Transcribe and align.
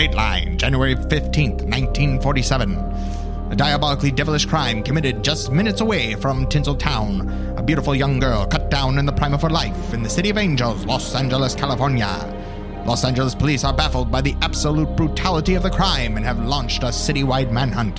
Dateline, 0.00 0.56
January 0.56 0.94
15th, 0.94 1.60
1947. 1.68 2.74
A 3.50 3.54
diabolically 3.54 4.10
devilish 4.10 4.46
crime 4.46 4.82
committed 4.82 5.22
just 5.22 5.52
minutes 5.52 5.82
away 5.82 6.14
from 6.14 6.46
Tinseltown. 6.46 7.58
A 7.58 7.62
beautiful 7.62 7.94
young 7.94 8.18
girl 8.18 8.46
cut 8.46 8.70
down 8.70 8.96
in 8.96 9.04
the 9.04 9.12
prime 9.12 9.34
of 9.34 9.42
her 9.42 9.50
life 9.50 9.92
in 9.92 10.02
the 10.02 10.08
City 10.08 10.30
of 10.30 10.38
Angels, 10.38 10.86
Los 10.86 11.14
Angeles, 11.14 11.54
California. 11.54 12.08
Los 12.86 13.04
Angeles 13.04 13.34
police 13.34 13.62
are 13.62 13.74
baffled 13.74 14.10
by 14.10 14.22
the 14.22 14.34
absolute 14.40 14.96
brutality 14.96 15.54
of 15.54 15.64
the 15.64 15.68
crime 15.68 16.16
and 16.16 16.24
have 16.24 16.42
launched 16.42 16.82
a 16.82 16.86
citywide 16.86 17.52
manhunt. 17.52 17.96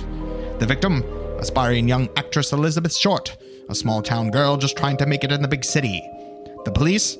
The 0.58 0.66
victim, 0.66 1.04
aspiring 1.38 1.86
young 1.86 2.08
actress 2.16 2.52
Elizabeth 2.52 2.96
Short, 2.96 3.36
a 3.68 3.76
small 3.76 4.02
town 4.02 4.32
girl 4.32 4.56
just 4.56 4.76
trying 4.76 4.96
to 4.96 5.06
make 5.06 5.22
it 5.22 5.30
in 5.30 5.40
the 5.40 5.46
big 5.46 5.64
city. 5.64 6.02
The 6.64 6.72
police 6.72 7.16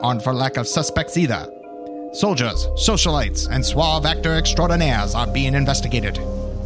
aren't 0.00 0.24
for 0.24 0.34
lack 0.34 0.56
of 0.56 0.66
suspects 0.66 1.16
either. 1.16 1.53
Soldiers, 2.14 2.68
socialites, 2.76 3.48
and 3.50 3.66
suave 3.66 4.06
actor 4.06 4.36
extraordinaires 4.36 5.16
are 5.16 5.26
being 5.26 5.52
investigated. 5.52 6.16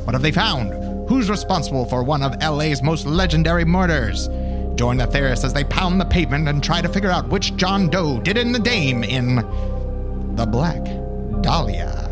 What 0.05 0.13
have 0.13 0.21
they 0.21 0.31
found? 0.31 1.09
Who's 1.09 1.31
responsible 1.31 1.87
for 1.87 2.03
one 2.03 2.23
of 2.23 2.39
LA's 2.43 2.83
most 2.83 3.07
legendary 3.07 3.65
murders? 3.65 4.29
Join 4.75 4.99
the 4.99 5.07
theorists 5.07 5.47
as 5.47 5.55
they 5.55 5.65
pound 5.65 5.99
the 5.99 6.05
pavement 6.05 6.49
and 6.49 6.63
try 6.63 6.83
to 6.83 6.89
figure 6.89 7.11
out 7.11 7.31
which 7.31 7.57
John 7.57 7.89
Doe 7.89 8.21
did 8.21 8.37
in 8.37 8.53
the 8.53 8.59
dame 8.59 9.03
in 9.03 9.37
The 10.37 10.45
Black 10.45 10.85
Dahlia. 11.41 12.08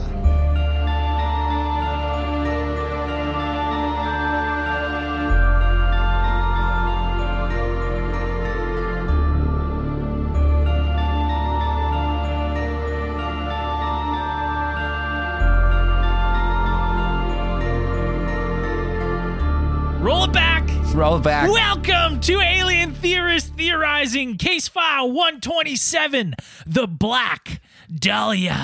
Back. 20.97 21.05
Roll 21.05 21.17
it 21.17 21.23
back. 21.23 21.51
Welcome 21.51 22.21
to 22.21 22.41
Alien 22.41 22.93
Theorist 22.95 23.55
Theorizing, 23.55 24.37
Case 24.39 24.69
File 24.69 25.11
127, 25.13 26.35
The 26.67 26.87
Black 26.87 27.61
Dahlia. 27.95 28.57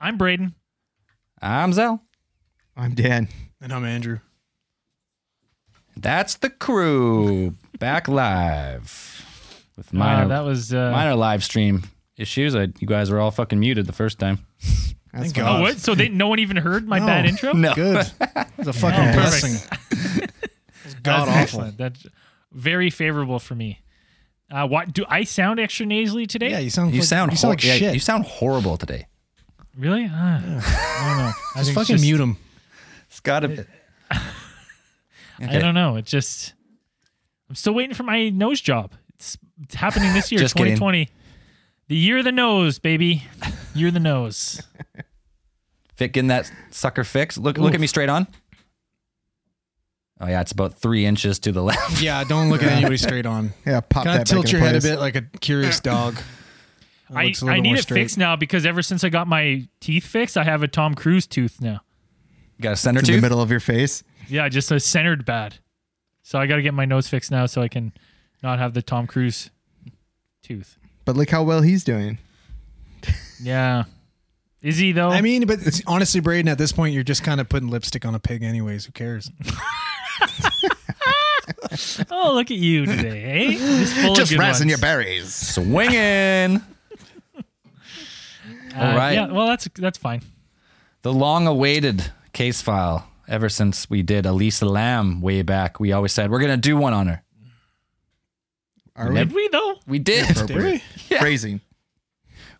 I'm 0.00 0.16
Braden. 0.16 0.54
I'm 1.40 1.72
Zell. 1.72 2.02
I'm 2.76 2.94
Dan. 2.94 3.28
And 3.60 3.72
I'm 3.72 3.84
Andrew. 3.84 4.18
That's 5.96 6.34
the 6.36 6.50
crew 6.50 7.54
back 7.78 8.08
live 8.08 9.24
with 9.76 9.92
minor 9.92 10.24
Uh, 10.24 10.28
that 10.28 10.40
was. 10.44 10.72
Uh, 10.72 10.90
minor 10.92 11.14
live 11.14 11.42
stream 11.44 11.82
issues. 12.16 12.54
I, 12.54 12.68
you 12.78 12.86
guys 12.86 13.10
were 13.10 13.18
all 13.20 13.30
fucking 13.30 13.58
muted 13.58 13.86
the 13.86 13.92
first 13.92 14.18
time. 14.18 14.44
Thank 15.14 15.38
Oh, 15.38 15.60
what? 15.62 15.78
So 15.78 15.94
they, 15.94 16.08
no 16.08 16.28
one 16.28 16.38
even 16.38 16.56
heard 16.56 16.86
my 16.86 16.98
No. 17.00 17.06
bad 17.06 17.26
intro? 17.26 17.52
No. 17.52 17.74
Good. 17.74 18.06
It's 18.58 18.66
a 18.66 18.72
fucking 18.72 19.14
perfect. 19.14 19.68
blessing. 19.70 20.28
It's 20.92 21.00
god 21.00 21.28
That's 21.28 21.54
awful. 21.54 21.72
That's 21.76 22.06
very 22.52 22.90
favorable 22.90 23.38
for 23.38 23.54
me. 23.54 23.80
Uh, 24.50 24.66
what 24.66 24.92
do 24.92 25.04
I 25.08 25.24
sound 25.24 25.60
extra 25.60 25.84
nasally 25.84 26.26
today? 26.26 26.50
Yeah, 26.50 26.58
you 26.60 26.70
sound. 26.70 26.92
You 26.94 27.00
like, 27.00 27.08
sound 27.08 27.32
you 27.32 27.36
sound 27.36 27.50
hor- 27.50 27.52
like 27.52 27.64
yeah, 27.64 27.74
shit. 27.74 27.94
You 27.94 28.00
sound 28.00 28.24
horrible 28.24 28.76
today. 28.78 29.06
Really? 29.76 30.04
Uh, 30.04 30.08
I 30.10 30.40
don't 30.40 31.18
know. 31.18 31.32
I 31.54 31.58
Just 31.58 31.66
think 31.66 31.74
fucking 31.78 31.94
it's 31.96 32.04
mute 32.04 32.20
him. 32.20 32.36
It's 33.08 33.20
got 33.20 33.40
to. 33.40 33.66
I 34.10 35.58
don't 35.58 35.74
know. 35.74 35.96
It 35.96 36.04
just. 36.06 36.54
I'm 37.48 37.54
still 37.54 37.74
waiting 37.74 37.94
for 37.94 38.02
my 38.02 38.28
nose 38.30 38.60
job. 38.60 38.92
It's, 39.14 39.38
it's 39.62 39.74
happening 39.74 40.12
this 40.12 40.32
year, 40.32 40.38
Just 40.40 40.54
kidding. 40.54 40.74
2020. 40.74 41.08
The 41.88 41.96
year 41.96 42.18
of 42.18 42.24
the 42.24 42.32
nose, 42.32 42.78
baby. 42.78 43.22
Year 43.74 43.88
of 43.88 43.94
the 43.94 44.00
nose. 44.00 44.62
Fit 45.96 46.12
getting 46.12 46.28
that 46.28 46.50
sucker 46.70 47.04
fixed. 47.04 47.38
Look, 47.38 47.58
look 47.58 47.74
at 47.74 47.80
me 47.80 47.86
straight 47.86 48.08
on. 48.08 48.26
Oh 50.20 50.26
yeah, 50.26 50.40
it's 50.40 50.52
about 50.52 50.74
three 50.74 51.06
inches 51.06 51.38
to 51.40 51.52
the 51.52 51.62
left. 51.70 52.02
Yeah, 52.02 52.24
don't 52.24 52.48
look 52.50 52.62
at 52.62 52.70
anybody 52.72 52.96
straight 52.96 53.26
on. 53.26 53.52
Yeah, 53.66 53.80
pop 53.80 54.04
Kind 54.04 54.16
that 54.18 54.22
of 54.22 54.28
tilt 54.28 54.44
back 54.46 54.52
your 54.52 54.58
into 54.60 54.66
head 54.72 54.76
a 54.76 54.80
place. 54.80 54.92
bit 54.92 55.00
like 55.00 55.16
a 55.16 55.22
curious 55.38 55.80
dog. 55.80 56.14
That 57.10 57.16
I, 57.18 57.24
looks 57.26 57.42
a 57.42 57.44
I 57.44 57.48
little 57.48 57.62
need 57.62 57.68
more 57.70 57.76
it 57.78 57.82
straight. 57.82 58.00
fixed 58.02 58.18
now 58.18 58.36
because 58.36 58.66
ever 58.66 58.82
since 58.82 59.04
I 59.04 59.08
got 59.08 59.28
my 59.28 59.66
teeth 59.80 60.04
fixed, 60.06 60.36
I 60.36 60.44
have 60.44 60.62
a 60.62 60.68
Tom 60.68 60.94
Cruise 60.94 61.26
tooth 61.26 61.60
now. 61.60 61.80
You 62.58 62.62
got 62.62 62.72
a 62.72 62.76
center 62.76 62.98
in 63.00 63.04
the 63.06 63.12
tooth. 63.12 63.22
middle 63.22 63.40
of 63.40 63.50
your 63.50 63.60
face. 63.60 64.02
Yeah, 64.28 64.48
just 64.48 64.70
a 64.72 64.80
centered 64.80 65.24
bad. 65.24 65.54
So 66.22 66.38
I 66.38 66.46
got 66.46 66.56
to 66.56 66.62
get 66.62 66.74
my 66.74 66.84
nose 66.84 67.08
fixed 67.08 67.30
now 67.30 67.46
so 67.46 67.62
I 67.62 67.68
can 67.68 67.92
not 68.42 68.58
have 68.58 68.74
the 68.74 68.82
Tom 68.82 69.06
Cruise 69.06 69.50
tooth. 70.42 70.76
But 71.04 71.16
look 71.16 71.30
how 71.30 71.42
well 71.44 71.62
he's 71.62 71.84
doing. 71.84 72.18
Yeah. 73.40 73.84
Is 74.60 74.76
he 74.76 74.90
though? 74.92 75.08
I 75.10 75.20
mean, 75.20 75.46
but 75.46 75.60
it's, 75.64 75.80
honestly, 75.86 76.20
Braden, 76.20 76.48
at 76.48 76.58
this 76.58 76.72
point, 76.72 76.92
you're 76.92 77.04
just 77.04 77.22
kind 77.22 77.40
of 77.40 77.48
putting 77.48 77.68
lipstick 77.68 78.04
on 78.04 78.14
a 78.14 78.18
pig, 78.18 78.42
anyways. 78.42 78.84
Who 78.86 78.92
cares? 78.92 79.30
oh, 82.10 82.32
look 82.34 82.50
at 82.50 82.56
you 82.56 82.86
today, 82.86 83.24
eh? 83.24 83.52
Just, 83.52 83.94
full 83.94 84.10
of 84.12 84.16
Just 84.16 84.32
good 84.32 84.40
razzing 84.40 84.68
your 84.68 84.78
berries. 84.78 85.34
Swinging. 85.34 86.62
Uh, 88.76 88.80
All 88.80 88.96
right. 88.96 89.12
Yeah, 89.14 89.32
well, 89.32 89.46
that's 89.46 89.68
that's 89.74 89.98
fine. 89.98 90.22
the 91.02 91.12
long-awaited 91.12 92.12
case 92.32 92.62
file. 92.62 93.08
Ever 93.26 93.50
since 93.50 93.90
we 93.90 94.02
did 94.02 94.24
Elisa 94.24 94.64
Lam 94.64 95.20
way 95.20 95.42
back, 95.42 95.78
we 95.78 95.92
always 95.92 96.12
said 96.12 96.30
we're 96.30 96.40
gonna 96.40 96.56
do 96.56 96.76
one 96.78 96.94
on 96.94 97.08
her. 97.08 97.22
Are 98.96 99.12
Did 99.12 99.32
we 99.32 99.48
though? 99.48 99.76
We 99.86 99.98
did. 99.98 100.34
Did 100.46 100.56
we? 100.56 100.82
Yeah. 101.08 101.20
Phrasing. 101.20 101.60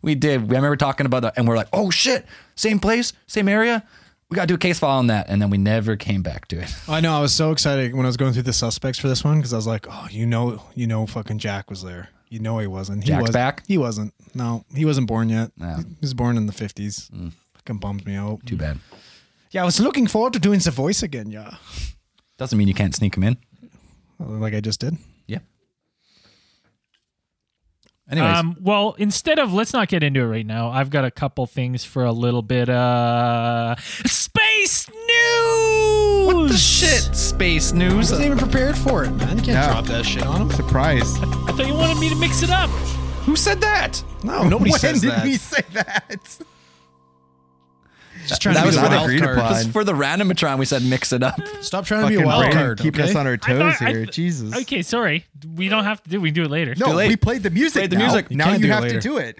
We 0.02 0.14
did. 0.14 0.40
I 0.40 0.44
remember 0.44 0.76
talking 0.76 1.06
about 1.06 1.22
that, 1.22 1.34
and 1.36 1.48
we're 1.48 1.56
like, 1.56 1.68
"Oh 1.72 1.90
shit, 1.90 2.24
same 2.54 2.78
place, 2.78 3.12
same 3.26 3.48
area. 3.48 3.84
We 4.30 4.34
got 4.34 4.42
to 4.42 4.46
do 4.48 4.54
a 4.54 4.58
case 4.58 4.78
file 4.78 4.98
on 4.98 5.06
that." 5.08 5.26
And 5.28 5.40
then 5.40 5.50
we 5.50 5.58
never 5.58 5.96
came 5.96 6.22
back 6.22 6.48
to 6.48 6.60
it. 6.60 6.74
I 6.88 7.00
know. 7.00 7.16
I 7.16 7.20
was 7.20 7.32
so 7.34 7.50
excited 7.52 7.94
when 7.94 8.04
I 8.06 8.08
was 8.08 8.16
going 8.16 8.32
through 8.32 8.42
the 8.42 8.52
suspects 8.52 8.98
for 8.98 9.08
this 9.08 9.24
one 9.24 9.36
because 9.38 9.52
I 9.52 9.56
was 9.56 9.66
like, 9.66 9.86
"Oh, 9.90 10.06
you 10.10 10.26
know, 10.26 10.62
you 10.74 10.86
know, 10.86 11.06
fucking 11.06 11.38
Jack 11.38 11.70
was 11.70 11.82
there. 11.82 12.08
You 12.28 12.40
know, 12.40 12.58
he 12.58 12.66
wasn't. 12.66 13.04
He 13.04 13.08
Jack's 13.08 13.22
was 13.22 13.30
back? 13.30 13.64
He 13.66 13.78
wasn't. 13.78 14.12
No, 14.34 14.64
he 14.74 14.84
wasn't 14.84 15.06
born 15.06 15.30
yet. 15.30 15.50
No. 15.56 15.76
He 15.78 15.84
was 16.02 16.12
born 16.14 16.36
in 16.36 16.46
the 16.46 16.52
fifties. 16.52 17.08
Hmm. 17.08 17.28
Fucking 17.54 17.78
bums 17.78 18.04
me 18.04 18.16
out. 18.16 18.44
Too 18.44 18.56
bad. 18.56 18.78
Yeah, 19.50 19.62
I 19.62 19.64
was 19.64 19.80
looking 19.80 20.06
forward 20.06 20.34
to 20.34 20.38
doing 20.38 20.60
the 20.60 20.70
voice 20.70 21.02
again. 21.02 21.30
Yeah, 21.30 21.54
Doesn't 22.36 22.58
mean 22.58 22.68
you 22.68 22.74
can't 22.74 22.94
sneak 22.94 23.16
him 23.16 23.22
in. 23.24 23.38
like 24.18 24.52
I 24.52 24.60
just 24.60 24.80
did. 24.80 24.98
Yeah. 25.26 25.38
Anyways, 28.10 28.36
Um, 28.38 28.56
well, 28.60 28.94
instead 28.98 29.38
of 29.38 29.52
let's 29.52 29.72
not 29.74 29.88
get 29.88 30.02
into 30.02 30.20
it 30.20 30.26
right 30.26 30.46
now. 30.46 30.70
I've 30.70 30.88
got 30.88 31.04
a 31.04 31.10
couple 31.10 31.46
things 31.46 31.84
for 31.84 32.04
a 32.04 32.12
little 32.12 32.40
bit 32.42 32.68
uh 32.70 33.76
space 34.06 34.88
news. 34.88 36.26
what 36.26 36.48
the 36.48 36.56
shit? 36.56 37.14
Space 37.14 37.72
news. 37.72 37.92
I 37.92 37.96
wasn't 37.96 38.24
even 38.24 38.38
prepared 38.38 38.76
for 38.78 39.04
it, 39.04 39.10
man. 39.10 39.36
You 39.38 39.42
can't 39.44 39.46
Yeah. 39.48 39.72
drop 39.72 39.84
that 39.86 40.06
shit 40.06 40.24
on 40.26 40.40
him. 40.42 40.50
Surprise. 40.50 41.02
I 41.22 41.52
thought 41.52 41.66
you 41.66 41.74
wanted 41.74 41.98
me 41.98 42.08
to 42.08 42.16
mix 42.16 42.42
it 42.42 42.50
up. 42.50 42.70
Who 43.26 43.36
said 43.36 43.60
that? 43.60 44.02
No, 44.22 44.48
nobody 44.48 44.70
when 44.70 44.80
says 44.80 45.02
did 45.02 45.10
that. 45.10 45.24
we 45.24 45.36
say 45.36 45.62
that? 45.74 46.38
Just 48.28 48.42
trying 48.42 48.54
That 48.56 48.60
to 48.62 48.66
was 48.66 48.76
be 48.76 48.80
for 48.82 48.86
a 48.86 48.90
the 48.90 48.96
wild 48.96 49.06
agreed 49.08 49.22
card. 49.22 49.38
upon. 49.38 49.52
Just 49.54 49.70
for 49.70 49.84
the 49.84 49.92
randomatron, 49.94 50.58
we 50.58 50.66
said 50.66 50.82
mix 50.82 51.12
it 51.12 51.22
up. 51.22 51.40
Stop 51.62 51.86
trying 51.86 52.02
to 52.02 52.08
be 52.08 52.14
a 52.14 52.18
Fucking 52.18 52.26
wild 52.26 52.40
Brandon 52.42 52.62
card. 52.62 52.78
keeping 52.80 53.00
okay? 53.00 53.10
us 53.10 53.16
on 53.16 53.26
our 53.26 53.32
I 53.32 53.36
toes 53.36 53.58
thought- 53.76 53.82
I 53.82 53.90
here. 53.90 54.04
th- 54.04 54.14
Jesus. 54.14 54.54
Okay, 54.54 54.82
sorry. 54.82 55.24
We 55.56 55.68
don't 55.68 55.84
have 55.84 56.02
to 56.02 56.10
do. 56.10 56.20
We 56.20 56.28
can 56.28 56.34
do 56.34 56.42
it 56.44 56.50
later. 56.50 56.74
No, 56.76 56.92
late. 56.92 57.08
we 57.08 57.16
played 57.16 57.42
the 57.42 57.50
music. 57.50 57.80
Played 57.80 57.90
the 57.90 57.96
now. 57.96 58.06
music. 58.06 58.26
You 58.30 58.36
Now 58.36 58.44
can't 58.44 58.60
you 58.60 58.66
do 58.66 58.72
it 58.72 58.74
have 58.74 58.88
to 58.92 59.00
do 59.00 59.16
it. 59.16 59.38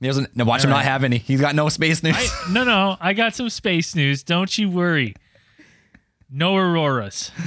He 0.00 0.06
doesn't. 0.08 0.36
No, 0.36 0.44
watch 0.44 0.64
him 0.64 0.70
not 0.70 0.84
have 0.84 1.04
any. 1.04 1.18
He's 1.18 1.40
got 1.40 1.54
no 1.54 1.68
space 1.68 2.02
news. 2.02 2.16
I, 2.16 2.52
no, 2.52 2.64
no. 2.64 2.96
I 3.00 3.12
got 3.12 3.34
some 3.34 3.48
space 3.48 3.94
news. 3.94 4.22
Don't 4.22 4.56
you 4.58 4.68
worry. 4.70 5.14
No 6.30 6.56
auroras. 6.56 7.30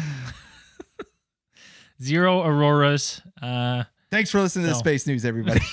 Zero 2.01 2.43
auroras. 2.43 3.21
Uh, 3.41 3.83
Thanks 4.11 4.31
for 4.31 4.41
listening 4.41 4.65
to 4.65 4.71
No. 4.71 4.77
Space 4.77 5.07
News, 5.07 5.25
everybody. 5.25 5.59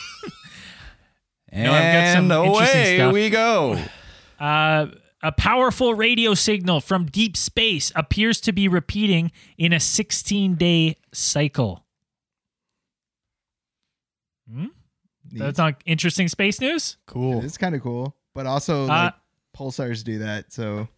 and 1.53 1.69
I've 1.69 1.93
got 1.93 2.13
some 2.17 2.31
interesting 2.33 3.01
away 3.01 3.13
we 3.13 3.31
go. 3.31 3.79
Uh, 4.41 4.87
a 5.23 5.31
powerful 5.31 5.95
radio 5.95 6.35
signal 6.35 6.81
from 6.81 7.05
deep 7.07 7.37
space 7.37 7.93
appears 7.95 8.41
to 8.41 8.51
be 8.53 8.67
repeating 8.67 9.31
in 9.57 9.73
a 9.73 9.79
16 9.79 10.57
day 10.57 10.97
cycle. 11.13 11.85
Hmm? 14.53 14.67
That's 15.31 15.59
not 15.59 15.81
interesting 15.87 16.27
space 16.27 16.61
news? 16.61 16.97
Cool. 17.07 17.45
it's 17.45 17.57
kind 17.57 17.75
of 17.77 17.83
cool, 17.83 18.17
but 18.35 18.47
also 18.47 18.85
Uh, 18.85 18.87
like 18.87 19.15
pulsars 19.57 20.03
do 20.03 20.19
that. 20.19 20.53
So 20.53 20.89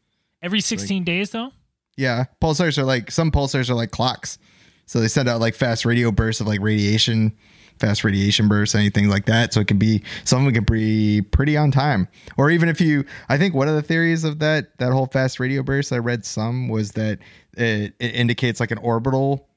Every 0.43 0.61
16 0.61 1.05
days, 1.05 1.31
though? 1.31 1.53
yeah, 1.99 2.25
pulsars 2.41 2.79
are 2.79 2.85
like 2.85 3.11
some 3.11 3.31
pulsars 3.31 3.69
are 3.71 3.75
like 3.75 3.91
clocks. 3.91 4.39
So 4.87 5.01
they 5.01 5.09
send 5.09 5.29
out 5.29 5.41
like 5.41 5.55
fast 5.55 5.85
radio 5.85 6.11
bursts 6.11 6.41
of 6.41 6.47
like 6.47 6.61
radiation, 6.61 7.37
fast 7.85 8.03
radiation 8.03 8.49
bursts, 8.49 8.75
anything 8.75 9.09
like 9.09 9.27
that. 9.27 9.53
So 9.53 9.61
it 9.61 9.67
can 9.67 9.79
be 9.79 10.03
some 10.25 10.47
of 10.47 10.53
can 10.55 10.65
be 10.65 11.21
pretty 11.21 11.57
on 11.57 11.71
time. 11.71 12.09
Or 12.39 12.51
even 12.51 12.69
if 12.69 12.81
you, 12.81 13.05
I 13.29 13.37
think 13.37 13.55
one 13.55 13.69
of 13.69 13.75
the 13.75 13.83
theories 13.83 14.25
of 14.25 14.39
that 14.39 14.79
that 14.79 14.93
whole 14.93 15.07
fast 15.07 15.39
radio 15.39 15.63
burst 15.63 15.93
I 15.93 15.99
read 15.99 16.25
some 16.25 16.69
was 16.69 16.93
that 16.93 17.19
it, 17.57 17.95
it 17.99 18.15
indicates 18.15 18.61
like 18.61 18.71
an 18.71 18.79
orbital, 18.79 19.49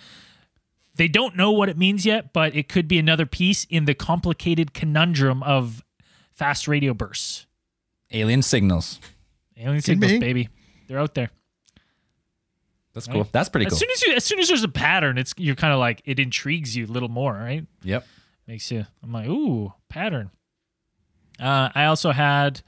They 0.96 1.08
don't 1.08 1.36
know 1.36 1.52
what 1.52 1.68
it 1.68 1.78
means 1.78 2.04
yet, 2.04 2.32
but 2.32 2.54
it 2.54 2.68
could 2.68 2.88
be 2.88 2.98
another 2.98 3.24
piece 3.24 3.64
in 3.70 3.84
the 3.84 3.94
complicated 3.94 4.74
conundrum 4.74 5.42
of 5.42 5.82
fast 6.32 6.68
radio 6.68 6.92
bursts. 6.92 7.46
Alien 8.10 8.42
signals. 8.42 9.00
Alien 9.56 9.80
signals, 9.80 10.12
be. 10.12 10.18
baby. 10.18 10.48
They're 10.88 10.98
out 10.98 11.14
there. 11.14 11.30
That's 12.92 13.06
cool. 13.06 13.28
That's 13.30 13.48
pretty 13.48 13.66
cool. 13.66 13.74
As 13.74 13.80
cool. 13.80 13.88
soon 13.88 13.90
as 13.92 14.02
you 14.02 14.12
as 14.14 14.24
soon 14.24 14.38
as 14.40 14.48
there's 14.48 14.64
a 14.64 14.68
pattern, 14.68 15.16
it's 15.16 15.32
you're 15.36 15.54
kind 15.54 15.72
of 15.72 15.78
like 15.78 16.02
it 16.04 16.18
intrigues 16.18 16.76
you 16.76 16.86
a 16.86 16.88
little 16.88 17.08
more, 17.08 17.32
right? 17.32 17.64
Yep. 17.84 18.04
makes 18.48 18.70
you 18.72 18.84
i'm 19.02 19.12
like 19.12 19.28
ooh 19.28 19.72
pattern 19.88 20.30
uh, 21.38 21.68
i 21.72 21.84
also 21.84 22.10
had 22.10 22.62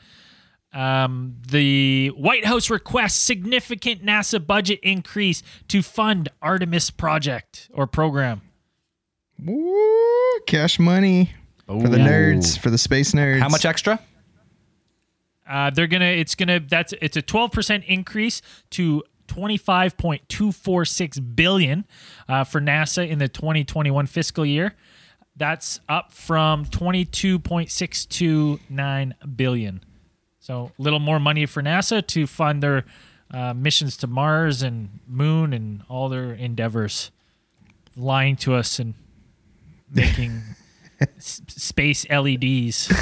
um, 0.73 1.37
the 1.49 2.09
white 2.09 2.45
house 2.45 2.71
requests 2.71 3.15
significant 3.15 4.05
nasa 4.05 4.45
budget 4.45 4.81
increase 4.83 5.43
to 5.69 5.83
fund 5.83 6.29
artemis 6.41 6.91
project 6.91 7.69
or 7.75 7.87
program 7.87 8.41
Woo, 9.45 10.41
cash 10.47 10.79
money 10.79 11.31
for 11.67 11.89
the 11.89 11.99
Ooh. 11.99 12.07
nerds, 12.07 12.59
for 12.59 12.71
the 12.71 12.79
space 12.79 13.13
nerds. 13.13 13.41
How 13.41 13.49
much 13.49 13.65
extra? 13.65 13.99
uh, 15.49 15.71
they're 15.71 15.87
gonna 15.87 16.05
it's 16.05 16.35
gonna 16.35 16.61
that's 16.61 16.93
it's 17.01 17.17
a 17.17 17.23
12% 17.23 17.85
increase 17.87 18.43
to 18.71 19.03
25.246 19.29 21.37
billion 21.37 21.85
uh, 22.29 22.43
for 22.45 22.61
nasa 22.61 23.09
in 23.09 23.19
the 23.19 23.29
2021 23.29 24.07
fiscal 24.07 24.45
year 24.47 24.75
that's 25.37 25.81
up 25.89 26.13
from 26.13 26.65
22.629 26.67 29.37
billion 29.37 29.83
so 30.45 30.73
a 30.77 30.83
little 30.83 30.99
more 30.99 31.19
money 31.21 31.47
for 31.47 31.63
nasa 31.63 32.05
to 32.09 32.27
fund 32.27 32.63
their 32.63 32.85
uh, 33.31 33.55
missions 33.55 33.97
to 33.97 34.07
mars 34.09 34.61
and 34.63 34.99
moon 35.07 35.53
and 35.55 35.83
all 35.89 36.09
their 36.11 36.33
endeavors 36.35 37.11
lying 37.97 38.35
to 38.37 38.53
us 38.55 38.79
and 38.81 38.95
making 39.95 40.43
s- 41.01 41.41
space 41.49 42.05
leds 42.11 42.93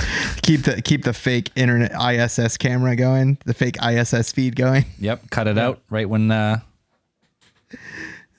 keep 0.42 0.62
the 0.64 0.82
keep 0.84 1.02
the 1.04 1.12
fake 1.14 1.50
internet 1.56 1.92
ISS 2.00 2.56
camera 2.58 2.94
going, 2.96 3.38
the 3.46 3.54
fake 3.54 3.76
ISS 3.82 4.32
feed 4.32 4.54
going. 4.56 4.84
Yep. 4.98 5.30
Cut 5.30 5.46
it 5.48 5.56
out 5.58 5.80
right 5.90 6.08
when. 6.08 6.30
Uh, 6.30 6.60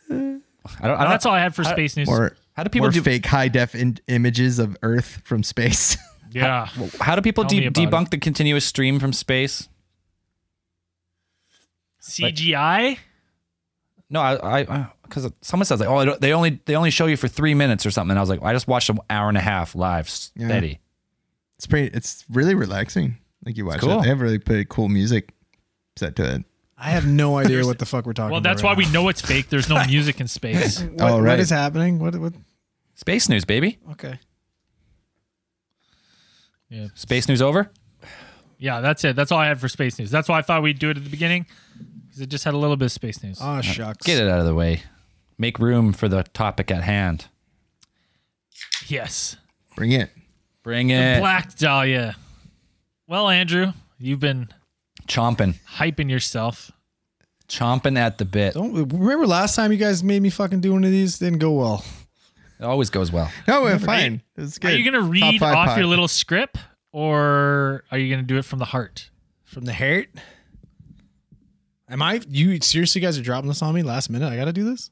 I 0.09 0.13
don't. 0.13 0.43
I 0.81 0.87
don't 0.87 0.99
that's 1.09 1.25
all 1.25 1.33
i 1.33 1.39
had 1.39 1.55
for 1.55 1.63
space 1.63 1.95
news 1.97 2.07
Or 2.09 2.35
How 2.53 2.63
do 2.63 2.69
people 2.69 2.89
do- 2.89 3.01
fake 3.01 3.25
high 3.25 3.47
def 3.47 3.73
in- 3.75 3.97
images 4.07 4.59
of 4.59 4.77
Earth 4.83 5.21
from 5.23 5.41
space? 5.43 5.97
yeah 6.31 6.65
How 6.99 7.15
do 7.15 7.21
people 7.21 7.43
de- 7.43 7.65
about 7.67 7.73
debunk 7.91 8.09
the 8.09 8.17
continuous 8.17 8.65
stream 8.65 8.99
from 8.99 9.13
space? 9.13 9.67
cgi 12.01 12.97
No, 14.09 14.19
I, 14.21 14.59
I, 14.59 14.87
because 15.03 15.31
someone 15.41 15.65
says 15.65 15.79
like, 15.79 15.89
oh, 15.89 15.97
I 15.97 16.05
don't- 16.05 16.21
they 16.21 16.33
only 16.33 16.59
they 16.65 16.75
only 16.75 16.89
show 16.91 17.05
you 17.05 17.15
for 17.17 17.27
three 17.27 17.53
minutes 17.53 17.85
or 17.85 17.91
something. 17.91 18.11
And 18.11 18.19
I 18.19 18.21
was 18.21 18.29
like, 18.29 18.41
I 18.43 18.53
just 18.53 18.67
watched 18.67 18.89
an 18.89 18.99
hour 19.09 19.29
and 19.29 19.37
a 19.37 19.41
half 19.41 19.75
live 19.75 20.09
steady. 20.09 20.79
It's 21.57 21.67
pretty. 21.67 21.95
It's 21.95 22.25
really 22.29 22.55
relaxing. 22.55 23.17
Like 23.45 23.55
you 23.57 23.65
watch 23.65 23.81
cool. 23.81 23.99
it. 23.99 24.03
They 24.03 24.07
have 24.09 24.19
really 24.21 24.39
pretty 24.39 24.65
cool 24.67 24.89
music 24.89 25.31
set 25.95 26.15
to 26.15 26.35
it. 26.35 26.43
I 26.77 26.89
have 26.89 27.05
no 27.05 27.37
idea 27.43 27.63
what 27.65 27.77
the 27.79 27.85
fuck 27.85 28.05
we're 28.07 28.13
talking 28.13 28.27
about. 28.27 28.31
well 28.31 28.39
about. 28.39 28.49
that's 28.49 28.63
why 28.63 28.69
right 28.71 28.77
we 28.79 28.91
know 28.91 29.07
it's 29.09 29.21
fake 29.21 29.49
there's 29.49 29.69
no 29.69 29.83
music 29.87 30.19
in 30.19 30.27
space 30.27 30.81
What, 30.81 31.01
Oh, 31.01 31.13
what 31.17 31.23
right. 31.23 31.39
is 31.39 31.49
happening? 31.51 31.99
What? 31.99 32.15
What? 32.15 32.33
Space 32.95 33.29
news, 33.29 33.45
baby. 33.45 33.77
Okay. 33.91 34.19
Yeah 36.71 36.87
Space 36.95 37.27
news 37.27 37.41
over. 37.41 37.69
yeah 38.57 38.81
that's 38.81 39.03
it 39.03 39.15
that's 39.15 39.31
all 39.31 39.37
i 39.39 39.45
had 39.47 39.59
for 39.59 39.67
space 39.67 39.99
news 39.99 40.09
that's 40.09 40.27
why 40.29 40.39
i 40.39 40.41
thought 40.41 40.63
we'd 40.63 40.79
do 40.79 40.89
it 40.89 40.97
at 40.97 41.03
the 41.03 41.09
beginning 41.09 41.45
because 42.07 42.21
it 42.21 42.29
just 42.29 42.43
had 42.43 42.53
a 42.53 42.57
little 42.57 42.75
bit 42.77 42.85
of 42.85 42.91
space 42.91 43.21
news 43.23 43.37
Oh 43.41 43.61
shucks. 43.61 44.05
Get 44.05 44.17
it 44.19 44.27
out 44.29 44.39
of 44.39 44.45
the 44.45 44.55
way. 44.55 44.81
Make 45.37 45.59
room 45.59 45.93
for 45.93 46.07
the 46.09 46.23
topic 46.23 46.71
at 46.71 46.83
hand. 46.83 47.27
yes 48.87 49.37
Bring 49.75 49.91
it. 49.91 50.09
Bring 50.63 50.89
it. 50.89 51.19
black 51.19 51.55
dahlia 51.57 52.15
well 53.07 53.29
andrew 53.29 53.71
you've 53.99 54.19
been 54.19 54.49
chomping, 55.07 55.55
hyping 55.75 56.09
yourself 56.09 56.71
chomping 57.47 57.97
at 57.97 58.17
the 58.17 58.23
bit. 58.25 58.53
Don't 58.53 58.73
remember 58.93 59.27
last 59.27 59.55
time 59.55 59.71
you 59.73 59.77
guys 59.77 60.03
made 60.03 60.21
me 60.21 60.29
fucking 60.29 60.61
do 60.61 60.71
one 60.71 60.83
of 60.85 60.91
these? 60.91 61.19
Didn't 61.19 61.39
go 61.39 61.51
well. 61.51 61.83
It 62.61 62.65
always 62.65 62.89
goes 62.91 63.11
well. 63.11 63.31
No, 63.47 63.63
we're 63.63 63.79
fine. 63.79 64.21
It's 64.37 64.57
good. 64.59 64.71
are 64.73 64.77
you 64.77 64.85
gonna 64.85 65.01
read 65.01 65.41
off 65.41 65.55
pod. 65.67 65.77
your 65.77 65.87
little 65.87 66.07
script 66.07 66.57
or 66.93 67.83
are 67.91 67.97
you 67.97 68.13
gonna 68.13 68.21
do 68.27 68.37
it 68.37 68.45
from 68.45 68.59
the 68.59 68.65
heart 68.65 69.09
From 69.45 69.65
the 69.65 69.73
heart. 69.73 70.07
Am 71.89 72.01
I? 72.01 72.21
You 72.29 72.59
seriously 72.61 73.01
guys 73.01 73.17
are 73.17 73.21
dropping 73.23 73.49
this 73.49 73.61
on 73.61 73.73
me 73.75 73.81
last 73.83 74.09
minute? 74.09 74.31
I 74.31 74.37
got 74.37 74.45
to 74.45 74.53
do 74.53 74.63
this. 74.63 74.91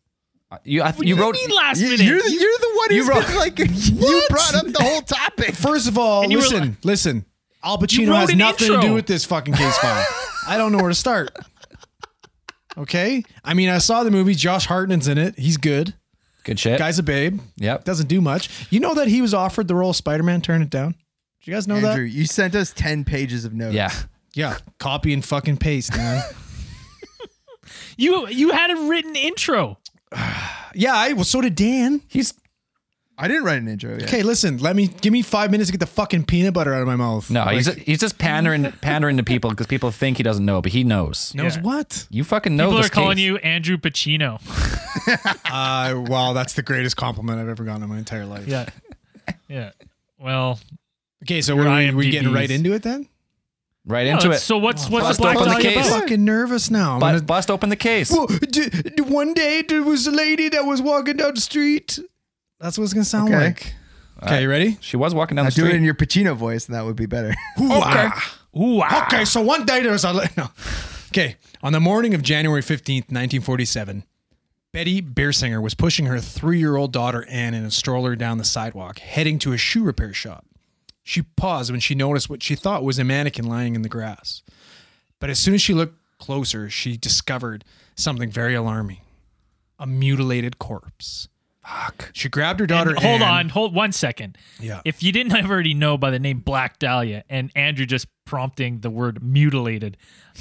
Uh, 0.52 0.58
You, 0.66 0.82
I, 0.82 0.92
What 0.92 1.08
you 1.08 1.16
wrote. 1.16 1.36
mean 1.36 1.50
last 1.52 1.80
You, 1.80 1.86
minute 1.92 2.02
you're 2.06 2.22
the, 2.22 2.30
you're 2.32 2.40
the 2.60 2.72
one 2.76 2.90
who's 2.90 3.08
wrote- 3.08 3.28
been 3.28 3.38
like 3.38 3.60
you 3.60 4.22
brought 4.30 4.56
up 4.56 4.66
the 4.66 4.82
whole 4.82 5.02
topic. 5.02 5.56
First 5.56 5.88
of 5.88 5.98
all, 5.98 6.24
And 6.24 6.34
listen, 6.34 6.60
like- 6.60 6.74
listen. 6.86 7.26
Al 7.64 7.78
Pacino 7.78 8.16
has 8.16 8.30
an 8.32 8.38
nothing 8.40 8.68
to 8.74 8.82
do 8.82 8.94
with 8.94 9.06
this 9.06 9.24
fucking 9.26 9.54
case 9.54 9.78
file. 9.78 10.06
I 10.48 10.58
don't 10.58 10.72
know 10.74 10.80
where 10.80 10.90
to 10.90 10.96
start. 10.96 11.32
Okay, 12.78 13.24
I 13.44 13.56
mean, 13.56 13.68
I 13.68 13.80
saw 13.80 14.04
the 14.06 14.12
movie. 14.12 14.36
Josh 14.36 14.66
Hartnett's 14.66 15.08
in 15.10 15.18
it. 15.18 15.38
He's 15.38 15.58
good. 15.58 15.94
Good 16.44 16.60
shit. 16.60 16.80
Guy's 16.80 17.00
a 17.00 17.04
babe. 17.04 17.40
Yep. 17.58 17.84
Doesn't 17.84 18.08
do 18.08 18.22
much. 18.22 18.50
You 18.70 18.80
know 18.80 18.94
that 18.96 19.08
he 19.08 19.22
was 19.22 19.34
offered 19.34 19.68
the 19.68 19.76
role 19.76 19.92
of 19.92 19.96
Spider 19.96 20.24
Man. 20.24 20.42
Turn 20.42 20.62
it 20.62 20.70
down. 20.70 20.92
Did 21.40 21.48
you 21.48 21.54
guys 21.54 21.68
know 21.68 21.76
Andrew, 21.76 22.06
that? 22.06 22.16
you 22.16 22.26
sent 22.26 22.56
us 22.56 22.72
ten 22.74 23.04
pages 23.04 23.46
of 23.46 23.54
notes. 23.54 23.76
Yeah. 23.76 23.92
Yeah. 24.34 24.58
Copy 24.78 25.14
and 25.14 25.24
fucking 25.24 25.58
paste, 25.58 25.96
man. 25.96 26.24
you 27.98 28.28
you 28.30 28.52
had 28.52 28.72
a 28.72 28.76
written 28.88 29.16
intro 29.16 29.78
yeah. 30.74 30.96
I 30.96 31.14
well, 31.14 31.24
so 31.24 31.42
did 31.42 31.56
Dan. 31.56 32.02
He's 32.08 32.34
I 33.22 33.28
didn't 33.28 33.44
write 33.44 33.62
an 33.62 33.68
intro 33.68 33.92
yet. 33.92 34.04
Okay, 34.04 34.24
listen. 34.24 34.58
Let 34.60 34.76
me 34.78 34.88
give 34.88 35.12
me 35.12 35.22
five 35.22 35.52
minutes 35.52 35.68
to 35.70 35.74
get 35.74 35.82
the 35.82 35.86
fucking 35.92 36.24
peanut 36.24 36.54
butter 36.54 36.74
out 36.74 36.82
of 36.82 36.88
my 36.88 36.96
mouth. 36.96 37.30
no. 37.30 37.44
he's 37.46 37.68
Like, 37.68 37.80
he's 37.80 38.00
just 38.00 38.18
pandering 38.18 38.72
pandering 38.82 39.18
to 39.18 39.24
people 39.24 39.50
because 39.50 39.68
people 39.68 39.92
think 39.92 40.16
he 40.18 40.24
doesn't 40.24 40.46
know, 40.46 40.62
but 40.62 40.72
he 40.72 40.84
knows. 40.86 41.34
knows 41.36 41.58
Yeah. 41.58 41.62
what? 41.64 42.08
You 42.10 42.24
fucking 42.24 42.56
know. 42.56 42.68
people 42.68 42.78
this 42.78 42.88
are 42.88 42.90
calling 42.92 43.18
case. 43.18 43.26
you 43.26 43.38
andrew 43.38 43.78
pacino 43.78 44.40
Uh, 45.46 46.02
wow, 46.08 46.34
that's 46.34 46.54
the 46.54 46.62
greatest 46.62 46.96
compliment 46.98 47.40
I've 47.40 47.50
ever 47.50 47.64
gotten 47.64 47.84
in 47.84 47.90
my 47.90 47.98
entire 47.98 48.26
life. 48.26 48.48
yeah 48.48 48.68
yeah 49.48 49.72
well 50.20 50.60
Okay, 51.24 51.42
so 51.42 51.56
Your 51.56 51.66
we're 51.66 51.76
we, 51.76 51.92
we 51.94 52.06
IMDb's. 52.06 52.12
getting 52.12 52.34
right 52.34 52.50
into 52.50 52.74
it 52.74 52.84
then? 52.84 53.08
right 53.86 54.06
no, 54.08 54.14
into 54.14 54.28
it. 54.28 54.30
it's- 54.30 54.44
so 54.44 54.58
what's 54.58 54.90
what's 54.90 55.06
Bust 55.08 55.18
the 55.20 55.24
black 55.24 55.36
open 55.38 55.50
the 55.50 55.56
dahlia 55.56 55.72
case. 55.74 55.88
about? 55.90 56.02
fucking 56.02 56.24
nervous 56.24 56.70
now. 56.72 56.94
I'm 56.94 57.00
But 57.00 57.12
gonna- 57.14 57.24
bust 57.24 57.52
open 57.52 57.70
the 57.70 57.76
case. 57.76 58.12
Well, 58.12 58.28
d- 58.28 58.70
d- 58.70 59.02
one 59.02 59.34
day 59.34 59.62
there 59.68 59.84
was 59.84 60.08
a 60.08 60.12
lady 60.12 60.48
that 60.50 60.66
was 60.66 60.82
walking 60.82 61.18
down 61.18 61.34
the 61.36 61.42
street. 61.42 62.00
That's 62.60 62.78
what 62.78 62.84
it's 62.86 62.94
gonna 62.94 63.06
sound 63.06 63.34
Okay. 63.34 63.46
like. 63.46 63.74
Okay, 64.22 64.42
you 64.42 64.50
ready? 64.50 64.78
She 64.82 64.98
was 64.98 65.14
walking 65.16 65.38
down 65.38 65.46
I 65.46 65.50
the 65.50 65.56
do 65.56 65.66
it 65.66 65.76
in 65.76 65.84
your 65.84 65.94
Pacino 65.94 66.36
voice, 66.36 66.66
and 66.68 66.76
that 66.76 66.84
would 66.86 66.98
be 66.98 67.06
better. 67.06 67.34
Okay. 67.60 68.10
Ooh, 68.58 68.82
ah. 68.84 69.06
Okay, 69.06 69.24
so 69.26 69.42
one 69.42 69.66
day 69.66 69.82
there 69.82 69.92
was 69.92 70.04
a 70.04 70.12
la- 70.12 70.26
no. 70.38 70.50
Okay, 71.10 71.38
on 71.64 71.72
the 71.72 71.80
morning 71.80 72.14
of 72.14 72.22
January 72.22 72.62
fifteenth, 72.62 73.12
nineteen 73.12 73.42
forty-seven, 73.42 74.04
Betty 74.74 75.02
Bersinger 75.02 75.62
was 75.62 75.74
pushing 75.74 76.08
her 76.08 76.20
three-year-old 76.20 76.92
daughter 76.92 77.26
Anne 77.30 77.54
in 77.54 77.64
a 77.64 77.72
stroller 77.72 78.16
down 78.16 78.38
the 78.40 78.44
sidewalk, 78.44 79.00
heading 79.00 79.40
to 79.40 79.54
a 79.54 79.58
shoe 79.58 79.84
repair 79.84 80.14
shop. 80.14 80.46
She 81.04 81.22
paused 81.22 81.72
when 81.72 81.80
she 81.80 81.96
noticed 81.96 82.30
what 82.30 82.44
she 82.44 82.56
thought 82.56 82.84
was 82.84 83.00
a 83.00 83.04
mannequin 83.04 83.46
lying 83.48 83.76
in 83.76 83.82
the 83.84 83.90
grass. 83.90 84.44
But 85.20 85.30
as 85.30 85.40
soon 85.40 85.54
as 85.54 85.62
she 85.62 85.74
looked 85.74 85.96
closer, 86.20 86.70
she 86.70 86.98
discovered 86.98 87.64
something 87.96 88.30
very 88.32 88.56
alarming: 88.56 89.00
a 89.80 89.88
mutilated 89.88 90.60
corpse. 90.60 91.28
Fuck. 91.70 92.10
She 92.14 92.30
grabbed 92.30 92.60
her 92.60 92.66
daughter. 92.68 92.92
And 92.92 93.00
hold 93.00 93.22
Anne- 93.22 93.32
on, 93.32 93.50
hold 93.50 93.76
one 93.76 93.92
second. 93.92 94.38
Yeah. 94.60 94.82
If 94.86 95.04
you 95.04 95.12
didn't 95.12 95.34
already 95.46 95.74
know 95.74 95.98
by 95.98 96.10
the 96.12 96.20
name 96.20 96.40
Black 96.40 96.80
Dahlia 96.80 97.24
and 97.30 97.52
Andrew 97.56 97.86
just 97.86 98.08
prompting 98.26 98.80
the 98.80 98.90
word 98.90 99.22
mutilated, 99.24 99.98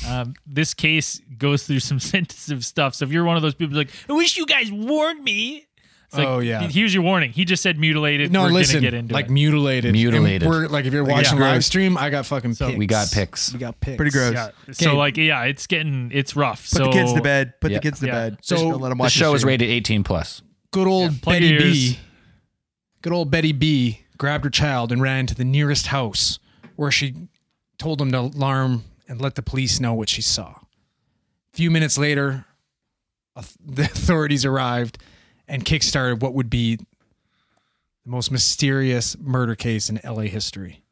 um, 0.08 0.34
this 0.46 0.72
case 0.74 1.20
goes 1.36 1.64
through 1.66 1.80
some 1.80 1.98
sensitive 2.14 2.64
stuff. 2.64 2.94
So 2.94 3.04
if 3.04 3.12
you're 3.12 3.24
one 3.24 3.36
of 3.36 3.42
those 3.42 3.54
people 3.54 3.76
like, 3.76 3.90
I 4.08 4.12
wish 4.14 4.36
you 4.36 4.46
guys 4.46 4.72
warned 4.72 5.22
me, 5.22 5.66
It's 6.06 6.16
like, 6.16 6.26
Oh, 6.26 6.38
yeah. 6.38 6.62
Here's 6.66 6.94
your 6.94 7.02
warning. 7.02 7.30
He 7.32 7.44
just 7.44 7.62
said 7.62 7.78
mutilated. 7.78 8.32
No, 8.32 8.44
We're 8.44 8.48
listen, 8.50 8.76
gonna 8.76 8.86
get 8.86 8.94
into 8.94 9.12
like 9.12 9.26
it. 9.26 9.30
mutilated, 9.30 9.92
Mutilated. 9.92 10.42
And 10.44 10.50
we're 10.50 10.66
like 10.68 10.86
if 10.86 10.92
you're 10.94 11.04
watching 11.04 11.38
Yeah. 11.38 11.50
live 11.50 11.64
stream, 11.64 11.98
I 11.98 12.08
got 12.08 12.24
fucking. 12.24 12.56
pics. 12.56 12.76
We 12.76 12.86
got 12.86 13.10
pics. 13.12 13.52
We 13.52 13.58
got 13.58 13.78
pics. 13.80 13.96
Pretty 13.96 14.12
gross. 14.12 14.32
yeah. 14.32 14.50
So 14.72 14.96
like 14.96 15.18
yeah, 15.18 15.44
it's 15.44 15.66
getting 15.66 16.10
it's 16.14 16.34
rough. 16.34 16.62
Put 16.62 16.78
so 16.78 16.84
the 16.86 16.90
kids 16.92 17.12
to 17.12 17.20
bed. 17.20 17.52
Put 17.60 17.70
Yeah. 17.70 17.78
the 17.78 17.82
kids 17.82 18.00
to 18.00 18.06
Yeah. 18.06 18.12
bed. 18.12 18.38
So, 18.40 18.56
Just 18.56 18.64
let 18.64 18.72
them 18.72 18.80
watch 18.80 18.90
The 18.96 19.02
watch 19.02 19.12
show 19.12 19.34
is 19.34 19.44
rated 19.44 19.68
18 19.68 20.02
plus. 20.04 20.40
Good 20.72 20.86
old 20.86 21.22
plug 21.22 21.34
Betty 21.36 21.46
your. 21.48 21.60
B. 21.60 21.98
Good 23.02 23.12
old 23.12 23.30
Betty 23.30 23.52
B. 23.52 24.00
Grabbed 24.18 24.44
her 24.44 24.50
child 24.50 24.90
and 24.92 25.00
ran 25.00 25.26
to 25.26 25.34
the 25.34 25.44
nearest 25.44 25.86
house, 25.88 26.38
where 26.76 26.90
she 26.90 27.14
told 27.78 27.98
them 28.00 28.10
to 28.12 28.18
alarm 28.18 28.84
and 29.08 29.20
let 29.20 29.36
the 29.36 29.42
police 29.42 29.78
know 29.80 29.94
what 29.94 30.08
she 30.08 30.20
saw. 30.22 30.50
A 30.50 31.56
few 31.56 31.70
minutes 31.70 31.96
later, 31.96 32.44
the 33.64 33.84
authorities 33.84 34.44
arrived 34.44 34.98
and 35.46 35.64
kickstarted 35.64 36.20
what 36.20 36.34
would 36.34 36.50
be 36.50 36.76
the 36.76 36.84
most 38.04 38.30
mysterious 38.32 39.16
murder 39.18 39.54
case 39.54 39.88
in 39.88 40.00
LA 40.04 40.22
history. 40.22 40.82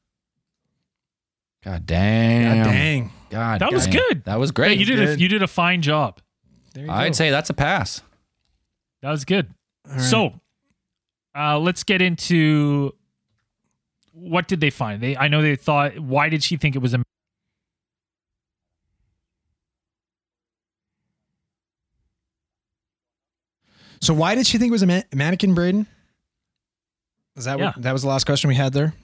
God 1.65 1.85
damn. 1.85 2.59
God 2.59 2.65
dang. 2.71 3.13
God 3.31 3.61
That 3.61 3.73
was 3.73 3.87
damn. 3.87 3.95
good. 3.97 4.25
That 4.25 4.39
was 4.39 4.51
Yeah, 4.51 4.55
great. 4.55 4.79
you 4.79 4.85
did 4.87 5.01
a, 5.01 5.19
you 5.19 5.29
did 5.29 5.43
a 5.43 5.49
fine 5.49 5.83
job. 5.83 6.21
There 6.75 6.85
you 6.85 6.91
I'd 6.91 7.09
go. 7.09 7.13
say 7.13 7.31
that's 7.31 7.51
a 7.51 7.55
pass. 7.55 8.03
That 9.03 9.11
was 9.11 9.25
good. 9.25 9.53
Right. 9.89 10.01
So, 10.01 10.41
uh, 11.37 11.59
let's 11.59 11.85
get 11.85 12.03
into 12.03 12.95
what 14.13 14.49
did 14.49 14.61
they 14.61 14.71
find? 14.71 15.03
They 15.03 15.17
I 15.17 15.29
know 15.29 15.43
they 15.43 15.57
thought 15.57 15.99
why 15.99 16.29
did 16.29 16.43
she 16.43 16.57
think 16.57 16.75
it 16.75 16.81
was 16.81 16.95
a 16.95 17.03
So 24.01 24.15
why 24.15 24.35
did 24.35 24.47
she 24.47 24.59
think 24.59 24.69
it 24.71 24.73
was 24.73 24.83
a 24.83 24.87
ma- 24.87 25.03
mannequin, 25.15 25.55
Braden? 25.55 25.87
Is 27.37 27.45
that 27.45 27.59
Yeah. 27.59 27.67
what 27.67 27.83
that 27.83 27.93
was 27.93 28.03
the 28.03 28.09
last 28.09 28.25
question 28.25 28.49
we 28.49 28.55
had 28.55 28.73
there? 28.73 28.95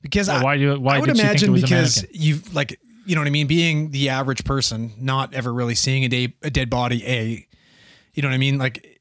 Because 0.00 0.28
I, 0.28 0.42
why 0.42 0.58
do 0.58 0.80
why 0.80 0.96
I 0.96 1.00
would 1.00 1.06
did 1.06 1.16
she 1.16 1.22
think 1.22 1.42
it 1.42 1.44
imagine 1.44 1.60
because 1.60 2.04
you've 2.12 2.54
like 2.54 2.78
you 3.06 3.14
know 3.14 3.20
what 3.20 3.26
I 3.28 3.30
mean, 3.30 3.46
being 3.46 3.90
the 3.90 4.10
average 4.10 4.44
person, 4.44 4.92
not 4.98 5.34
ever 5.34 5.52
really 5.52 5.74
seeing 5.74 6.04
a, 6.04 6.08
day, 6.08 6.34
a 6.42 6.50
dead 6.50 6.70
body. 6.70 7.04
A, 7.06 7.46
you 8.14 8.22
know 8.22 8.28
what 8.28 8.34
I 8.34 8.38
mean, 8.38 8.58
like 8.58 8.91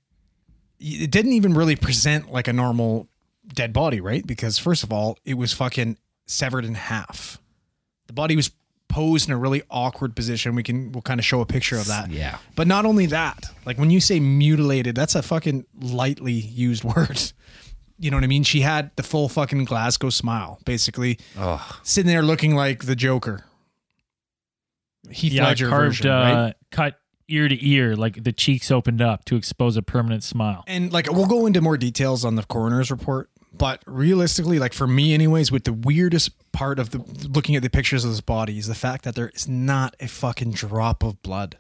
it 0.82 1.12
didn't 1.12 1.34
even 1.34 1.54
really 1.54 1.76
present 1.76 2.32
like 2.32 2.48
a 2.48 2.54
normal 2.54 3.08
dead 3.54 3.72
body, 3.72 4.02
right? 4.02 4.26
Because 4.26 4.58
first 4.58 4.84
of 4.84 4.92
all, 4.92 5.18
it 5.24 5.36
was 5.36 5.54
fucking 5.54 5.98
severed 6.26 6.66
in 6.66 6.74
half. 6.74 7.40
The 8.08 8.14
body 8.14 8.36
was 8.36 8.52
posed 8.88 9.30
in 9.30 9.34
a 9.34 9.38
really 9.38 9.62
awkward 9.70 10.16
position. 10.16 10.56
We 10.56 10.64
can 10.64 10.92
we'll 10.92 11.04
kind 11.04 11.20
of 11.20 11.26
show 11.26 11.40
a 11.40 11.46
picture 11.46 11.78
of 11.78 11.88
that. 11.88 12.10
Yeah. 12.10 12.40
But 12.56 12.68
not 12.68 12.86
only 12.86 13.06
that, 13.08 13.46
like 13.66 13.78
when 13.78 13.92
you 13.92 14.02
say 14.02 14.20
mutilated, 14.20 14.96
that's 14.96 15.16
a 15.16 15.22
fucking 15.22 15.66
lightly 15.80 16.34
used 16.34 16.84
word. 16.96 17.22
You 18.00 18.10
know 18.10 18.18
what 18.18 18.24
I 18.24 18.28
mean? 18.28 18.44
She 18.44 18.62
had 18.62 18.90
the 18.96 19.04
full 19.04 19.30
fucking 19.30 19.66
Glasgow 19.66 20.10
smile, 20.10 20.60
basically 20.66 21.20
Ugh. 21.38 21.62
sitting 21.84 22.08
there 22.08 22.24
looking 22.24 22.56
like 22.56 22.86
the 22.86 22.96
Joker. 22.96 23.46
Heath 25.10 25.34
yeah, 25.34 25.46
Ledger 25.46 25.70
carved 25.70 25.98
version, 25.98 26.12
uh, 26.12 26.46
right? 26.46 26.56
cut 26.72 27.01
ear 27.32 27.48
to 27.48 27.68
ear 27.68 27.96
like 27.96 28.24
the 28.24 28.32
cheeks 28.32 28.70
opened 28.72 29.02
up 29.02 29.26
to 29.26 29.36
expose 29.36 29.78
a 29.78 29.82
permanent 29.82 30.24
smile. 30.24 30.64
And 30.68 30.92
like 30.92 31.12
we'll 31.12 31.28
go 31.28 31.46
into 31.46 31.62
more 31.62 31.78
details 31.78 32.26
on 32.26 32.36
the 32.36 32.44
coroner's 32.44 32.92
report, 32.92 33.30
but 33.54 33.82
realistically, 33.86 34.60
like 34.60 34.74
for 34.74 34.88
me, 34.88 35.14
anyways, 35.14 35.52
with 35.52 35.64
the 35.64 35.74
weirdest 35.74 36.32
part 36.52 36.80
of 36.80 36.92
the 36.92 37.00
looking 37.28 37.56
at 37.56 37.64
the 37.64 37.70
pictures 37.70 38.04
of 38.04 38.12
this 38.12 38.22
body 38.22 38.58
is 38.58 38.68
the 38.68 38.76
fact 38.76 39.04
that 39.04 39.16
there 39.16 39.30
is 39.30 39.48
not 39.48 39.96
a 40.00 40.08
fucking 40.08 40.52
drop 40.52 41.04
of 41.04 41.22
blood. 41.22 41.58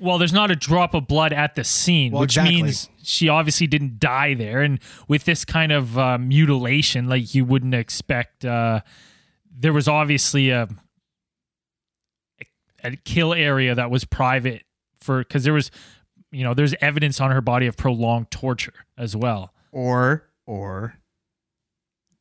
Well, 0.00 0.18
there's 0.18 0.32
not 0.32 0.50
a 0.50 0.56
drop 0.56 0.92
of 0.92 1.06
blood 1.06 1.32
at 1.32 1.54
the 1.54 1.64
scene, 1.64 2.12
Well, 2.12 2.22
which 2.22 2.32
exactly. 2.32 2.62
means 2.62 2.88
she 3.02 3.28
obviously 3.28 3.66
didn't 3.66 4.00
die 4.00 4.34
there. 4.34 4.60
And 4.60 4.80
with 5.06 5.24
this 5.24 5.44
kind 5.44 5.70
of 5.70 5.96
uh, 5.96 6.18
mutilation, 6.18 7.08
like 7.08 7.34
you 7.34 7.44
wouldn't 7.44 7.74
expect, 7.74 8.44
uh, 8.44 8.80
there 9.56 9.72
was 9.72 9.86
obviously 9.86 10.50
a, 10.50 10.68
a 12.84 12.96
kill 12.96 13.34
area 13.34 13.74
that 13.74 13.90
was 13.90 14.04
private 14.04 14.62
for 15.00 15.18
because 15.18 15.42
there 15.44 15.52
was, 15.52 15.70
you 16.30 16.44
know, 16.44 16.54
there's 16.54 16.74
evidence 16.80 17.20
on 17.20 17.30
her 17.30 17.40
body 17.40 17.66
of 17.66 17.76
prolonged 17.76 18.30
torture 18.30 18.74
as 18.98 19.16
well. 19.16 19.52
Or 19.72 20.28
or 20.46 20.94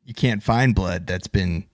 you 0.06 0.14
can't 0.14 0.42
find 0.42 0.74
blood 0.74 1.06
that's 1.08 1.28
been 1.28 1.66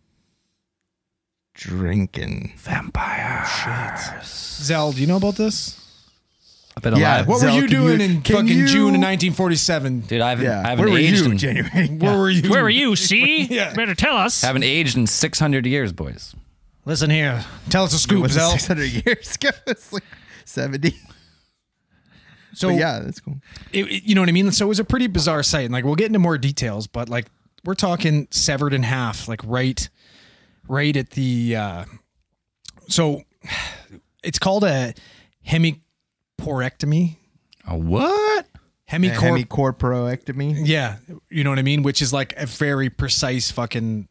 drinking. 1.54 2.54
Vampire. 2.58 3.46
shit 3.46 4.24
Zell, 4.26 4.92
do 4.92 5.02
you 5.02 5.08
know 5.08 5.18
about 5.18 5.36
this? 5.36 5.76
I've 6.78 6.84
been 6.84 6.96
Yeah. 6.96 7.16
alive. 7.18 7.28
What 7.28 7.40
Zell, 7.40 7.56
were 7.56 7.62
you 7.62 7.68
doing 7.68 8.00
you- 8.00 8.06
in 8.06 8.22
fucking 8.22 8.48
you- 8.48 8.68
June 8.68 8.96
of 8.96 9.02
1947? 9.02 10.02
Dude, 10.02 10.22
I 10.22 10.30
haven't, 10.30 10.46
Yeah. 10.46 10.62
I 10.64 10.70
haven't 10.70 10.86
Where 10.86 10.94
were 10.94 11.00
you, 11.00 11.26
in, 11.32 11.38
January? 11.38 11.88
Where 11.98 12.18
were 12.18 12.30
you? 12.30 12.50
Where 12.50 12.64
are 12.64 12.70
you? 12.70 12.96
See, 12.96 13.44
Yeah. 13.50 13.74
better 13.74 13.96
tell 13.96 14.16
us. 14.16 14.42
haven't 14.42 14.64
aged 14.64 14.96
in 14.96 15.06
600 15.08 15.66
years, 15.66 15.92
boys. 15.92 16.36
Listen 16.90 17.12
here. 17.12 17.46
Tell 17.70 17.84
us 17.84 17.94
a 17.94 18.00
scoop, 18.00 18.24
was 18.24 18.32
Zell. 18.32 18.50
six 18.52 18.66
hundred 18.68 18.90
years 19.06 19.36
ago. 19.42 19.50
It's 19.68 19.94
like 19.94 20.04
seventy. 20.44 20.96
So 22.54 22.70
But 22.70 22.78
yeah, 22.78 23.00
that's 23.00 23.20
cool. 23.20 23.40
it, 23.72 23.86
it- 23.86 24.04
you 24.04 24.16
know 24.16 24.22
what 24.22 24.30
I 24.30 24.32
mean? 24.32 24.52
So 24.52 24.66
it 24.66 24.70
was 24.70 24.80
a 24.80 24.84
pretty 24.84 25.06
bizarre 25.06 25.44
sight. 25.44 25.66
And 25.66 25.72
like 25.72 25.86
we'll 25.86 25.94
get 25.96 26.08
into 26.08 26.18
more 26.18 26.38
details, 26.40 26.88
but 26.88 27.08
like 27.08 27.28
we're 27.64 27.76
talking 27.76 28.28
severed 28.32 28.74
in 28.74 28.82
half, 28.82 29.28
like 29.28 29.42
right 29.46 29.88
right 30.68 30.98
at 30.98 31.12
the 31.12 31.56
uh 31.56 31.86
so 32.88 33.22
it's 34.24 34.40
called 34.40 34.64
a 34.64 34.96
hemiporectomy. 35.48 37.18
A 37.68 37.78
what? 37.78 38.48
Hemicorp 38.92 39.46
Hemicorporectomy. 39.46 40.62
Yeah, 40.66 40.98
you 41.30 41.44
know 41.44 41.52
what 41.52 41.60
I 41.60 41.62
mean, 41.62 41.84
which 41.84 42.02
is 42.02 42.12
like 42.12 42.34
a 42.36 42.48
very 42.48 42.90
precise 42.90 43.52
fucking 43.52 44.08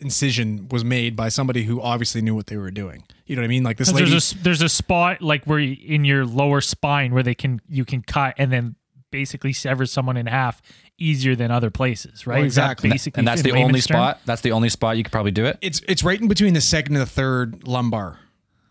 incision 0.00 0.68
was 0.70 0.84
made 0.84 1.16
by 1.16 1.28
somebody 1.28 1.64
who 1.64 1.80
obviously 1.80 2.22
knew 2.22 2.34
what 2.34 2.46
they 2.46 2.56
were 2.56 2.70
doing. 2.70 3.02
You 3.26 3.36
know 3.36 3.42
what 3.42 3.46
I 3.46 3.48
mean? 3.48 3.64
Like 3.64 3.76
this 3.76 3.92
lady 3.92 4.10
There's 4.10 4.32
a 4.32 4.38
there's 4.38 4.62
a 4.62 4.68
spot 4.68 5.20
like 5.22 5.44
where 5.44 5.58
you, 5.58 5.76
in 5.84 6.04
your 6.04 6.24
lower 6.24 6.60
spine 6.60 7.12
where 7.12 7.22
they 7.22 7.34
can 7.34 7.60
you 7.68 7.84
can 7.84 8.02
cut 8.02 8.34
and 8.38 8.52
then 8.52 8.76
basically 9.10 9.52
sever 9.52 9.86
someone 9.86 10.16
in 10.16 10.26
half 10.26 10.60
easier 10.98 11.34
than 11.34 11.50
other 11.50 11.70
places, 11.70 12.26
right? 12.26 12.36
Well, 12.38 12.44
Is 12.44 12.56
that 12.56 12.64
exactly. 12.64 12.90
basically, 12.90 13.20
And 13.20 13.28
that's 13.28 13.42
the 13.42 13.50
only 13.52 13.64
layman's 13.64 13.86
term? 13.86 13.96
spot. 13.96 14.20
That's 14.26 14.42
the 14.42 14.52
only 14.52 14.68
spot 14.68 14.96
you 14.98 15.02
could 15.02 15.12
probably 15.12 15.30
do 15.30 15.46
it. 15.46 15.58
it's 15.60 15.80
it's 15.88 16.04
right 16.04 16.20
in 16.20 16.28
between 16.28 16.54
the 16.54 16.60
second 16.60 16.94
and 16.96 17.02
the 17.02 17.10
third 17.10 17.66
lumbar 17.66 18.18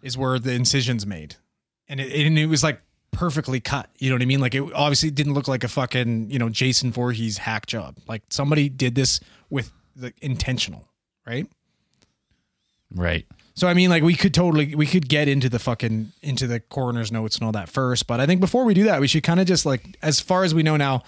is 0.01 0.17
where 0.17 0.37
the 0.39 0.53
incision's 0.53 1.05
made 1.05 1.35
and 1.89 1.99
it, 1.99 2.25
and 2.27 2.37
it 2.37 2.45
was 2.45 2.63
like 2.63 2.81
perfectly 3.11 3.59
cut 3.59 3.89
you 3.97 4.09
know 4.09 4.15
what 4.15 4.21
i 4.21 4.25
mean 4.25 4.39
like 4.39 4.53
it 4.53 4.61
obviously 4.75 5.09
didn't 5.09 5.33
look 5.33 5.47
like 5.47 5.63
a 5.63 5.67
fucking 5.67 6.29
you 6.29 6.37
know 6.37 6.49
jason 6.49 6.91
Voorhees 6.91 7.39
hack 7.39 7.65
job 7.65 7.97
like 8.07 8.21
somebody 8.29 8.69
did 8.69 8.93
this 8.93 9.19
with 9.49 9.71
the 9.95 10.13
intentional 10.21 10.86
right 11.27 11.47
Right. 12.95 13.25
so 13.53 13.67
i 13.67 13.73
mean 13.73 13.89
like 13.89 14.01
we 14.01 14.15
could 14.15 14.33
totally 14.33 14.73
we 14.73 14.85
could 14.85 15.09
get 15.09 15.27
into 15.27 15.49
the 15.49 15.59
fucking 15.59 16.13
into 16.21 16.47
the 16.47 16.59
coroner's 16.61 17.11
notes 17.11 17.35
and 17.35 17.45
all 17.45 17.51
that 17.51 17.67
first 17.69 18.07
but 18.07 18.19
i 18.21 18.25
think 18.25 18.39
before 18.39 18.63
we 18.63 18.73
do 18.73 18.85
that 18.85 19.01
we 19.01 19.07
should 19.07 19.23
kind 19.23 19.39
of 19.39 19.45
just 19.45 19.65
like 19.65 19.97
as 20.01 20.19
far 20.21 20.43
as 20.43 20.55
we 20.55 20.63
know 20.63 20.77
now 20.77 21.03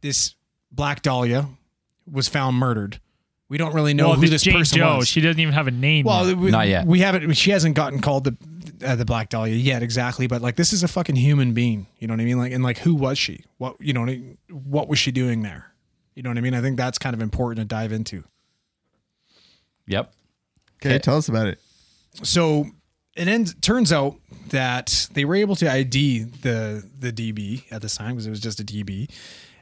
this 0.00 0.34
black 0.70 1.02
dahlia 1.02 1.48
was 2.10 2.28
found 2.28 2.56
murdered 2.56 3.00
we 3.48 3.56
don't 3.56 3.74
really 3.74 3.94
know 3.94 4.08
well, 4.10 4.16
who 4.16 4.20
this 4.22 4.30
this 4.30 4.42
Jane 4.42 4.54
person 4.58 4.78
Joe, 4.78 4.98
was 4.98 5.08
she 5.08 5.20
doesn't 5.22 5.40
even 5.40 5.54
have 5.54 5.66
a 5.66 5.70
name. 5.70 6.04
well, 6.04 6.28
yet. 6.28 6.36
we, 6.36 6.50
Not 6.50 6.68
yet. 6.68 6.86
We 6.86 7.00
haven't. 7.00 7.32
She 7.32 7.50
hasn't 7.50 7.74
gotten 7.76 8.00
called 8.00 8.24
the 8.24 8.36
uh, 8.86 8.94
the 8.94 9.06
Black 9.06 9.30
Dahlia 9.30 9.54
yet, 9.54 9.82
exactly. 9.82 10.26
But 10.26 10.42
like, 10.42 10.56
this 10.56 10.74
is 10.74 10.82
a 10.82 10.88
fucking 10.88 11.16
human 11.16 11.54
being. 11.54 11.86
You 11.98 12.08
know 12.08 12.12
what 12.12 12.20
I 12.20 12.24
mean? 12.24 12.36
Like, 12.36 12.52
and 12.52 12.62
like, 12.62 12.76
who 12.76 12.94
was 12.94 13.18
she? 13.18 13.44
What 13.56 13.76
you 13.80 13.94
know? 13.94 14.04
What 14.50 14.88
was 14.88 14.98
she 14.98 15.12
doing 15.12 15.40
there? 15.40 15.72
You 16.14 16.22
know 16.22 16.28
what 16.28 16.36
I 16.36 16.42
mean? 16.42 16.52
I 16.52 16.60
think 16.60 16.76
that's 16.76 16.98
kind 16.98 17.14
of 17.14 17.22
important 17.22 17.60
to 17.60 17.74
dive 17.74 17.90
into. 17.90 18.22
Yep. 19.88 20.12
Okay, 20.76 20.98
tell 20.98 21.16
us 21.16 21.28
about 21.28 21.48
it. 21.48 21.58
So 22.22 22.66
it 23.16 23.26
ends. 23.26 23.54
Turns 23.60 23.92
out 23.92 24.16
that 24.50 25.08
they 25.12 25.24
were 25.24 25.34
able 25.34 25.56
to 25.56 25.70
ID 25.70 26.20
the 26.42 26.88
the 26.98 27.12
DB 27.12 27.64
at 27.72 27.82
this 27.82 27.96
time 27.96 28.10
because 28.10 28.26
it 28.26 28.30
was 28.30 28.40
just 28.40 28.60
a 28.60 28.64
DB 28.64 29.10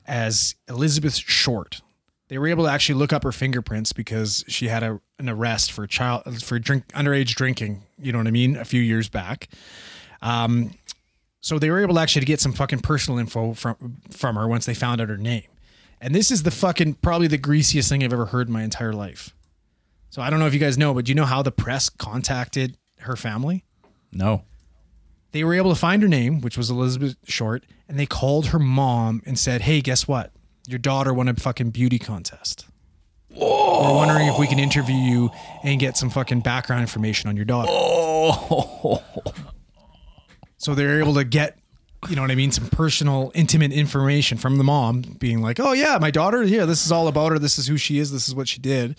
as 0.06 0.54
Elizabeth 0.68 1.16
Short. 1.16 1.80
They 2.28 2.38
were 2.38 2.49
able 2.49 2.64
to 2.64 2.71
actually 2.71 2.97
look 2.97 3.12
up 3.12 3.23
her 3.23 3.33
fingerprints 3.33 3.92
because 3.92 4.45
she 4.49 4.66
had 4.68 4.83
a, 4.83 5.00
an 5.18 5.28
arrest 5.28 5.71
for 5.71 5.87
child 5.87 6.42
for 6.42 6.59
drink 6.59 6.88
underage 6.88 7.35
drinking. 7.35 7.83
You 7.99 8.12
know 8.12 8.18
what 8.18 8.26
I 8.26 8.33
mean? 8.33 8.56
A 8.56 8.64
few 8.64 8.80
years 8.83 9.09
back. 9.09 9.49
Um, 10.23 10.73
so 11.40 11.59
they 11.59 11.71
were 11.71 11.80
able 11.80 11.95
to 11.95 12.00
actually 12.00 12.21
to 12.21 12.26
get 12.26 12.40
some 12.40 12.52
fucking 12.52 12.80
personal 12.80 13.18
info 13.18 13.54
from 13.54 13.99
from 14.11 14.37
her 14.37 14.49
once 14.49 14.66
they 14.66 14.75
found 14.75 15.00
out 15.00 15.09
her 15.09 15.16
name. 15.16 15.45
And 16.00 16.14
this 16.14 16.30
is 16.30 16.42
the 16.42 16.50
fucking 16.50 16.95
probably 16.95 17.28
the 17.28 17.38
greasiest 17.38 17.88
thing 17.88 18.02
I've 18.02 18.12
ever 18.12 18.26
heard 18.26 18.49
in 18.49 18.52
my 18.52 18.64
entire 18.64 18.92
life. 18.92 19.35
So 20.16 20.23
I 20.23 20.30
don't 20.30 20.38
know 20.38 20.46
if 20.46 20.54
you 20.54 20.61
guys 20.61 20.78
know, 20.78 20.94
but 20.94 21.04
do 21.04 21.11
you 21.11 21.14
know 21.14 21.26
how 21.26 21.42
the 21.42 21.52
press 21.52 21.90
contacted 21.90 22.78
her 23.00 23.16
family? 23.16 23.66
No. 24.11 24.44
They 25.32 25.44
were 25.44 25.52
able 25.52 25.68
to 25.68 25.78
find 25.78 26.00
her 26.00 26.08
name, 26.08 26.40
which 26.40 26.56
was 26.56 26.70
Elizabeth 26.70 27.16
Short, 27.25 27.66
and 27.87 27.99
they 27.99 28.06
called 28.06 28.46
her 28.46 28.58
mom 28.58 29.20
and 29.26 29.38
said, 29.38 29.61
"Hey, 29.61 29.82
guess 29.82 30.08
what? 30.08 30.32
Your 30.66 30.78
daughter 30.78 31.12
won 31.12 31.28
a 31.28 31.35
fucking 31.35 31.68
beauty 31.68 31.99
contest. 31.99 32.64
We're 33.28 33.92
wondering 33.94 34.26
if 34.28 34.38
we 34.38 34.46
can 34.46 34.58
interview 34.58 34.96
you 34.96 35.30
and 35.62 35.78
get 35.78 35.99
some 35.99 36.08
fucking 36.08 36.40
background 36.40 36.80
information 36.80 37.28
on 37.28 37.37
your 37.37 37.44
daughter." 37.44 37.68
Oh. 37.70 39.02
So 40.58 40.75
they're 40.75 40.99
able 40.99 41.12
to 41.14 41.25
get 41.25 41.58
you 42.08 42.16
know 42.16 42.23
what 42.23 42.30
I 42.30 42.35
mean, 42.35 42.50
some 42.50 42.68
personal, 42.68 43.30
intimate 43.35 43.73
information 43.73 44.38
from 44.38 44.56
the 44.56 44.64
mom, 44.64 45.02
being 45.02 45.42
like, 45.42 45.61
"Oh 45.61 45.73
yeah, 45.73 45.99
my 46.00 46.11
daughter. 46.11 46.42
Yeah, 46.42 46.64
this 46.64 46.87
is 46.87 46.90
all 46.90 47.08
about 47.08 47.32
her. 47.32 47.38
This 47.38 47.58
is 47.58 47.66
who 47.66 47.76
she 47.76 47.99
is. 47.99 48.11
This 48.11 48.26
is 48.26 48.35
what 48.35 48.49
she 48.49 48.58
did." 48.58 48.99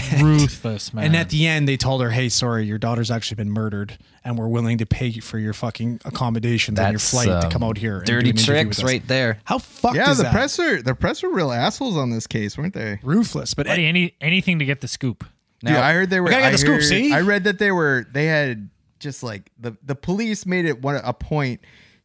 Ruthless, 0.22 0.92
man. 0.94 1.06
And 1.06 1.16
at 1.16 1.30
the 1.30 1.46
end, 1.46 1.66
they 1.68 1.76
told 1.76 2.02
her, 2.02 2.10
"Hey, 2.10 2.28
sorry, 2.28 2.64
your 2.64 2.78
daughter's 2.78 3.10
actually 3.10 3.36
been 3.36 3.50
murdered, 3.50 3.98
and 4.24 4.38
we're 4.38 4.48
willing 4.48 4.78
to 4.78 4.86
pay 4.86 5.12
for 5.20 5.38
your 5.38 5.52
fucking 5.52 6.00
accommodations 6.04 6.78
and 6.78 6.86
your 6.86 6.92
That's, 6.98 7.10
flight 7.10 7.26
to 7.28 7.44
um, 7.46 7.50
come 7.50 7.62
out 7.62 7.78
here." 7.78 7.98
and 7.98 8.06
dirty 8.06 8.24
do 8.24 8.30
an 8.30 8.36
interview 8.38 8.62
tricks 8.64 8.78
us." 8.78 8.84
right 8.84 9.06
there. 9.08 9.40
How 9.44 9.58
fucked 9.58 9.96
Yeah, 9.96 10.10
is 10.10 10.18
the 10.18 10.24
that? 10.24 10.32
press 10.32 10.58
are 10.58 10.82
the 10.82 10.94
press 10.94 11.22
were 11.22 11.30
real 11.32 11.52
assholes 11.52 11.96
on 11.96 12.10
this 12.10 12.26
case, 12.26 12.56
weren't 12.58 12.74
they? 12.74 13.00
Ruthless, 13.02 13.54
but 13.54 13.66
Buddy, 13.66 13.86
any 13.86 14.14
anything 14.20 14.58
to 14.58 14.64
get 14.64 14.80
the 14.80 14.88
scoop. 14.88 15.24
Dude, 15.64 15.74
I 15.76 15.92
heard 15.92 16.10
they 16.10 16.20
were. 16.20 16.28
gotta 16.28 16.42
get 16.42 16.48
I 16.48 16.52
the 16.52 16.58
scoop, 16.58 16.74
heard- 16.74 16.84
see? 16.84 17.12
I 17.12 17.20
read 17.20 17.44
that 17.44 17.58
they 17.58 17.70
were. 17.72 18.04
They 18.12 18.26
had 18.26 18.68
just 18.98 19.22
like 19.22 19.50
the 19.58 19.76
the 19.84 19.94
police 19.94 20.44
made 20.46 20.64
it 20.66 20.82
one 20.82 20.96
a 20.96 21.12
point 21.12 21.60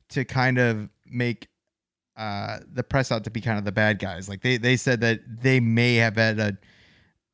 to 0.09 0.23
kind 0.25 0.57
of 0.57 0.89
make 1.05 1.47
uh 2.15 2.57
the 2.73 2.83
press 2.83 3.11
out 3.11 3.23
to 3.23 3.29
be 3.29 3.41
kind 3.41 3.57
of 3.59 3.65
the 3.65 3.71
bad 3.71 3.99
guys. 3.99 4.27
Like 4.29 4.41
they 4.41 4.57
they 4.57 4.77
said 4.77 5.01
that 5.01 5.19
they 5.41 5.59
may 5.59 5.95
have 5.95 6.15
had 6.15 6.39
a 6.39 6.57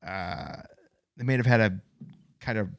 uh 0.05 0.61
they 1.17 1.23
may 1.23 1.37
have 1.37 1.45
had 1.45 1.61
a 1.61 1.79
kind 2.39 2.57
of 2.57 2.69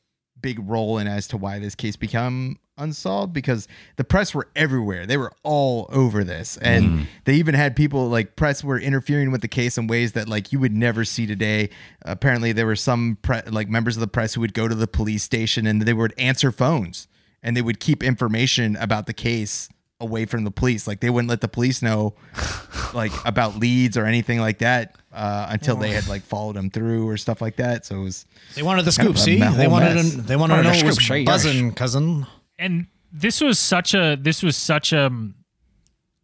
big 0.40 0.58
role 0.68 0.98
in 0.98 1.06
as 1.06 1.26
to 1.28 1.36
why 1.36 1.58
this 1.58 1.74
case 1.74 1.96
become 1.96 2.58
unsolved 2.76 3.32
because 3.32 3.68
the 3.96 4.04
press 4.04 4.34
were 4.34 4.48
everywhere. 4.56 5.06
They 5.06 5.16
were 5.16 5.32
all 5.42 5.88
over 5.92 6.24
this. 6.24 6.56
And 6.58 7.06
they 7.24 7.34
even 7.36 7.54
had 7.54 7.76
people 7.76 8.08
like 8.08 8.36
press 8.36 8.62
were 8.64 8.78
interfering 8.78 9.30
with 9.30 9.40
the 9.40 9.48
case 9.48 9.78
in 9.78 9.86
ways 9.86 10.12
that 10.12 10.28
like 10.28 10.52
you 10.52 10.58
would 10.58 10.74
never 10.74 11.04
see 11.04 11.26
today. 11.26 11.70
Apparently 12.02 12.52
there 12.52 12.66
were 12.66 12.76
some 12.76 13.16
pre- 13.22 13.42
like 13.42 13.68
members 13.68 13.96
of 13.96 14.00
the 14.00 14.08
press 14.08 14.34
who 14.34 14.40
would 14.40 14.54
go 14.54 14.68
to 14.68 14.74
the 14.74 14.86
police 14.86 15.22
station 15.22 15.66
and 15.66 15.82
they 15.82 15.92
would 15.92 16.12
answer 16.18 16.52
phones 16.52 17.08
and 17.42 17.56
they 17.56 17.62
would 17.62 17.80
keep 17.80 18.02
information 18.02 18.76
about 18.76 19.06
the 19.06 19.14
case 19.14 19.68
away 20.00 20.26
from 20.26 20.44
the 20.44 20.50
police. 20.50 20.86
Like 20.86 21.00
they 21.00 21.10
wouldn't 21.10 21.30
let 21.30 21.40
the 21.40 21.48
police 21.48 21.82
know 21.82 22.14
like 22.94 23.12
about 23.24 23.56
leads 23.58 23.96
or 23.96 24.04
anything 24.06 24.40
like 24.40 24.58
that 24.58 24.96
uh, 25.12 25.46
until 25.50 25.76
they 25.76 25.90
had 25.90 26.06
like 26.08 26.22
followed 26.22 26.56
them 26.56 26.70
through 26.70 27.08
or 27.08 27.16
stuff 27.16 27.40
like 27.40 27.56
that. 27.56 27.86
So 27.86 28.00
it 28.00 28.04
was 28.04 28.26
they 28.54 28.62
wanted 28.62 28.84
the 28.84 28.92
scoop. 28.92 29.16
See, 29.18 29.36
they 29.38 29.68
wanted 29.68 29.94
mess. 29.94 30.10
to, 30.14 30.20
they 30.22 30.36
wanted 30.36 30.54
to 30.54 30.56
Wanted 30.58 30.68
know 30.68 30.78
the 30.80 30.84
what 30.84 30.96
was 30.96 31.04
scoop, 31.04 31.26
buzzing, 31.26 31.72
cousin. 31.72 32.26
and 32.58 32.86
this 33.12 33.40
was 33.40 33.58
such 33.58 33.94
a 33.94 34.16
this 34.20 34.42
was 34.42 34.56
such 34.56 34.92
a 34.92 35.10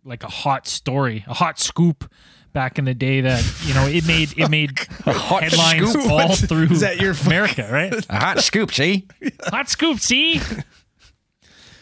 like 0.04 0.24
a 0.24 0.28
hot 0.28 0.66
story, 0.66 1.24
a 1.28 1.34
hot 1.34 1.58
scoop 1.58 2.10
back 2.52 2.80
in 2.80 2.84
the 2.84 2.94
day 2.94 3.20
that 3.20 3.44
you 3.64 3.72
know 3.74 3.86
it 3.86 4.04
made 4.06 4.36
it 4.36 4.48
made 4.50 4.76
hot 5.04 5.44
headlines 5.44 5.92
scoop? 5.92 6.10
all 6.10 6.34
through 6.34 6.64
Is 6.64 6.80
that 6.80 7.00
your 7.00 7.14
America, 7.26 7.68
right? 7.70 7.94
A 8.10 8.18
hot 8.18 8.40
scoop, 8.40 8.72
see? 8.72 9.06
hot 9.44 9.68
scoop. 9.68 10.00
See, 10.00 10.40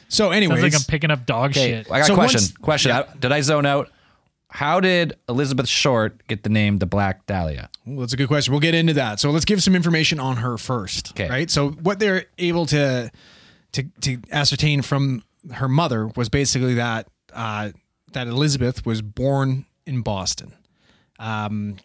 So, 0.08 0.24
sounds 0.26 0.36
anyways, 0.36 0.62
like 0.62 0.74
I'm 0.74 0.80
picking 0.88 1.10
up 1.10 1.26
dog 1.26 1.50
Okay, 1.50 1.68
shit. 1.70 1.90
I 1.90 1.98
got 1.98 2.06
So 2.06 2.12
a 2.14 2.16
question. 2.16 2.38
once- 2.40 2.52
question. 2.56 2.92
I- 2.92 3.04
did 3.18 3.30
I 3.32 3.40
zone 3.42 3.66
out? 3.66 3.90
How 4.50 4.80
did 4.80 5.14
Elizabeth 5.28 5.68
Short 5.68 6.26
get 6.26 6.42
the 6.42 6.48
name 6.48 6.78
the 6.78 6.86
Black 6.86 7.26
Dahlia? 7.26 7.68
Well, 7.84 8.00
that's 8.00 8.14
a 8.14 8.16
good 8.16 8.28
question. 8.28 8.52
We'll 8.52 8.60
get 8.60 8.74
into 8.74 8.94
that. 8.94 9.20
So 9.20 9.30
let's 9.30 9.44
give 9.44 9.62
some 9.62 9.76
information 9.76 10.18
on 10.18 10.38
her 10.38 10.56
first. 10.56 11.10
Okay. 11.10 11.28
Right. 11.28 11.50
So 11.50 11.70
what 11.72 11.98
they're 11.98 12.24
able 12.38 12.64
to 12.66 13.10
to 13.72 13.82
to 14.00 14.18
ascertain 14.32 14.80
from 14.80 15.22
her 15.52 15.68
mother 15.68 16.06
was 16.16 16.30
basically 16.30 16.74
that 16.74 17.06
uh, 17.34 17.70
that 18.12 18.26
Elizabeth 18.26 18.86
was 18.86 19.02
born 19.02 19.66
in 19.84 20.00
Boston. 20.00 20.54
Um, 21.18 21.76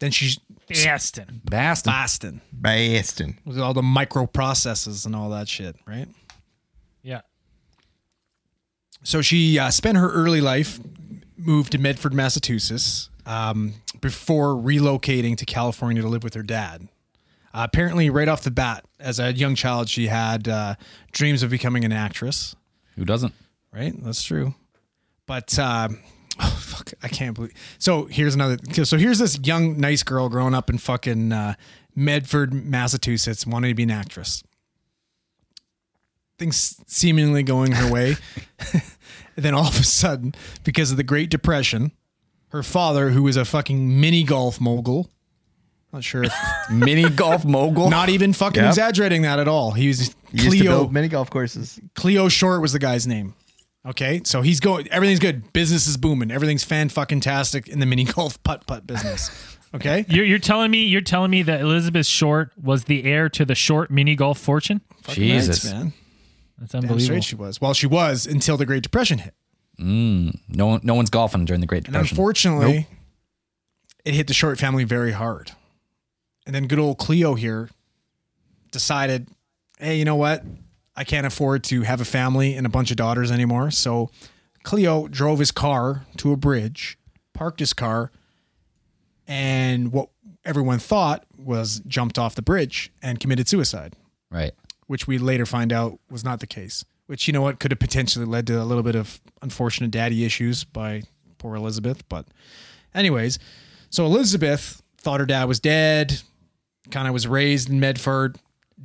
then 0.00 0.10
she's 0.10 0.40
Bastin. 0.68 1.40
Bastin. 1.44 1.84
Boston 1.84 2.40
Bastin. 2.60 3.36
with 3.44 3.60
all 3.60 3.74
the 3.74 3.82
microprocesses 3.82 5.06
and 5.06 5.14
all 5.14 5.30
that 5.30 5.48
shit. 5.48 5.76
Right. 5.86 6.08
So 9.02 9.22
she 9.22 9.58
uh, 9.58 9.70
spent 9.70 9.98
her 9.98 10.10
early 10.10 10.40
life, 10.40 10.80
moved 11.36 11.72
to 11.72 11.78
Medford, 11.78 12.14
Massachusetts, 12.14 13.10
um, 13.26 13.74
before 14.00 14.54
relocating 14.54 15.36
to 15.36 15.44
California 15.44 16.02
to 16.02 16.08
live 16.08 16.24
with 16.24 16.34
her 16.34 16.42
dad. 16.42 16.88
Uh, 17.54 17.66
apparently, 17.70 18.08
right 18.08 18.28
off 18.28 18.42
the 18.42 18.50
bat, 18.50 18.84
as 18.98 19.18
a 19.18 19.32
young 19.32 19.54
child, 19.54 19.88
she 19.88 20.06
had 20.06 20.48
uh, 20.48 20.74
dreams 21.12 21.42
of 21.42 21.50
becoming 21.50 21.84
an 21.84 21.92
actress. 21.92 22.56
Who 22.96 23.04
doesn't? 23.04 23.34
Right, 23.72 23.92
that's 24.02 24.22
true. 24.22 24.54
But 25.26 25.58
um, 25.58 26.00
oh 26.40 26.58
fuck, 26.60 26.92
I 27.02 27.08
can't 27.08 27.34
believe. 27.34 27.52
So 27.78 28.06
here's 28.06 28.34
another. 28.34 28.56
So 28.84 28.96
here's 28.96 29.18
this 29.18 29.38
young, 29.42 29.78
nice 29.78 30.02
girl 30.02 30.28
growing 30.28 30.54
up 30.54 30.70
in 30.70 30.78
fucking 30.78 31.32
uh, 31.32 31.54
Medford, 31.94 32.54
Massachusetts, 32.54 33.46
wanting 33.46 33.70
to 33.70 33.74
be 33.74 33.82
an 33.82 33.90
actress. 33.90 34.42
Things 36.38 36.80
seemingly 36.86 37.42
going 37.42 37.72
her 37.72 37.90
way. 37.90 38.16
and 39.36 39.44
then 39.44 39.54
all 39.54 39.66
of 39.68 39.78
a 39.78 39.84
sudden, 39.84 40.34
because 40.64 40.90
of 40.90 40.96
the 40.96 41.02
Great 41.02 41.30
Depression, 41.30 41.92
her 42.48 42.62
father, 42.62 43.10
who 43.10 43.22
was 43.22 43.36
a 43.36 43.44
fucking 43.44 44.00
mini 44.00 44.22
golf 44.24 44.60
mogul, 44.60 45.10
not 45.92 46.04
sure 46.04 46.24
if, 46.24 46.32
Mini 46.70 47.08
golf 47.10 47.44
mogul. 47.44 47.90
not 47.90 48.08
even 48.08 48.32
fucking 48.32 48.62
Yep. 48.62 48.70
exaggerating 48.70 49.22
that 49.22 49.38
at 49.38 49.46
all. 49.48 49.72
He 49.72 49.88
was 49.88 50.14
He 50.32 50.48
Cleo. 50.48 50.88
mini 50.88 51.08
golf 51.08 51.28
courses. 51.30 51.78
Cleo 51.94 52.28
Short 52.28 52.62
was 52.62 52.72
the 52.72 52.78
guy's 52.78 53.06
name. 53.06 53.34
Okay, 53.84 54.20
so 54.24 54.42
he's 54.42 54.60
going. 54.60 54.88
Everything's 54.88 55.18
good. 55.18 55.52
Business 55.52 55.86
is 55.86 55.96
booming. 55.96 56.30
Everything's 56.30 56.62
fan 56.64 56.88
fucking 56.88 57.20
tastic 57.20 57.68
in 57.68 57.78
the 57.80 57.84
mini 57.86 58.04
golf 58.04 58.42
putt 58.42 58.66
putt 58.66 58.86
business. 58.86 59.30
Okay, 59.74 60.04
You're, 60.08 60.24
you're 60.24 60.38
telling 60.38 60.70
me 60.70 60.84
you're 60.84 61.00
telling 61.00 61.30
me 61.30 61.42
that 61.42 61.60
Elizabeth 61.60 62.06
Short 62.06 62.52
was 62.62 62.84
the 62.84 63.04
heir 63.04 63.28
to 63.30 63.44
the 63.44 63.54
Short 63.54 63.90
mini 63.90 64.14
golf 64.14 64.38
fortune? 64.38 64.80
Jesus. 65.08 65.64
Nice, 65.64 65.72
man. 65.74 65.92
That's 66.62 66.72
Damn 66.72 66.82
unbelievable. 66.82 67.04
straight 67.04 67.24
she 67.24 67.34
was. 67.34 67.60
Well, 67.60 67.74
she 67.74 67.88
was 67.88 68.24
until 68.24 68.56
the 68.56 68.64
Great 68.64 68.84
Depression 68.84 69.18
hit, 69.18 69.34
mm. 69.80 70.38
No 70.48 70.66
one, 70.68 70.80
no 70.84 70.94
one's 70.94 71.10
golfing 71.10 71.44
during 71.44 71.60
the 71.60 71.66
Great 71.66 71.86
and 71.86 71.94
Depression. 71.94 72.16
unfortunately, 72.16 72.86
it 74.04 74.14
hit 74.14 74.28
the 74.28 74.32
Short 74.34 74.60
family 74.60 74.84
very 74.84 75.10
hard. 75.10 75.50
And 76.46 76.54
then 76.54 76.68
good 76.68 76.78
old 76.78 76.98
Cleo 76.98 77.34
here 77.34 77.68
decided, 78.70 79.26
hey, 79.80 79.98
you 79.98 80.04
know 80.04 80.14
what? 80.14 80.44
I 80.94 81.02
can't 81.02 81.26
afford 81.26 81.64
to 81.64 81.82
have 81.82 82.00
a 82.00 82.04
family 82.04 82.54
and 82.54 82.64
a 82.64 82.68
bunch 82.70 82.92
of 82.92 82.96
daughters 82.96 83.32
anymore. 83.32 83.72
So 83.72 84.10
Cleo 84.62 85.08
drove 85.08 85.40
his 85.40 85.50
car 85.50 86.06
to 86.18 86.30
a 86.32 86.36
bridge, 86.36 86.96
parked 87.32 87.58
his 87.58 87.72
car, 87.72 88.12
and 89.26 89.90
what 89.92 90.10
everyone 90.44 90.78
thought 90.78 91.24
was 91.36 91.80
jumped 91.88 92.20
off 92.20 92.36
the 92.36 92.42
bridge 92.42 92.92
and 93.02 93.18
committed 93.18 93.48
suicide, 93.48 93.96
right. 94.30 94.52
Which 94.92 95.06
we 95.06 95.16
later 95.16 95.46
find 95.46 95.72
out 95.72 95.98
was 96.10 96.22
not 96.22 96.40
the 96.40 96.46
case. 96.46 96.84
Which, 97.06 97.26
you 97.26 97.32
know 97.32 97.40
what, 97.40 97.58
could 97.58 97.70
have 97.70 97.78
potentially 97.78 98.26
led 98.26 98.46
to 98.48 98.60
a 98.60 98.64
little 98.64 98.82
bit 98.82 98.94
of 98.94 99.22
unfortunate 99.40 99.90
daddy 99.90 100.22
issues 100.22 100.64
by 100.64 101.04
poor 101.38 101.56
Elizabeth. 101.56 102.06
But, 102.10 102.26
anyways, 102.94 103.38
so 103.88 104.04
Elizabeth 104.04 104.82
thought 104.98 105.20
her 105.20 105.24
dad 105.24 105.44
was 105.44 105.60
dead, 105.60 106.20
kind 106.90 107.08
of 107.08 107.14
was 107.14 107.26
raised 107.26 107.70
in 107.70 107.80
Medford. 107.80 108.36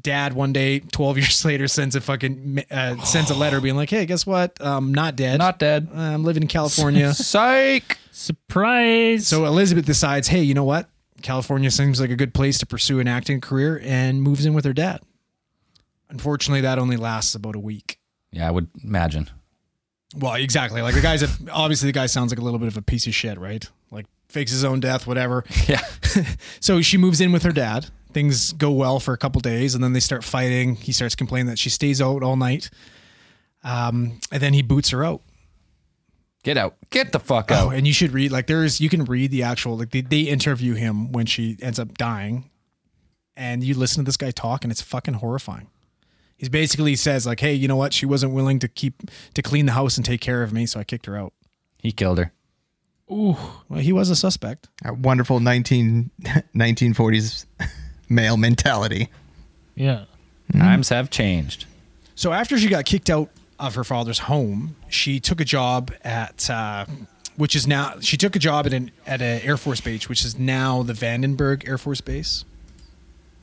Dad 0.01 0.31
one 0.31 0.53
day, 0.53 0.79
twelve 0.79 1.17
years 1.17 1.43
later, 1.43 1.67
sends 1.67 1.93
a 1.93 1.99
fucking 1.99 2.63
uh, 2.71 3.03
sends 3.03 3.29
a 3.29 3.35
letter 3.35 3.59
being 3.59 3.75
like, 3.75 3.89
"Hey, 3.89 4.05
guess 4.05 4.25
what? 4.25 4.55
I'm 4.61 4.93
not 4.93 5.17
dead. 5.17 5.39
Not 5.39 5.59
dead. 5.59 5.89
I'm 5.93 6.23
living 6.23 6.43
in 6.43 6.47
California." 6.47 7.13
Psych. 7.15 7.97
Surprise! 8.11 9.27
so 9.27 9.45
Elizabeth 9.45 9.85
decides, 9.85 10.29
"Hey, 10.29 10.41
you 10.41 10.53
know 10.53 10.63
what? 10.63 10.87
California 11.21 11.69
seems 11.69 11.99
like 11.99 12.11
a 12.11 12.15
good 12.15 12.33
place 12.33 12.57
to 12.59 12.65
pursue 12.65 13.01
an 13.01 13.09
acting 13.09 13.41
career," 13.41 13.81
and 13.83 14.21
moves 14.21 14.45
in 14.45 14.53
with 14.53 14.63
her 14.63 14.73
dad. 14.73 15.01
Unfortunately, 16.09 16.61
that 16.61 16.79
only 16.79 16.97
lasts 16.97 17.35
about 17.35 17.55
a 17.55 17.59
week. 17.59 17.99
Yeah, 18.31 18.47
I 18.47 18.51
would 18.51 18.67
imagine. 18.83 19.29
Well, 20.15 20.35
exactly. 20.35 20.81
Like 20.81 20.95
the 20.95 21.01
guy's 21.01 21.23
a, 21.23 21.27
obviously 21.51 21.87
the 21.87 21.93
guy 21.93 22.05
sounds 22.05 22.31
like 22.31 22.39
a 22.39 22.43
little 22.43 22.59
bit 22.59 22.67
of 22.69 22.77
a 22.77 22.81
piece 22.81 23.07
of 23.07 23.13
shit, 23.15 23.37
right? 23.37 23.67
Like 23.91 24.05
fakes 24.29 24.51
his 24.51 24.63
own 24.63 24.79
death, 24.79 25.05
whatever. 25.07 25.43
Yeah. 25.67 25.81
So 26.59 26.81
she 26.81 26.97
moves 26.97 27.21
in 27.21 27.31
with 27.31 27.43
her 27.43 27.51
dad. 27.51 27.87
Things 28.13 28.51
go 28.53 28.71
well 28.71 28.99
for 28.99 29.13
a 29.13 29.17
couple 29.17 29.39
days, 29.41 29.75
and 29.75 29.83
then 29.83 29.93
they 29.93 29.99
start 29.99 30.23
fighting. 30.23 30.75
He 30.75 30.91
starts 30.91 31.13
complaining 31.13 31.47
that 31.47 31.59
she 31.59 31.69
stays 31.69 32.01
out 32.01 32.23
all 32.23 32.35
night, 32.35 32.69
um, 33.63 34.19
and 34.31 34.41
then 34.41 34.53
he 34.53 34.61
boots 34.63 34.89
her 34.89 35.03
out. 35.05 35.21
Get 36.43 36.57
out. 36.57 36.75
Get 36.89 37.11
the 37.11 37.19
fuck 37.19 37.51
Oh, 37.51 37.55
out. 37.55 37.73
and 37.75 37.85
you 37.85 37.93
should 37.93 38.11
read 38.13 38.31
like 38.31 38.47
there's 38.47 38.79
you 38.79 38.89
can 38.89 39.03
read 39.05 39.31
the 39.31 39.43
actual 39.43 39.77
like 39.77 39.91
they, 39.91 40.01
they 40.01 40.21
interview 40.21 40.73
him 40.73 41.11
when 41.11 41.25
she 41.25 41.57
ends 41.61 41.77
up 41.77 41.95
dying, 41.97 42.49
and 43.35 43.63
you 43.63 43.75
listen 43.75 44.03
to 44.03 44.07
this 44.07 44.17
guy 44.17 44.31
talk, 44.31 44.63
and 44.63 44.71
it's 44.71 44.81
fucking 44.81 45.15
horrifying. 45.15 45.67
He 46.37 46.47
basically 46.49 46.95
says 46.95 47.25
like, 47.25 47.39
"Hey, 47.39 47.53
you 47.53 47.67
know 47.67 47.75
what? 47.75 47.93
She 47.93 48.05
wasn't 48.05 48.33
willing 48.33 48.59
to 48.59 48.67
keep 48.67 49.09
to 49.33 49.41
clean 49.41 49.65
the 49.65 49.71
house 49.73 49.97
and 49.97 50.05
take 50.05 50.21
care 50.21 50.43
of 50.43 50.53
me, 50.53 50.65
so 50.65 50.79
I 50.79 50.83
kicked 50.83 51.05
her 51.07 51.17
out." 51.17 51.33
He 51.79 51.91
killed 51.91 52.17
her. 52.19 52.31
Ooh, 53.11 53.37
well, 53.69 53.79
he 53.79 53.93
was 53.93 54.09
a 54.09 54.15
suspect. 54.15 54.67
A 54.83 54.93
wonderful 54.93 55.39
19, 55.39 56.11
1940s 56.55 57.45
male 58.09 58.35
mentality. 58.37 59.09
yeah. 59.75 60.05
Times 60.51 60.89
have 60.89 61.09
changed. 61.09 61.65
So 62.15 62.31
after 62.33 62.57
she 62.57 62.67
got 62.69 62.85
kicked 62.85 63.09
out 63.09 63.29
of 63.59 63.75
her 63.75 63.83
father's 63.83 64.19
home, 64.19 64.75
she 64.89 65.19
took 65.19 65.41
a 65.41 65.45
job 65.45 65.91
at, 66.03 66.49
uh, 66.49 66.85
which 67.35 67.55
is 67.55 67.67
now 67.67 67.95
she 67.99 68.15
took 68.17 68.35
a 68.35 68.39
job 68.39 68.65
at 68.65 68.73
an 68.73 68.91
at 69.05 69.21
an 69.21 69.41
Air 69.41 69.57
Force 69.57 69.81
base, 69.81 70.07
which 70.09 70.23
is 70.23 70.37
now 70.39 70.83
the 70.83 70.93
Vandenberg 70.93 71.67
Air 71.67 71.77
Force 71.77 72.01
Base. 72.01 72.45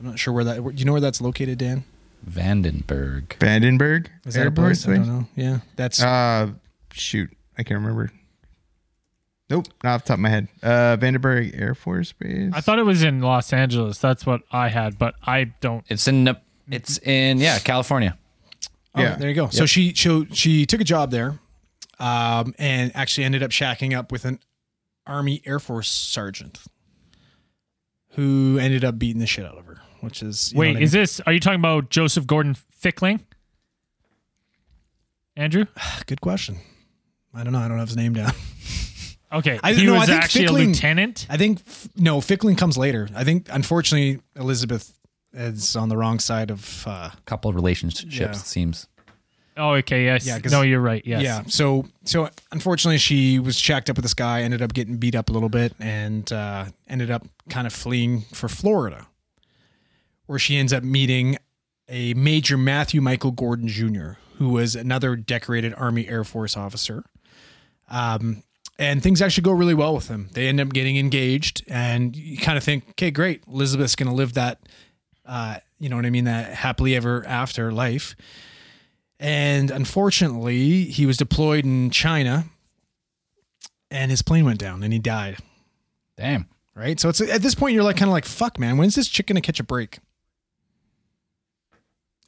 I'm 0.00 0.06
not 0.06 0.18
sure 0.18 0.32
where 0.32 0.44
that. 0.44 0.62
Do 0.64 0.72
you 0.76 0.84
know 0.84 0.92
where 0.92 1.00
that's 1.00 1.20
located, 1.20 1.58
Dan? 1.58 1.84
Vandenberg. 2.28 3.28
Vandenberg 3.38 4.08
Is 4.24 4.34
that 4.34 4.40
Air 4.42 4.48
a 4.48 4.52
place? 4.52 4.84
Force 4.84 4.94
I 4.98 4.98
don't 4.98 5.08
know. 5.08 5.26
Yeah, 5.36 5.58
that's 5.76 6.02
Uh, 6.02 6.52
shoot, 6.92 7.30
I 7.58 7.62
can't 7.62 7.80
remember. 7.80 8.10
Nope, 9.50 9.66
not 9.82 9.94
off 9.96 10.04
the 10.04 10.08
top 10.08 10.14
of 10.14 10.20
my 10.20 10.30
head. 10.30 10.48
Uh, 10.62 10.96
Vandenberg 10.96 11.58
Air 11.60 11.74
Force 11.74 12.12
Base. 12.12 12.50
I 12.54 12.60
thought 12.62 12.78
it 12.78 12.84
was 12.84 13.02
in 13.02 13.20
Los 13.20 13.52
Angeles. 13.52 13.98
That's 13.98 14.24
what 14.24 14.40
I 14.50 14.68
had, 14.68 14.98
but 14.98 15.14
I 15.22 15.44
don't. 15.60 15.84
It's 15.88 16.08
in 16.08 16.34
it's 16.70 16.98
in 16.98 17.38
yeah 17.38 17.58
California. 17.58 18.16
Oh, 18.94 19.02
Yeah. 19.02 19.16
there 19.16 19.28
you 19.28 19.34
go. 19.34 19.50
So 19.50 19.66
she 19.66 19.92
she 19.92 20.26
she 20.32 20.64
took 20.66 20.80
a 20.80 20.84
job 20.84 21.10
there, 21.10 21.38
um, 21.98 22.54
and 22.58 22.90
actually 22.96 23.24
ended 23.24 23.42
up 23.42 23.50
shacking 23.50 23.94
up 23.94 24.10
with 24.10 24.24
an 24.24 24.38
Army 25.06 25.42
Air 25.44 25.58
Force 25.60 25.90
sergeant, 25.90 26.60
who 28.12 28.58
ended 28.58 28.82
up 28.82 28.98
beating 28.98 29.20
the 29.20 29.26
shit 29.26 29.44
out 29.44 29.58
of 29.58 29.63
her. 29.63 29.63
Which 30.04 30.22
is 30.22 30.52
you 30.52 30.56
know 30.56 30.60
Wait, 30.60 30.68
what 30.74 30.76
I 30.76 30.80
is 30.82 30.92
mean? 30.92 31.02
this? 31.02 31.20
Are 31.20 31.32
you 31.32 31.40
talking 31.40 31.58
about 31.60 31.90
Joseph 31.90 32.26
Gordon 32.26 32.54
Fickling? 32.80 33.20
Andrew? 35.36 35.66
good 36.06 36.20
question? 36.20 36.58
I 37.34 37.42
don't 37.42 37.52
know. 37.52 37.58
I 37.58 37.68
don't 37.68 37.78
have 37.78 37.88
his 37.88 37.96
name 37.96 38.14
down. 38.14 38.32
Okay, 39.32 39.58
I- 39.64 39.72
he 39.72 39.84
no, 39.84 39.96
I 39.96 39.98
was 39.98 40.08
think 40.08 40.22
actually 40.22 40.44
Fickling- 40.46 40.64
a 40.66 40.68
lieutenant. 40.68 41.26
I 41.28 41.36
think 41.36 41.60
no, 41.96 42.20
Fickling 42.20 42.54
comes 42.54 42.78
later. 42.78 43.08
I 43.16 43.24
think 43.24 43.48
unfortunately 43.50 44.20
Elizabeth 44.36 44.96
is 45.32 45.74
on 45.74 45.88
the 45.88 45.96
wrong 45.96 46.20
side 46.20 46.52
of. 46.52 46.84
Uh, 46.86 47.10
couple 47.26 47.48
of 47.50 47.56
relationships 47.56 48.14
Yeah. 48.16 48.28
it 48.30 48.36
seems. 48.36 48.86
Oh, 49.56 49.70
okay, 49.72 50.04
yes. 50.04 50.24
Yeah, 50.24 50.38
'cause- 50.38 50.52
no, 50.52 50.62
you're 50.62 50.80
right. 50.80 51.02
Yes. 51.04 51.22
Yeah. 51.24 51.42
So 51.48 51.84
so 52.04 52.30
unfortunately, 52.52 52.98
she 52.98 53.40
was 53.40 53.58
shacked 53.58 53.90
up 53.90 53.96
with 53.96 54.04
this 54.04 54.14
guy. 54.14 54.42
Ended 54.42 54.62
up 54.62 54.72
getting 54.72 54.98
beat 54.98 55.16
up 55.16 55.30
a 55.30 55.32
little 55.32 55.48
bit, 55.48 55.74
and 55.80 56.32
uh, 56.32 56.66
ended 56.86 57.10
up 57.10 57.26
kind 57.50 57.66
of 57.66 57.72
fleeing 57.72 58.20
for 58.34 58.48
Florida, 58.48 59.04
where 60.26 60.38
she 60.38 60.56
ends 60.56 60.72
up 60.72 60.82
meeting 60.82 61.36
a 61.88 62.14
Major 62.14 62.56
Matthew 62.56 63.00
Michael 63.00 63.30
Gordon 63.30 63.68
Jr., 63.68 64.12
who 64.38 64.50
was 64.50 64.74
another 64.74 65.16
decorated 65.16 65.74
Army 65.76 66.08
Air 66.08 66.24
Force 66.24 66.56
officer. 66.56 67.04
Um, 67.90 68.42
and 68.78 69.02
things 69.02 69.22
actually 69.22 69.42
go 69.42 69.52
really 69.52 69.74
well 69.74 69.94
with 69.94 70.08
him. 70.08 70.30
They 70.32 70.48
end 70.48 70.60
up 70.60 70.72
getting 70.72 70.96
engaged, 70.96 71.62
and 71.68 72.16
you 72.16 72.36
kind 72.38 72.58
of 72.58 72.64
think, 72.64 72.90
okay, 72.90 73.10
great, 73.10 73.42
Elizabeth's 73.46 73.94
going 73.94 74.08
to 74.08 74.14
live 74.14 74.34
that, 74.34 74.60
uh, 75.24 75.58
you 75.78 75.88
know 75.88 75.96
what 75.96 76.06
I 76.06 76.10
mean, 76.10 76.24
that 76.24 76.54
happily 76.54 76.96
ever 76.96 77.24
after 77.26 77.70
life. 77.70 78.16
And 79.20 79.70
unfortunately, 79.70 80.84
he 80.84 81.06
was 81.06 81.16
deployed 81.16 81.64
in 81.64 81.90
China, 81.90 82.46
and 83.90 84.10
his 84.10 84.22
plane 84.22 84.44
went 84.44 84.58
down, 84.58 84.82
and 84.82 84.92
he 84.92 84.98
died. 84.98 85.36
Damn. 86.16 86.48
Right. 86.74 86.98
So 86.98 87.08
it's 87.08 87.20
at 87.20 87.40
this 87.40 87.54
point 87.54 87.74
you're 87.74 87.84
like 87.84 87.96
kind 87.96 88.08
of 88.08 88.12
like, 88.12 88.24
fuck, 88.24 88.58
man, 88.58 88.76
when's 88.76 88.96
this 88.96 89.08
chick 89.08 89.26
gonna 89.26 89.40
catch 89.40 89.60
a 89.60 89.64
break? 89.64 89.98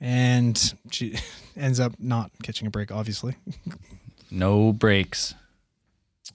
And 0.00 0.74
she 0.90 1.16
ends 1.56 1.80
up 1.80 1.94
not 1.98 2.30
catching 2.42 2.66
a 2.66 2.70
break, 2.70 2.92
obviously. 2.92 3.36
No 4.30 4.72
breaks. 4.72 5.34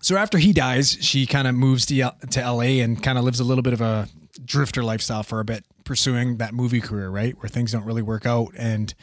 So 0.02 0.16
after 0.16 0.38
he 0.38 0.54
dies, 0.54 0.98
she 1.02 1.26
kind 1.26 1.48
of 1.48 1.54
moves 1.56 1.86
to, 1.88 2.00
L- 2.02 2.18
to 2.32 2.40
LA 2.40 2.82
and 2.82 3.02
kind 3.02 3.18
of 3.18 3.24
lives 3.24 3.40
a 3.40 3.44
little 3.44 3.62
bit 3.62 3.74
of 3.74 3.82
a 3.82 4.08
drifter 4.44 4.84
lifestyle 4.84 5.24
for 5.24 5.40
a 5.40 5.46
bit, 5.46 5.66
pursuing 5.84 6.38
that 6.38 6.54
movie 6.54 6.82
career, 6.82 7.10
right? 7.10 7.36
Where 7.42 7.50
things 7.50 7.72
don't 7.72 7.86
really 7.86 8.02
work 8.02 8.26
out. 8.26 8.54
And 8.58 8.94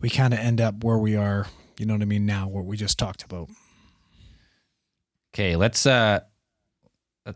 we 0.00 0.10
kind 0.10 0.34
of 0.34 0.40
end 0.40 0.60
up 0.60 0.82
where 0.84 0.98
we 0.98 1.16
are, 1.16 1.46
you 1.78 1.86
know 1.86 1.94
what 1.94 2.02
I 2.02 2.06
mean, 2.06 2.26
now, 2.26 2.48
what 2.48 2.64
we 2.64 2.76
just 2.76 2.98
talked 2.98 3.22
about. 3.22 3.48
Okay, 5.34 5.56
let's 5.56 5.86
uh 5.86 6.20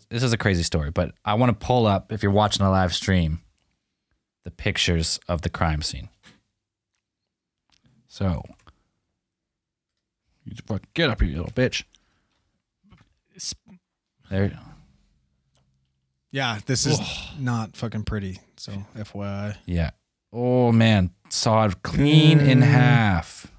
this 0.08 0.22
is 0.22 0.32
a 0.32 0.38
crazy 0.38 0.62
story, 0.62 0.90
but 0.90 1.12
I 1.24 1.34
want 1.34 1.58
to 1.58 1.66
pull 1.66 1.86
up 1.86 2.12
if 2.12 2.22
you're 2.22 2.32
watching 2.32 2.64
a 2.64 2.70
live 2.70 2.94
stream 2.94 3.40
the 4.44 4.50
pictures 4.50 5.20
of 5.28 5.42
the 5.42 5.50
crime 5.50 5.82
scene. 5.82 6.08
So, 8.12 8.42
you 10.44 10.52
just 10.52 10.68
fucking 10.68 10.86
get 10.92 11.08
up 11.08 11.22
here, 11.22 11.30
you 11.30 11.36
little 11.38 11.50
bitch. 11.50 11.84
There. 14.28 14.44
you 14.44 14.50
go. 14.50 14.56
Yeah, 16.30 16.58
this 16.66 16.84
is 16.84 17.00
not 17.38 17.74
fucking 17.74 18.02
pretty. 18.04 18.38
So 18.58 18.72
FYI. 18.94 19.56
Yeah. 19.64 19.92
Oh 20.30 20.72
man, 20.72 21.08
sawed 21.30 21.82
clean 21.82 22.40
in 22.40 22.60
mm. 22.60 22.64
half. 22.64 23.50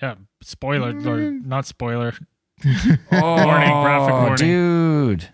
Yeah. 0.00 0.14
Spoiler 0.40 0.94
mm. 0.94 1.06
or 1.06 1.30
not 1.46 1.66
spoiler. 1.66 2.14
Oh, 2.64 3.44
Warning, 3.44 3.82
graphic 3.82 4.14
warning. 4.14 4.36
dude. 4.36 5.28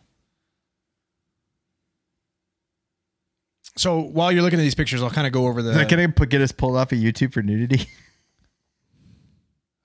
So 3.77 4.01
while 4.01 4.33
you're 4.33 4.43
looking 4.43 4.59
at 4.59 4.63
these 4.63 4.75
pictures, 4.75 5.01
I'll 5.01 5.11
kind 5.11 5.29
of 5.29 5.33
go 5.33 5.47
over 5.47 5.63
the. 5.63 5.71
Is 5.71 5.77
that 5.77 5.89
gonna 5.89 6.09
put, 6.09 6.29
get 6.29 6.41
us 6.41 6.51
pulled 6.51 6.77
off 6.77 6.91
of 6.91 6.99
YouTube 6.99 7.33
for 7.33 7.41
nudity? 7.41 7.87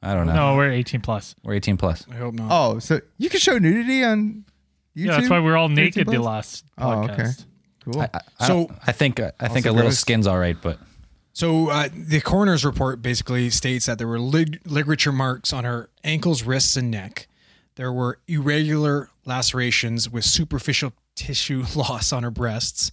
I 0.04 0.13
don't 0.13 0.28
know. 0.28 0.34
No, 0.34 0.56
we're 0.58 0.72
18 0.72 1.02
plus. 1.02 1.34
We're 1.44 1.54
18 1.54 1.78
plus. 1.78 2.06
I 2.12 2.16
hope 2.16 2.34
not. 2.34 2.50
Oh, 2.52 2.80
so 2.80 3.00
you 3.18 3.30
can 3.30 3.39
show 3.39 3.58
nudity 3.58 4.04
on 4.04 4.44
YouTube? 4.96 5.06
Yeah, 5.06 5.18
that's 5.18 5.30
why 5.30 5.39
we're 5.39 5.56
all 5.58 5.70
naked 5.70 6.08
the 6.08 6.16
plus? 6.18 6.26
last 6.26 6.66
Oh, 6.78 7.04
okay. 7.06 7.28
Cool. 7.86 8.02
I, 8.02 8.10
I, 8.13 8.20
I 8.39 8.48
So- 8.48 8.54
don't- 8.68 8.72
I 8.86 8.92
think 8.92 9.20
I 9.20 9.48
think 9.48 9.66
a 9.66 9.72
little 9.72 9.88
gross. 9.89 10.00
skin's 10.00 10.28
all 10.28 10.38
right, 10.39 10.58
but 10.62 10.78
So 11.34 11.70
uh, 11.70 11.89
the 11.92 12.22
coroner's 12.22 12.63
report 12.66 13.02
basically 13.02 13.50
states 13.50 13.86
that 13.88 13.98
there 13.98 14.08
were 14.08 14.20
lig- 14.20 14.60
ligature 14.66 15.12
marks 15.12 15.52
on 15.54 15.63
her 15.63 15.89
ankles, 16.04 16.44
wrists, 16.44 16.76
and 16.78 16.92
neck. 16.92 17.28
There 17.76 17.92
were 17.92 18.20
irregular 18.28 19.10
lacerations 19.26 20.10
with 20.10 20.26
superficial 20.26 20.94
tissue 21.16 21.63
loss 21.76 22.13
on 22.13 22.24
her 22.24 22.30
breasts. 22.32 22.92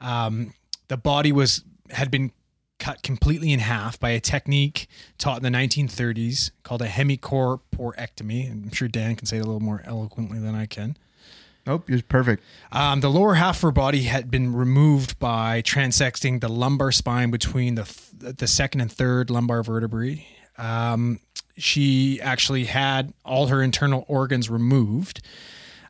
Um, 0.00 0.52
the 0.88 0.96
body 0.96 1.32
was 1.32 1.64
had 1.90 2.10
been 2.10 2.30
cut 2.78 3.02
completely 3.02 3.52
in 3.52 3.60
half 3.60 3.98
by 3.98 4.10
a 4.10 4.20
technique 4.20 4.86
taught 5.18 5.38
in 5.38 5.42
the 5.42 5.58
1930s 5.58 6.50
called 6.62 6.82
a 6.82 6.88
hemicorporectomy. 6.88 8.50
I'm 8.50 8.72
sure 8.72 8.88
Dan 8.88 9.16
can 9.16 9.26
say 9.26 9.38
it 9.38 9.40
a 9.40 9.44
little 9.44 9.60
more 9.60 9.82
eloquently 9.84 10.38
than 10.38 10.54
I 10.54 10.66
can. 10.66 10.96
Nope, 11.66 11.90
you're 11.90 12.00
perfect. 12.02 12.44
Um, 12.70 13.00
the 13.00 13.10
lower 13.10 13.34
half 13.34 13.56
of 13.56 13.62
her 13.62 13.72
body 13.72 14.02
had 14.04 14.30
been 14.30 14.54
removed 14.54 15.18
by 15.18 15.62
transecting 15.62 16.40
the 16.40 16.48
lumbar 16.48 16.92
spine 16.92 17.30
between 17.30 17.74
the 17.74 17.92
the 18.12 18.46
second 18.46 18.80
and 18.80 18.92
third 18.92 19.30
lumbar 19.30 19.64
vertebrae. 19.64 20.24
Um, 20.58 21.20
she 21.56 22.20
actually 22.20 22.66
had 22.66 23.12
all 23.24 23.48
her 23.48 23.62
internal 23.62 24.04
organs 24.06 24.48
removed. 24.48 25.20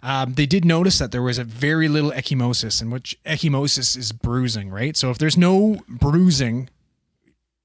Um, 0.03 0.35
they 0.35 0.47
did 0.47 0.65
notice 0.65 0.99
that 0.99 1.13
there 1.13 1.23
was 1.23 1.39
a 1.39 1.45
very 1.45 1.89
little 1.89 2.13
ecchymosis, 2.13 2.81
in 2.81 2.91
which 2.91 3.19
ecchymosis 3.25 3.97
is 3.97 4.13
bruising, 4.13 4.71
right? 4.71 4.97
So 4.97 5.11
if 5.11 5.19
there's 5.19 5.37
no 5.37 5.81
bruising, 5.89 6.69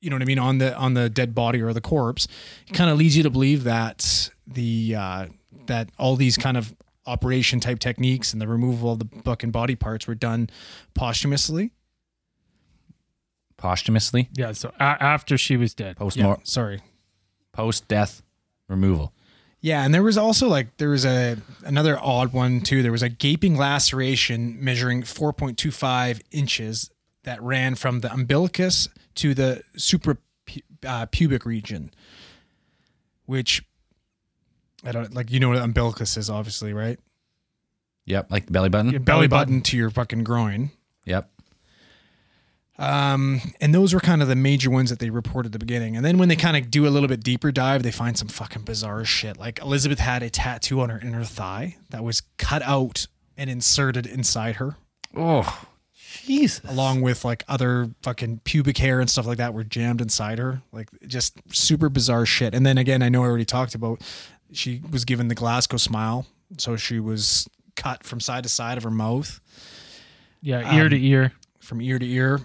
you 0.01 0.09
know 0.09 0.15
what 0.15 0.21
I 0.23 0.25
mean, 0.25 0.39
on 0.39 0.57
the 0.57 0.75
on 0.75 0.93
the 0.95 1.09
dead 1.09 1.33
body 1.35 1.61
or 1.61 1.73
the 1.73 1.81
corpse, 1.81 2.27
it 2.67 2.73
kind 2.73 2.89
of 2.89 2.97
leads 2.97 3.15
you 3.15 3.23
to 3.23 3.29
believe 3.29 3.63
that 3.65 4.29
the 4.47 4.95
uh, 4.95 5.25
that 5.67 5.89
all 5.97 6.15
these 6.15 6.37
kind 6.37 6.57
of 6.57 6.75
operation 7.05 7.59
type 7.59 7.79
techniques 7.79 8.33
and 8.33 8.41
the 8.41 8.47
removal 8.47 8.91
of 8.93 8.99
the 8.99 9.07
fucking 9.23 9.51
body 9.51 9.75
parts 9.75 10.07
were 10.07 10.15
done 10.15 10.49
posthumously. 10.93 11.71
posthumously, 13.57 14.29
Yeah, 14.35 14.51
so 14.53 14.69
a- 14.79 14.83
after 14.83 15.37
she 15.37 15.57
was 15.57 15.73
dead. 15.73 15.97
post 15.97 16.17
Yeah, 16.17 16.35
sorry. 16.43 16.81
post 17.53 17.87
death 17.87 18.21
removal. 18.67 19.13
Yeah, 19.63 19.83
and 19.85 19.93
there 19.93 20.01
was 20.01 20.17
also 20.17 20.47
like 20.47 20.77
there 20.77 20.89
was 20.89 21.05
a 21.05 21.37
another 21.63 21.99
odd 22.01 22.33
one 22.33 22.61
too. 22.61 22.81
There 22.81 22.91
was 22.91 23.03
a 23.03 23.09
gaping 23.09 23.55
laceration 23.55 24.57
measuring 24.63 25.03
4.25 25.03 26.21
inches 26.31 26.89
that 27.23 27.41
ran 27.41 27.75
from 27.75 27.99
the 27.99 28.11
umbilicus 28.11 28.89
to 29.15 29.33
the 29.33 29.61
supra 29.77 30.17
uh, 30.85 31.05
pubic 31.07 31.45
region, 31.45 31.91
which 33.25 33.63
I 34.83 34.91
don't 34.91 35.13
like. 35.13 35.31
You 35.31 35.39
know 35.39 35.49
what 35.49 35.57
umbilicus 35.59 36.17
is, 36.17 36.29
obviously, 36.29 36.73
right? 36.73 36.99
Yep, 38.05 38.31
like 38.31 38.45
the 38.47 38.51
belly 38.51 38.69
button. 38.69 38.91
Your 38.91 38.99
Belly 38.99 39.27
button 39.27 39.61
to 39.61 39.77
your 39.77 39.89
fucking 39.89 40.23
groin. 40.23 40.71
Yep. 41.05 41.29
Um, 42.79 43.41
and 43.59 43.75
those 43.75 43.93
were 43.93 43.99
kind 43.99 44.23
of 44.23 44.27
the 44.27 44.35
major 44.35 44.71
ones 44.71 44.89
that 44.89 44.97
they 44.97 45.11
reported 45.11 45.49
at 45.49 45.51
the 45.51 45.59
beginning. 45.59 45.95
And 45.95 46.03
then 46.03 46.17
when 46.17 46.29
they 46.29 46.35
kind 46.35 46.57
of 46.57 46.71
do 46.71 46.87
a 46.87 46.89
little 46.89 47.07
bit 47.07 47.23
deeper 47.23 47.51
dive, 47.51 47.83
they 47.83 47.91
find 47.91 48.17
some 48.17 48.27
fucking 48.27 48.63
bizarre 48.63 49.05
shit. 49.05 49.37
Like 49.37 49.59
Elizabeth 49.61 49.99
had 49.99 50.23
a 50.23 50.31
tattoo 50.31 50.81
on 50.81 50.89
her 50.89 50.97
inner 50.99 51.23
thigh 51.23 51.77
that 51.91 52.03
was 52.03 52.23
cut 52.37 52.63
out 52.63 53.05
and 53.37 53.51
inserted 53.51 54.07
inside 54.07 54.55
her, 54.55 54.77
Oh, 55.15 55.63
Jesus. 56.11 56.61
along 56.69 57.01
with 57.01 57.23
like 57.25 57.43
other 57.47 57.89
fucking 58.03 58.41
pubic 58.43 58.77
hair 58.77 58.99
and 58.99 59.09
stuff 59.09 59.25
like 59.25 59.37
that 59.37 59.53
were 59.53 59.63
jammed 59.63 60.01
inside 60.01 60.39
her. 60.39 60.61
Like 60.71 60.89
just 61.07 61.39
super 61.53 61.89
bizarre 61.89 62.25
shit. 62.25 62.53
And 62.53 62.65
then 62.65 62.77
again, 62.77 63.01
I 63.01 63.09
know 63.09 63.23
I 63.23 63.27
already 63.27 63.45
talked 63.45 63.75
about 63.75 64.01
she 64.51 64.81
was 64.91 65.05
given 65.05 65.27
the 65.27 65.35
Glasgow 65.35 65.77
smile. 65.77 66.25
So 66.57 66.75
she 66.75 66.99
was 66.99 67.47
cut 67.75 68.03
from 68.03 68.19
side 68.19 68.43
to 68.43 68.49
side 68.49 68.77
of 68.77 68.83
her 68.83 68.91
mouth. 68.91 69.39
Yeah, 70.41 70.75
ear 70.75 70.89
to 70.89 70.99
ear. 71.01 71.33
from 71.59 71.81
ear 71.81 71.97
to 71.99 72.05
ear. 72.05 72.41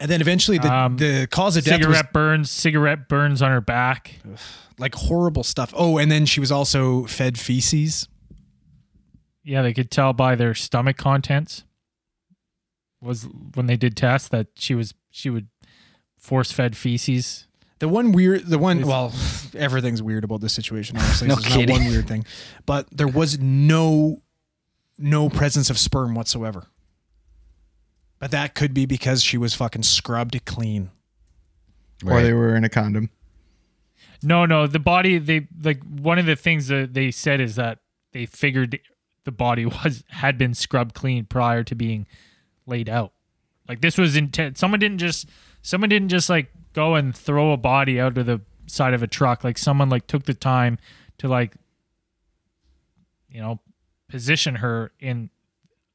And 0.00 0.08
then 0.10 0.20
eventually 0.20 0.58
the, 0.58 0.72
Um, 0.72 0.96
the 0.96 1.26
cause 1.26 1.56
of 1.56 1.64
death 1.64 1.80
Cigarette 1.80 2.04
was 2.04 2.12
burns, 2.12 2.50
cigarette 2.50 3.08
burns 3.08 3.42
on 3.42 3.50
her 3.50 3.60
back. 3.60 4.14
like 4.78 4.94
horrible 4.94 5.42
stuff. 5.42 5.72
Oh, 5.76 5.98
and 5.98 6.10
then 6.12 6.24
she 6.26 6.38
was 6.38 6.52
also 6.52 7.04
fed 7.06 7.36
feces. 7.38 8.06
Yeah, 9.42 9.62
they 9.62 9.72
could 9.72 9.90
tell 9.90 10.12
by 10.12 10.36
their 10.36 10.54
stomach 10.54 10.96
contents. 10.98 11.64
Was 13.00 13.28
when 13.54 13.66
they 13.66 13.76
did 13.76 13.96
tests 13.96 14.28
that 14.28 14.48
she 14.56 14.74
was 14.74 14.94
she 15.10 15.30
would 15.30 15.48
force 16.18 16.52
fed 16.52 16.76
feces. 16.76 17.46
The 17.78 17.88
one 17.88 18.10
weird, 18.10 18.46
the 18.46 18.58
one, 18.58 18.84
well, 18.84 19.12
everything's 19.56 20.02
weird 20.02 20.24
about 20.24 20.40
this 20.40 20.52
situation. 20.52 20.96
Honestly, 20.96 21.28
No 21.28 21.36
there's 21.36 21.56
not 21.56 21.70
one 21.70 21.84
weird 21.86 22.08
thing, 22.08 22.24
but 22.66 22.88
there 22.90 23.06
was 23.06 23.38
no, 23.38 24.20
no 24.98 25.28
presence 25.28 25.70
of 25.70 25.78
sperm 25.78 26.16
whatsoever. 26.16 26.66
But 28.18 28.32
that 28.32 28.56
could 28.56 28.74
be 28.74 28.84
because 28.84 29.22
she 29.22 29.38
was 29.38 29.54
fucking 29.54 29.84
scrubbed 29.84 30.44
clean. 30.44 30.90
Or 32.04 32.20
they 32.20 32.32
were 32.32 32.56
in 32.56 32.64
a 32.64 32.68
condom. 32.68 33.10
No, 34.22 34.44
no, 34.44 34.66
the 34.66 34.80
body 34.80 35.18
they 35.18 35.46
like 35.62 35.82
one 35.84 36.18
of 36.18 36.26
the 36.26 36.36
things 36.36 36.68
that 36.68 36.94
they 36.94 37.12
said 37.12 37.40
is 37.40 37.54
that 37.56 37.78
they 38.12 38.26
figured 38.26 38.80
the 39.24 39.32
body 39.32 39.66
was 39.84 40.02
had 40.08 40.36
been 40.36 40.54
scrubbed 40.54 40.94
clean 40.94 41.24
prior 41.24 41.62
to 41.64 41.74
being 41.74 42.06
laid 42.68 42.88
out. 42.88 43.12
Like 43.68 43.80
this 43.80 43.98
was 43.98 44.16
intent. 44.16 44.58
Someone 44.58 44.80
didn't 44.80 44.98
just 44.98 45.28
someone 45.62 45.88
didn't 45.90 46.08
just 46.08 46.28
like 46.30 46.50
go 46.72 46.94
and 46.94 47.14
throw 47.16 47.52
a 47.52 47.56
body 47.56 48.00
out 48.00 48.16
of 48.18 48.26
the 48.26 48.40
side 48.66 48.94
of 48.94 49.02
a 49.02 49.06
truck. 49.06 49.44
Like 49.44 49.58
someone 49.58 49.88
like 49.88 50.06
took 50.06 50.24
the 50.24 50.34
time 50.34 50.78
to 51.18 51.28
like 51.28 51.54
you 53.30 53.40
know 53.40 53.60
position 54.08 54.56
her 54.56 54.92
in. 55.00 55.30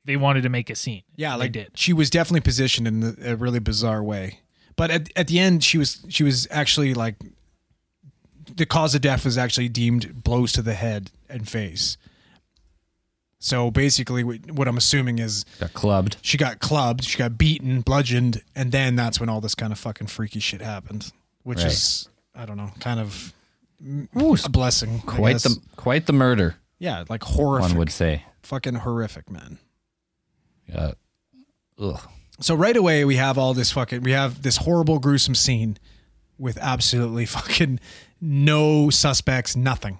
They 0.06 0.18
wanted 0.18 0.42
to 0.44 0.50
make 0.50 0.70
a 0.70 0.76
scene. 0.76 1.04
Yeah, 1.16 1.38
They 1.38 1.48
did. 1.48 1.72
she 1.76 1.94
was 1.94 2.10
definitely 2.10 2.42
positioned 2.42 2.88
in 2.90 3.16
a 3.26 3.38
really 3.38 3.60
bizarre 3.60 4.04
way. 4.04 4.40
But 4.76 4.92
at, 4.92 5.10
at 5.16 5.28
the 5.30 5.40
end, 5.40 5.64
she 5.64 5.78
was 5.78 6.06
she 6.10 6.24
was 6.26 6.46
actually 6.52 6.94
like 6.94 7.16
the 8.54 8.66
cause 8.66 8.94
of 8.96 9.02
death 9.02 9.24
was 9.24 9.38
actually 9.38 9.70
deemed 9.70 10.22
blows 10.24 10.52
to 10.54 10.62
the 10.62 10.74
head 10.74 11.12
and 11.30 11.48
face. 11.48 11.96
So 13.46 13.70
basically, 13.72 14.24
what 14.24 14.70
I'm 14.70 14.78
assuming 14.78 15.20
is 15.20 15.44
got 15.60 15.74
clubbed. 15.74 16.16
she 16.22 16.38
got 16.38 16.60
clubbed, 16.60 17.04
she 17.04 17.18
got 17.18 17.38
beaten, 17.38 17.82
bludgeoned, 17.82 18.42
and 18.56 18.72
then 18.72 18.96
that's 18.96 19.20
when 19.20 19.28
all 19.28 19.42
this 19.42 19.54
kind 19.54 19.74
of 19.74 19.78
fucking 19.80 20.08
freaky 20.08 20.40
shit 20.40 20.62
happened, 20.62 21.12
which 21.44 21.58
Right. 21.58 21.68
is 21.68 22.08
I 22.34 22.46
don't 22.46 22.56
know, 22.56 22.72
kind 22.80 23.02
of 23.02 23.34
a 24.16 24.50
blessing. 24.50 25.02
Quite 25.02 25.40
the 25.42 25.60
quite 25.76 26.06
the 26.06 26.14
murder, 26.14 26.56
yeah, 26.80 27.04
like 27.10 27.22
horrific, 27.24 27.70
one 27.72 27.78
would 27.80 27.92
say. 27.92 28.24
fucking 28.44 28.76
horrific, 28.76 29.30
man. 29.30 29.58
Yeah. 30.68 30.92
Ugh. 31.80 32.00
So 32.40 32.56
right 32.56 32.78
away 32.78 33.04
we 33.04 33.18
have 33.18 33.38
all 33.38 33.54
this 33.54 33.74
fucking 33.74 34.04
we 34.04 34.12
have 34.12 34.42
this 34.42 34.56
horrible 34.56 35.00
gruesome 35.00 35.36
scene 35.36 35.78
with 36.38 36.58
absolutely 36.60 37.26
fucking 37.26 37.82
no 38.22 38.90
suspects, 38.90 39.54
nothing. 39.58 40.00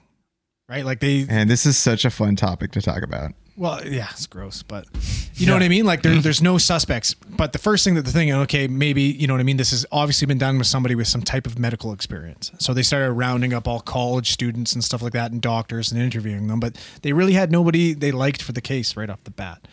Right? 0.74 0.84
Like 0.84 1.02
they 1.02 1.28
And 1.30 1.48
this 1.48 1.68
is 1.68 1.78
such 1.78 2.04
a 2.04 2.10
fun 2.10 2.36
topic 2.36 2.72
to 2.72 2.82
talk 2.82 3.04
about. 3.04 3.34
well, 3.56 3.86
yeah, 3.86 4.08
it's 4.10 4.26
gross, 4.26 4.64
but 4.64 4.88
you 5.36 5.46
know 5.46 5.54
what 5.54 5.62
I 5.62 5.68
mean? 5.68 5.86
Like 5.86 6.02
there, 6.02 6.14
mm-hmm. 6.14 6.22
there's 6.22 6.42
no 6.42 6.58
suspects. 6.58 7.14
But 7.14 7.54
the 7.54 7.60
first 7.60 7.84
thing 7.84 7.94
that 7.94 8.02
they're 8.02 8.12
thinking, 8.12 8.34
okay, 8.38 8.68
maybe, 8.68 9.04
you 9.04 9.28
know 9.28 9.36
what 9.36 9.40
I 9.40 9.44
mean? 9.44 9.58
This 9.58 9.70
has 9.70 9.86
obviously 9.92 10.26
been 10.26 10.40
done 10.40 10.58
with 10.58 10.66
somebody 10.66 10.96
with 10.96 11.08
some 11.08 11.22
type 11.22 11.46
of 11.46 11.60
medical 11.60 11.94
experience. 11.94 12.52
So 12.58 12.74
they 12.74 12.82
started 12.82 13.12
rounding 13.12 13.54
up 13.54 13.68
all 13.68 13.82
college 13.82 14.32
students 14.32 14.74
and 14.74 14.84
stuff 14.84 15.04
like 15.04 15.14
that 15.14 15.32
and 15.32 15.44
doctors 15.44 15.92
and 15.92 16.02
interviewing 16.02 16.48
them, 16.48 16.60
but 16.60 16.76
they 17.04 17.14
really 17.14 17.34
had 17.34 17.52
nobody 17.52 17.94
they 17.94 18.12
liked 18.12 18.42
for 18.42 18.52
the 18.52 18.62
case 18.62 18.98
right 18.98 19.12
off 19.12 19.24
the 19.26 19.32
bat. 19.32 19.68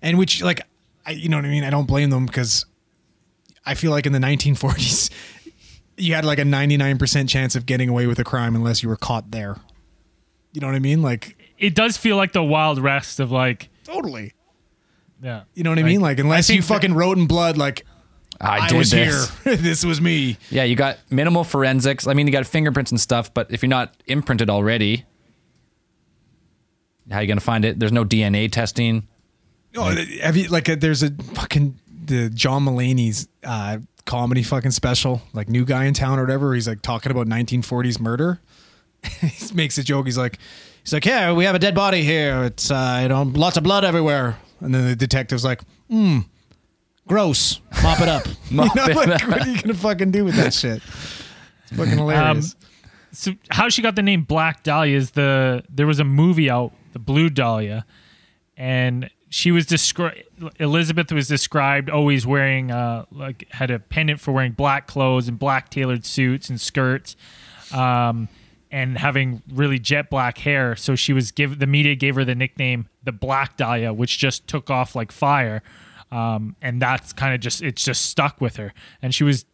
And 0.00 0.16
which 0.16 0.42
like 0.42 0.62
I 1.04 1.10
you 1.10 1.28
know 1.28 1.36
what 1.36 1.44
I 1.44 1.50
mean? 1.50 1.64
I 1.64 1.68
don't 1.68 1.86
blame 1.86 2.08
them 2.08 2.24
because 2.24 2.64
I 3.66 3.74
feel 3.74 3.90
like 3.90 4.06
in 4.06 4.12
the 4.12 4.18
1940s 4.18 5.10
you 5.98 6.14
had 6.14 6.24
like 6.24 6.38
a 6.38 6.44
99% 6.44 7.28
chance 7.28 7.54
of 7.54 7.66
getting 7.66 7.90
away 7.90 8.06
with 8.06 8.18
a 8.18 8.24
crime 8.24 8.56
unless 8.56 8.82
you 8.82 8.88
were 8.88 8.96
caught 8.96 9.30
there. 9.30 9.58
You 10.52 10.60
know 10.60 10.66
what 10.66 10.76
I 10.76 10.80
mean? 10.80 11.02
Like 11.02 11.36
It 11.58 11.74
does 11.74 11.96
feel 11.96 12.16
like 12.16 12.32
the 12.32 12.42
wild 12.42 12.80
west 12.80 13.20
of 13.20 13.30
like 13.30 13.68
totally. 13.84 14.32
yeah. 15.22 15.44
You 15.54 15.62
know 15.64 15.70
what 15.70 15.78
I 15.78 15.82
mean? 15.82 16.00
Like 16.00 16.18
unless 16.18 16.48
you 16.48 16.56
think 16.56 16.66
that- 16.68 16.74
fucking 16.74 16.94
wrote 16.94 17.18
in 17.18 17.26
blood, 17.26 17.56
like 17.56 17.84
I, 18.40 18.58
I, 18.60 18.68
did 18.68 18.76
was 18.78 18.90
this. 18.90 19.30
here, 19.44 19.56
this 19.56 19.84
was 19.84 20.00
me. 20.00 20.36
Yeah, 20.50 20.64
you 20.64 20.74
got 20.74 20.98
minimal 21.10 21.44
forensics. 21.44 22.06
I 22.08 22.14
mean, 22.14 22.26
you 22.26 22.32
got 22.32 22.44
fingerprints 22.46 22.90
and 22.90 23.00
stuff, 23.00 23.32
but 23.32 23.52
if 23.52 23.62
you're 23.62 23.68
not 23.68 23.94
imprinted 24.06 24.50
already, 24.50 25.04
how 27.10 27.20
you 27.20 27.28
gonna 27.28 27.40
find 27.40 27.64
it? 27.64 27.78
There's 27.78 27.92
no 27.92 28.04
DNA 28.04 28.50
testing. 28.50 29.06
Oh, 29.76 29.94
have 30.22 30.36
you 30.36 30.48
like? 30.48 30.68
uh 30.68 30.76
there's 30.76 31.02
a 31.02 31.10
fucking 31.34 31.78
the 32.04 32.30
John 32.30 32.64
Mulaney's 32.64 33.28
uh, 33.44 33.78
comedy 34.06 34.42
fucking 34.42 34.72
special, 34.72 35.22
like 35.32 35.48
New 35.48 35.64
Guy 35.64 35.84
in 35.84 35.94
Town 35.94 36.18
or 36.18 36.22
whatever. 36.22 36.54
He's 36.54 36.66
like 36.68 36.82
talking 36.82 37.12
about 37.12 37.26
1940s 37.26 38.00
murder. 38.00 38.40
he 39.20 39.54
makes 39.54 39.78
a 39.78 39.82
joke. 39.82 40.06
He's 40.06 40.18
like, 40.18 40.38
he's 40.82 40.92
like, 40.92 41.04
yeah, 41.04 41.32
we 41.32 41.44
have 41.44 41.54
a 41.54 41.58
dead 41.58 41.74
body 41.74 42.02
here. 42.02 42.44
It's 42.44 42.70
uh, 42.70 43.00
you 43.02 43.08
know, 43.08 43.22
lots 43.22 43.56
of 43.56 43.62
blood 43.62 43.84
everywhere. 43.84 44.38
And 44.60 44.74
then 44.74 44.86
the 44.86 44.96
detective's 44.96 45.44
like, 45.44 45.60
hmm, 45.88 46.20
gross. 47.06 47.60
Mop 47.82 48.00
it 48.00 48.08
up. 48.08 48.26
Mop 48.50 48.74
you 48.88 48.94
know, 48.94 49.00
it 49.00 49.08
like, 49.08 49.28
what 49.28 49.46
are 49.46 49.50
you 49.50 49.60
gonna 49.60 49.74
fucking 49.74 50.10
do 50.10 50.24
with 50.24 50.36
that 50.36 50.54
shit? 50.54 50.82
It's 51.64 51.76
fucking 51.76 51.98
hilarious. 51.98 52.54
so 53.12 53.32
how 53.50 53.68
she 53.68 53.82
got 53.82 53.96
the 53.96 54.02
name 54.02 54.22
Black 54.22 54.62
Dahlia 54.62 54.96
is 54.96 55.12
the 55.12 55.64
there 55.68 55.86
was 55.86 55.98
a 56.00 56.04
movie 56.04 56.48
out, 56.50 56.72
the 56.92 56.98
Blue 56.98 57.28
Dahlia, 57.28 57.84
and 58.56 59.10
she 59.30 59.50
was 59.50 59.66
described. 59.66 60.22
Elizabeth 60.60 61.10
was 61.10 61.26
described 61.26 61.88
always 61.88 62.26
wearing 62.26 62.70
uh 62.70 63.06
like 63.10 63.48
had 63.50 63.70
a 63.70 63.78
pendant 63.78 64.20
for 64.20 64.32
wearing 64.32 64.52
black 64.52 64.86
clothes 64.86 65.28
and 65.28 65.38
black 65.38 65.70
tailored 65.70 66.04
suits 66.04 66.50
and 66.50 66.60
skirts, 66.60 67.16
um, 67.72 68.28
and 68.72 68.98
having 68.98 69.42
really 69.52 69.78
jet 69.78 70.10
black 70.10 70.38
hair. 70.38 70.74
So 70.74 70.96
she 70.96 71.12
was 71.12 71.30
give 71.30 71.60
the 71.60 71.66
media 71.68 71.94
gave 71.94 72.16
her 72.16 72.24
the 72.24 72.34
nickname 72.34 72.88
the 73.04 73.12
Black 73.12 73.56
Dahlia, 73.56 73.92
which 73.92 74.18
just 74.18 74.48
took 74.48 74.70
off 74.70 74.96
like 74.96 75.12
fire. 75.12 75.62
Um, 76.10 76.56
and 76.60 76.80
that's 76.82 77.12
kind 77.12 77.34
of 77.34 77.40
just 77.40 77.62
it's 77.62 77.84
just 77.84 78.06
stuck 78.06 78.40
with 78.40 78.56
her, 78.56 78.74
and 79.00 79.14
she 79.14 79.24
was 79.24 79.44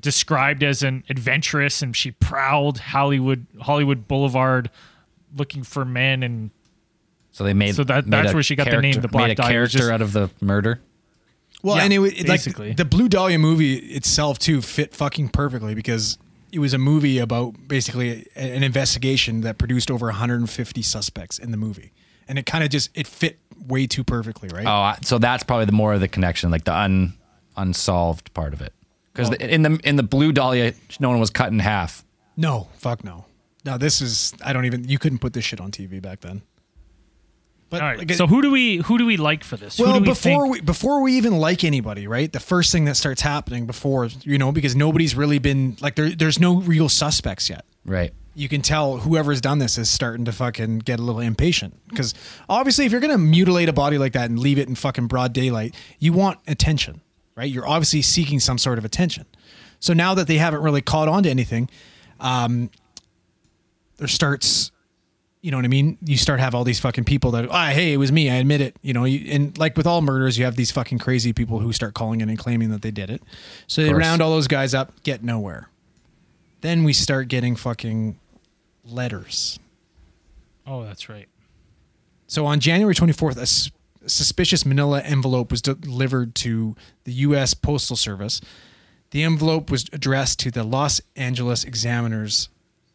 described 0.00 0.62
as 0.62 0.82
an 0.82 1.04
adventurous 1.08 1.80
and 1.82 1.94
she 1.96 2.10
prowled 2.10 2.78
Hollywood 2.78 3.46
Hollywood 3.60 4.08
Boulevard 4.08 4.70
looking 5.36 5.62
for 5.62 5.84
men 5.84 6.22
and 6.22 6.50
So 7.32 7.44
they 7.44 7.54
made 7.54 7.74
So 7.74 7.84
that- 7.84 8.06
made 8.06 8.12
that's 8.24 8.34
where 8.34 8.42
she 8.42 8.56
got 8.56 8.68
the 8.70 8.80
name, 8.80 9.00
the 9.00 9.08
Black 9.08 9.28
made 9.28 9.32
a 9.32 9.34
Dahlia, 9.36 9.52
character 9.52 9.78
just- 9.78 9.90
out 9.90 10.02
of 10.02 10.12
the 10.12 10.30
murder. 10.40 10.80
Well, 11.62 11.76
Yeah, 11.76 11.84
and 11.84 11.92
it, 11.92 11.98
was- 12.00 12.12
it 12.12 12.18
like 12.20 12.26
basically. 12.40 12.72
the 12.74 12.84
Blue 12.84 13.08
Dahlia 13.08 13.38
movie 13.38 13.74
itself 13.76 14.38
too 14.38 14.60
fit 14.62 14.94
fucking 14.94 15.28
perfectly 15.30 15.74
because 15.74 16.18
it 16.54 16.58
was 16.60 16.72
a 16.72 16.78
movie 16.78 17.18
about 17.18 17.68
basically 17.68 18.26
a- 18.36 18.56
an 18.56 18.62
investigation 18.62 19.40
that 19.42 19.58
produced 19.58 19.90
over 19.90 20.06
150 20.06 20.82
suspects 20.82 21.38
in 21.38 21.50
the 21.50 21.56
movie, 21.56 21.92
and 22.28 22.38
it 22.38 22.46
kind 22.46 22.64
of 22.64 22.70
just 22.70 22.90
it 22.94 23.06
fit 23.06 23.38
way 23.66 23.86
too 23.86 24.04
perfectly, 24.04 24.48
right? 24.48 24.66
Oh, 24.66 24.98
so 25.04 25.18
that's 25.18 25.42
probably 25.42 25.64
the 25.66 25.72
more 25.72 25.92
of 25.94 26.00
the 26.00 26.08
connection, 26.08 26.50
like 26.50 26.64
the 26.64 26.74
un 26.74 27.14
unsolved 27.56 28.32
part 28.34 28.52
of 28.52 28.60
it. 28.60 28.72
Because 29.12 29.30
in 29.36 29.62
the 29.62 29.78
in 29.84 29.96
the 29.96 30.02
blue 30.02 30.32
dahlia, 30.32 30.74
no 30.98 31.08
one 31.08 31.20
was 31.20 31.30
cut 31.30 31.52
in 31.52 31.58
half. 31.60 32.04
No, 32.36 32.68
fuck 32.74 33.04
no. 33.04 33.26
No, 33.64 33.78
this 33.78 34.00
is 34.00 34.34
I 34.44 34.52
don't 34.52 34.64
even 34.64 34.84
you 34.88 34.98
couldn't 34.98 35.18
put 35.18 35.32
this 35.32 35.44
shit 35.44 35.60
on 35.60 35.70
TV 35.70 36.02
back 36.02 36.20
then. 36.20 36.42
But 37.70 37.80
all 37.82 37.88
right 37.88 37.98
like, 37.98 38.12
so 38.12 38.26
who 38.26 38.40
do 38.42 38.50
we 38.50 38.76
who 38.76 38.98
do 38.98 39.06
we 39.06 39.16
like 39.16 39.42
for 39.42 39.56
this 39.56 39.78
who 39.78 39.84
Well, 39.84 39.94
do 39.94 40.00
we 40.00 40.06
before 40.08 40.44
think 40.44 40.52
we 40.54 40.60
before 40.60 41.00
we 41.02 41.14
even 41.16 41.38
like 41.38 41.64
anybody, 41.64 42.06
right? 42.06 42.32
The 42.32 42.40
first 42.40 42.70
thing 42.70 42.84
that 42.84 42.96
starts 42.96 43.22
happening 43.22 43.66
before 43.66 44.08
you 44.22 44.38
know 44.38 44.52
because 44.52 44.76
nobody's 44.76 45.14
really 45.16 45.38
been 45.38 45.76
like 45.80 45.96
there. 45.96 46.10
There's 46.10 46.38
no 46.38 46.60
real 46.60 46.88
suspects 46.88 47.48
yet. 47.50 47.64
Right. 47.86 48.12
you 48.34 48.48
can 48.48 48.62
tell 48.62 48.96
whoever's 48.98 49.40
done 49.42 49.58
this 49.58 49.76
is 49.76 49.90
starting 49.90 50.24
to 50.24 50.32
fucking 50.32 50.78
get 50.80 50.98
a 50.98 51.02
little 51.02 51.20
impatient 51.20 51.78
because 51.88 52.14
obviously 52.48 52.86
if 52.86 52.92
you're 52.92 53.00
gonna 53.00 53.18
mutilate 53.18 53.68
a 53.68 53.72
body 53.74 53.98
like 53.98 54.14
that 54.14 54.30
and 54.30 54.38
leave 54.38 54.58
it 54.58 54.68
in 54.68 54.74
fucking 54.74 55.06
broad 55.06 55.32
daylight 55.34 55.74
you 55.98 56.12
want 56.14 56.38
attention 56.48 57.00
right 57.36 57.50
you're 57.50 57.68
obviously 57.68 58.00
seeking 58.00 58.40
some 58.40 58.56
sort 58.56 58.78
of 58.78 58.84
attention 58.86 59.26
so 59.80 59.92
now 59.92 60.14
that 60.14 60.26
they 60.26 60.38
haven't 60.38 60.62
really 60.62 60.80
caught 60.80 61.08
on 61.08 61.22
to 61.24 61.28
anything 61.28 61.68
um 62.20 62.70
there 63.98 64.08
starts 64.08 64.72
you 65.44 65.50
know 65.50 65.58
what 65.58 65.64
I 65.66 65.68
mean? 65.68 65.98
You 66.02 66.16
start 66.16 66.40
have 66.40 66.54
all 66.54 66.64
these 66.64 66.80
fucking 66.80 67.04
people 67.04 67.32
that, 67.32 67.48
ah, 67.50 67.66
hey, 67.66 67.92
it 67.92 67.98
was 67.98 68.10
me. 68.10 68.30
I 68.30 68.36
admit 68.36 68.62
it. 68.62 68.76
You 68.80 68.94
know, 68.94 69.04
you, 69.04 69.30
and 69.30 69.56
like 69.58 69.76
with 69.76 69.86
all 69.86 70.00
murders, 70.00 70.38
you 70.38 70.46
have 70.46 70.56
these 70.56 70.70
fucking 70.70 70.98
crazy 71.00 71.34
people 71.34 71.58
who 71.58 71.70
start 71.72 71.92
calling 71.92 72.22
in 72.22 72.30
and 72.30 72.38
claiming 72.38 72.70
that 72.70 72.80
they 72.80 72.90
did 72.90 73.10
it. 73.10 73.22
So 73.66 73.82
they 73.82 73.92
round 73.92 74.22
all 74.22 74.30
those 74.30 74.48
guys 74.48 74.72
up, 74.72 75.02
get 75.02 75.22
nowhere. 75.22 75.68
Then 76.62 76.82
we 76.82 76.94
start 76.94 77.28
getting 77.28 77.56
fucking 77.56 78.18
letters. 78.86 79.58
oh 80.66 80.82
that's 80.84 81.08
right 81.10 81.28
So 82.26 82.46
on 82.46 82.58
January 82.60 82.94
24th, 82.94 83.36
a 83.36 83.42
s- 83.42 83.70
suspicious 84.06 84.64
manila 84.64 85.00
envelope 85.02 85.50
was 85.50 85.60
delivered 85.60 86.34
to 86.36 86.74
the 87.04 87.12
U.S. 87.28 87.52
Postal 87.54 87.96
Service. 87.96 88.40
The 89.10 89.22
envelope 89.22 89.70
was 89.70 89.84
addressed 89.92 90.40
to 90.40 90.50
the 90.50 90.64
Los 90.64 91.00
Angeles 91.16 91.64
Examiner's 91.64 92.48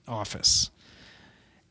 office. 0.08 0.72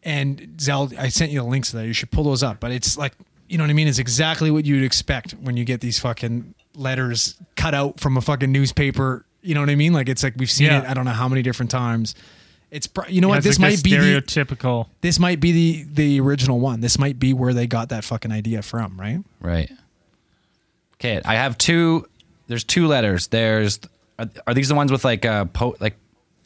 And 0.05 0.61
Zell, 0.61 0.91
I 0.99 1.09
sent 1.09 1.33
you 1.33 1.41
the 1.41 1.47
links 1.47 1.71
to 1.71 1.77
that. 1.79 1.87
You 1.87 1.93
should 1.93 2.11
pull 2.11 2.25
those 2.25 2.43
up. 2.43 2.61
But 2.61 2.71
it's 2.73 2.97
like, 2.97 3.13
you 3.49 3.59
know 3.59 3.65
what 3.65 3.71
I 3.71 3.75
mean? 3.75 3.89
It's 3.89 3.99
exactly 3.99 4.51
what 4.51 4.65
you'd 4.65 4.85
expect 4.85 5.33
when 5.33 5.57
you 5.57 5.65
get 5.65 5.81
these 5.81 5.99
fucking 5.99 6.55
letters 6.75 7.35
cut 7.57 7.75
out 7.75 7.99
from 8.01 8.17
a 8.17 8.21
fucking 8.21 8.53
newspaper. 8.53 9.25
You 9.43 9.55
know 9.55 9.61
what 9.61 9.71
I 9.71 9.75
mean? 9.75 9.93
Like 9.93 10.09
it's 10.09 10.23
like 10.23 10.35
we've 10.37 10.51
seen 10.51 10.67
Yeah. 10.69 10.83
it. 10.83 10.89
I 10.89 10.95
don't 10.95 11.05
know 11.05 11.11
how 11.13 11.29
many 11.29 11.43
different 11.43 11.71
times. 11.71 12.15
It's 12.71 12.87
pro- 12.87 13.07
you 13.09 13.21
know 13.21 13.29
Yeah, 13.29 13.31
what? 13.31 13.39
it's 13.39 13.47
This 13.47 13.59
like 13.59 13.71
might 13.73 13.83
be 13.83 13.97
the, 13.97 14.21
stereotypical 14.23 14.87
this 15.01 15.19
might 15.19 15.41
be 15.41 15.53
the 15.53 15.87
the 15.93 16.21
original 16.21 16.61
one. 16.61 16.81
This 16.81 16.99
might 16.99 17.19
be 17.19 17.33
where 17.33 17.55
they 17.55 17.67
got 17.67 17.89
that 17.89 18.05
fucking 18.05 18.31
idea 18.31 18.61
from, 18.63 19.01
right? 19.01 19.21
Right. 19.41 19.71
Okay, 20.97 21.21
I 21.25 21.35
have 21.37 21.57
two. 21.57 22.07
There's 22.47 22.65
two 22.65 22.87
letters. 22.87 23.29
There's 23.29 23.81
are, 24.19 24.29
are 24.47 24.55
these 24.55 24.69
the 24.69 24.75
ones 24.75 24.93
with 24.93 25.05
like 25.05 25.25
uh 25.25 25.47
po, 25.47 25.77
like 25.81 25.97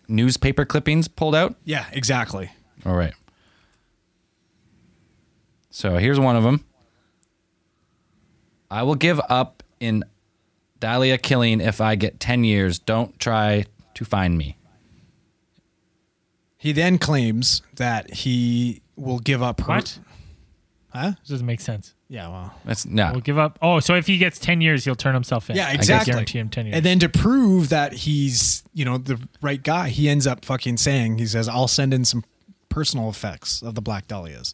newspaper 0.08 0.64
clippings 0.64 1.08
pulled 1.08 1.34
out. 1.34 1.56
Yeah, 1.64 1.86
exactly. 1.92 2.50
All 2.86 2.94
right. 2.94 3.14
So 5.72 5.96
here's 5.96 6.20
one 6.20 6.36
of 6.36 6.44
them. 6.44 6.64
I 8.70 8.82
will 8.82 8.94
give 8.94 9.20
up 9.28 9.62
in 9.80 10.04
Dahlia 10.78 11.16
killing 11.16 11.60
if 11.60 11.80
I 11.80 11.94
get 11.94 12.20
10 12.20 12.44
years. 12.44 12.78
Don't 12.78 13.18
try 13.18 13.64
to 13.94 14.04
find 14.04 14.36
me. 14.36 14.56
He 16.58 16.72
then 16.72 16.98
claims 16.98 17.62
that 17.76 18.12
he 18.12 18.82
will 18.96 19.18
give 19.18 19.42
up 19.42 19.62
her. 19.62 19.66
What? 19.66 19.98
Huh? 20.90 21.12
This 21.20 21.30
doesn't 21.30 21.46
make 21.46 21.62
sense. 21.62 21.94
Yeah, 22.08 22.28
well. 22.28 22.54
That's 22.66 22.84
no. 22.84 23.12
We'll 23.12 23.22
give 23.22 23.38
up. 23.38 23.58
Oh, 23.62 23.80
so 23.80 23.94
if 23.94 24.06
he 24.06 24.18
gets 24.18 24.38
10 24.38 24.60
years, 24.60 24.84
he'll 24.84 24.94
turn 24.94 25.14
himself 25.14 25.48
in. 25.48 25.56
Yeah, 25.56 25.72
exactly. 25.72 25.78
I 25.78 25.96
exactly. 25.96 26.12
guarantee 26.12 26.38
him 26.38 26.48
10 26.50 26.66
years. 26.66 26.76
And 26.76 26.84
then 26.84 26.98
to 26.98 27.08
prove 27.08 27.70
that 27.70 27.94
he's, 27.94 28.62
you 28.74 28.84
know, 28.84 28.98
the 28.98 29.18
right 29.40 29.62
guy, 29.62 29.88
he 29.88 30.10
ends 30.10 30.26
up 30.26 30.44
fucking 30.44 30.76
saying, 30.76 31.16
he 31.16 31.26
says, 31.26 31.48
I'll 31.48 31.66
send 31.66 31.94
in 31.94 32.04
some 32.04 32.24
personal 32.68 33.08
effects 33.08 33.62
of 33.62 33.74
the 33.74 33.80
Black 33.80 34.06
Dahlias. 34.06 34.52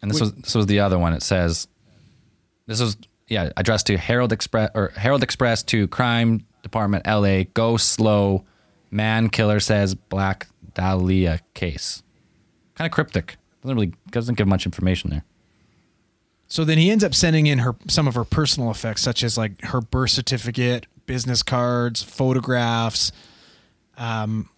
And 0.00 0.10
this 0.10 0.20
was 0.20 0.32
this 0.34 0.54
was 0.54 0.66
the 0.66 0.80
other 0.80 0.98
one. 0.98 1.12
It 1.12 1.22
says 1.22 1.68
this 2.66 2.80
was 2.80 2.96
yeah 3.28 3.50
addressed 3.56 3.86
to 3.86 3.96
Herald 3.96 4.32
Express 4.32 4.70
or 4.74 4.88
Herald 4.96 5.22
Express 5.22 5.62
to 5.64 5.88
Crime 5.88 6.46
Department 6.62 7.06
L.A. 7.06 7.44
Go 7.44 7.76
slow, 7.76 8.44
man 8.90 9.28
killer 9.28 9.60
says 9.60 9.94
Black 9.94 10.48
Dahlia 10.74 11.40
case. 11.54 12.02
Kind 12.74 12.86
of 12.86 12.92
cryptic. 12.92 13.36
Doesn't 13.62 13.76
really 13.76 13.92
doesn't 14.10 14.36
give 14.36 14.46
much 14.46 14.66
information 14.66 15.10
there. 15.10 15.24
So 16.46 16.64
then 16.64 16.78
he 16.78 16.90
ends 16.90 17.04
up 17.04 17.14
sending 17.14 17.46
in 17.46 17.58
her 17.58 17.76
some 17.88 18.08
of 18.08 18.14
her 18.14 18.24
personal 18.24 18.70
effects, 18.70 19.02
such 19.02 19.22
as 19.22 19.36
like 19.36 19.60
her 19.64 19.80
birth 19.80 20.10
certificate, 20.10 20.86
business 21.06 21.42
cards, 21.42 22.02
photographs, 22.02 23.12
um, 23.98 24.48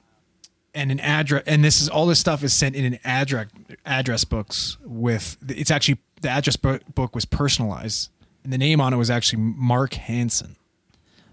and 0.74 0.90
an 0.90 1.00
address. 1.00 1.42
And 1.46 1.64
this 1.64 1.80
is 1.80 1.88
all 1.88 2.06
this 2.06 2.20
stuff 2.20 2.42
is 2.42 2.52
sent 2.52 2.76
in 2.76 2.84
an 2.84 2.98
address 3.04 3.48
address 3.84 4.24
books 4.24 4.76
with. 4.84 5.36
It's 5.48 5.70
actually 5.70 5.98
the 6.20 6.28
address 6.28 6.56
book, 6.56 6.82
book 6.94 7.14
was 7.14 7.24
personalized, 7.24 8.10
and 8.44 8.52
the 8.52 8.58
name 8.58 8.80
on 8.80 8.92
it 8.92 8.96
was 8.96 9.10
actually 9.10 9.42
Mark 9.42 9.94
Hansen. 9.94 10.56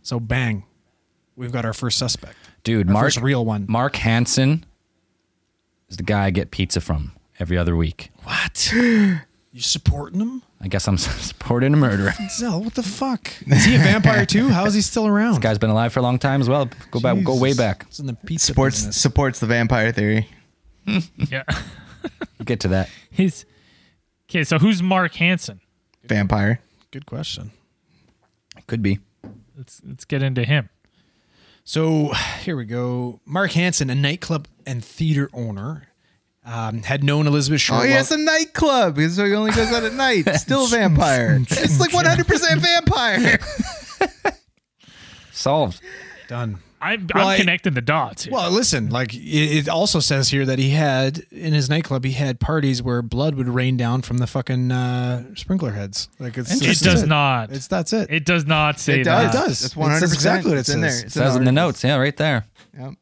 So 0.02 0.20
bang, 0.20 0.64
we've 1.36 1.52
got 1.52 1.66
our 1.66 1.74
first 1.74 1.98
suspect, 1.98 2.38
Dude, 2.64 2.88
Our 2.88 2.94
Mark 2.94 3.06
first 3.06 3.22
real 3.22 3.46
one. 3.46 3.66
Mark 3.68 3.98
Hansen 3.98 4.66
is 5.90 5.98
the 5.98 6.04
guy 6.04 6.26
I 6.26 6.30
get 6.30 6.52
pizza 6.52 6.80
from 6.82 7.12
every 7.40 7.58
other 7.58 7.76
week. 7.76 8.12
What? 8.24 8.74
You 9.54 9.64
supporting 9.64 10.20
him? 10.20 10.44
I 10.60 10.68
guess 10.68 10.88
I'm 10.88 10.98
supporting 10.98 11.74
a 11.74 11.78
murderer. 11.78 12.14
Zell, 12.30 12.64
what 12.64 12.74
the 12.74 12.84
fuck? 12.84 13.32
Is 13.48 13.66
he 13.66 13.76
a 13.76 13.80
vampire 13.80 14.26
too? 14.26 14.50
How 14.50 14.66
is 14.66 14.74
he 14.74 14.82
still 14.82 15.06
around? 15.08 15.34
This 15.34 15.40
guy's 15.40 15.58
been 15.60 15.70
alive 15.70 15.94
for 15.94 16.00
a 16.00 16.04
long 16.04 16.18
time 16.20 16.42
as 16.42 16.50
well. 16.50 16.68
Go 16.92 17.00
back, 17.00 17.24
go 17.24 17.36
way 17.40 17.54
back. 17.54 17.86
It's 17.88 18.00
in 18.00 18.08
the 18.08 18.14
pizza 18.14 18.48
Supports 18.48 18.78
business. 18.78 18.98
supports 19.02 19.40
the 19.40 19.46
vampire 19.48 19.92
theory. 19.92 20.28
yeah. 21.18 21.44
We'll 22.38 22.46
get 22.46 22.60
to 22.62 22.70
that. 22.70 22.90
He's 23.12 23.46
Okay, 24.30 24.44
so 24.44 24.58
who's 24.60 24.82
Mark 24.84 25.14
Hansen? 25.16 25.62
Vampire. 26.04 26.60
Good 26.92 27.06
question. 27.06 27.52
Could 28.68 28.82
be. 28.82 29.00
Let's 29.56 29.82
let's 29.86 30.06
get 30.06 30.22
into 30.24 30.44
him. 30.44 30.70
So 31.64 32.12
here 32.42 32.58
we 32.58 32.66
go. 32.66 33.20
Mark 33.26 33.52
Hansen, 33.52 33.90
a 33.90 33.96
nightclub 33.96 34.48
and 34.66 34.84
theater 34.84 35.30
owner, 35.34 35.88
um, 36.48 36.82
had 36.84 37.04
known 37.04 37.28
Elizabeth 37.28 37.60
Shaw. 37.62 37.76
Oh, 37.76 37.78
Short. 37.80 37.90
he 37.90 37.94
has 37.96 38.12
a 38.12 38.18
nightclub, 38.18 38.98
so 39.10 39.26
he 39.26 39.34
only 39.34 39.52
goes 39.52 39.72
out 39.74 39.84
at 39.84 39.94
night. 39.94 40.28
Still 40.36 40.66
a 40.66 40.68
vampire. 40.70 41.40
It's 41.42 41.80
like 41.80 41.92
100% 41.92 42.58
vampire. 42.60 43.40
Solved. 45.32 45.82
done. 46.28 46.60
I'm, 46.80 47.08
Well, 47.14 47.28
I'm 47.28 47.34
I- 47.34 47.38
connecting 47.38 47.74
the 47.74 47.82
dots. 47.82 48.26
Here. 48.26 48.34
Well, 48.34 48.52
listen, 48.52 48.90
like 48.92 49.14
it, 49.16 49.18
it 49.20 49.68
also 49.70 50.00
says 50.00 50.30
here 50.30 50.46
that 50.46 50.60
he 50.60 50.70
had 50.70 51.20
in 51.32 51.52
his 51.54 51.70
nightclub, 51.72 52.06
he 52.06 52.12
had 52.12 52.40
parties 52.40 52.84
where 52.84 53.02
blood 53.02 53.34
would 53.36 53.48
rain 53.48 53.78
down 53.78 54.04
from 54.04 54.20
the 54.20 54.28
fucking 54.28 54.72
uh, 54.72 55.34
sprinkler 55.36 55.72
heads. 55.72 56.08
Like 56.20 56.38
it's 56.38 56.54
it 56.56 56.60
this 56.60 56.70
is 56.78 56.82
does 56.82 57.04
not. 57.08 57.52
It's 57.52 57.68
that's 57.68 57.94
it. 57.94 58.12
it 58.12 58.26
does 58.26 58.46
not 58.46 58.80
say 58.80 59.02
It 59.02 59.06
that. 59.06 59.34
It 59.34 59.38
does. 59.38 59.66
It's 59.66 59.76
It 59.76 59.80
says 59.80 60.02
100%. 60.04 60.14
exactly 60.14 60.52
what 60.52 60.58
it 60.58 60.62
It's 60.62 60.70
in 60.70 60.82
there. 60.82 60.92
says. 60.92 61.04
It's 61.06 61.14
Says 61.16 61.36
in 61.36 61.46
the 61.46 61.52
notes. 61.52 61.84
Yeah, 61.84 61.96
right 61.98 62.16
there. 62.16 62.46
Yep. 62.78 62.94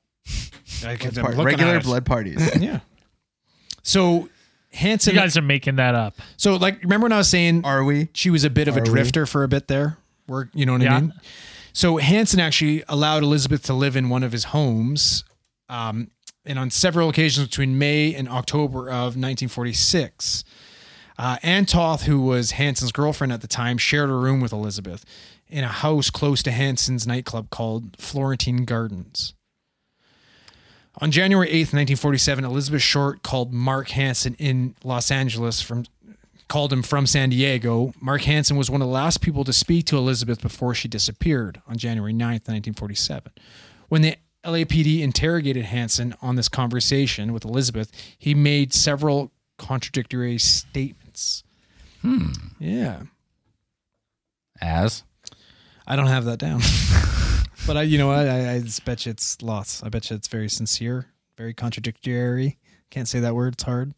Blood 1.14 1.26
I'm 1.38 1.46
regular 1.46 1.80
blood 1.82 2.06
parties. 2.06 2.50
Yeah. 2.62 2.80
So 3.88 4.30
Hansen, 4.74 5.14
You 5.16 5.22
guys 5.22 5.38
are 5.38 5.42
making 5.42 5.78
that 5.78 5.96
up. 5.96 6.16
so 6.38 6.56
like, 6.58 6.82
remember 6.84 7.06
when 7.06 7.14
I 7.14 7.18
was 7.20 7.30
saying 7.30 7.64
Are 7.64 7.84
we? 7.84 8.10
she 8.14 8.30
was 8.30 8.44
a 8.44 8.50
bit 8.50 8.68
of 8.68 8.76
a 8.76 8.80
Are 8.80 8.84
we? 8.84 8.90
drifter 8.90 9.26
for 9.26 9.44
a 9.44 9.48
bit 9.48 9.68
there. 9.70 9.98
Where 10.26 10.50
you 10.54 10.66
know 10.66 10.74
what 10.74 10.82
Yeah. 10.82 10.96
I 10.96 11.00
mean? 11.02 11.14
So 11.72 11.98
Hansen 11.98 12.40
actually 12.40 12.84
allowed 12.90 13.22
Elizabeth 13.24 13.64
to 13.64 13.74
live 13.74 13.96
in 13.96 14.10
one 14.10 14.24
of 14.24 14.32
his 14.32 14.46
homes, 14.46 15.24
um, 15.70 16.10
and 16.46 16.58
on 16.58 16.70
several 16.72 17.10
occasions 17.10 17.48
between 17.48 17.78
May 17.78 18.14
and 18.16 18.28
October 18.28 18.88
of 18.90 19.16
1946. 19.18 20.44
Uh, 21.18 21.38
Ann 21.44 21.66
Toth, 21.66 22.04
who 22.04 22.22
was 22.22 22.52
Hansen's 22.52 22.92
girlfriend 22.92 23.32
at 23.32 23.42
the 23.42 23.48
time, 23.48 23.78
shared 23.78 24.10
a 24.10 24.14
room 24.14 24.42
with 24.42 24.52
Elizabeth 24.52 25.06
in 25.48 25.64
a 25.64 25.68
house 25.70 26.10
close 26.10 26.42
to 26.44 26.52
Hansen's 26.52 27.06
nightclub 27.08 27.50
called 27.52 27.96
Florentine 28.00 28.66
Gardens. 28.66 29.34
On 31.02 31.12
January 31.12 31.48
8th, 31.48 31.74
1947, 31.74 32.46
Elizabeth 32.46 32.82
Short 32.82 33.22
called 33.22 33.54
Mark 33.54 33.90
Hansen 33.90 34.36
in 34.36 34.76
Los 34.84 35.12
Angeles 35.12 35.62
from 35.62 35.86
called 36.48 36.72
him 36.72 36.84
from 36.84 37.08
San 37.08 37.30
Diego. 37.30 37.92
Mark 38.00 38.22
Hansen 38.22 38.56
was 38.56 38.70
one 38.70 38.82
of 38.82 38.88
the 38.88 38.94
last 38.94 39.20
people 39.20 39.44
to 39.44 39.52
speak 39.52 39.86
to 39.88 39.98
Elizabeth 39.98 40.42
before 40.42 40.76
she 40.76 40.88
disappeared 40.88 41.60
on 41.68 41.76
January 41.78 42.14
9th, 42.14 42.48
1947. 42.48 43.32
When 43.90 44.04
the 44.04 44.16
LAPD 44.44 45.02
interrogated 45.02 45.66
Hansen 45.66 46.14
on 46.22 46.36
this 46.36 46.48
conversation 46.48 47.34
with 47.34 47.46
Elizabeth, 47.46 47.92
he 48.18 48.36
made 48.36 48.74
several 48.74 49.32
contradictory 49.58 50.38
statements. 50.38 51.44
Hmm. 52.02 52.28
Yeah. 52.60 53.02
As 54.62 55.04
I 55.88 55.96
don't 55.96 56.08
have 56.08 56.26
that 56.26 56.38
down. 56.38 56.62
but 57.66 57.78
I, 57.78 57.82
you 57.84 57.98
know 57.98 58.08
what? 58.08 58.28
I, 58.28 58.56
I 58.56 58.64
bet 58.86 59.06
you 59.06 59.12
it's 59.12 59.42
lots. 59.42 59.84
I 59.84 59.90
bet 59.90 60.10
you 60.10 60.16
it's 60.16 60.28
very 60.28 60.50
sincere, 60.50 61.08
very 61.38 61.54
contradictory. 61.54 62.58
Can't 62.90 63.08
say 63.08 63.20
that 63.20 63.36
word. 63.36 63.54
It's 63.54 63.64
hard. 63.64 63.94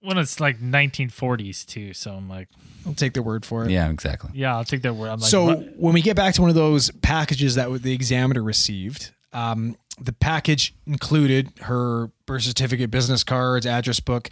When 0.00 0.18
it's 0.18 0.40
like 0.40 0.58
1940s 0.60 1.64
too, 1.64 1.94
so 1.94 2.12
I'm 2.12 2.28
like, 2.28 2.48
I'll 2.84 2.94
take 2.94 3.12
their 3.14 3.22
word 3.22 3.46
for 3.46 3.64
it. 3.64 3.70
yeah, 3.70 3.88
exactly. 3.88 4.30
yeah, 4.34 4.56
I'll 4.56 4.64
take 4.64 4.82
that 4.82 4.94
word. 4.94 5.08
I'm 5.08 5.20
like, 5.20 5.30
so 5.30 5.44
what? 5.44 5.76
when 5.76 5.94
we 5.94 6.02
get 6.02 6.16
back 6.16 6.34
to 6.34 6.40
one 6.40 6.50
of 6.50 6.56
those 6.56 6.90
packages 7.02 7.54
that 7.54 7.82
the 7.82 7.92
examiner 7.92 8.42
received, 8.42 9.12
um, 9.32 9.76
the 10.00 10.12
package 10.12 10.74
included 10.86 11.52
her 11.62 12.10
birth 12.26 12.42
certificate, 12.42 12.90
business 12.90 13.22
cards, 13.22 13.64
address 13.64 14.00
book. 14.00 14.28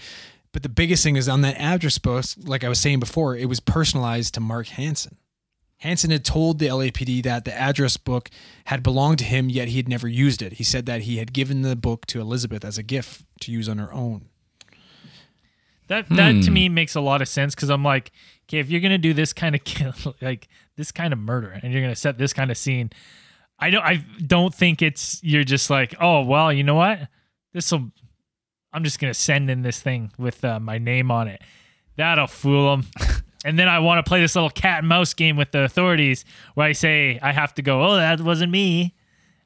But 0.53 0.65
the 0.65 0.69
biggest 0.69 1.05
thing 1.05 1.15
is 1.15 1.29
on 1.29 1.43
that 1.43 1.57
address 1.57 1.99
book, 1.99 2.25
like 2.43 2.65
I 2.65 2.69
was 2.69 2.81
saying 2.81 2.99
before, 2.99 3.37
it 3.37 3.49
was 3.49 3.61
personalized 3.61 4.35
to 4.35 4.41
Mark 4.41 4.67
Hansen. 4.69 5.17
Hansen 5.81 6.11
had 6.11 6.25
told 6.25 6.59
the 6.59 6.67
LAPD 6.69 7.23
that 7.25 7.45
the 7.45 7.55
address 7.55 7.97
book 7.97 8.31
had 8.67 8.83
belonged 8.83 9.19
to 9.19 9.25
him, 9.25 9.49
yet 9.51 9.69
he 9.69 9.77
had 9.79 9.89
never 9.89 10.07
used 10.09 10.41
it. 10.43 10.55
He 10.55 10.65
said 10.65 10.87
that 10.87 11.03
he 11.03 11.17
had 11.19 11.33
given 11.33 11.63
the 11.63 11.75
book 11.77 12.07
to 12.07 12.21
Elizabeth 12.21 12.65
as 12.65 12.77
a 12.79 12.83
gift 12.83 13.25
to 13.41 13.51
use 13.53 13.69
on 13.69 13.79
her 13.79 13.93
own. 13.93 14.27
That 15.89 16.09
that 16.11 16.35
Hmm. 16.37 16.41
to 16.43 16.51
me 16.51 16.69
makes 16.69 16.95
a 16.95 17.01
lot 17.01 17.21
of 17.23 17.29
sense 17.29 17.55
because 17.55 17.69
I'm 17.71 17.83
like, 17.83 18.13
okay, 18.49 18.59
if 18.59 18.71
you're 18.71 18.81
gonna 18.81 18.99
do 18.99 19.13
this 19.13 19.33
kind 19.33 19.55
of 19.55 19.65
kill, 19.65 19.95
like 20.21 20.49
this 20.77 20.93
kind 20.93 21.13
of 21.13 21.19
murder, 21.19 21.51
and 21.51 21.73
you're 21.73 21.83
gonna 21.83 21.97
set 21.97 22.17
this 22.19 22.33
kind 22.33 22.51
of 22.51 22.57
scene, 22.57 22.91
I 23.59 23.71
don't, 23.71 23.83
I 23.83 24.05
don't 24.25 24.55
think 24.55 24.83
it's 24.83 25.19
you're 25.25 25.45
just 25.45 25.69
like, 25.71 25.95
oh 26.01 26.23
well, 26.23 26.53
you 26.53 26.63
know 26.63 26.77
what, 26.77 27.09
this 27.53 27.73
will, 27.73 27.91
I'm 28.73 28.85
just 28.85 29.01
gonna 29.01 29.15
send 29.15 29.51
in 29.51 29.63
this 29.63 29.81
thing 29.81 30.13
with 30.17 30.45
uh, 30.45 30.61
my 30.61 30.79
name 30.79 31.11
on 31.11 31.27
it. 31.27 31.43
That'll 31.97 32.27
fool 32.29 32.71
them. 32.77 32.87
and 33.45 33.59
then 33.59 33.69
I 33.69 33.79
want 33.81 34.05
to 34.05 34.09
play 34.09 34.21
this 34.21 34.35
little 34.35 34.51
cat 34.51 34.81
and 34.81 34.89
mouse 34.89 35.15
game 35.15 35.37
with 35.37 35.51
the 35.53 35.63
authorities 35.63 36.25
where 36.55 36.67
I 36.67 36.73
say 36.73 37.19
I 37.23 37.33
have 37.33 37.55
to 37.55 37.63
go, 37.63 37.83
oh, 37.85 37.97
that 37.97 38.21
wasn't 38.21 38.53
me. 38.53 38.95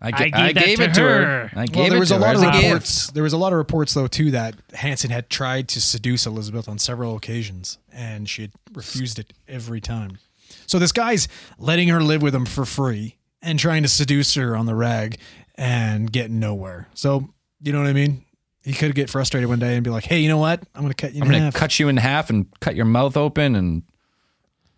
I, 0.01 0.09
I 0.09 0.11
ga- 0.11 0.25
I 0.25 0.29
gave 0.53 0.55
that 0.57 0.65
gave 0.67 0.79
to 0.79 0.85
it 0.85 0.95
to 0.95 1.01
her. 1.01 1.25
her. 1.49 1.51
I 1.61 1.67
gave 1.67 1.77
Well, 1.77 1.89
there 1.89 1.97
it 1.97 2.01
was 2.01 2.09
to 2.11 2.17
a 2.17 2.19
her 2.19 2.25
lot 2.25 2.37
of 2.37 2.43
as 2.43 2.49
a 2.49 2.53
gift. 2.53 2.65
reports. 2.65 3.11
There 3.13 3.23
was 3.23 3.33
a 3.33 3.39
lot 3.39 3.53
of 3.53 3.57
reports, 3.59 3.95
though, 3.95 4.07
too, 4.07 4.31
that 4.33 4.55
Hansen 4.75 5.11
had 5.11 5.31
tried 5.31 5.69
to 5.69 5.81
seduce 5.81 6.27
Elizabeth 6.27 6.69
on 6.69 6.79
several 6.79 7.17
occasions, 7.17 7.79
and 7.93 8.29
she 8.29 8.43
had 8.43 8.53
refused 8.75 9.19
it 9.19 9.33
every 9.49 9.81
time. 9.81 10.19
So 10.67 10.79
this 10.79 10.93
guy's 10.93 11.27
letting 11.59 11.89
her 11.89 12.03
live 12.03 12.21
with 12.21 12.35
him 12.35 12.45
for 12.45 12.65
free 12.67 13.17
and 13.41 13.59
trying 13.59 13.83
to 13.83 13.89
seduce 13.89 14.35
her 14.35 14.55
on 14.57 14.67
the 14.67 14.75
rag 14.75 15.19
and 15.55 16.13
getting 16.13 16.39
nowhere. 16.39 16.89
So 16.95 17.31
you 17.63 17.73
know 17.73 17.79
what 17.81 17.89
I 17.89 17.93
mean? 17.95 18.25
He 18.65 18.73
could 18.73 18.95
get 18.95 19.11
frustrated 19.11 19.49
one 19.49 19.59
day 19.59 19.75
and 19.75 19.85
be 19.85 19.91
like, 19.91 20.05
"Hey, 20.05 20.21
you 20.21 20.29
know 20.29 20.39
what? 20.39 20.63
I'm 20.75 20.81
going 20.83 20.93
to 20.93 20.97
cut 21.01 21.15
you 21.15 21.21
I'm 21.23 21.27
in 21.27 21.33
gonna 21.33 21.45
half." 21.45 21.55
cut 21.55 21.79
you 21.79 21.89
in 21.89 21.97
half 21.99 22.31
and 22.31 22.47
cut 22.61 22.75
your 22.75 22.87
mouth 22.87 23.17
open 23.17 23.55
and 23.55 23.83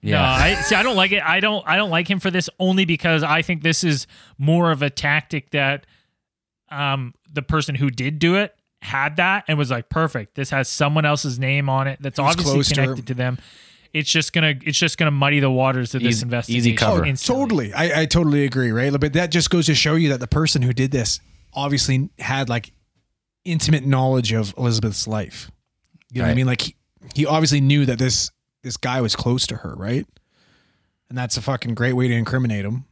yeah. 0.03 0.21
No, 0.21 0.23
I 0.25 0.55
see. 0.63 0.75
I 0.75 0.83
don't 0.83 0.97
like 0.97 1.13
it. 1.13 1.23
I 1.23 1.41
don't. 1.41 1.65
I 1.67 1.77
don't 1.77 1.91
like 1.91 2.09
him 2.09 2.21
for 2.21 2.31
this 2.31 2.51
only 2.61 2.85
because 2.85 3.23
I 3.23 3.43
think 3.43 3.63
this 3.63 3.83
is 3.85 4.07
more 4.39 4.71
of 4.71 4.83
a 4.83 4.91
tactic 4.91 5.51
that, 5.51 5.87
um, 6.71 7.15
the 7.33 7.43
person 7.43 7.75
who 7.75 7.91
did 7.91 8.19
do 8.19 8.37
it 8.37 8.55
had 8.83 9.17
that 9.17 9.45
and 9.49 9.57
was 9.59 9.71
like, 9.71 9.89
perfect. 9.89 10.35
This 10.35 10.51
has 10.51 10.69
someone 10.69 11.05
else's 11.05 11.39
name 11.39 11.69
on 11.69 11.87
it. 11.89 11.99
That's 12.01 12.19
He 12.19 12.25
obviously 12.25 12.53
close 12.55 12.69
to 12.69 12.75
connected 12.75 13.07
to, 13.09 13.15
them, 13.15 13.39
it's 13.93 14.11
just 14.11 14.33
gonna 14.33 14.55
it's 14.65 14.79
just 14.79 14.99
gonna 14.99 15.11
muddy 15.11 15.41
the 15.41 15.51
waters 15.51 15.95
of 15.95 16.03
this 16.03 16.17
Easy- 16.17 16.25
investigation. 16.25 16.59
easy 16.71 16.77
cover. 16.77 17.05
instantly. 17.05 17.71
Totally. 17.71 17.75
I, 17.75 18.03
I 18.03 18.07
totally 18.07 18.45
agree, 18.45 18.71
right? 18.73 18.93
But 19.01 19.13
that 19.15 19.31
just 19.31 19.51
goes 19.51 19.67
to 19.67 19.75
show 19.75 19.95
you 19.95 20.11
that 20.11 20.21
the 20.21 20.27
person 20.29 20.63
who 20.63 20.73
did 20.73 20.91
this 20.91 21.21
obviously 21.55 22.11
had 22.19 22.49
like 22.49 22.73
intimate 23.47 23.85
knowledge 23.87 24.33
of 24.33 24.55
Elizabeth's 24.57 25.07
life. 25.07 25.51
You 26.13 26.21
know 26.21 26.27
what 26.27 26.33
I 26.33 26.35
mean? 26.35 26.47
Like 26.47 26.63
he, 26.63 26.75
he 27.15 27.27
obviously 27.27 27.61
knew 27.61 27.87
that 27.87 27.99
this 27.99 28.31
this 28.63 28.77
guy 28.77 29.01
was 29.01 29.15
close 29.17 29.47
to 29.49 29.57
her, 29.57 29.75
right? 29.75 30.07
And 31.09 31.17
that's 31.17 31.37
a 31.37 31.43
fucking 31.43 31.75
great 31.75 31.93
way 31.93 32.09
to 32.09 32.15
incriminate 32.15 32.65
him. 32.65 32.85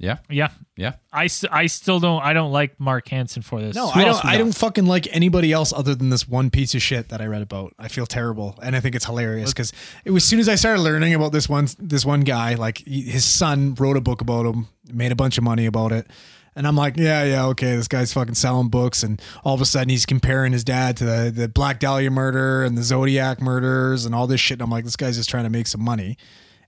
Yeah. 0.00 0.16
Yeah, 0.30 0.48
Yeah. 0.78 0.94
I 1.12 1.28
I 1.50 1.66
still 1.66 2.00
don't 2.00 2.22
I 2.22 2.32
don't 2.32 2.52
like 2.52 2.80
Mark 2.80 3.06
Hansen 3.08 3.42
for 3.42 3.60
this. 3.60 3.76
No, 3.76 3.90
Who 3.90 4.00
I 4.00 4.04
don't. 4.04 4.24
I 4.24 4.38
don't 4.38 4.54
fucking 4.56 4.86
like 4.86 5.06
anybody 5.14 5.52
else 5.52 5.74
other 5.74 5.94
than 5.94 6.08
this 6.08 6.26
one 6.26 6.48
piece 6.48 6.74
of 6.74 6.80
shit 6.80 7.10
that 7.10 7.20
I 7.20 7.26
read 7.26 7.42
about. 7.42 7.74
I 7.78 7.88
feel 7.88 8.06
terrible, 8.06 8.58
and 8.62 8.74
I 8.74 8.80
think 8.80 8.94
it's 8.94 9.04
hilarious 9.04 9.52
because 9.52 9.74
it 10.06 10.10
was 10.10 10.22
as 10.22 10.28
soon 10.28 10.40
as 10.40 10.48
I 10.48 10.54
started 10.54 10.80
learning 10.80 11.12
about 11.12 11.32
this 11.32 11.50
one, 11.50 11.68
this 11.78 12.06
one 12.06 12.22
guy, 12.22 12.54
like 12.54 12.78
he, 12.78 13.02
his 13.02 13.26
son 13.26 13.74
wrote 13.74 13.98
a 13.98 14.00
book 14.00 14.22
about 14.22 14.46
him, 14.46 14.68
made 14.90 15.12
a 15.12 15.16
bunch 15.16 15.36
of 15.36 15.44
money 15.44 15.66
about 15.66 15.92
it, 15.92 16.06
and 16.56 16.66
I'm 16.66 16.76
like, 16.76 16.96
yeah, 16.96 17.24
yeah, 17.24 17.46
okay, 17.46 17.76
this 17.76 17.88
guy's 17.88 18.12
fucking 18.12 18.34
selling 18.34 18.68
books, 18.68 19.02
and 19.02 19.20
all 19.44 19.54
of 19.54 19.60
a 19.60 19.64
sudden 19.64 19.88
he's 19.88 20.06
comparing 20.06 20.52
his 20.52 20.64
dad 20.64 20.96
to 20.98 21.04
the, 21.04 21.32
the 21.34 21.48
Black 21.48 21.78
Dahlia 21.80 22.10
murder 22.10 22.62
and 22.64 22.76
the 22.76 22.82
Zodiac 22.82 23.40
murders 23.40 24.04
and 24.06 24.14
all 24.14 24.26
this 24.26 24.40
shit. 24.40 24.56
And 24.56 24.62
I'm 24.62 24.70
like, 24.70 24.84
this 24.84 24.96
guy's 24.96 25.16
just 25.16 25.30
trying 25.30 25.44
to 25.44 25.50
make 25.50 25.66
some 25.66 25.82
money, 25.82 26.16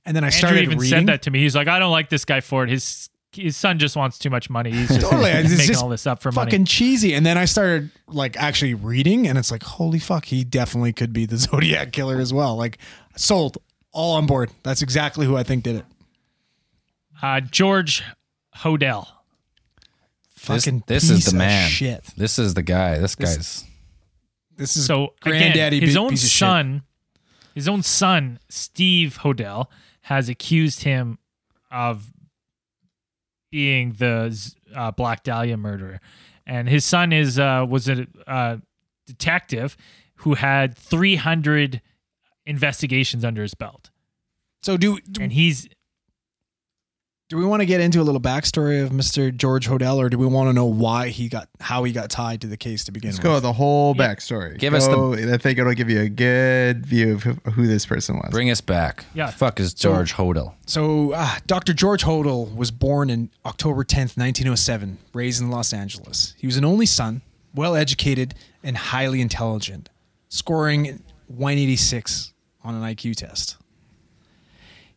and 0.05 0.16
then 0.16 0.24
I 0.24 0.28
Andrew 0.28 0.39
started 0.39 0.62
even 0.62 0.78
reading. 0.78 0.99
said 0.99 1.07
that 1.07 1.22
to 1.22 1.30
me. 1.30 1.41
He's 1.41 1.57
like, 1.57 1.68
I 1.68 1.78
don't 1.78 1.93
like 1.93 2.09
this 2.09 2.24
guy 2.24 2.41
for 2.41 2.64
it. 2.64 2.70
His 2.70 3.09
his 3.35 3.57
son 3.57 3.78
just 3.78 3.97
wants 3.97 4.18
too 4.18 4.30
much 4.30 4.51
money. 4.51 4.70
He's 4.70 4.89
just 4.89 5.01
Totally. 5.01 5.30
he's 5.33 5.53
making 5.53 5.66
just 5.68 5.83
all 5.83 5.89
this 5.89 6.07
up 6.07 6.22
for 6.22 6.30
fucking 6.30 6.37
money. 6.37 6.51
Fucking 6.51 6.64
cheesy. 6.66 7.14
And 7.14 7.24
then 7.24 7.39
I 7.39 7.47
started 7.47 7.91
like 8.07 8.37
actually 8.37 8.74
reading, 8.74 9.26
and 9.26 9.39
it's 9.39 9.51
like, 9.51 9.62
holy 9.62 9.99
fuck, 9.99 10.26
he 10.26 10.45
definitely 10.45 10.93
could 10.93 11.12
be 11.12 11.26
the 11.26 11.37
Zodiac 11.39 11.93
killer 11.93 12.18
as 12.20 12.33
well. 12.33 12.57
Like, 12.57 12.78
sold, 13.16 13.59
all 13.91 14.16
on 14.16 14.26
board. 14.26 14.51
That's 14.62 14.83
exactly 14.83 15.26
who 15.26 15.37
I 15.37 15.43
think 15.43 15.64
did 15.64 15.76
it. 15.76 15.85
Uh, 17.22 17.41
George 17.41 18.03
Hodel. 18.59 19.07
This, 20.47 20.64
Fucking 20.64 20.82
this 20.86 21.05
is 21.05 21.18
piece 21.18 21.24
the 21.26 21.30
of 21.32 21.38
man. 21.38 21.68
Shit. 21.70 22.05
This 22.16 22.38
is 22.38 22.55
the 22.55 22.62
guy. 22.62 22.99
This, 22.99 23.14
guy's. 23.14 23.64
This 24.57 24.76
is 24.76 24.86
So 24.86 25.14
granddaddy. 25.20 25.76
again, 25.78 25.86
his 25.88 25.97
bi- 25.97 26.01
own 26.03 26.11
piece 26.11 26.24
of 26.24 26.30
shit. 26.30 26.38
son, 26.38 26.82
his 27.55 27.68
own 27.68 27.82
son, 27.82 28.38
Steve 28.49 29.18
Hodel, 29.22 29.66
has 30.03 30.28
accused 30.28 30.82
him 30.82 31.18
of 31.70 32.11
being 33.51 33.93
the 33.99 34.36
uh, 34.74 34.90
Black 34.90 35.22
Dahlia 35.22 35.57
murderer, 35.57 36.01
and 36.47 36.68
his 36.68 36.84
son 36.84 37.12
is 37.12 37.38
uh, 37.38 37.64
was 37.68 37.88
a 37.88 38.07
uh, 38.26 38.57
detective 39.07 39.76
who 40.16 40.34
had 40.34 40.76
300 40.76 41.80
investigations 42.47 43.24
under 43.24 43.43
his 43.43 43.55
belt, 43.55 43.90
So 44.62 44.76
do 44.76 44.99
do, 45.01 45.22
and 45.22 45.32
he's 45.32 45.68
do 47.33 47.39
we 47.39 47.47
want 47.47 47.61
to 47.61 47.64
get 47.66 47.80
into 47.80 47.99
a 47.99 48.03
little 48.03 48.20
backstory 48.20 48.83
of 48.85 48.91
Mr. 48.91 49.35
George 49.35 49.66
Hodel, 49.66 49.97
or 49.97 50.11
do 50.11 50.18
we 50.18 50.26
want 50.26 50.51
to 50.51 50.53
know 50.53 50.66
why 50.66 51.09
he 51.09 51.30
got 51.30 51.49
how 51.61 51.83
he 51.83 51.91
got 51.91 52.11
tied 52.11 52.43
to 52.43 52.47
the 52.47 52.59
case 52.59 52.85
to 52.85 52.93
begin 52.93 53.09
with? 53.09 53.14
Let's 53.14 53.24
with? 53.24 53.33
go 53.37 53.41
the 53.41 53.55
whole 53.55 53.95
Yeah. 53.97 54.14
backstory. 54.14 54.59
Give 54.59 54.74
us 54.74 54.87
the- 54.87 54.95
Go- 54.95 55.14
I 55.14 55.39
think 55.39 55.59
it'll 55.59 55.72
give 55.72 55.89
you 55.89 56.03
a 56.03 56.11
good 56.11 56.85
view 56.85 57.14
of 57.14 57.22
who, 57.22 57.33
who 57.53 57.66
this 57.66 57.87
person 57.87 58.16
was. 58.16 58.28
Bring 58.30 58.51
us 58.51 58.61
back. 58.61 59.07
Yeah. 59.14 59.28
The 59.28 59.33
fuck 59.33 59.61
is 59.61 59.72
George 59.72 60.12
Hodel? 60.12 60.53
So, 60.66 61.12
uh, 61.12 61.37
Dr. 61.47 61.72
George 61.72 62.05
Hodel 62.05 62.55
was 62.55 62.70
born 62.70 63.09
in 63.09 63.30
October 63.47 63.83
10th, 63.83 64.18
1907, 64.18 64.99
raised 65.14 65.41
in 65.41 65.51
Los 65.51 65.72
Angeles. 65.72 66.35
He 66.37 66.47
was 66.47 66.59
an 66.59 66.66
only 66.66 66.85
son, 66.85 67.22
well 67.55 67.74
educated, 67.74 68.35
and 68.62 68.76
highly 68.76 69.22
intelligent, 69.22 69.89
scoring 70.28 71.03
186 71.28 72.35
on 72.62 72.74
an 72.74 72.83
IQ 72.83 73.14
test. 73.14 73.57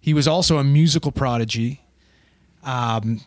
He 0.02 0.14
was 0.14 0.28
also 0.28 0.58
a 0.58 0.66
musical 0.66 1.14
prodigy, 1.14 1.80
um, 2.66 3.22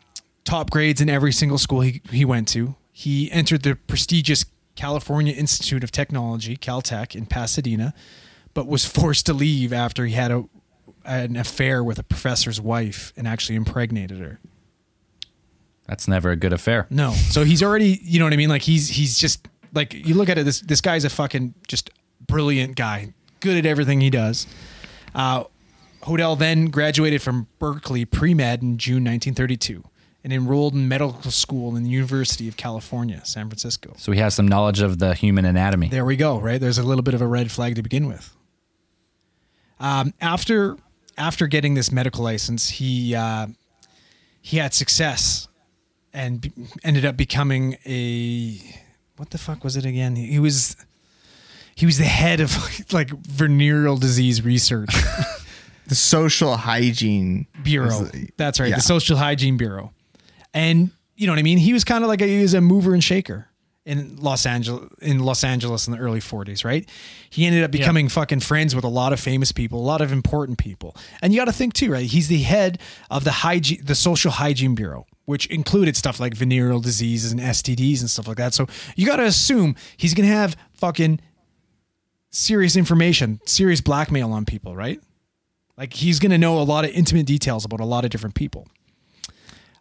top 0.45 0.71
grades 0.71 1.01
in 1.01 1.09
every 1.09 1.33
single 1.33 1.59
school 1.59 1.81
he, 1.81 2.03
he 2.11 2.25
went 2.25 2.49
to. 2.49 2.75
He 2.93 3.31
entered 3.31 3.63
the 3.63 3.77
prestigious 3.77 4.45
California 4.75 5.33
Institute 5.33 5.83
of 5.83 5.91
Technology, 5.91 6.57
Caltech, 6.57 7.15
in 7.15 7.27
Pasadena, 7.27 7.95
but 8.55 8.67
was 8.67 8.85
forced 8.85 9.27
to 9.27 9.33
leave 9.33 9.73
after 9.73 10.07
he 10.07 10.15
had 10.15 10.31
a, 10.31 10.45
an 11.05 11.37
affair 11.37 11.83
with 11.83 11.99
a 11.99 12.03
professor's 12.03 12.61
wife 12.61 13.13
and 13.17 13.27
actually 13.27 13.57
impregnated 13.57 14.19
her. 14.19 14.41
That's 15.87 16.07
never 16.07 16.31
a 16.31 16.37
good 16.37 16.53
affair. 16.53 16.87
No. 16.91 17.13
So 17.13 17.45
he's 17.45 17.63
already, 17.63 17.99
you 18.03 18.19
know 18.19 18.27
what 18.27 18.35
I 18.35 18.37
mean? 18.37 18.51
Like 18.51 18.63
he's 18.63 18.89
he's 18.89 19.19
just 19.19 19.49
like 19.73 19.95
you 19.95 20.15
look 20.15 20.29
at 20.29 20.37
it. 20.37 20.45
This 20.45 20.61
this 20.61 20.81
guy's 20.83 21.05
a 21.05 21.11
fucking 21.11 21.55
just 21.67 21.91
brilliant 22.27 22.77
guy, 22.77 23.15
good 23.41 23.57
at 23.57 23.65
everything 23.65 24.01
he 24.01 24.11
does. 24.11 24.47
Uh, 25.15 25.45
Hodel 26.03 26.39
then 26.39 26.67
graduated 26.67 27.23
from 27.23 27.49
Berkeley 27.59 28.05
pre 28.05 28.35
med 28.35 28.63
in 28.63 28.79
June 28.79 29.05
1932 29.05 29.85
and 30.25 30.33
enrolled 30.33 30.75
in 30.75 30.89
medical 30.89 31.31
school 31.31 31.77
in 31.77 31.85
the 31.85 31.91
University 31.91 32.49
of 32.49 32.57
California, 32.57 33.21
San 33.25 33.49
Francisco. 33.49 33.95
So 33.97 34.13
he 34.13 34.19
has 34.21 34.35
some 34.35 34.47
knowledge 34.49 34.81
of 34.81 34.99
the 34.99 35.15
human 35.15 35.45
anatomy. 35.45 35.89
There 35.89 36.05
we 36.05 36.17
go. 36.17 36.39
Right, 36.39 36.61
there's 36.61 36.79
a 36.79 36.83
little 36.83 37.03
bit 37.03 37.15
of 37.15 37.23
a 37.23 37.27
red 37.27 37.51
flag 37.51 37.77
to 37.77 37.83
begin 37.83 38.07
with. 38.07 38.35
Um, 39.81 40.13
after 40.21 40.77
after 41.17 41.47
getting 41.47 41.75
this 41.75 41.91
medical 41.93 42.25
license, 42.25 42.69
he 42.69 43.15
uh, 43.15 43.49
he 44.41 44.59
had 44.59 44.75
success 44.75 45.49
and 46.13 46.41
be- 46.41 46.53
ended 46.83 47.05
up 47.05 47.17
becoming 47.17 47.77
a 47.87 48.59
what 49.17 49.31
the 49.31 49.39
fuck 49.39 49.65
was 49.65 49.77
it 49.77 49.85
again? 49.85 50.17
He 50.17 50.39
was 50.39 50.77
he 51.75 51.87
was 51.87 51.99
the 51.99 52.05
head 52.05 52.41
of 52.41 52.57
like 52.93 53.11
venereal 53.11 53.97
disease 53.97 54.43
research 54.43 54.91
the 55.89 55.95
social 55.95 56.57
hygiene 56.57 57.47
bureau. 57.63 58.05
the- 58.05 58.29
That's 58.37 58.61
right, 58.61 58.71
yeah. 58.71 58.77
the 58.77 58.83
Social 58.83 59.17
Hygiene 59.17 59.57
Bureau. 59.57 59.93
And 60.55 60.91
you 61.17 61.27
know 61.27 61.33
what 61.33 61.39
I 61.39 61.43
mean? 61.43 61.59
He 61.59 61.73
was 61.73 61.85
kind 61.85 62.05
of 62.05 62.09
like 62.09 62.23
a, 62.23 62.27
he 62.27 62.41
was 62.43 62.55
a 62.55 62.61
mover 62.61 62.95
and 62.95 63.03
shaker 63.03 63.49
in 63.85 64.17
Los 64.17 64.45
Angeles 64.45 64.93
in 65.01 65.19
Los 65.21 65.43
Angeles 65.45 65.87
in 65.87 65.93
the 65.95 65.99
early 65.99 66.21
40s, 66.21 66.63
right? 66.65 66.87
He 67.31 67.47
ended 67.47 67.65
up 67.65 67.71
becoming 67.71 68.09
fucking 68.11 68.41
friends 68.41 68.75
with 68.75 68.85
a 68.85 68.89
lot 68.89 69.13
of 69.15 69.21
famous 69.21 69.51
people, 69.51 69.81
a 69.81 69.87
lot 69.87 70.01
of 70.03 70.13
important 70.13 70.59
people. 70.59 70.95
And 71.23 71.33
you 71.33 71.39
got 71.41 71.47
to 71.47 71.53
think 71.53 71.73
too, 71.73 71.91
right? 71.91 72.05
He's 72.05 72.29
the 72.29 72.43
head 72.43 72.79
of 73.11 73.25
the 73.25 73.31
hygiene 73.33 73.83
the 73.85 73.95
Social 73.95 74.31
Hygiene 74.31 74.75
Bureau, 74.75 75.07
which 75.25 75.47
included 75.47 75.97
stuff 75.97 76.21
like 76.21 76.35
venereal 76.35 76.81
diseases 76.81 77.33
and 77.33 77.41
STDs 77.41 78.01
and 78.01 78.11
stuff 78.11 78.29
like 78.29 78.37
that. 78.37 78.53
So 78.53 78.67
you 78.95 79.07
got 79.07 79.17
to 79.17 79.25
assume 79.25 79.75
he's 79.97 80.13
going 80.15 80.29
to 80.29 80.35
have 80.35 80.55
fucking 80.75 81.21
serious 82.31 82.77
information, 82.77 83.41
serious 83.47 83.81
blackmail 83.81 84.33
on 84.33 84.45
people, 84.45 84.77
right? 84.77 85.01
Like 85.79 85.95
he's 85.95 86.19
going 86.19 86.33
to 86.33 86.39
know 86.39 86.59
a 86.59 86.65
lot 86.65 86.85
of 86.85 86.91
intimate 86.91 87.25
details 87.25 87.65
about 87.65 87.81
a 87.81 87.85
lot 87.87 88.05
of 88.05 88.11
different 88.11 88.35
people. 88.35 88.67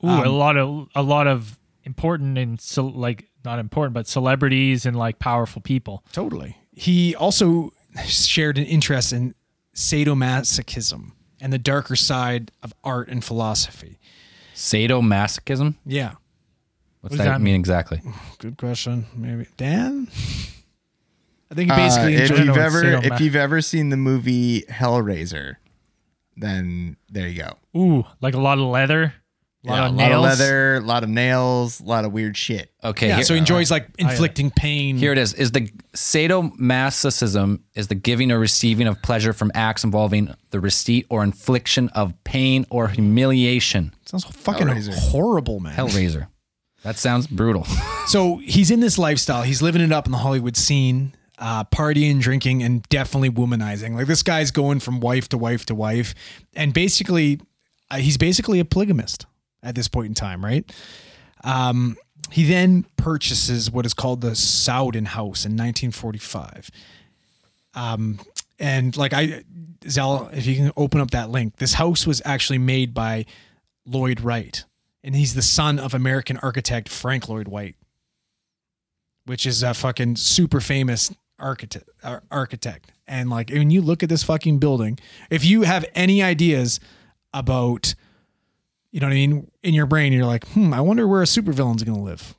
ooh, 0.03 0.07
Um, 0.07 0.23
a 0.25 0.29
lot 0.29 0.55
of 0.55 0.87
a 0.95 1.01
lot 1.01 1.25
of 1.27 1.57
important 1.83 2.37
and 2.37 2.61
so, 2.61 2.85
like 2.85 3.27
not 3.43 3.57
important, 3.59 3.93
but 3.95 4.07
celebrities 4.07 4.85
and 4.85 4.95
like 4.95 5.17
powerful 5.19 5.61
people. 5.61 6.03
Totally. 6.11 6.55
He 6.71 7.15
also 7.15 7.71
shared 8.05 8.57
an 8.59 8.65
interest 8.65 9.11
in 9.11 9.33
sadomasochism 9.73 11.11
and 11.41 11.51
the 11.53 11.57
darker 11.57 11.95
side 11.95 12.51
of 12.61 12.73
art 12.83 13.09
and 13.09 13.23
philosophy. 13.23 13.97
Sadomasochism? 14.55 15.75
Yeah. 15.85 16.13
What's 17.01 17.15
does 17.15 17.25
that, 17.25 17.31
that 17.31 17.41
mean 17.41 17.53
mean? 17.53 17.59
exactly? 17.59 18.01
Good 18.39 18.57
question. 18.57 19.05
Maybe 19.15 19.47
Dan. 19.57 20.07
I 21.49 21.55
think 21.55 21.71
he 21.71 21.73
Uh, 21.73 21.77
basically 21.77 22.15
if 22.15 22.29
you've 22.37 22.57
ever 22.57 22.83
if 22.85 23.19
you've 23.21 23.35
ever 23.35 23.61
seen 23.61 23.89
the 23.89 23.97
movie 23.97 24.61
Hellraiser, 24.63 25.55
then 26.38 26.97
there 27.09 27.27
you 27.27 27.43
go. 27.43 27.53
Ooh, 27.79 28.05
like 28.21 28.33
a 28.33 28.39
lot 28.39 28.57
of 28.57 28.65
leather, 28.65 29.13
a 29.65 29.67
lot 29.69 29.75
Yeah, 29.75 29.85
of 29.88 29.93
a 29.93 29.95
nails. 29.97 30.09
lot 30.11 30.15
of 30.33 30.39
leather, 30.39 30.75
a 30.75 30.79
lot 30.81 31.03
of 31.03 31.09
nails, 31.09 31.79
a 31.81 31.83
lot 31.83 32.05
of 32.05 32.11
weird 32.13 32.38
shit. 32.38 32.71
Okay. 32.83 33.07
yeah, 33.09 33.15
here, 33.15 33.23
so 33.23 33.33
he 33.33 33.39
enjoys 33.39 33.69
like 33.71 33.88
inflicting 33.97 34.51
pain. 34.51 34.97
here 34.97 35.11
it 35.11 35.17
is. 35.17 35.33
Is 35.33 35.51
the 35.51 35.69
sadomasochism 35.93 37.61
is 37.75 37.88
the 37.88 37.95
giving 37.95 38.31
or 38.31 38.39
receiving 38.39 38.88
of 38.88 39.01
pleasure 39.01 39.33
from 39.33 39.51
acts 39.53 39.83
involving 39.83 40.33
the 40.51 40.59
receipt 40.59 41.05
or 41.09 41.23
infliction 41.23 41.89
of 41.89 42.13
pain 42.23 42.65
or 42.69 42.88
humiliation? 42.88 43.93
sounds 44.05 44.23
fucking 44.25 44.67
Hellraiser. 44.67 44.93
horrible, 44.95 45.59
man. 45.59 45.73
Hellraiser. 45.75 46.27
That 46.83 46.97
sounds 46.97 47.27
brutal. 47.27 47.65
So 48.07 48.38
he's 48.38 48.71
in 48.71 48.79
this 48.79 48.97
lifestyle. 48.97 49.41
He's 49.43 49.61
living 49.61 49.81
it 49.81 49.91
up 49.91 50.05
in 50.05 50.11
the 50.13 50.19
Hollywood 50.19 50.55
scene, 50.55 51.13
uh, 51.38 51.63
partying, 51.65 52.19
drinking, 52.19 52.63
and 52.63 52.83
definitely 52.89 53.29
womanizing. 53.29 53.95
Like 53.95 54.07
this 54.07 54.23
guy's 54.23 54.51
going 54.51 54.79
from 54.79 54.99
wife 54.99 55.29
to 55.29 55.38
wife 55.38 55.65
to 55.67 55.75
wife, 55.75 56.13
and 56.55 56.73
basically, 56.73 57.39
uh, 57.91 57.97
he's 57.97 58.17
basically 58.17 58.59
a 58.59 58.65
polygamist 58.65 59.25
at 59.63 59.75
this 59.75 59.88
point 59.88 60.07
in 60.07 60.13
time, 60.13 60.43
right? 60.43 60.71
Um, 61.43 61.97
he 62.31 62.43
then 62.43 62.85
purchases 62.97 63.71
what 63.71 63.85
is 63.85 63.93
called 63.93 64.21
the 64.21 64.35
Sowden 64.35 65.05
House 65.05 65.45
in 65.45 65.53
1945. 65.53 66.69
Um, 67.73 68.19
and 68.59 68.97
like 68.97 69.13
I, 69.13 69.43
Zal, 69.88 70.29
if 70.33 70.45
you 70.45 70.55
can 70.55 70.71
open 70.75 70.99
up 70.99 71.11
that 71.11 71.29
link, 71.29 71.57
this 71.57 71.73
house 71.73 72.07
was 72.07 72.21
actually 72.25 72.57
made 72.57 72.93
by 72.93 73.25
Lloyd 73.85 74.19
Wright, 74.19 74.65
and 75.03 75.15
he's 75.15 75.35
the 75.35 75.41
son 75.41 75.79
of 75.79 75.93
American 75.93 76.38
architect 76.38 76.89
Frank 76.89 77.29
Lloyd 77.29 77.47
Wright 77.49 77.75
which 79.27 79.45
is 79.45 79.61
a 79.61 79.73
fucking 79.73 80.15
super 80.15 80.61
famous 80.61 81.13
architect 81.39 81.89
ar- 82.03 82.23
architect. 82.31 82.91
And 83.07 83.29
like 83.29 83.49
when 83.49 83.69
you 83.71 83.81
look 83.81 84.03
at 84.03 84.09
this 84.09 84.23
fucking 84.23 84.59
building 84.59 84.99
if 85.29 85.45
you 85.45 85.61
have 85.63 85.85
any 85.95 86.21
ideas 86.23 86.79
about 87.33 87.95
you 88.91 88.99
know 88.99 89.07
what 89.07 89.11
i 89.13 89.15
mean 89.15 89.51
in 89.63 89.73
your 89.73 89.85
brain 89.85 90.11
you're 90.13 90.25
like 90.25 90.47
hmm 90.49 90.73
i 90.73 90.81
wonder 90.81 91.07
where 91.07 91.21
a 91.21 91.25
supervillain's 91.25 91.83
gonna 91.83 92.01
live. 92.01 92.33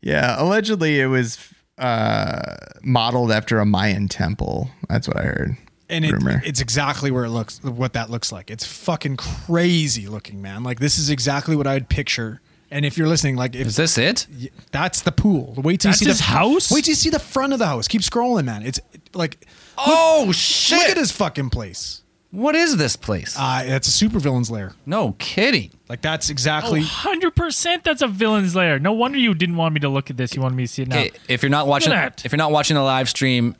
Yeah, 0.00 0.34
allegedly 0.42 1.00
it 1.00 1.06
was 1.06 1.38
uh, 1.78 2.56
modeled 2.82 3.30
after 3.30 3.60
a 3.60 3.66
Mayan 3.66 4.08
temple. 4.08 4.68
That's 4.88 5.06
what 5.06 5.16
I 5.16 5.22
heard. 5.22 5.56
and 5.88 6.04
it, 6.04 6.12
it's 6.44 6.60
exactly 6.60 7.10
where 7.10 7.24
it 7.24 7.30
looks 7.30 7.62
what 7.62 7.92
that 7.92 8.10
looks 8.10 8.32
like. 8.32 8.50
It's 8.50 8.64
fucking 8.66 9.16
crazy 9.16 10.06
looking 10.08 10.42
man. 10.42 10.64
Like 10.64 10.80
this 10.80 10.98
is 10.98 11.08
exactly 11.10 11.54
what 11.54 11.66
i'd 11.66 11.88
picture 11.88 12.40
and 12.72 12.84
if 12.84 12.98
you're 12.98 13.06
listening 13.08 13.36
like 13.36 13.54
if 13.54 13.66
Is 13.68 13.76
this 13.76 13.98
it? 13.98 14.26
Y- 14.32 14.48
That's 14.72 15.02
the 15.02 15.12
pool. 15.12 15.54
Wait 15.58 15.80
till 15.80 15.90
That's 15.90 16.00
you 16.00 16.06
see 16.06 16.10
his 16.10 16.18
the 16.18 16.24
house? 16.24 16.70
Wait 16.72 16.84
till 16.84 16.92
you 16.92 16.96
see 16.96 17.10
the 17.10 17.18
front 17.20 17.52
of 17.52 17.58
the 17.58 17.66
house. 17.66 17.86
Keep 17.86 18.00
scrolling, 18.02 18.46
man. 18.46 18.62
It's 18.64 18.80
like 19.14 19.46
Oh 19.78 20.32
shit! 20.32 20.78
look 20.78 20.88
at 20.90 20.96
his 20.96 21.12
fucking 21.12 21.50
place. 21.50 22.02
What 22.30 22.54
is 22.54 22.78
this 22.78 22.96
place? 22.96 23.36
Uh, 23.38 23.62
that's 23.66 23.88
a 23.88 24.04
supervillain's 24.04 24.50
lair. 24.50 24.72
no 24.86 25.14
kidding. 25.18 25.70
Like 25.88 26.00
that's 26.00 26.30
Oh, 26.30 26.32
exactly. 26.32 26.80
100% 26.80 27.82
that's 27.82 28.00
a 28.00 28.08
villain's 28.08 28.56
lair. 28.56 28.78
No 28.78 28.92
wonder 28.92 29.18
you 29.18 29.34
didn't 29.34 29.56
want 29.56 29.74
me 29.74 29.80
to 29.80 29.88
look 29.90 30.08
at 30.08 30.16
this. 30.16 30.34
You 30.34 30.40
wanted 30.40 30.56
me 30.56 30.64
to 30.64 30.68
see 30.72 30.82
it 30.82 30.88
now. 30.88 30.98
Okay, 31.00 31.10
if 31.28 31.42
you're 31.42 31.50
not 31.50 31.66
watching, 31.66 31.90
that. 31.90 32.24
if 32.24 32.32
you're 32.32 32.38
not 32.38 32.50
watching 32.52 32.74
the 32.76 32.82
live 32.82 33.08
stream, 33.10 33.54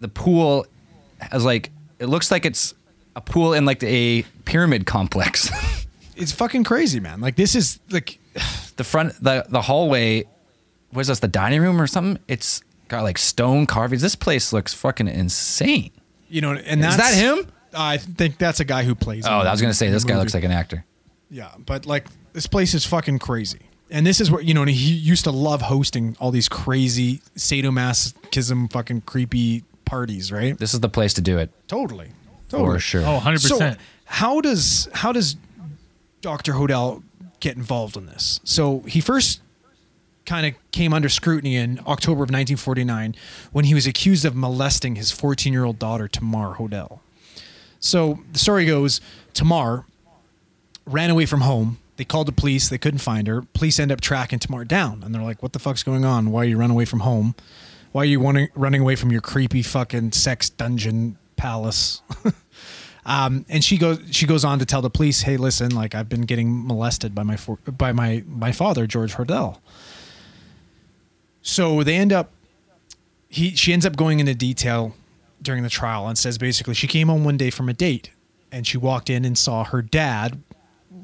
the 0.00 0.08
pool 0.08 0.66
has 1.20 1.44
like 1.44 1.70
it 1.98 2.06
looks 2.06 2.30
like 2.30 2.46
it's 2.46 2.74
a 3.14 3.20
pool 3.20 3.52
in 3.52 3.64
like 3.66 3.82
a 3.82 4.22
pyramid 4.46 4.86
complex. 4.86 5.50
It's 6.16 6.32
fucking 6.32 6.64
crazy, 6.64 7.00
man. 7.00 7.20
Like 7.20 7.36
this 7.36 7.54
is 7.54 7.78
like 7.90 8.18
the 8.76 8.84
front, 8.84 9.12
the 9.22 9.44
the 9.48 9.62
hallway, 9.62 10.24
was 10.92 11.08
this? 11.08 11.20
The 11.20 11.28
dining 11.28 11.60
room 11.62 11.80
or 11.80 11.86
something? 11.86 12.22
It's 12.28 12.62
got 12.88 13.02
like 13.02 13.18
stone 13.18 13.66
carvings. 13.66 14.02
This 14.02 14.14
place 14.16 14.52
looks 14.52 14.72
fucking 14.74 15.08
insane. 15.08 15.90
you 16.28 16.40
know, 16.40 16.52
and 16.52 16.80
Is 16.80 16.96
that's 16.96 16.96
that 16.96 17.14
him? 17.14 17.46
I 17.74 17.98
think 17.98 18.38
that's 18.38 18.60
a 18.60 18.64
guy 18.64 18.84
who 18.84 18.94
plays. 18.94 19.26
Oh, 19.26 19.40
in 19.40 19.46
I 19.46 19.50
was 19.50 19.60
gonna 19.60 19.74
say 19.74 19.86
the 19.88 19.92
this 19.92 20.04
guy 20.04 20.16
looks 20.16 20.34
like 20.34 20.44
an 20.44 20.50
actor. 20.52 20.84
Yeah, 21.30 21.50
but 21.58 21.84
like 21.86 22.06
this 22.32 22.46
place 22.46 22.72
is 22.74 22.84
fucking 22.86 23.18
crazy. 23.18 23.60
And 23.90 24.06
this 24.06 24.20
is 24.20 24.30
where 24.30 24.40
you 24.40 24.54
know 24.54 24.62
and 24.62 24.70
he 24.70 24.94
used 24.94 25.24
to 25.24 25.30
love 25.30 25.62
hosting 25.62 26.16
all 26.18 26.30
these 26.30 26.48
crazy 26.48 27.20
sadomasochism, 27.36 28.72
fucking 28.72 29.02
creepy 29.02 29.64
parties, 29.84 30.32
right? 30.32 30.58
This 30.58 30.74
is 30.74 30.80
the 30.80 30.88
place 30.88 31.14
to 31.14 31.20
do 31.20 31.38
it 31.38 31.50
Totally, 31.68 32.10
for 32.48 32.78
sure. 32.78 33.02
oh, 33.02 33.20
100%. 33.22 33.38
So 33.40 33.74
how 34.04 34.40
does 34.40 34.88
how 34.92 35.12
does 35.12 35.36
Dr. 36.26 36.54
Hodel 36.54 37.04
get 37.38 37.54
involved 37.56 37.96
in 37.96 38.06
this? 38.06 38.40
So 38.42 38.80
he 38.80 39.00
first 39.00 39.40
kind 40.24 40.44
of 40.44 40.54
came 40.72 40.92
under 40.92 41.08
scrutiny 41.08 41.54
in 41.54 41.78
October 41.86 42.24
of 42.24 42.30
1949 42.30 43.14
when 43.52 43.64
he 43.64 43.74
was 43.74 43.86
accused 43.86 44.24
of 44.24 44.34
molesting 44.34 44.96
his 44.96 45.12
14-year-old 45.12 45.78
daughter 45.78 46.08
Tamar 46.08 46.56
Hodel. 46.56 46.98
So 47.78 48.18
the 48.32 48.40
story 48.40 48.66
goes, 48.66 49.00
Tamar 49.34 49.84
ran 50.84 51.10
away 51.10 51.26
from 51.26 51.42
home. 51.42 51.78
They 51.96 52.04
called 52.04 52.26
the 52.26 52.32
police. 52.32 52.68
They 52.68 52.78
couldn't 52.78 52.98
find 52.98 53.28
her. 53.28 53.42
Police 53.42 53.78
end 53.78 53.92
up 53.92 54.00
tracking 54.00 54.40
Tamar 54.40 54.64
down, 54.64 55.04
and 55.04 55.14
they're 55.14 55.22
like, 55.22 55.44
"What 55.44 55.52
the 55.52 55.60
fuck's 55.60 55.84
going 55.84 56.04
on? 56.04 56.32
Why 56.32 56.40
are 56.40 56.44
you 56.44 56.56
running 56.56 56.74
away 56.74 56.86
from 56.86 57.00
home? 57.00 57.36
Why 57.92 58.02
are 58.02 58.04
you 58.04 58.20
running 58.20 58.80
away 58.80 58.96
from 58.96 59.12
your 59.12 59.20
creepy 59.20 59.62
fucking 59.62 60.10
sex 60.10 60.50
dungeon 60.50 61.18
palace?" 61.36 62.02
Um, 63.06 63.46
and 63.48 63.64
she 63.64 63.78
goes 63.78 64.00
she 64.10 64.26
goes 64.26 64.44
on 64.44 64.58
to 64.58 64.66
tell 64.66 64.82
the 64.82 64.90
police, 64.90 65.22
"Hey, 65.22 65.36
listen, 65.36 65.74
like 65.74 65.94
I've 65.94 66.08
been 66.08 66.22
getting 66.22 66.66
molested 66.66 67.14
by 67.14 67.22
my 67.22 67.36
for, 67.36 67.56
by 67.66 67.92
my 67.92 68.24
my 68.26 68.50
father, 68.50 68.86
George 68.86 69.14
Hodel." 69.14 69.58
So 71.40 71.84
they 71.84 71.94
end 71.94 72.12
up 72.12 72.32
he 73.28 73.54
she 73.54 73.72
ends 73.72 73.86
up 73.86 73.96
going 73.96 74.18
into 74.18 74.34
detail 74.34 74.96
during 75.40 75.62
the 75.62 75.70
trial 75.70 76.08
and 76.08 76.18
says 76.18 76.36
basically 76.36 76.74
she 76.74 76.88
came 76.88 77.06
home 77.06 77.24
one 77.24 77.36
day 77.36 77.50
from 77.50 77.68
a 77.68 77.72
date 77.72 78.10
and 78.50 78.66
she 78.66 78.76
walked 78.76 79.08
in 79.08 79.24
and 79.24 79.38
saw 79.38 79.62
her 79.62 79.82
dad 79.82 80.42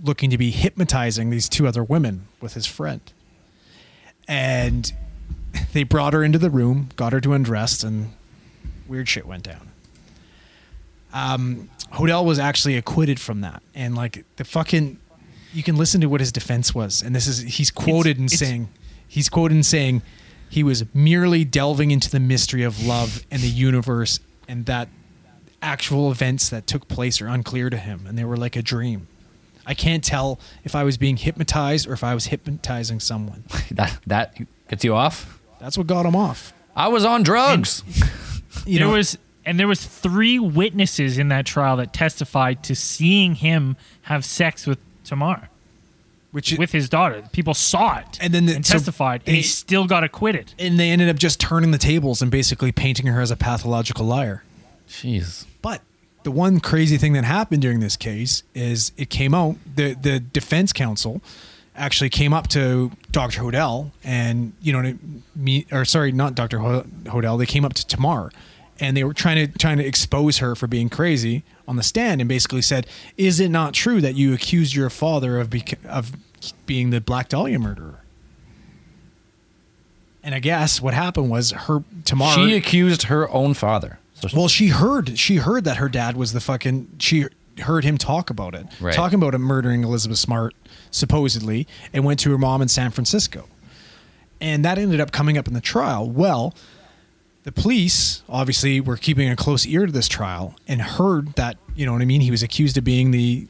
looking 0.03 0.30
to 0.30 0.38
be 0.38 0.50
hypnotizing 0.50 1.30
these 1.30 1.48
two 1.48 1.68
other 1.68 1.84
women 1.84 2.26
with 2.40 2.55
his 2.55 2.66
friend. 2.66 3.00
And 4.26 4.92
they 5.72 5.84
brought 5.84 6.12
her 6.14 6.24
into 6.24 6.38
the 6.38 6.50
room, 6.50 6.88
got 6.96 7.12
her 7.12 7.20
to 7.20 7.32
undress, 7.32 7.84
and 7.84 8.12
weird 8.88 9.09
shit 9.09 9.26
went 9.26 9.44
down. 9.44 9.72
Um, 11.13 11.69
Hodel 11.93 12.25
was 12.25 12.39
actually 12.39 12.77
acquitted 12.77 13.21
from 13.21 13.43
that, 13.43 13.63
and 13.75 13.95
like 13.95 14.25
the 14.37 14.45
fucking, 14.45 14.99
you 15.53 15.63
can 15.63 15.77
listen 15.77 16.01
to 16.01 16.07
what 16.09 16.21
his 16.21 16.33
defense 16.33 16.75
was, 16.75 17.03
and 17.03 17.15
this 17.15 17.27
is 17.27 17.39
he's 17.41 17.71
quoted 17.71 18.19
in 18.19 18.25
it's- 18.27 18.39
saying, 18.39 18.69
he's 19.07 19.29
quoted 19.29 19.55
in 19.57 19.63
saying, 19.63 20.03
he 20.49 20.63
was 20.63 20.85
merely 20.95 21.45
delving 21.45 21.91
into 21.91 22.11
the 22.11 22.21
mystery 22.21 22.63
of 22.63 22.83
love 22.85 23.25
and 23.31 23.43
the 23.43 23.49
universe, 23.49 24.21
and 24.49 24.67
that 24.67 24.89
actual 25.61 26.11
events 26.11 26.49
that 26.49 26.67
took 26.67 26.89
place 26.89 27.21
are 27.21 27.29
unclear 27.29 27.71
to 27.71 27.77
him, 27.77 28.07
and 28.07 28.19
they 28.19 28.25
were 28.25 28.37
like 28.37 28.57
a 28.57 28.63
dream. 28.63 29.07
I 29.67 29.75
can't 29.75 30.03
tell 30.03 30.41
if 30.65 30.75
I 30.75 30.83
was 30.83 30.97
being 30.99 31.17
hypnotized 31.17 31.87
or 31.87 31.93
if 31.93 32.03
I 32.03 32.15
was 32.15 32.27
hypnotizing 32.27 33.01
someone. 33.01 33.45
That 33.73 33.99
that 34.07 34.37
gets 34.69 34.85
you 34.85 34.95
off. 34.95 35.41
That's 35.61 35.79
what 35.79 35.87
got 35.87 36.05
him 36.05 36.17
off. 36.17 36.53
I 36.75 36.89
was 36.89 37.05
on 37.05 37.23
drugs. 37.23 37.83
You 38.67 38.79
there 38.79 38.89
know, 38.89 38.95
was 38.95 39.17
and 39.45 39.59
there 39.59 39.68
was 39.68 39.84
three 39.84 40.38
witnesses 40.38 41.18
in 41.18 41.28
that 41.28 41.47
trial 41.47 41.76
that 41.78 41.93
testified 41.93 42.62
to 42.64 42.74
seeing 42.74 43.34
him 43.36 43.76
have 44.03 44.24
sex 44.24 44.66
with 44.66 44.78
Tamar 45.05 45.49
which 46.30 46.57
with 46.57 46.72
his 46.72 46.88
daughter. 46.88 47.22
People 47.32 47.53
saw 47.53 47.99
it 47.99 48.18
And 48.18 48.32
then 48.32 48.47
the- 48.47 48.55
and 48.55 48.64
so 48.64 48.72
testified, 48.74 49.20
and 49.26 49.36
he 49.36 49.43
they- 49.43 49.47
still 49.47 49.86
got 49.86 50.03
acquitted. 50.03 50.55
and 50.59 50.80
they 50.80 50.90
ended 50.90 51.11
up 51.11 51.16
just 51.16 51.38
turning 51.38 51.72
the 51.72 51.78
tables 51.78 52.22
and 52.22 52.30
basically 52.30 52.72
painting 52.72 53.07
her 53.07 53.20
as 53.20 53.30
a 53.30 53.36
pathological 53.36 54.07
liar. 54.07 54.43
Jeez. 54.88 55.45
But 55.61 55.82
the 56.22 56.30
one 56.30 56.59
crazy 56.61 56.97
thing 56.97 57.12
that 57.12 57.24
happened 57.24 57.61
during 57.61 57.80
this 57.80 57.97
case 57.97 58.45
is 58.55 58.93
it 58.97 59.11
came 59.11 59.34
out 59.34 59.57
the 59.76 59.93
the 59.95 60.20
defense 60.20 60.72
counsel 60.72 61.20
actually 61.76 62.09
came 62.11 62.32
up 62.32 62.49
to 62.49 62.93
Dr. 63.11 63.43
Hodel 63.43 63.90
and 64.05 64.53
you 64.62 64.72
know 64.72 64.95
me 65.36 65.66
or 65.70 65.84
sorry 65.84 66.12
not 66.12 66.34
Dr. 66.34 66.61
Ho- 66.61 66.86
Hodel 67.05 67.38
they 67.38 67.47
came 67.47 67.64
up 67.64 67.74
to 67.74 67.86
Tamar 67.86 68.30
and 68.83 68.97
they 68.97 69.05
were 69.05 69.14
trying 69.14 69.47
to 69.47 69.59
trying 69.59 69.78
to 69.78 69.87
expose 69.87 70.39
her 70.39 70.55
for 70.57 70.66
being 70.66 70.89
crazy 70.89 71.45
on 71.68 71.76
the 71.76 71.83
stand 71.83 72.20
and 72.20 72.28
basically 72.28 72.61
said 72.61 72.87
is 73.16 73.39
it 73.39 73.49
not 73.49 73.72
true 73.72 74.01
that 74.01 74.16
you 74.16 74.35
accused 74.35 74.74
your 74.74 74.91
father 74.91 75.39
of 75.39 75.49
bec- 75.49 75.78
of 75.87 76.12
being 76.66 76.91
the 76.91 77.01
Black 77.01 77.28
Dahlia 77.28 77.59
murderer 77.59 78.01
and 80.22 80.35
I 80.35 80.41
guess 80.41 80.80
what 80.80 80.95
happened 80.95 81.30
was 81.30 81.53
her 81.53 81.83
Tamar 82.05 82.35
She 82.35 82.55
accused 82.55 83.05
her 83.05 83.28
own 83.30 83.55
father. 83.55 83.99
So 84.14 84.28
well, 84.35 84.49
she 84.49 84.68
heard 84.68 85.18
she 85.18 85.37
heard 85.37 85.64
that 85.64 85.78
her 85.78 85.89
dad 85.89 86.16
was 86.16 86.33
the 86.33 86.41
fucking 86.41 86.89
she 86.99 87.26
heard 87.59 87.85
him 87.85 87.99
talk 87.99 88.30
about 88.30 88.55
it. 88.55 88.66
Right. 88.80 88.95
Talking 88.95 89.18
about 89.18 89.35
him 89.35 89.43
murdering 89.43 89.83
Elizabeth 89.83 90.18
Smart 90.18 90.55
supposedly 90.91 91.66
and 91.93 92.05
went 92.05 92.20
to 92.20 92.30
her 92.30 92.39
mom 92.39 92.62
in 92.62 92.68
San 92.68 92.91
Francisco. 92.91 93.49
And 94.41 94.64
that 94.64 94.78
ended 94.78 95.01
up 95.01 95.12
coming 95.12 95.39
up 95.39 95.49
in 95.49 95.55
the 95.55 95.61
trial. 95.61 96.09
Well, 96.09 96.55
the 97.45 97.53
police 97.53 98.22
obviously 98.28 98.80
were 98.80 98.97
keeping 98.97 99.28
a 99.28 99.36
close 99.36 99.66
ear 99.66 99.86
to 99.86 99.93
this 99.93 100.09
trial 100.09 100.55
and 100.68 100.80
heard 100.80 101.32
that, 101.34 101.57
you 101.74 101.84
know 101.84 101.93
what 101.93 102.03
I 102.03 102.05
mean, 102.05 102.20
he 102.20 102.30
was 102.30 102.43
accused 102.43 102.76
of 102.76 102.84
being 102.84 103.11
the 103.11 103.47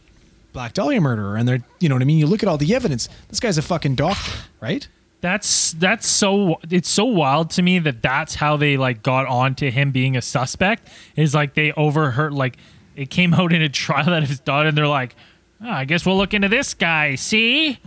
Black 0.52 0.72
Dahlia 0.72 1.00
murderer 1.00 1.36
and 1.36 1.46
they're, 1.46 1.62
you 1.80 1.88
know 1.88 1.94
what 1.94 2.02
I 2.02 2.04
mean, 2.04 2.18
you 2.18 2.26
look 2.26 2.42
at 2.42 2.48
all 2.48 2.58
the 2.58 2.74
evidence. 2.74 3.08
This 3.28 3.40
guy's 3.40 3.58
a 3.58 3.62
fucking 3.62 3.96
doctor, 3.96 4.32
right? 4.60 4.86
That's 5.20 5.72
that's 5.74 6.08
so 6.08 6.58
it's 6.68 6.88
so 6.88 7.04
wild 7.04 7.50
to 7.50 7.62
me 7.62 7.78
that 7.78 8.02
that's 8.02 8.34
how 8.34 8.56
they 8.56 8.76
like 8.76 9.04
got 9.04 9.26
on 9.26 9.54
to 9.56 9.70
him 9.70 9.92
being 9.92 10.16
a 10.16 10.22
suspect 10.22 10.88
is 11.14 11.32
like 11.32 11.54
they 11.54 11.70
overheard 11.72 12.32
like 12.32 12.56
it 12.96 13.08
came 13.08 13.32
out 13.32 13.52
in 13.52 13.62
a 13.62 13.68
trial 13.68 14.06
that 14.06 14.24
his 14.24 14.40
daughter 14.40 14.70
and 14.70 14.76
they're 14.76 14.88
like 14.88 15.14
oh, 15.62 15.70
I 15.70 15.84
guess 15.84 16.04
we'll 16.04 16.16
look 16.16 16.34
into 16.34 16.48
this 16.48 16.74
guy 16.74 17.14
see 17.14 17.78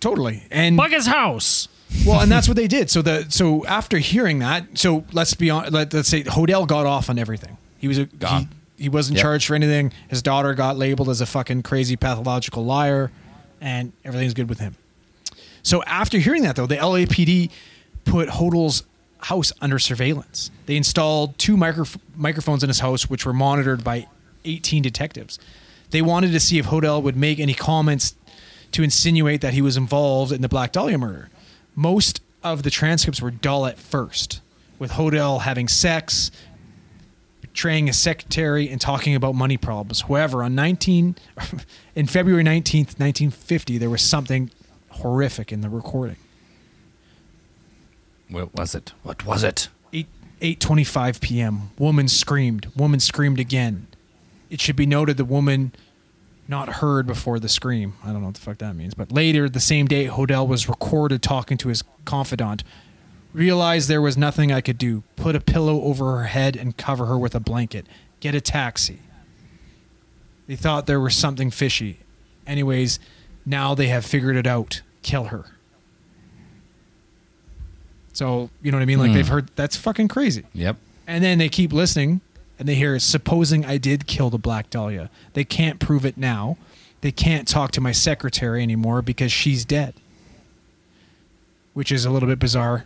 Totally. 0.00 0.42
And 0.50 0.76
bug 0.76 0.92
his 0.92 1.06
house 1.06 1.68
well, 2.06 2.20
and 2.20 2.30
that's 2.30 2.48
what 2.48 2.56
they 2.56 2.66
did. 2.68 2.90
So 2.90 3.02
the 3.02 3.26
so 3.30 3.64
after 3.66 3.98
hearing 3.98 4.40
that, 4.40 4.78
so 4.78 5.04
let's 5.12 5.34
be 5.34 5.50
on. 5.50 5.72
Let, 5.72 5.92
let's 5.94 6.08
say 6.08 6.22
Hodel 6.22 6.66
got 6.66 6.86
off 6.86 7.08
on 7.10 7.18
everything. 7.18 7.56
He 7.78 7.88
was 7.88 7.98
a 7.98 8.04
Gone. 8.06 8.48
he, 8.76 8.84
he 8.84 8.88
wasn't 8.88 9.16
Yep. 9.16 9.22
charged 9.22 9.46
for 9.46 9.54
anything. 9.54 9.92
His 10.08 10.22
daughter 10.22 10.54
got 10.54 10.76
labeled 10.76 11.08
as 11.08 11.20
a 11.20 11.26
fucking 11.26 11.62
crazy 11.62 11.96
pathological 11.96 12.64
liar, 12.64 13.10
and 13.60 13.92
everything's 14.04 14.34
good 14.34 14.48
with 14.48 14.58
him. 14.60 14.76
So 15.62 15.82
after 15.84 16.18
hearing 16.18 16.42
that, 16.42 16.56
though, 16.56 16.66
the 16.66 16.76
LAPD 16.76 17.50
put 18.04 18.28
Hodel's 18.28 18.84
house 19.20 19.52
under 19.60 19.78
surveillance. 19.78 20.50
They 20.66 20.76
installed 20.76 21.36
two 21.38 21.56
micro- 21.56 21.84
microphones 22.16 22.62
in 22.62 22.68
his 22.68 22.78
house, 22.80 23.10
which 23.10 23.26
were 23.26 23.32
monitored 23.32 23.82
by 23.82 24.06
18 24.44 24.82
detectives. 24.82 25.38
They 25.90 26.00
wanted 26.02 26.30
to 26.32 26.40
see 26.40 26.58
if 26.58 26.66
Hodel 26.66 27.02
would 27.02 27.16
make 27.16 27.40
any 27.40 27.54
comments 27.54 28.14
to 28.72 28.82
insinuate 28.82 29.40
that 29.40 29.54
he 29.54 29.60
was 29.62 29.76
involved 29.76 30.30
in 30.32 30.40
the 30.42 30.48
Black 30.48 30.72
Dahlia 30.72 30.98
murder. 30.98 31.30
Most 31.78 32.22
of 32.42 32.64
the 32.64 32.70
transcripts 32.70 33.22
were 33.22 33.30
dull 33.30 33.64
at 33.64 33.78
first, 33.78 34.40
with 34.80 34.90
Hodel 34.90 35.42
having 35.42 35.68
sex, 35.68 36.32
betraying 37.40 37.86
his 37.86 37.96
secretary, 37.96 38.68
and 38.68 38.80
talking 38.80 39.14
about 39.14 39.36
money 39.36 39.56
problems. 39.56 40.00
However, 40.00 40.42
on 40.42 40.56
19 40.56 41.14
in 41.94 42.06
February 42.08 42.42
19th, 42.42 42.98
1950, 42.98 43.78
there 43.78 43.88
was 43.88 44.02
something 44.02 44.50
horrific 44.88 45.52
in 45.52 45.60
the 45.60 45.68
recording. 45.68 46.16
what 48.28 48.52
was 48.56 48.74
it? 48.74 48.92
What 49.04 49.24
was 49.24 49.44
it? 49.44 49.68
Eight, 49.92 50.08
8:25 50.40 51.20
p.m. 51.20 51.70
Woman 51.78 52.08
screamed. 52.08 52.72
Woman 52.74 52.98
screamed 52.98 53.38
again. 53.38 53.86
It 54.50 54.60
should 54.60 54.74
be 54.74 54.84
noted 54.84 55.16
the 55.16 55.24
woman 55.24 55.70
not 56.48 56.68
heard 56.68 57.06
before 57.06 57.38
the 57.38 57.48
scream. 57.48 57.94
I 58.02 58.06
don't 58.06 58.22
know 58.22 58.26
what 58.28 58.34
the 58.34 58.40
fuck 58.40 58.58
that 58.58 58.74
means. 58.74 58.94
But 58.94 59.12
later 59.12 59.48
the 59.48 59.60
same 59.60 59.86
day, 59.86 60.06
Hodel 60.06 60.48
was 60.48 60.68
recorded 60.68 61.22
talking 61.22 61.58
to 61.58 61.68
his 61.68 61.84
confidant. 62.06 62.64
Realized 63.34 63.88
there 63.88 64.00
was 64.00 64.16
nothing 64.16 64.50
I 64.50 64.62
could 64.62 64.78
do. 64.78 65.02
Put 65.14 65.36
a 65.36 65.40
pillow 65.40 65.82
over 65.82 66.16
her 66.16 66.24
head 66.24 66.56
and 66.56 66.76
cover 66.76 67.06
her 67.06 67.18
with 67.18 67.34
a 67.34 67.40
blanket. 67.40 67.86
Get 68.20 68.34
a 68.34 68.40
taxi. 68.40 69.00
They 70.46 70.56
thought 70.56 70.86
there 70.86 70.98
was 70.98 71.14
something 71.14 71.50
fishy. 71.50 71.98
Anyways, 72.46 72.98
now 73.44 73.74
they 73.74 73.88
have 73.88 74.06
figured 74.06 74.36
it 74.36 74.46
out. 74.46 74.80
Kill 75.02 75.24
her. 75.24 75.44
So, 78.14 78.48
you 78.62 78.72
know 78.72 78.78
what 78.78 78.82
I 78.82 78.86
mean? 78.86 78.98
Like 78.98 79.10
hmm. 79.10 79.16
they've 79.16 79.28
heard 79.28 79.50
that's 79.54 79.76
fucking 79.76 80.08
crazy. 80.08 80.44
Yep. 80.54 80.76
And 81.06 81.22
then 81.22 81.38
they 81.38 81.50
keep 81.50 81.72
listening 81.74 82.22
and 82.58 82.68
they 82.68 82.74
hear, 82.74 82.98
supposing 82.98 83.64
I 83.64 83.78
did 83.78 84.06
kill 84.06 84.30
the 84.30 84.38
Black 84.38 84.70
Dahlia. 84.70 85.10
They 85.34 85.44
can't 85.44 85.78
prove 85.78 86.04
it 86.04 86.16
now. 86.16 86.56
They 87.00 87.12
can't 87.12 87.46
talk 87.46 87.70
to 87.72 87.80
my 87.80 87.92
secretary 87.92 88.62
anymore 88.62 89.02
because 89.02 89.30
she's 89.30 89.64
dead. 89.64 89.94
Which 91.72 91.92
is 91.92 92.04
a 92.04 92.10
little 92.10 92.28
bit 92.28 92.40
bizarre. 92.40 92.84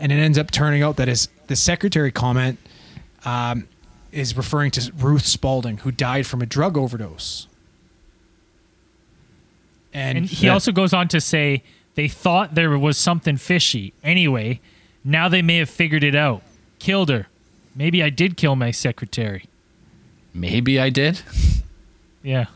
And 0.00 0.10
it 0.10 0.16
ends 0.16 0.36
up 0.36 0.50
turning 0.50 0.82
out 0.82 0.96
that 0.96 1.06
his 1.06 1.28
the 1.46 1.54
secretary 1.54 2.10
comment 2.10 2.58
um, 3.24 3.68
is 4.10 4.36
referring 4.36 4.72
to 4.72 4.92
Ruth 4.96 5.24
Spalding, 5.24 5.78
who 5.78 5.92
died 5.92 6.26
from 6.26 6.42
a 6.42 6.46
drug 6.46 6.76
overdose. 6.76 7.46
And, 9.92 10.18
And 10.18 10.26
he 10.26 10.48
also 10.48 10.72
goes 10.72 10.92
on 10.92 11.06
to 11.08 11.20
say 11.20 11.62
they 11.94 12.08
thought 12.08 12.54
there 12.54 12.76
was 12.78 12.98
something 12.98 13.36
fishy. 13.36 13.92
Anyway, 14.02 14.60
now 15.04 15.28
they 15.28 15.42
may 15.42 15.58
have 15.58 15.70
figured 15.70 16.02
it 16.02 16.14
out. 16.14 16.42
Killed 16.78 17.10
her. 17.10 17.28
Maybe 17.74 18.02
I 18.02 18.10
did 18.10 18.36
kill 18.36 18.56
my 18.56 18.70
secretary. 18.70 19.46
Maybe 20.34 20.78
I 20.80 20.90
did. 20.90 21.20
Yeah. 22.24 22.46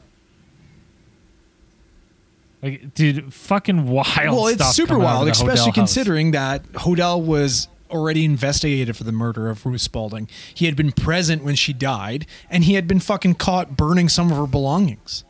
Like, 2.62 2.94
dude, 2.94 3.34
fucking 3.34 3.88
wild. 3.88 4.06
well, 4.16 4.46
it's 4.46 4.62
stuff 4.62 4.74
super 4.74 4.94
coming 4.94 5.06
out 5.06 5.10
of 5.10 5.16
wild, 5.16 5.28
especially 5.28 5.54
Hodel 5.56 5.66
house. 5.66 5.74
considering 5.74 6.30
that 6.30 6.62
Hodel 6.72 7.24
was 7.24 7.66
already 7.90 8.24
investigated 8.24 8.96
for 8.96 9.02
the 9.02 9.10
murder 9.10 9.48
of 9.50 9.66
Ruth 9.66 9.80
Spalding. 9.80 10.28
He 10.54 10.66
had 10.66 10.76
been 10.76 10.92
present 10.92 11.42
when 11.44 11.56
she 11.56 11.72
died, 11.72 12.26
and 12.48 12.62
he 12.62 12.74
had 12.74 12.86
been 12.86 13.00
fucking 13.00 13.34
caught 13.34 13.76
burning 13.76 14.08
some 14.08 14.30
of 14.30 14.36
her 14.38 14.46
belongings. 14.46 15.24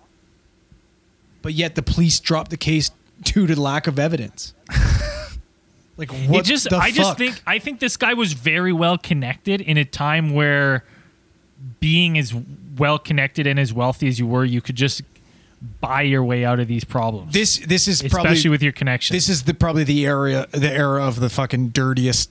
But 1.41 1.55
yet 1.55 1.75
the 1.75 1.83
police 1.83 2.21
dropped 2.21 2.51
the 2.51 2.57
case 2.57 2.91
due 3.23 3.47
to 3.47 3.59
lack 3.59 3.87
of 3.87 3.99
evidence. 3.99 4.53
like 5.97 6.11
what 6.11 6.41
it 6.41 6.45
just 6.45 6.73
I 6.73 6.91
just 6.91 7.17
think 7.17 7.43
I 7.47 7.59
think 7.59 7.81
this 7.81 7.97
guy 7.97 8.15
was 8.15 8.33
very 8.33 8.73
well 8.73 8.99
connected 8.99 9.61
in 9.61 9.77
a 9.77 9.85
time 9.85 10.35
where 10.35 10.85
being 11.81 12.19
as 12.19 12.35
well 12.77 12.99
connected 12.99 13.47
and 13.47 13.59
as 13.59 13.73
wealthy 13.73 14.09
as 14.09 14.19
you 14.19 14.27
were, 14.27 14.45
you 14.45 14.61
could 14.61 14.77
just 14.77 15.03
buy 15.81 16.03
your 16.03 16.23
way 16.23 16.45
out 16.45 16.61
of 16.61 16.69
these 16.69 16.85
problems. 16.85 17.33
this 17.33 17.59
this 17.59 17.89
is 17.89 18.03
especially 18.03 18.23
probably 18.23 18.51
with 18.51 18.63
your 18.63 18.73
connections. 18.73 19.17
this 19.17 19.29
is 19.29 19.45
the 19.45 19.55
probably 19.55 19.85
the 19.85 20.05
area 20.05 20.47
the 20.53 20.71
era 20.71 21.03
of 21.03 21.19
the 21.21 21.31
fucking 21.31 21.69
dirtiest 21.69 22.31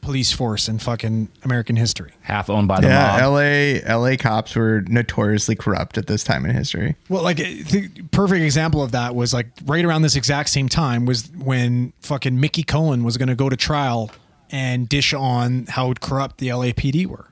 police 0.00 0.32
force 0.32 0.68
in 0.68 0.78
fucking 0.78 1.28
American 1.42 1.76
history. 1.76 2.12
Half 2.22 2.48
owned 2.50 2.68
by 2.68 2.80
the 2.80 2.88
Yeah, 2.88 3.18
mob. 3.20 3.32
LA 3.34 3.96
LA 3.96 4.16
cops 4.16 4.56
were 4.56 4.82
notoriously 4.88 5.54
corrupt 5.54 5.98
at 5.98 6.06
this 6.06 6.24
time 6.24 6.44
in 6.46 6.54
history. 6.54 6.96
Well, 7.08 7.22
like 7.22 7.36
the 7.36 7.88
perfect 8.10 8.42
example 8.42 8.82
of 8.82 8.92
that 8.92 9.14
was 9.14 9.34
like 9.34 9.46
right 9.66 9.84
around 9.84 10.02
this 10.02 10.16
exact 10.16 10.48
same 10.48 10.68
time 10.68 11.06
was 11.06 11.30
when 11.32 11.92
fucking 12.00 12.38
Mickey 12.40 12.62
Cohen 12.62 13.04
was 13.04 13.16
going 13.16 13.28
to 13.28 13.34
go 13.34 13.48
to 13.48 13.56
trial 13.56 14.10
and 14.50 14.88
dish 14.88 15.12
on 15.14 15.66
how 15.68 15.92
corrupt 15.94 16.38
the 16.38 16.48
LAPD 16.48 17.06
were. 17.06 17.26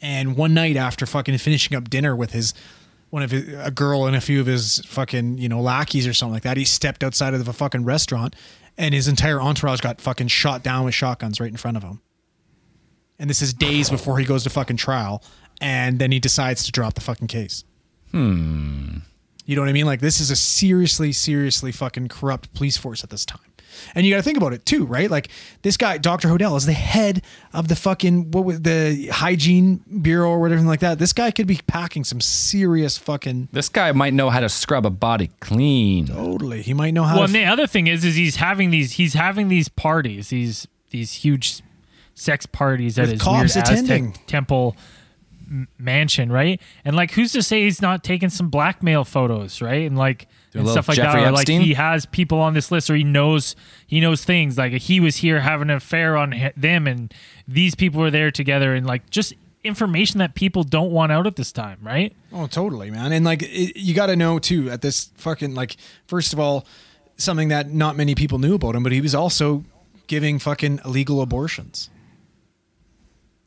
And 0.00 0.36
one 0.36 0.52
night 0.52 0.76
after 0.76 1.06
fucking 1.06 1.38
finishing 1.38 1.76
up 1.76 1.88
dinner 1.88 2.16
with 2.16 2.32
his 2.32 2.52
one 3.12 3.22
of 3.22 3.30
his, 3.30 3.46
a 3.58 3.70
girl 3.70 4.06
and 4.06 4.16
a 4.16 4.22
few 4.22 4.40
of 4.40 4.46
his 4.46 4.78
fucking 4.86 5.36
you 5.36 5.46
know 5.46 5.60
lackeys 5.60 6.06
or 6.06 6.14
something 6.14 6.32
like 6.32 6.44
that, 6.44 6.56
he 6.56 6.64
stepped 6.64 7.04
outside 7.04 7.34
of 7.34 7.46
a 7.46 7.52
fucking 7.52 7.84
restaurant, 7.84 8.34
and 8.78 8.94
his 8.94 9.06
entire 9.06 9.38
entourage 9.38 9.82
got 9.82 10.00
fucking 10.00 10.28
shot 10.28 10.62
down 10.62 10.86
with 10.86 10.94
shotguns 10.94 11.38
right 11.38 11.50
in 11.50 11.58
front 11.58 11.76
of 11.76 11.82
him. 11.82 12.00
And 13.18 13.28
this 13.28 13.42
is 13.42 13.52
days 13.52 13.90
before 13.90 14.18
he 14.18 14.24
goes 14.24 14.44
to 14.44 14.50
fucking 14.50 14.78
trial, 14.78 15.22
and 15.60 15.98
then 15.98 16.10
he 16.10 16.20
decides 16.20 16.64
to 16.64 16.72
drop 16.72 16.94
the 16.94 17.02
fucking 17.02 17.28
case. 17.28 17.64
Hmm. 18.12 19.00
You 19.44 19.56
know 19.56 19.62
what 19.62 19.68
I 19.68 19.72
mean? 19.72 19.86
Like 19.86 20.00
this 20.00 20.18
is 20.18 20.30
a 20.30 20.36
seriously, 20.36 21.12
seriously 21.12 21.70
fucking 21.70 22.08
corrupt 22.08 22.54
police 22.54 22.78
force 22.78 23.04
at 23.04 23.10
this 23.10 23.26
time. 23.26 23.51
And 23.94 24.06
you 24.06 24.12
got 24.12 24.18
to 24.18 24.22
think 24.22 24.36
about 24.36 24.52
it 24.52 24.64
too, 24.66 24.84
right? 24.84 25.10
Like 25.10 25.28
this 25.62 25.76
guy, 25.76 25.98
Dr. 25.98 26.28
Hodel, 26.28 26.56
is 26.56 26.66
the 26.66 26.72
head 26.72 27.22
of 27.52 27.68
the 27.68 27.76
fucking 27.76 28.30
what 28.30 28.44
was 28.44 28.62
the 28.62 29.08
hygiene 29.12 29.82
bureau 30.00 30.30
or 30.30 30.40
whatever 30.40 30.62
like 30.62 30.80
that. 30.80 30.98
This 30.98 31.12
guy 31.12 31.30
could 31.30 31.46
be 31.46 31.60
packing 31.66 32.04
some 32.04 32.20
serious 32.20 32.98
fucking. 32.98 33.48
This 33.52 33.68
guy 33.68 33.92
might 33.92 34.14
know 34.14 34.30
how 34.30 34.40
to 34.40 34.48
scrub 34.48 34.86
a 34.86 34.90
body 34.90 35.30
clean. 35.40 36.06
Totally, 36.06 36.62
he 36.62 36.74
might 36.74 36.92
know 36.92 37.04
how. 37.04 37.16
well, 37.16 37.26
to 37.26 37.34
and 37.34 37.34
the 37.34 37.44
other 37.44 37.66
thing 37.66 37.86
is, 37.86 38.04
is 38.04 38.16
he's 38.16 38.36
having 38.36 38.70
these 38.70 38.92
he's 38.92 39.14
having 39.14 39.48
these 39.48 39.68
parties, 39.68 40.28
these 40.28 40.66
these 40.90 41.12
huge 41.12 41.62
sex 42.14 42.46
parties 42.46 42.98
at 42.98 43.08
With 43.08 43.20
his 43.20 43.26
weird 43.26 43.50
attending. 43.50 44.08
Aztec 44.10 44.26
temple 44.26 44.76
mansion, 45.78 46.32
right? 46.32 46.60
And 46.84 46.96
like, 46.96 47.12
who's 47.12 47.32
to 47.32 47.42
say 47.42 47.62
he's 47.62 47.82
not 47.82 48.02
taking 48.04 48.30
some 48.30 48.48
blackmail 48.48 49.04
photos, 49.04 49.60
right? 49.60 49.86
And 49.86 49.96
like 49.98 50.22
a 50.22 50.26
and 50.54 50.68
stuff 50.68 50.88
like 50.88 50.96
Jeffrey 50.96 51.20
that. 51.20 51.28
Or 51.28 51.32
like 51.32 51.42
Epstein? 51.42 51.60
he 51.62 51.74
has 51.74 52.06
people 52.06 52.38
on 52.40 52.54
this 52.54 52.70
list, 52.70 52.90
or 52.90 52.94
he 52.94 53.04
knows 53.04 53.56
he 53.86 54.00
knows 54.00 54.24
things. 54.24 54.58
Like 54.58 54.72
he 54.72 55.00
was 55.00 55.16
here 55.16 55.40
having 55.40 55.70
an 55.70 55.76
affair 55.76 56.16
on 56.16 56.34
them, 56.56 56.86
and 56.86 57.12
these 57.48 57.74
people 57.74 58.00
were 58.00 58.10
there 58.10 58.30
together, 58.30 58.74
and 58.74 58.86
like 58.86 59.08
just 59.10 59.34
information 59.64 60.18
that 60.18 60.34
people 60.34 60.64
don't 60.64 60.90
want 60.90 61.12
out 61.12 61.26
at 61.26 61.36
this 61.36 61.52
time, 61.52 61.78
right? 61.82 62.14
Oh, 62.32 62.46
totally, 62.46 62.90
man. 62.90 63.12
And 63.12 63.24
like, 63.24 63.42
it, 63.42 63.78
you 63.78 63.94
got 63.94 64.06
to 64.06 64.16
know 64.16 64.38
too 64.38 64.70
at 64.70 64.82
this 64.82 65.10
fucking 65.16 65.54
like, 65.54 65.76
first 66.06 66.32
of 66.32 66.40
all, 66.40 66.66
something 67.16 67.48
that 67.48 67.70
not 67.70 67.96
many 67.96 68.14
people 68.14 68.38
knew 68.38 68.54
about 68.54 68.74
him, 68.74 68.82
but 68.82 68.92
he 68.92 69.00
was 69.00 69.14
also 69.14 69.64
giving 70.06 70.38
fucking 70.38 70.80
illegal 70.84 71.22
abortions. 71.22 71.90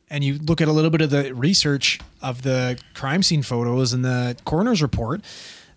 And 0.08 0.22
you 0.22 0.38
look 0.38 0.60
at 0.60 0.68
a 0.68 0.72
little 0.72 0.90
bit 0.90 1.00
of 1.00 1.10
the 1.10 1.34
research 1.34 2.00
of 2.22 2.42
the 2.42 2.78
crime 2.94 3.22
scene 3.22 3.42
photos 3.42 3.92
and 3.92 4.04
the 4.04 4.36
coroner's 4.44 4.80
report, 4.80 5.22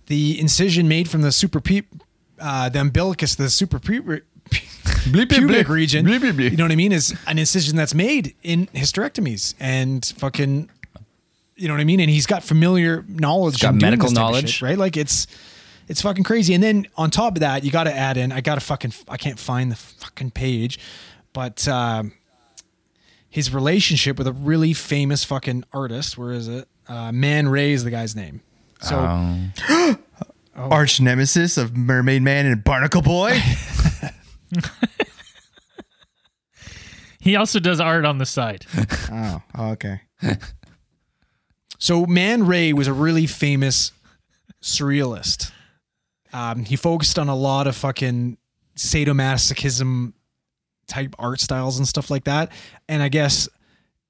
the 0.09 0.39
incision 0.39 0.87
made 0.87 1.09
from 1.09 1.21
the 1.21 1.31
super 1.31 1.61
pe- 1.61 1.83
uh, 2.39 2.67
the 2.69 2.79
umbilicus, 2.79 3.35
the 3.35 3.49
super 3.49 3.79
pe- 3.79 4.01
pubic 4.01 4.25
bleep. 4.49 5.67
region. 5.69 6.05
Bleep, 6.05 6.19
bleep. 6.19 6.51
You 6.51 6.57
know 6.57 6.65
what 6.65 6.71
I 6.71 6.75
mean? 6.75 6.91
Is 6.91 7.15
an 7.27 7.39
incision 7.39 7.75
that's 7.77 7.93
made 7.93 8.35
in 8.43 8.67
hysterectomies 8.67 9.53
and 9.59 10.05
fucking 10.17 10.69
you 11.55 11.67
know 11.67 11.73
what 11.73 11.81
I 11.81 11.85
mean? 11.85 11.99
And 11.99 12.09
he's 12.09 12.25
got 12.25 12.43
familiar 12.43 13.03
knowledge, 13.07 13.61
got 13.61 13.73
in 13.73 13.79
doing 13.79 13.91
medical 13.91 14.07
this 14.09 14.17
type 14.17 14.25
of 14.25 14.31
knowledge. 14.31 14.49
shit, 14.55 14.61
right? 14.61 14.77
Like 14.77 14.97
it's 14.97 15.27
it's 15.87 16.01
fucking 16.01 16.23
crazy. 16.23 16.53
And 16.53 16.63
then 16.63 16.87
on 16.97 17.11
top 17.11 17.35
of 17.35 17.41
that, 17.41 17.63
you 17.63 17.71
got 17.71 17.83
to 17.83 17.95
add 17.95 18.17
in. 18.17 18.31
I 18.31 18.41
got 18.41 18.55
to 18.55 18.61
fucking. 18.61 18.93
I 19.07 19.17
can't 19.17 19.39
find 19.39 19.71
the 19.71 19.75
fucking 19.75 20.31
page, 20.31 20.79
but 21.33 21.67
um, 21.67 22.13
his 23.29 23.53
relationship 23.53 24.17
with 24.17 24.27
a 24.27 24.31
really 24.33 24.73
famous 24.73 25.23
fucking 25.23 25.65
artist. 25.73 26.17
Where 26.17 26.31
is 26.31 26.47
it? 26.47 26.67
Uh, 26.87 27.11
Man 27.11 27.49
Ray 27.49 27.73
is 27.73 27.83
the 27.83 27.91
guy's 27.91 28.15
name. 28.15 28.41
So 28.81 28.97
Um, 28.97 29.53
Arch 30.55 30.99
nemesis 31.01 31.57
of 31.57 31.75
Mermaid 31.77 32.21
Man 32.21 32.45
and 32.45 32.63
Barnacle 32.63 33.01
Boy. 33.01 33.39
He 37.21 37.35
also 37.35 37.59
does 37.59 37.79
art 37.81 38.05
on 38.05 38.17
the 38.17 38.25
side. 38.25 38.65
oh, 39.11 39.41
okay. 39.57 39.99
So 41.77 42.05
Man 42.05 42.47
Ray 42.47 42.71
was 42.73 42.87
a 42.87 42.93
really 42.93 43.27
famous 43.27 43.91
surrealist. 44.63 45.51
Um, 46.31 46.63
he 46.63 46.75
focused 46.77 47.19
on 47.19 47.27
a 47.27 47.35
lot 47.35 47.67
of 47.67 47.75
fucking 47.75 48.37
sadomasochism 48.77 50.13
type 50.87 51.13
art 51.19 51.39
styles 51.41 51.77
and 51.77 51.87
stuff 51.87 52.09
like 52.09 52.23
that. 52.23 52.51
And 52.87 53.03
I 53.03 53.09
guess 53.09 53.49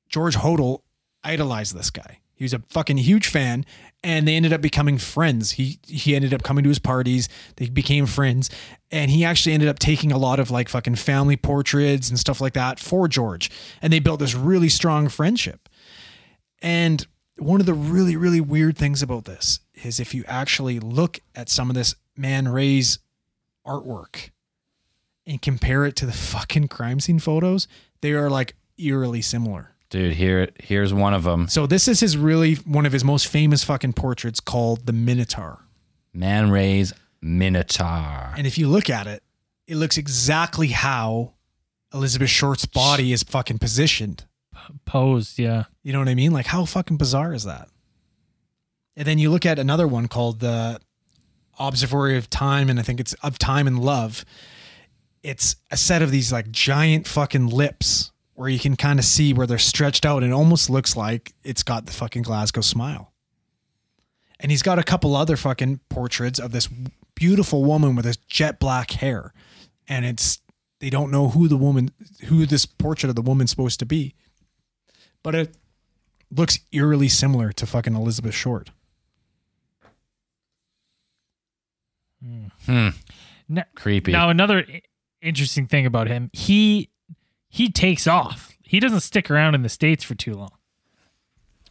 George 0.07 0.35
Hodel 0.35 0.81
idolized 1.23 1.75
this 1.75 1.89
guy. 1.89 2.19
He 2.35 2.43
was 2.43 2.53
a 2.53 2.59
fucking 2.69 2.97
huge 2.97 3.27
fan, 3.27 3.65
and 4.03 4.27
they 4.27 4.35
ended 4.35 4.53
up 4.53 4.61
becoming 4.61 4.97
friends. 4.97 5.51
He 5.51 5.79
he 5.85 6.15
ended 6.15 6.33
up 6.33 6.43
coming 6.43 6.63
to 6.63 6.69
his 6.69 6.79
parties. 6.79 7.27
They 7.57 7.67
became 7.67 8.05
friends, 8.05 8.49
and 8.91 9.11
he 9.11 9.25
actually 9.25 9.53
ended 9.53 9.69
up 9.69 9.79
taking 9.79 10.11
a 10.11 10.17
lot 10.17 10.39
of 10.39 10.51
like 10.51 10.69
fucking 10.69 10.95
family 10.95 11.37
portraits 11.37 12.09
and 12.09 12.17
stuff 12.17 12.39
like 12.39 12.53
that 12.53 12.79
for 12.79 13.07
George. 13.07 13.51
And 13.81 13.91
they 13.91 13.99
built 13.99 14.19
this 14.19 14.35
really 14.35 14.69
strong 14.69 15.09
friendship. 15.09 15.67
And 16.61 17.05
one 17.37 17.59
of 17.59 17.65
the 17.65 17.73
really, 17.73 18.15
really 18.15 18.41
weird 18.41 18.77
things 18.77 19.01
about 19.01 19.25
this 19.25 19.59
is 19.83 19.99
if 19.99 20.13
you 20.13 20.23
actually 20.27 20.79
look 20.79 21.19
at 21.35 21.49
some 21.49 21.69
of 21.69 21.75
this 21.75 21.95
Man 22.15 22.47
Ray's 22.47 22.99
artwork 23.65 24.31
and 25.25 25.41
compare 25.41 25.85
it 25.85 25.95
to 25.97 26.05
the 26.05 26.11
fucking 26.11 26.67
crime 26.67 26.99
scene 26.99 27.19
photos, 27.19 27.67
they 28.01 28.13
are 28.13 28.29
like 28.29 28.55
eerily 28.77 29.21
similar. 29.21 29.75
Dude, 29.89 30.13
here 30.13 30.49
here's 30.59 30.93
one 30.93 31.13
of 31.13 31.23
them. 31.23 31.47
So 31.47 31.67
this 31.67 31.87
is 31.87 31.99
his 31.99 32.17
really 32.17 32.55
one 32.55 32.85
of 32.85 32.91
his 32.93 33.03
most 33.03 33.27
famous 33.27 33.63
fucking 33.63 33.93
portraits 33.93 34.39
called 34.39 34.85
the 34.85 34.93
Minotaur. 34.93 35.65
Man 36.13 36.49
Ray's 36.49 36.93
Minotaur. 37.21 38.33
And 38.37 38.47
if 38.47 38.57
you 38.57 38.67
look 38.67 38.89
at 38.89 39.07
it, 39.07 39.23
it 39.67 39.75
looks 39.75 39.97
exactly 39.97 40.67
how 40.67 41.33
Elizabeth 41.93 42.29
Short's 42.29 42.65
body 42.65 43.13
is 43.13 43.23
fucking 43.23 43.59
positioned. 43.59 44.25
Posed, 44.85 45.39
yeah. 45.39 45.65
You 45.83 45.93
know 45.93 45.99
what 45.99 46.09
I 46.09 46.15
mean? 46.15 46.31
Like, 46.31 46.47
how 46.47 46.65
fucking 46.65 46.97
bizarre 46.97 47.33
is 47.33 47.43
that? 47.45 47.69
And 48.95 49.07
then 49.07 49.17
you 49.17 49.29
look 49.29 49.45
at 49.45 49.59
another 49.59 49.87
one 49.87 50.07
called 50.07 50.39
the 50.39 50.79
Observatory 51.57 52.17
of 52.17 52.29
Time, 52.29 52.69
and 52.69 52.79
I 52.79 52.83
think 52.83 52.99
it's 52.99 53.13
of 53.15 53.39
Time 53.39 53.67
and 53.67 53.79
Love. 53.79 54.25
It's 55.23 55.55
a 55.71 55.77
set 55.77 56.01
of 56.01 56.11
these 56.11 56.31
like 56.31 56.51
giant 56.51 57.07
fucking 57.07 57.47
lips 57.47 58.11
where 58.39 58.49
you 58.49 58.59
can 58.59 58.75
kind 58.75 58.99
of 58.99 59.05
see 59.05 59.33
where 59.33 59.45
they're 59.45 59.57
stretched 59.57 60.05
out, 60.05 60.23
and 60.23 60.31
it 60.31 60.35
almost 60.35 60.69
looks 60.69 60.95
like 60.95 61.33
it's 61.43 61.63
got 61.63 61.85
the 61.85 61.91
fucking 61.91 62.21
Glasgow 62.21 62.61
smile. 62.61 63.11
And 64.39 64.51
he's 64.51 64.63
got 64.63 64.79
a 64.79 64.83
couple 64.83 65.15
other 65.15 65.35
fucking 65.35 65.81
portraits 65.89 66.39
of 66.39 66.51
this 66.51 66.69
beautiful 67.15 67.65
woman 67.65 67.95
with 67.95 68.05
this 68.05 68.15
jet 68.15 68.59
black 68.59 68.91
hair, 68.91 69.33
and 69.87 70.05
it's 70.05 70.39
they 70.79 70.89
don't 70.89 71.11
know 71.11 71.27
who 71.27 71.47
the 71.47 71.57
woman, 71.57 71.91
who 72.25 72.45
this 72.45 72.65
portrait 72.65 73.09
of 73.09 73.15
the 73.15 73.21
woman's 73.21 73.49
supposed 73.49 73.79
to 73.79 73.85
be 73.85 74.15
but 75.23 75.35
it 75.35 75.55
looks 76.31 76.59
eerily 76.71 77.09
similar 77.09 77.51
to 77.53 77.65
fucking 77.65 77.95
Elizabeth 77.95 78.33
Short. 78.33 78.71
Hmm. 82.65 82.89
Now, 83.47 83.63
Creepy. 83.75 84.11
now 84.11 84.29
another 84.29 84.65
interesting 85.21 85.67
thing 85.67 85.85
about 85.85 86.07
him, 86.07 86.29
he 86.33 86.89
he 87.49 87.69
takes 87.69 88.07
off. 88.07 88.55
He 88.61 88.79
doesn't 88.79 89.01
stick 89.01 89.29
around 89.29 89.55
in 89.55 89.63
the 89.63 89.69
states 89.69 90.03
for 90.03 90.15
too 90.15 90.35
long. 90.35 90.51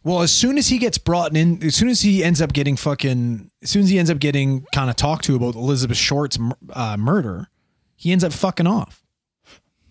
Well, 0.03 0.21
as 0.21 0.31
soon 0.31 0.57
as 0.57 0.67
he 0.67 0.77
gets 0.77 0.97
brought 0.97 1.35
in, 1.35 1.61
as 1.63 1.75
soon 1.75 1.89
as 1.89 2.01
he 2.01 2.23
ends 2.23 2.41
up 2.41 2.53
getting 2.53 2.75
fucking, 2.75 3.51
as 3.61 3.69
soon 3.69 3.83
as 3.83 3.89
he 3.89 3.99
ends 3.99 4.09
up 4.09 4.19
getting 4.19 4.65
kind 4.73 4.89
of 4.89 4.95
talked 4.95 5.25
to 5.25 5.35
about 5.35 5.55
Elizabeth 5.55 5.97
Short's 5.97 6.37
uh, 6.71 6.95
murder, 6.97 7.49
he 7.95 8.11
ends 8.11 8.23
up 8.23 8.31
fucking 8.31 8.67
off. 8.67 9.03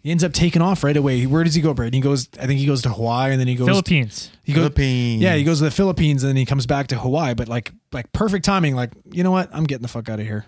He 0.03 0.11
ends 0.11 0.25
up 0.25 0.33
taking 0.33 0.63
off 0.63 0.85
right 0.85 0.97
away. 0.97 1.27
Where 1.27 1.45
does 1.45 1.55
he 1.55 1.61
go, 1.61 1.75
Brad? 1.75 1.93
He 1.93 2.01
goes, 2.01 2.29
I 2.41 2.47
think 2.47 2.61
he 2.61 2.67
goes 2.67 2.83
to 2.83 2.89
Hawaii, 2.89 3.33
and 3.33 3.41
then 3.41 3.49
he 3.49 3.55
goes 3.55 3.67
Philippines. 3.67 4.31
He 4.45 4.53
goes, 4.53 4.61
Philippines. 4.61 5.23
Yeah, 5.23 5.35
he 5.35 5.45
goes 5.45 5.59
to 5.59 5.65
the 5.65 5.71
Philippines, 5.71 6.23
and 6.23 6.29
then 6.31 6.37
he 6.37 6.47
comes 6.47 6.67
back 6.67 6.87
to 6.89 6.99
Hawaii. 6.99 7.35
But 7.35 7.49
like, 7.49 7.73
like 7.93 8.11
perfect 8.13 8.45
timing. 8.45 8.75
Like, 8.75 8.93
you 9.13 9.23
know 9.25 9.31
what? 9.31 9.51
I'm 9.53 9.65
getting 9.65 9.83
the 9.83 9.89
fuck 9.89 10.09
out 10.09 10.21
of 10.21 10.27
here. 10.27 10.47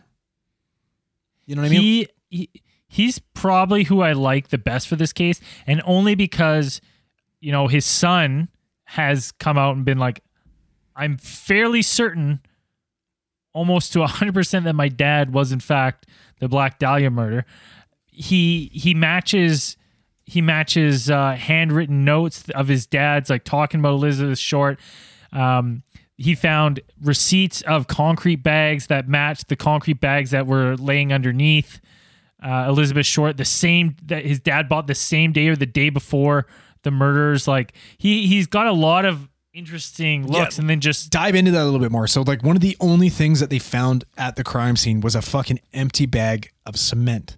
You 1.45 1.57
know 1.57 1.63
what 1.63 1.67
I 1.67 1.71
mean? 1.71 1.81
he, 1.83 2.09
he 2.31 2.51
he's 2.91 3.21
probably 3.21 3.85
who 3.85 4.03
I 4.03 4.13
like 4.13 4.49
the 4.49 4.59
best 4.59 4.89
for 4.89 4.97
this 4.97 5.13
case, 5.13 5.41
and 5.67 5.81
only 5.87 6.15
because 6.15 6.81
you 7.41 7.53
know 7.53 7.69
his 7.69 7.87
son 7.87 8.49
has 8.85 9.33
come 9.33 9.57
out 9.57 9.77
and 9.77 9.85
been 9.85 9.99
like, 9.99 10.21
I'm 10.97 11.17
fairly 11.17 11.81
certain, 11.81 12.41
almost 13.55 13.93
to 13.95 14.05
hundred 14.07 14.35
percent, 14.35 14.67
that 14.67 14.75
my 14.75 14.89
dad 14.89 15.33
was 15.33 15.53
in 15.53 15.61
fact 15.61 16.07
the 16.41 16.49
Black 16.49 16.79
Dahlia 16.79 17.11
murder. 17.11 17.47
He 18.07 18.71
he 18.75 18.93
matches 18.93 19.77
he 20.27 20.43
matches 20.43 21.09
uh, 21.09 21.33
handwritten 21.33 22.05
notes 22.05 22.45
of 22.51 22.69
his 22.69 22.87
dad's 22.87 23.31
like 23.31 23.45
talking 23.45 23.81
about 23.81 23.95
Elizabeth 23.95 24.39
Short. 24.39 24.79
Um, 25.33 25.85
he 26.17 26.35
found 26.35 26.81
receipts 27.01 27.63
of 27.63 27.87
concrete 27.87 28.43
bags 28.43 28.89
that 28.89 29.09
matched 29.09 29.49
the 29.49 29.57
concrete 29.57 30.01
bags 30.01 30.33
that 30.33 30.47
were 30.47 30.77
laying 30.77 31.13
underneath 31.13 31.81
uh, 32.43 32.67
Elizabeth 32.69 33.07
Short. 33.07 33.37
The 33.37 33.45
same 33.45 33.97
that 34.05 34.25
his 34.25 34.41
dad 34.41 34.69
bought 34.69 34.87
the 34.87 34.95
same 34.95 35.33
day 35.33 35.49
or 35.49 35.57
the 35.57 35.67
day 35.67 35.91
before 35.91 36.47
the 36.83 36.91
murders. 36.91 37.47
Like 37.49 37.73
he 37.99 38.27
he's 38.27 38.47
got 38.47 38.67
a 38.67 38.73
lot 38.73 39.05
of 39.05 39.29
interesting 39.53 40.27
looks, 40.27 40.59
and 40.59 40.69
then 40.71 40.81
just 40.81 41.11
dive 41.11 41.35
into 41.35 41.51
that 41.51 41.63
a 41.63 41.65
little 41.65 41.81
bit 41.81 41.91
more. 41.91 42.07
So, 42.07 42.23
like, 42.23 42.43
one 42.43 42.57
of 42.57 42.63
the 42.63 42.77
only 42.81 43.09
things 43.09 43.41
that 43.41 43.51
they 43.51 43.59
found 43.59 44.05
at 44.17 44.37
the 44.37 44.45
crime 44.45 44.77
scene 44.77 45.01
was 45.01 45.15
a 45.15 45.23
fucking 45.23 45.61
empty 45.73 46.07
bag 46.07 46.53
of 46.67 46.79
cement. 46.79 47.37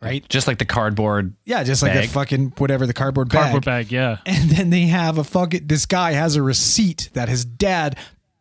Right? 0.00 0.28
Just 0.28 0.46
like 0.46 0.58
the 0.58 0.66
cardboard. 0.66 1.34
Yeah, 1.46 1.64
just 1.64 1.82
like 1.82 1.94
Bag. 1.94 2.04
the 2.04 2.12
fucking 2.12 2.52
whatever 2.58 2.86
the 2.86 2.92
cardboard 2.92 3.30
bag. 3.30 3.40
cardboard 3.40 3.64
bag. 3.64 3.90
Yeah, 3.90 4.18
And 4.26 4.50
then 4.50 4.68
they 4.68 4.82
have 4.82 5.16
a 5.16 5.24
fucking 5.24 5.66
this 5.66 5.86
guy 5.86 6.12
has 6.12 6.36
a 6.36 6.42
receipt 6.42 7.08
that 7.14 7.30
his 7.30 7.46
dad 7.46 7.96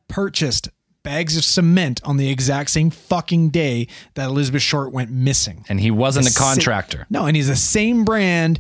purchased 0.09 0.67
bags 1.03 1.35
of 1.37 1.43
cement 1.43 2.01
on 2.03 2.17
the 2.17 2.29
exact 2.29 2.69
same 2.71 2.89
fucking 2.89 3.49
day 3.49 3.87
that 4.15 4.25
Elizabeth 4.27 4.61
Short 4.61 4.91
went 4.93 5.11
missing. 5.11 5.65
And 5.69 5.79
he 5.79 5.91
wasn't 5.91 6.25
The 6.25 6.29
a 6.29 6.33
sa- 6.33 6.43
contractor. 6.53 7.05
No, 7.09 7.25
and 7.25 7.35
he's 7.35 7.47
the 7.49 7.55
same 7.55 8.05
brand. 8.05 8.59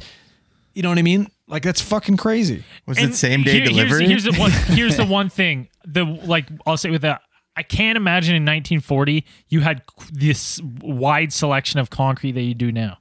You 0.73 0.83
know 0.83 0.89
what 0.89 0.97
I 0.97 1.03
mean? 1.03 1.27
Like 1.47 1.63
that's 1.63 1.81
fucking 1.81 2.17
crazy. 2.17 2.63
Was 2.85 2.97
And 2.97 3.11
it 3.11 3.15
same 3.15 3.43
day 3.43 3.51
here- 3.51 3.59
here's- 3.61 3.69
delivery? 3.75 4.05
Here's, 4.07 4.23
the 4.23 4.33
one. 4.33 4.51
Here's 4.67 4.97
the 4.97 5.05
one 5.05 5.29
thing. 5.29 5.69
The 5.85 6.03
like 6.03 6.47
I'll 6.65 6.77
say 6.77 6.89
with 6.89 7.01
that. 7.03 7.21
I 7.55 7.61
can't 7.61 7.97
imagine 7.97 8.35
in 8.35 8.41
1940 8.43 9.23
you 9.49 9.59
had 9.61 9.83
this 10.11 10.59
wide 10.81 11.31
selection 11.31 11.79
of 11.79 11.89
concrete 11.91 12.31
that 12.31 12.41
you 12.41 12.55
do 12.55 12.71
now. 12.71 12.97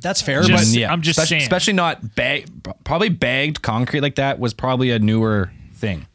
That's 0.00 0.20
fair, 0.22 0.42
Just- 0.42 0.72
but 0.72 0.78
yeah, 0.80 0.92
I'm 0.92 1.02
just 1.02 1.18
especially, 1.18 1.28
saying. 1.40 1.42
especially 1.42 1.72
not 1.74 2.14
bag, 2.14 2.46
probably 2.84 3.08
bagged 3.08 3.62
concrete 3.62 4.00
like 4.00 4.16
that 4.16 4.38
was 4.38 4.52
probably 4.54 4.90
a 4.90 4.98
newer 4.98 5.52
thing. 5.74 6.06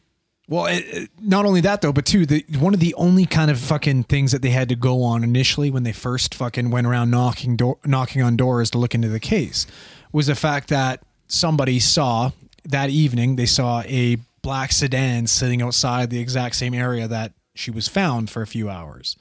Well, 0.50 0.66
it, 0.66 1.12
not 1.22 1.46
only 1.46 1.62
that 1.62 1.82
though, 1.82 1.94
but 1.94 2.08
two, 2.08 2.26
the 2.26 2.44
one 2.58 2.74
of 2.74 2.80
the 2.80 2.96
only 2.96 3.28
kind 3.28 3.52
of 3.52 3.60
fucking 3.60 4.06
things 4.06 4.32
that 4.32 4.42
they 4.42 4.50
had 4.50 4.68
to 4.70 4.76
go 4.76 5.04
on 5.04 5.24
initially 5.24 5.70
when 5.70 5.84
they 5.84 5.92
first 5.92 6.34
fucking 6.34 6.72
went 6.72 6.88
around 6.88 7.12
knocking 7.12 7.56
door, 7.56 7.78
knocking 7.86 8.24
on 8.24 8.36
doors 8.36 8.72
to 8.72 8.80
look 8.80 8.96
into 8.96 9.10
the 9.10 9.20
case 9.20 9.68
was 10.12 10.26
the 10.26 10.34
fact 10.34 10.70
that 10.70 11.04
somebody 11.28 11.80
saw 11.80 12.32
that 12.66 12.90
evening 12.90 13.36
they 13.36 13.46
saw 13.46 13.84
a 13.86 14.18
black 14.42 14.72
sedan 14.72 15.28
sitting 15.28 15.62
outside 15.62 16.10
the 16.10 16.20
exact 16.20 16.56
same 16.56 16.74
area 16.74 17.08
that 17.08 17.32
she 17.54 17.70
was 17.70 17.88
found 17.88 18.32
for 18.32 18.42
a 18.42 18.48
few 18.48 18.72
hours, 18.72 19.18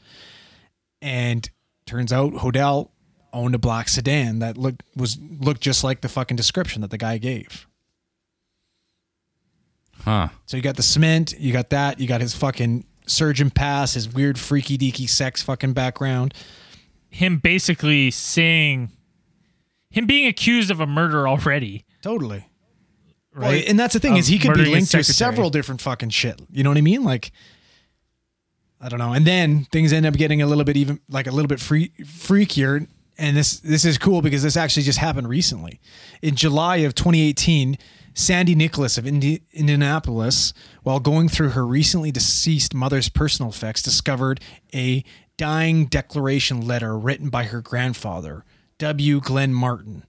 and 1.03 1.51
turns 1.85 2.11
out 2.11 2.33
Hodel 2.33 2.89
owned 3.35 3.55
a 3.55 3.59
black 3.59 3.91
sedan 3.91 4.39
that 4.39 4.57
looked 4.57 4.83
was 4.97 5.19
looked 5.41 5.61
just 5.61 5.85
like 5.85 6.01
the 6.01 6.09
fucking 6.09 6.39
description 6.39 6.81
that 6.81 6.91
the 6.91 6.97
guy 6.97 7.19
gave. 7.19 7.67
Huh. 10.09 10.29
So 10.47 10.57
you 10.57 10.63
got 10.63 10.77
the 10.77 10.83
cement, 10.83 11.35
you 11.39 11.53
got 11.53 11.69
that, 11.69 12.01
you 12.01 12.09
got 12.09 12.23
his 12.23 12.35
fucking 12.35 12.87
surgeon 13.07 13.51
pass, 13.51 13.93
his 13.93 14.09
weird 14.09 14.39
freaky 14.39 14.79
deaky 14.79 15.07
sex 15.07 15.43
fucking 15.43 15.75
background. 15.75 16.33
Him 17.11 17.37
basically 17.37 18.11
saying, 18.11 18.91
him 19.91 20.07
being 20.07 20.27
accused 20.27 20.71
of 20.71 20.81
a 20.81 20.87
murder 20.87 21.29
already. 21.29 21.85
Totally. 22.01 22.47
Right? 23.35 23.49
Well, 23.49 23.63
and 23.69 23.79
that's 23.79 23.93
the 23.93 24.01
thing 24.01 24.15
Of 24.15 24.21
is 24.21 24.29
he 24.29 24.39
could 24.39 24.55
be 24.55 24.65
linked 24.65 24.93
to 24.93 25.05
several 25.05 25.51
different 25.51 25.83
fucking 25.83 26.09
shit. 26.09 26.41
You 26.51 26.65
know 26.65 26.71
what 26.71 26.79
I 26.79 26.83
mean? 26.83 27.05
Like 27.05 27.31
I 28.81 28.89
don't 28.89 28.99
know. 28.99 29.13
And 29.13 29.27
then 29.27 29.67
things 29.67 29.93
end 29.93 30.07
up 30.07 30.15
getting 30.15 30.41
a 30.41 30.47
little 30.47 30.65
bit 30.65 30.79
even 30.79 31.01
like 31.11 31.27
a 31.27 31.33
little 31.33 31.49
bit 31.49 31.61
free 31.61 31.93
freakier. 32.01 32.87
And 33.19 33.37
this 33.37 33.61
this 33.61 33.85
is 33.85 33.99
cool 33.99 34.23
because 34.23 34.43
this 34.43 34.57
actually 34.57 34.85
just 34.85 34.99
happened 34.99 35.29
recently. 35.29 35.81
In 36.23 36.35
July 36.35 36.79
of 36.79 36.95
2018, 36.95 37.77
Sandy 38.19 38.57
Nicholas 38.57 38.99
of 38.99 39.07
Indi- 39.07 39.43
Indianapolis, 39.53 40.53
while 40.83 40.99
going 40.99 41.29
through 41.29 41.51
her 41.51 41.65
recently 41.65 42.11
deceased 42.11 42.75
mother's 42.75 43.09
personal 43.09 43.51
effects, 43.51 43.81
discovered 43.81 44.41
a 44.75 45.05
dying 45.37 45.87
declaration 45.87 46.61
letter 46.67 46.99
written 46.99 47.29
by 47.29 47.45
her 47.45 47.61
grandfather, 47.61 48.45
W. 48.79 49.21
Glenn 49.21 49.55
Martin 49.55 50.03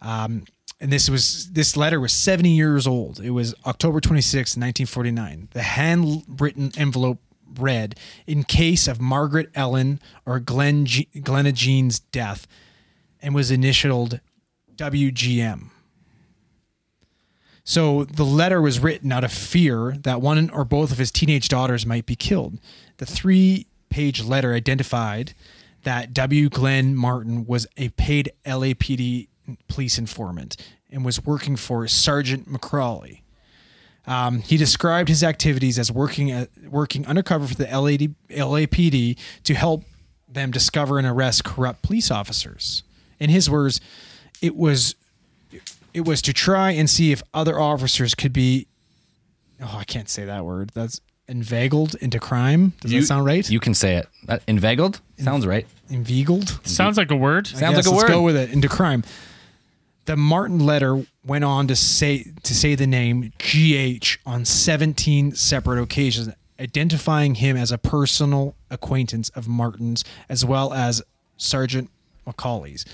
Um, 0.00 0.44
and 0.80 0.90
this 0.92 1.08
was 1.08 1.50
this 1.52 1.76
letter 1.76 2.00
was 2.00 2.12
70 2.12 2.50
years 2.50 2.86
old. 2.86 3.20
It 3.20 3.30
was 3.30 3.54
October 3.64 4.00
26, 4.00 4.56
1949. 4.56 5.48
The 5.52 5.62
handwritten 5.62 6.72
envelope 6.76 7.20
read, 7.58 7.94
"In 8.26 8.42
case 8.44 8.88
of 8.88 9.00
Margaret 9.00 9.50
Ellen 9.54 10.00
or 10.26 10.40
Glenn 10.40 10.84
G- 10.84 11.08
Glenna 11.22 11.52
Jean's 11.52 12.00
death," 12.00 12.46
and 13.22 13.34
was 13.34 13.50
initialed 13.50 14.20
WGM. 14.76 15.70
So 17.64 18.04
the 18.04 18.24
letter 18.24 18.60
was 18.60 18.78
written 18.78 19.10
out 19.10 19.24
of 19.24 19.32
fear 19.32 19.96
that 20.02 20.20
one 20.20 20.50
or 20.50 20.64
both 20.64 20.92
of 20.92 20.98
his 20.98 21.10
teenage 21.10 21.48
daughters 21.48 21.86
might 21.86 22.04
be 22.04 22.14
killed. 22.14 22.58
The 22.98 23.06
three-page 23.06 24.22
letter 24.22 24.52
identified 24.52 25.32
that 25.82 26.12
W. 26.12 26.50
Glenn 26.50 26.94
Martin 26.94 27.46
was 27.46 27.66
a 27.76 27.88
paid 27.90 28.32
LAPD 28.44 29.28
police 29.68 29.98
informant 29.98 30.56
and 30.90 31.04
was 31.04 31.24
working 31.24 31.56
for 31.56 31.86
Sergeant 31.88 32.48
McCrawley. 32.50 33.22
Um, 34.06 34.40
he 34.40 34.58
described 34.58 35.08
his 35.08 35.24
activities 35.24 35.78
as 35.78 35.90
working 35.90 36.30
at, 36.30 36.50
working 36.68 37.06
undercover 37.06 37.46
for 37.46 37.54
the 37.54 37.64
LAD, 37.64 38.14
LAPD 38.30 39.18
to 39.44 39.54
help 39.54 39.84
them 40.28 40.50
discover 40.50 40.98
and 40.98 41.06
arrest 41.06 41.44
corrupt 41.44 41.82
police 41.82 42.10
officers. 42.10 42.82
In 43.18 43.30
his 43.30 43.48
words, 43.48 43.80
it 44.42 44.56
was 44.56 44.94
it 45.94 46.04
was 46.04 46.20
to 46.22 46.32
try 46.32 46.72
and 46.72 46.90
see 46.90 47.12
if 47.12 47.22
other 47.32 47.58
officers 47.58 48.14
could 48.14 48.32
be 48.32 48.66
oh 49.62 49.76
I 49.78 49.84
can't 49.84 50.08
say 50.08 50.24
that 50.24 50.44
word 50.44 50.70
that's 50.74 51.00
inveigled 51.26 51.94
into 52.02 52.18
crime. 52.20 52.74
Does 52.80 52.92
You- 52.92 53.00
that 53.00 53.06
sound 53.06 53.24
right? 53.24 53.48
You 53.48 53.58
can 53.60 53.72
say 53.72 53.96
it. 53.96 54.06
Uh, 54.28 54.38
inveigled? 54.46 55.00
Sounds 55.18 55.46
right. 55.46 55.66
inveigled. 55.88 56.60
Sounds 56.66 56.98
like 56.98 57.10
a 57.10 57.16
word. 57.16 57.48
I 57.54 57.58
Sounds 57.60 57.76
guess, 57.76 57.86
like 57.86 57.92
a 57.92 57.96
let's 57.96 58.02
word. 58.10 58.14
go 58.14 58.22
with 58.22 58.36
it 58.36 58.50
into 58.50 58.68
crime. 58.68 59.04
The 60.06 60.16
Martin 60.16 60.58
letter 60.60 61.06
went 61.24 61.44
on 61.44 61.66
to 61.68 61.76
say 61.76 62.26
to 62.42 62.54
say 62.54 62.74
the 62.74 62.86
name 62.86 63.32
GH 63.38 64.18
on 64.26 64.44
17 64.44 65.32
separate 65.34 65.80
occasions, 65.82 66.28
identifying 66.60 67.36
him 67.36 67.56
as 67.56 67.72
a 67.72 67.78
personal 67.78 68.54
acquaintance 68.70 69.30
of 69.30 69.48
Martin's 69.48 70.04
as 70.28 70.44
well 70.44 70.74
as 70.74 71.00
Sergeant 71.38 71.88
Macaulay's. 72.26 72.84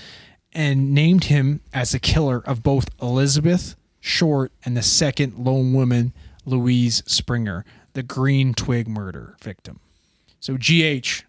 And 0.53 0.93
named 0.93 1.25
him 1.25 1.61
as 1.73 1.91
the 1.91 1.99
killer 1.99 2.39
of 2.45 2.61
both 2.61 2.89
Elizabeth 3.01 3.75
Short 4.01 4.51
and 4.65 4.75
the 4.75 4.81
second 4.81 5.37
lone 5.37 5.73
woman, 5.73 6.13
Louise 6.45 7.03
Springer, 7.05 7.63
the 7.93 8.03
Green 8.03 8.53
Twig 8.53 8.87
murder 8.87 9.35
victim. 9.41 9.79
So 10.39 10.57
GH, 10.57 11.23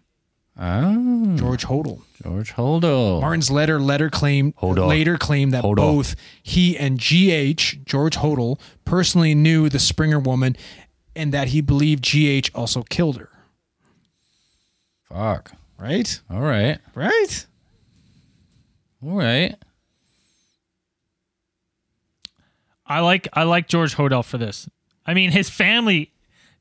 Oh, 0.59 1.35
George 1.35 1.65
Hodel. 1.65 2.01
George 2.21 2.53
Hodel. 2.53 3.21
Martin's 3.21 3.49
letter 3.49 3.79
letter 3.79 4.09
claimed 4.11 4.55
Hodel. 4.57 4.87
later 4.87 5.17
claimed 5.17 5.51
that 5.53 5.63
Hodel. 5.63 5.75
both 5.77 6.15
he 6.43 6.77
and 6.77 6.99
GH 6.99 7.85
George 7.85 8.17
Hodel 8.17 8.59
personally 8.85 9.33
knew 9.33 9.67
the 9.69 9.79
Springer 9.79 10.19
woman, 10.19 10.55
and 11.15 11.31
that 11.33 11.47
he 11.49 11.61
believed 11.61 12.03
GH 12.03 12.49
also 12.53 12.83
killed 12.83 13.17
her. 13.17 13.29
Fuck. 15.09 15.53
Right, 15.79 16.21
All 16.29 16.39
right. 16.41 16.77
right. 16.95 17.45
All 19.05 19.17
right. 19.17 19.55
I 22.85 22.99
like 22.99 23.27
I 23.33 23.43
like 23.43 23.67
George 23.67 23.95
Hodel 23.95 24.23
for 24.23 24.37
this. 24.37 24.69
I 25.05 25.13
mean, 25.13 25.31
his 25.31 25.49
family. 25.49 26.11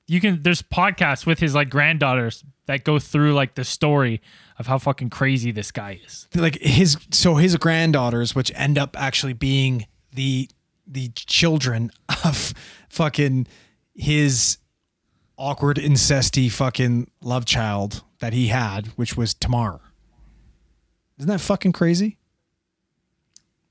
You 0.08 0.20
can 0.20 0.42
there's 0.42 0.62
podcasts 0.62 1.24
with 1.24 1.38
his 1.38 1.54
like 1.54 1.70
granddaughters 1.70 2.44
that 2.66 2.84
go 2.84 2.98
through 2.98 3.34
like 3.34 3.54
the 3.54 3.64
story 3.64 4.20
of 4.58 4.66
how 4.66 4.78
fucking 4.78 5.10
crazy 5.10 5.52
this 5.52 5.70
guy 5.70 6.00
is. 6.04 6.28
Like 6.34 6.58
his 6.60 6.96
so 7.10 7.36
his 7.36 7.56
granddaughters, 7.56 8.34
which 8.34 8.50
end 8.54 8.78
up 8.78 9.00
actually 9.00 9.32
being 9.32 9.86
the 10.12 10.48
the 10.86 11.08
children 11.14 11.90
of 12.24 12.52
fucking 12.88 13.46
his 13.94 14.58
awkward 15.38 15.76
incesty 15.76 16.50
fucking 16.50 17.10
love 17.22 17.44
child 17.44 18.02
that 18.18 18.32
he 18.32 18.48
had, 18.48 18.88
which 18.96 19.16
was 19.16 19.34
Tamar. 19.34 19.80
Isn't 21.18 21.28
that 21.28 21.40
fucking 21.40 21.72
crazy? 21.72 22.18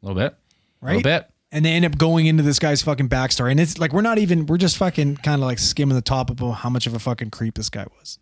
A 0.02 0.08
little 0.08 0.22
bit. 0.22 0.36
Right? 0.82 0.94
A 0.94 0.96
little 0.98 1.04
bit. 1.12 1.30
and 1.52 1.64
they 1.66 1.72
end 1.74 1.86
up 1.86 1.98
going 1.98 2.26
into 2.26 2.44
this 2.44 2.60
guy's 2.60 2.82
fucking 2.82 3.10
backstory. 3.10 3.52
And 3.52 3.60
it's 3.60 3.78
like 3.78 3.94
we're 3.94 4.02
not 4.02 4.18
even 4.18 4.46
we're 4.46 4.58
just 4.58 4.78
fucking 4.78 5.18
kind 5.18 5.42
of 5.42 5.46
like 5.48 5.60
skimming 5.60 5.96
the 5.96 6.02
top 6.02 6.30
of 6.30 6.40
how 6.56 6.70
much 6.70 6.88
of 6.88 6.94
a 6.94 7.00
fucking 7.00 7.30
creep 7.30 7.56
this 7.56 7.70
guy 7.70 7.86
was. 8.00 8.18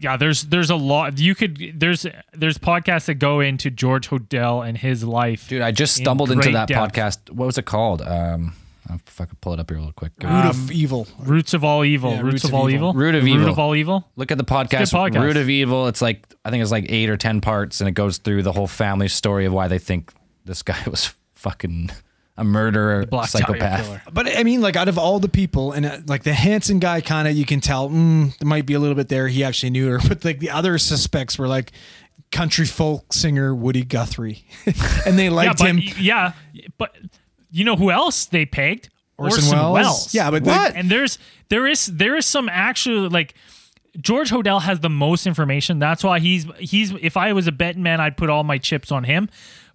Yeah, 0.00 0.16
there's 0.16 0.42
there's 0.46 0.70
a 0.70 0.76
lot 0.76 1.18
you 1.20 1.36
could 1.36 1.74
there's 1.76 2.04
there's 2.32 2.58
podcasts 2.58 3.04
that 3.04 3.14
go 3.16 3.38
into 3.40 3.70
George 3.70 4.08
Hodel 4.08 4.66
and 4.66 4.76
his 4.76 5.04
life. 5.04 5.48
Dude, 5.48 5.62
I 5.62 5.70
just 5.70 5.98
In 5.98 6.04
stumbled 6.04 6.32
into 6.32 6.50
that 6.50 6.66
depth. 6.66 6.94
podcast. 6.94 7.30
What 7.30 7.46
was 7.46 7.58
it 7.58 7.64
called? 7.64 8.02
Um, 8.02 8.54
I'll 8.90 9.00
fucking 9.06 9.36
pull 9.40 9.52
it 9.54 9.60
up 9.60 9.70
here 9.70 9.78
real 9.78 9.92
quick. 9.92 10.12
Root 10.20 10.28
of 10.46 10.72
evil. 10.72 11.06
Roots 11.20 11.54
of 11.54 11.62
all 11.62 11.84
evil. 11.84 12.10
Yeah, 12.10 12.20
Roots, 12.22 12.42
of, 12.44 12.52
all 12.52 12.68
evil. 12.68 12.92
Root 12.92 13.14
of 13.14 13.24
The 13.24 13.30
Root 13.32 13.40
Evil. 13.40 13.52
of 13.52 13.58
all 13.60 13.74
evil. 13.76 14.06
Look 14.16 14.30
at 14.32 14.36
the 14.36 14.44
podcast, 14.44 14.92
podcast. 14.92 15.22
Root 15.22 15.36
of 15.38 15.48
Evil. 15.48 15.86
It's 15.86 16.02
like 16.02 16.26
I 16.44 16.50
think 16.50 16.60
it's 16.60 16.72
like 16.72 16.86
eight 16.90 17.08
or 17.08 17.16
ten 17.16 17.40
parts, 17.40 17.80
and 17.80 17.88
it 17.88 17.92
goes 17.92 18.18
through 18.18 18.42
the 18.42 18.52
whole 18.52 18.66
family 18.66 19.06
story 19.08 19.46
of 19.46 19.52
why 19.52 19.68
they 19.68 19.78
think 19.78 20.12
this 20.44 20.62
guy 20.62 20.76
was 20.90 21.14
fucking 21.34 21.90
a 22.36 22.42
murderer, 22.44 23.06
Black 23.06 23.28
psychopath. 23.28 24.00
But 24.12 24.36
I 24.36 24.42
mean, 24.42 24.60
like 24.60 24.74
out 24.76 24.88
of 24.88 24.98
all 24.98 25.20
the 25.20 25.28
people, 25.28 25.72
and 25.72 25.86
uh, 25.86 25.98
like 26.06 26.24
the 26.24 26.32
Hansen 26.34 26.78
guy, 26.80 27.00
kind 27.00 27.28
of 27.28 27.34
you 27.34 27.44
can 27.46 27.60
tell 27.60 27.88
mm, 27.88 28.36
there 28.38 28.48
might 28.48 28.66
be 28.66 28.74
a 28.74 28.78
little 28.80 28.96
bit 28.96 29.08
there. 29.08 29.28
He 29.28 29.44
actually 29.44 29.70
knew 29.70 29.88
her, 29.90 29.98
but 30.08 30.24
like 30.24 30.40
the 30.40 30.50
other 30.50 30.76
suspects 30.78 31.38
were 31.38 31.46
like 31.48 31.72
country 32.32 32.66
folk 32.66 33.12
singer 33.12 33.54
Woody 33.54 33.84
Guthrie, 33.84 34.44
and 35.06 35.16
they 35.18 35.26
Yeah, 35.26 35.30
liked 35.30 35.58
but 35.58 35.68
him. 35.68 35.78
yeah, 35.98 36.32
but 36.78 36.96
you 37.52 37.64
know 37.64 37.76
who 37.76 37.90
else 37.92 38.26
they 38.26 38.44
pegged? 38.46 38.88
Orson 39.16 39.56
Welles? 39.56 40.12
Yeah, 40.12 40.32
but 40.32 40.42
what? 40.42 40.72
the- 40.72 40.78
and 40.78 40.90
there's 40.90 41.18
there 41.50 41.68
is 41.68 41.86
there 41.86 42.16
is 42.16 42.26
some 42.26 42.48
actual 42.48 43.08
like 43.10 43.34
George 44.00 44.30
Hodel 44.30 44.60
has 44.62 44.80
the 44.80 44.90
most 44.90 45.24
information. 45.28 45.78
That's 45.78 46.02
why 46.02 46.18
he's 46.18 46.46
he's 46.58 46.90
if 47.00 47.16
I 47.16 47.32
was 47.32 47.46
a 47.46 47.52
betting 47.52 47.84
man, 47.84 48.00
I'd 48.00 48.16
put 48.16 48.28
all 48.28 48.42
my 48.42 48.58
chips 48.58 48.90
on 48.90 49.04
him. 49.04 49.28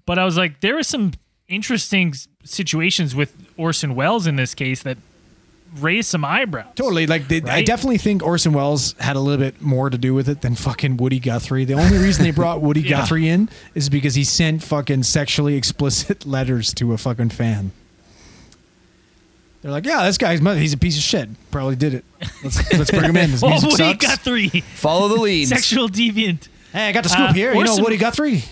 But 0.09 0.17
I 0.17 0.25
was 0.25 0.37
like, 0.37 0.59
there 0.61 0.75
are 0.79 0.81
some 0.83 1.11
interesting 1.47 2.15
situations 2.43 3.13
with 3.13 3.31
Orson 3.57 3.93
Welles 3.93 4.25
in 4.25 4.37
this 4.37 4.55
case 4.55 4.81
that 4.81 4.97
raise 5.77 6.07
some 6.07 6.25
eyebrows. 6.25 6.73
Totally. 6.73 7.05
Like, 7.05 7.27
they, 7.27 7.43
I 7.43 7.61
definitely 7.61 7.99
think 7.99 8.23
Orson 8.23 8.51
Welles 8.53 8.93
had 8.99 9.15
a 9.15 9.19
little 9.19 9.37
bit 9.37 9.61
more 9.61 9.87
to 9.91 9.99
do 9.99 10.15
with 10.15 10.27
it 10.27 10.41
than 10.41 10.55
fucking 10.55 10.97
Woody 10.97 11.19
Guthrie. 11.19 11.63
The 11.63 11.75
only 11.75 11.99
reason 11.99 12.23
they 12.23 12.31
brought 12.31 12.59
Woody 12.59 12.81
Yeah. 12.85 13.01
Guthrie 13.01 13.29
in 13.29 13.49
is 13.75 13.87
because 13.87 14.15
he 14.15 14.23
sent 14.23 14.63
fucking 14.63 15.03
sexually 15.03 15.53
explicit 15.53 16.25
letters 16.25 16.73
to 16.73 16.91
a 16.93 16.97
fucking 16.97 17.29
fan. 17.29 17.71
They're 19.61 19.69
like, 19.71 19.85
yeah, 19.85 20.05
this 20.07 20.17
guy's 20.17 20.41
mother, 20.41 20.59
he's 20.59 20.73
a 20.73 20.77
piece 20.79 20.97
of 20.97 21.03
shit. 21.03 21.29
Probably 21.51 21.75
did 21.75 21.93
it. 21.93 22.05
Let's, 22.43 22.73
let's 22.73 22.89
bring 22.89 23.03
him 23.03 23.15
in. 23.15 23.29
His 23.29 23.43
Oh, 23.43 23.49
music 23.49 23.69
Woody 23.69 23.83
sucks. 23.83 24.05
Guthrie, 24.07 24.47
Follow 24.73 25.07
the 25.07 25.21
leads. 25.21 25.49
sexual 25.51 25.87
deviant. 25.87 26.47
Hey, 26.73 26.87
I 26.87 26.91
got 26.93 27.03
the 27.03 27.09
scoop 27.09 27.29
Uh, 27.29 27.33
here. 27.33 27.53
You 27.53 27.63
know 27.63 27.69
Orson- 27.69 27.83
Woody 27.83 27.97
Guthrie? 27.97 28.43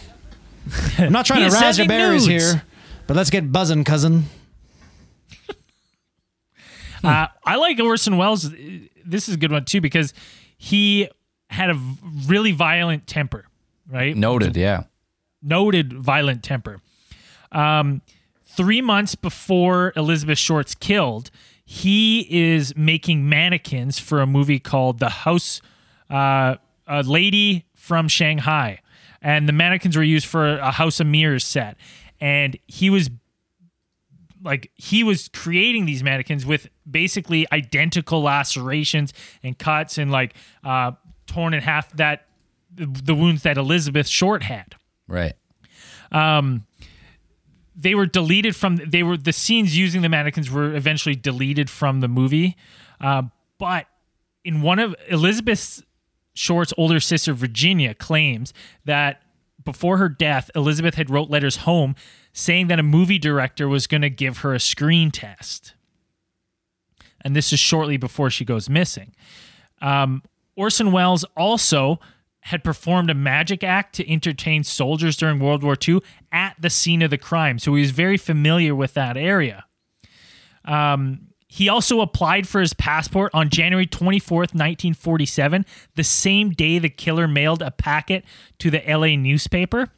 I'm 0.97 1.11
not 1.11 1.25
trying 1.25 1.41
to 1.41 1.47
is 1.47 1.53
razz 1.53 1.77
your 1.77 1.85
sending 1.85 1.87
berries 1.97 2.27
nudes. 2.27 2.53
here, 2.53 2.63
but 3.07 3.15
let's 3.15 3.29
get 3.29 3.51
buzzing, 3.51 3.83
cousin. 3.83 4.25
Uh, 7.03 7.27
I 7.45 7.55
like 7.57 7.79
Orson 7.79 8.17
Welles. 8.17 8.49
This 9.05 9.29
is 9.29 9.35
a 9.35 9.37
good 9.37 9.51
one 9.51 9.63
too 9.65 9.79
because 9.81 10.13
he 10.57 11.07
had 11.49 11.69
a 11.69 11.79
really 12.25 12.51
violent 12.51 13.07
temper, 13.07 13.45
right? 13.87 14.17
Noted, 14.17 14.57
yeah. 14.57 14.83
Noted 15.41 15.93
violent 15.93 16.43
temper. 16.43 16.81
Um, 17.51 18.01
three 18.45 18.81
months 18.81 19.15
before 19.15 19.93
Elizabeth 19.95 20.39
Short's 20.39 20.75
killed, 20.75 21.29
he 21.63 22.27
is 22.55 22.75
making 22.75 23.29
mannequins 23.29 23.99
for 23.99 24.19
a 24.19 24.27
movie 24.27 24.59
called 24.59 24.99
The 24.99 25.09
House, 25.09 25.61
uh, 26.09 26.55
a 26.87 27.03
Lady 27.03 27.65
from 27.75 28.07
Shanghai, 28.07 28.79
and 29.27 29.45
the 29.45 29.53
mannequins 29.53 29.97
were 29.97 30.03
used 30.03 30.25
for 30.25 30.57
a 30.57 30.71
House 30.71 31.01
of 31.01 31.07
Mirrors 31.07 31.43
set, 31.43 31.75
and 32.21 32.57
he 32.65 32.89
was 32.89 33.09
like 34.41 34.71
he 34.75 35.03
was 35.03 35.27
creating 35.33 35.85
these 35.85 36.01
mannequins 36.01 36.45
with 36.45 36.69
basically 36.89 37.45
identical 37.51 38.21
lacerations 38.21 39.13
and 39.43 39.57
cuts 39.57 39.97
and 39.97 40.11
like 40.11 40.33
uh 40.63 40.91
torn 41.25 41.53
in 41.53 41.61
half 41.61 41.91
that 41.97 42.27
the 42.73 43.13
wounds 43.13 43.43
that 43.43 43.57
Elizabeth 43.57 44.07
Short 44.07 44.43
had. 44.43 44.75
Right. 45.09 45.33
Um, 46.09 46.65
they 47.75 47.95
were 47.95 48.05
deleted 48.05 48.55
from 48.55 48.77
they 48.77 49.03
were 49.03 49.17
the 49.17 49.33
scenes 49.33 49.77
using 49.77 50.03
the 50.03 50.09
mannequins 50.09 50.49
were 50.49 50.73
eventually 50.73 51.15
deleted 51.15 51.69
from 51.69 51.99
the 51.99 52.07
movie. 52.07 52.55
Uh, 53.01 53.23
but 53.57 53.87
in 54.45 54.61
one 54.61 54.79
of 54.79 54.95
elizabeth 55.09 55.83
short's 56.37 56.73
older 56.77 56.99
sister 56.99 57.33
virginia 57.33 57.93
claims 57.93 58.53
that 58.85 59.21
before 59.63 59.97
her 59.97 60.09
death 60.09 60.49
elizabeth 60.55 60.95
had 60.95 61.09
wrote 61.09 61.29
letters 61.29 61.57
home 61.57 61.95
saying 62.33 62.67
that 62.67 62.79
a 62.79 62.83
movie 62.83 63.19
director 63.19 63.67
was 63.67 63.87
going 63.87 64.01
to 64.01 64.09
give 64.09 64.39
her 64.39 64.53
a 64.53 64.59
screen 64.59 65.11
test 65.11 65.73
and 67.21 67.35
this 67.35 67.51
is 67.51 67.59
shortly 67.59 67.97
before 67.97 68.29
she 68.29 68.45
goes 68.45 68.69
missing 68.69 69.13
um, 69.81 70.23
Orson 70.55 70.91
Welles 70.91 71.23
also 71.35 71.99
had 72.41 72.63
performed 72.63 73.09
a 73.09 73.13
magic 73.13 73.63
act 73.63 73.95
to 73.95 74.11
entertain 74.11 74.63
soldiers 74.63 75.17
during 75.17 75.39
World 75.39 75.63
War 75.63 75.75
II 75.87 75.99
at 76.31 76.55
the 76.59 76.69
scene 76.69 77.01
of 77.01 77.09
the 77.09 77.17
crime. 77.17 77.59
So 77.59 77.75
he 77.75 77.81
was 77.81 77.91
very 77.91 78.17
familiar 78.17 78.73
with 78.73 78.93
that 78.93 79.17
area. 79.17 79.65
Um, 80.65 81.26
he 81.47 81.69
also 81.69 82.01
applied 82.01 82.47
for 82.47 82.59
his 82.59 82.73
passport 82.73 83.31
on 83.33 83.49
January 83.49 83.87
24th, 83.87 84.53
1947, 84.53 85.65
the 85.95 86.03
same 86.03 86.51
day 86.51 86.77
the 86.77 86.89
killer 86.89 87.27
mailed 87.27 87.61
a 87.61 87.71
packet 87.71 88.25
to 88.59 88.69
the 88.69 88.83
LA 88.85 89.15
newspaper. 89.15 89.89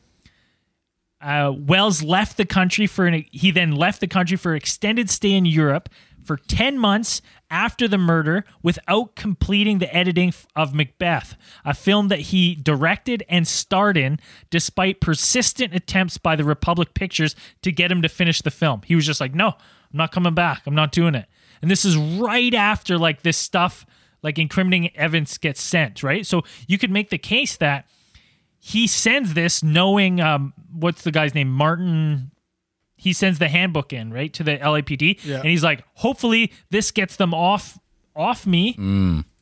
Uh, 1.19 1.51
Welles 1.53 2.01
left 2.01 2.37
the 2.37 2.45
country 2.45 2.87
for 2.87 3.05
an 3.05 3.25
he 3.31 3.51
then 3.51 3.73
left 3.73 3.99
the 3.99 4.07
country 4.07 4.37
for 4.37 4.55
extended 4.55 5.09
stay 5.09 5.33
in 5.33 5.45
Europe 5.45 5.89
for 6.23 6.37
10 6.37 6.77
months 6.77 7.21
after 7.49 7.87
the 7.87 7.97
murder 7.97 8.45
without 8.61 9.15
completing 9.15 9.79
the 9.79 9.93
editing 9.93 10.31
of 10.55 10.73
Macbeth, 10.73 11.35
a 11.65 11.73
film 11.73 12.07
that 12.09 12.19
he 12.19 12.55
directed 12.55 13.23
and 13.27 13.47
starred 13.47 13.97
in 13.97 14.19
despite 14.49 15.01
persistent 15.01 15.73
attempts 15.73 16.17
by 16.17 16.35
the 16.35 16.43
Republic 16.43 16.93
Pictures 16.93 17.35
to 17.63 17.71
get 17.71 17.91
him 17.91 18.01
to 18.01 18.07
finish 18.07 18.41
the 18.41 18.51
film. 18.51 18.81
He 18.85 18.95
was 18.95 19.05
just 19.05 19.19
like, 19.19 19.33
"No, 19.33 19.47
I'm 19.47 19.97
not 19.97 20.11
coming 20.11 20.35
back. 20.35 20.61
I'm 20.65 20.75
not 20.75 20.91
doing 20.91 21.15
it." 21.15 21.25
And 21.61 21.69
this 21.69 21.85
is 21.85 21.97
right 21.97 22.53
after 22.53 22.97
like 22.97 23.21
this 23.23 23.37
stuff 23.37 23.85
like 24.21 24.37
incriminating 24.37 24.95
evidence 24.97 25.37
gets 25.37 25.61
sent, 25.61 26.03
right? 26.03 26.25
So 26.25 26.43
you 26.67 26.77
could 26.77 26.91
make 26.91 27.09
the 27.09 27.17
case 27.17 27.57
that 27.57 27.85
he 28.59 28.87
sends 28.87 29.33
this 29.33 29.63
knowing 29.63 30.19
um, 30.19 30.53
what's 30.73 31.03
the 31.03 31.11
guy's 31.11 31.33
name? 31.33 31.49
Martin 31.49 32.31
he 33.01 33.13
sends 33.13 33.39
the 33.39 33.47
handbook 33.47 33.93
in 33.93 34.11
right 34.11 34.33
to 34.33 34.43
the 34.43 34.57
lapd 34.57 35.19
Yeah. 35.23 35.37
and 35.37 35.45
he's 35.45 35.63
like 35.63 35.85
hopefully 35.93 36.51
this 36.69 36.91
gets 36.91 37.15
them 37.15 37.33
off 37.33 37.79
off 38.13 38.45
me 38.45 38.73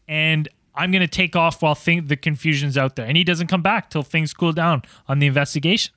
and 0.07 0.47
i'm 0.76 0.91
going 0.91 1.01
to 1.01 1.07
take 1.07 1.36
off 1.36 1.63
while 1.63 1.74
think 1.74 2.07
the 2.07 2.15
confusion's 2.15 2.78
out 2.78 2.95
there. 2.95 3.07
And 3.07 3.18
he 3.18 3.24
doesn't 3.24 3.47
come 3.47 3.63
back 3.63 3.89
till 3.89 4.03
things 4.03 4.32
cool 4.32 4.53
down 4.53 4.84
on 5.07 5.18
the 5.18 5.26
investigation. 5.26 5.91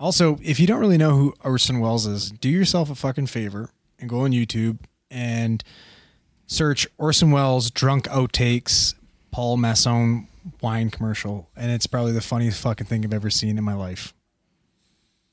Also, 0.00 0.38
if 0.42 0.58
you 0.58 0.66
don't 0.66 0.80
really 0.80 0.96
know 0.96 1.10
who 1.16 1.34
Orson 1.44 1.80
Welles 1.80 2.06
is, 2.06 2.30
do 2.30 2.48
yourself 2.48 2.88
a 2.88 2.94
fucking 2.94 3.26
favor 3.26 3.68
and 3.98 4.08
go 4.08 4.20
on 4.20 4.30
YouTube 4.30 4.78
and 5.10 5.62
search 6.46 6.86
Orson 6.98 7.30
Welles 7.30 7.70
drunk 7.70 8.04
outtakes 8.08 8.94
Paul 9.30 9.56
Masson 9.56 10.26
wine 10.62 10.90
commercial, 10.90 11.48
and 11.56 11.70
it's 11.70 11.86
probably 11.86 12.12
the 12.12 12.20
funniest 12.20 12.60
fucking 12.60 12.86
thing 12.86 13.04
I've 13.04 13.12
ever 13.14 13.30
seen 13.30 13.58
in 13.58 13.64
my 13.64 13.74
life. 13.74 14.14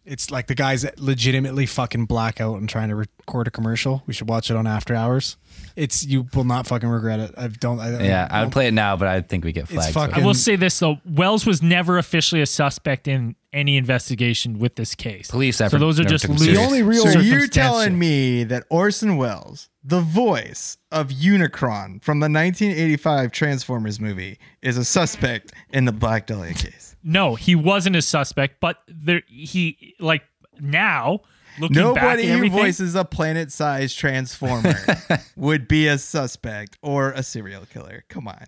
It's 0.04 0.30
like 0.30 0.46
the 0.46 0.54
guys 0.54 0.84
that 0.84 1.00
legitimately 1.00 1.66
fucking 1.66 2.06
black 2.06 2.40
out 2.40 2.58
and 2.60 2.70
trying 2.70 2.90
to 2.90 2.96
record 2.96 3.48
a 3.48 3.52
commercial. 3.52 4.04
We 4.06 4.14
should 4.14 4.30
watch 4.30 4.52
it 4.52 4.56
on 4.56 4.68
After 4.68 4.94
Hours. 4.94 5.36
It's 5.76 6.06
you 6.06 6.28
will 6.36 6.44
not 6.44 6.68
fucking 6.68 6.88
regret 6.88 7.20
it. 7.20 7.34
I 7.36 7.48
don't. 7.48 7.80
I, 7.80 8.04
Yeah, 8.04 8.28
I 8.30 8.36
don't- 8.38 8.48
would 8.48 8.54
play 8.54 8.68
it 8.68 8.74
now, 8.76 8.96
but 8.98 9.08
I 9.08 9.22
think 9.22 9.44
we 9.44 9.52
get 9.52 9.68
flagged. 9.68 9.94
fucking- 9.96 10.22
I 10.22 10.24
will 10.26 10.36
say 10.36 10.58
this 10.58 10.78
though: 10.78 11.00
Welles 11.10 11.48
was 11.48 11.64
never 11.64 11.98
officially 11.98 12.42
a 12.42 12.46
suspect 12.46 13.08
in 13.08 13.36
any 13.56 13.78
investigation 13.78 14.60
with 14.60 14.76
this 14.76 14.94
case. 14.94 15.32
Police 15.32 15.58
So 15.58 15.70
those 15.70 16.00
are 16.00 16.04
just 16.04 16.26
took 16.26 16.32
loose. 16.38 16.42
The 16.56 16.58
only 16.58 16.84
real- 16.84 17.08
So 17.08 17.20
you're 17.20 17.48
telling 17.48 17.98
me 17.98 18.44
that 18.44 18.66
Orson 18.70 19.16
Welles, 19.18 19.70
the 19.84 20.02
voice 20.02 20.78
of 20.92 21.10
Unicron 21.10 22.04
from 22.04 22.20
the 22.20 22.30
1985 22.30 23.32
Transformers 23.32 24.00
movie, 24.00 24.38
is 24.62 24.78
a 24.78 24.84
suspect 24.86 25.54
in 25.72 25.86
the 25.86 25.92
Black 25.92 26.28
Dahlia 26.28 26.54
case? 26.54 26.96
No, 27.02 27.36
he 27.36 27.56
wasn't 27.56 27.96
a 27.96 28.02
suspect, 28.02 28.60
but 28.60 28.78
there 28.88 29.22
he 29.28 29.96
like 30.00 30.24
now 30.60 31.22
looking 31.60 31.78
Nobody 31.78 32.30
at 32.30 32.40
who 32.40 32.50
voices 32.50 32.96
a 32.96 33.06
planet-sized 33.06 33.98
transformer 33.98 34.76
would 35.38 35.68
be 35.68 35.88
a 35.88 35.98
suspect 35.98 36.78
or 36.82 37.12
a 37.12 37.24
serial 37.24 37.66
killer. 37.66 38.04
Come 38.10 38.28
on. 38.28 38.46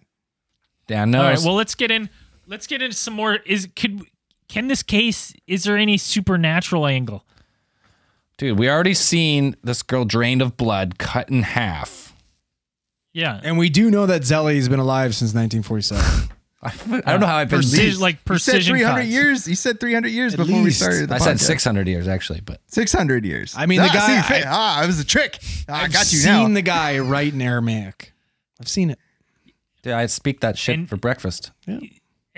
Dan 0.88 1.14
All 1.16 1.24
right, 1.24 1.40
well 1.40 1.56
let's 1.56 1.76
get 1.76 1.92
in. 1.92 2.10
Let's 2.48 2.66
get 2.68 2.82
into 2.82 2.96
some 2.98 3.14
more. 3.14 3.36
Is 3.46 3.68
could 3.76 4.02
can 4.48 4.68
this 4.68 4.84
case? 4.84 5.34
Is 5.48 5.64
there 5.64 5.78
any 5.78 5.98
supernatural 5.98 6.88
angle? 6.88 7.24
Dude, 8.38 8.58
we 8.60 8.70
already 8.70 8.94
seen 8.94 9.56
this 9.64 9.82
girl 9.82 10.06
drained 10.06 10.42
of 10.42 10.58
blood, 10.58 10.98
cut 11.00 11.30
in 11.30 11.42
half. 11.44 12.14
Yeah, 13.14 13.40
And 13.44 13.58
we 13.58 13.70
do 13.70 13.90
know 13.90 14.06
that 14.06 14.22
Zelly's 14.22 14.70
been 14.70 14.80
alive 14.80 15.16
since 15.16 15.34
1947. 15.34 16.30
I 16.62 16.72
don't 17.12 17.20
know 17.20 17.26
how 17.26 17.38
I've 17.38 17.50
been. 17.50 17.60
Precision, 17.60 18.00
like 18.00 18.16
You 18.16 18.20
said 18.20 18.26
precision 18.26 18.76
300 18.76 19.00
cuts. 19.02 19.10
years. 19.10 19.46
He 19.46 19.56
said 19.56 19.80
300 19.80 20.10
years 20.10 20.34
At 20.34 20.38
before 20.38 20.62
we 20.62 20.70
started 20.70 21.10
the 21.10 21.16
I 21.16 21.18
said 21.18 21.40
600 21.40 21.88
years 21.88 22.08
actually, 22.08 22.42
but 22.42 22.62
600 22.68 23.26
years. 23.26 23.56
I 23.58 23.66
mean, 23.66 23.80
the 23.80 23.88
Ah, 23.90 23.94
guy- 23.94 24.22
see, 24.22 24.36
I- 24.36 24.44
ah, 24.48 24.84
it 24.84 24.88
was 24.88 25.00
a 25.00 25.06
trick. 25.06 25.40
Ah, 25.68 25.80
I 25.82 25.84
I've 25.86 25.94
got 25.94 26.12
you 26.12 26.20
seen 26.20 26.50
now. 26.50 26.54
the 26.56 26.62
guy 26.62 27.00
write 27.00 27.34
in 27.34 27.42
Aramaic. 27.42 28.14
I've 28.62 28.68
seen 28.68 28.92
it. 28.92 29.00
dude, 29.82 29.94
I 29.94 30.06
speak 30.08 30.42
that 30.42 30.58
shit 30.60 30.78
And- 30.78 30.90
for 30.90 30.98
breakfast. 30.98 31.52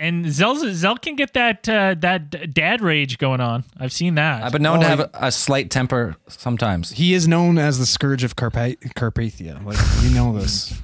And 0.00 0.32
Zell 0.32 0.56
Zell 0.72 0.96
can 0.96 1.14
get 1.14 1.34
that 1.34 1.68
uh, 1.68 1.94
that 1.98 2.54
dad 2.54 2.80
rage 2.80 3.18
going 3.18 3.40
on. 3.40 3.64
I've 3.78 3.92
seen 3.92 4.14
that. 4.14 4.42
I've 4.42 4.50
been 4.52 4.62
known 4.62 4.78
Oh, 4.78 4.82
to 4.82 4.88
have 4.88 5.00
a, 5.00 5.10
a 5.12 5.30
slight 5.30 5.70
temper 5.70 6.16
sometimes. 6.26 6.90
He 6.92 7.12
is 7.12 7.28
known 7.28 7.58
as 7.58 7.78
the 7.78 7.84
scourge 7.84 8.24
of 8.24 8.34
Carpa- 8.34 8.78
Carpathia. 8.94 9.62
Like 9.64 9.78
we 10.02 10.12
know 10.14 10.32
this. 10.38 10.72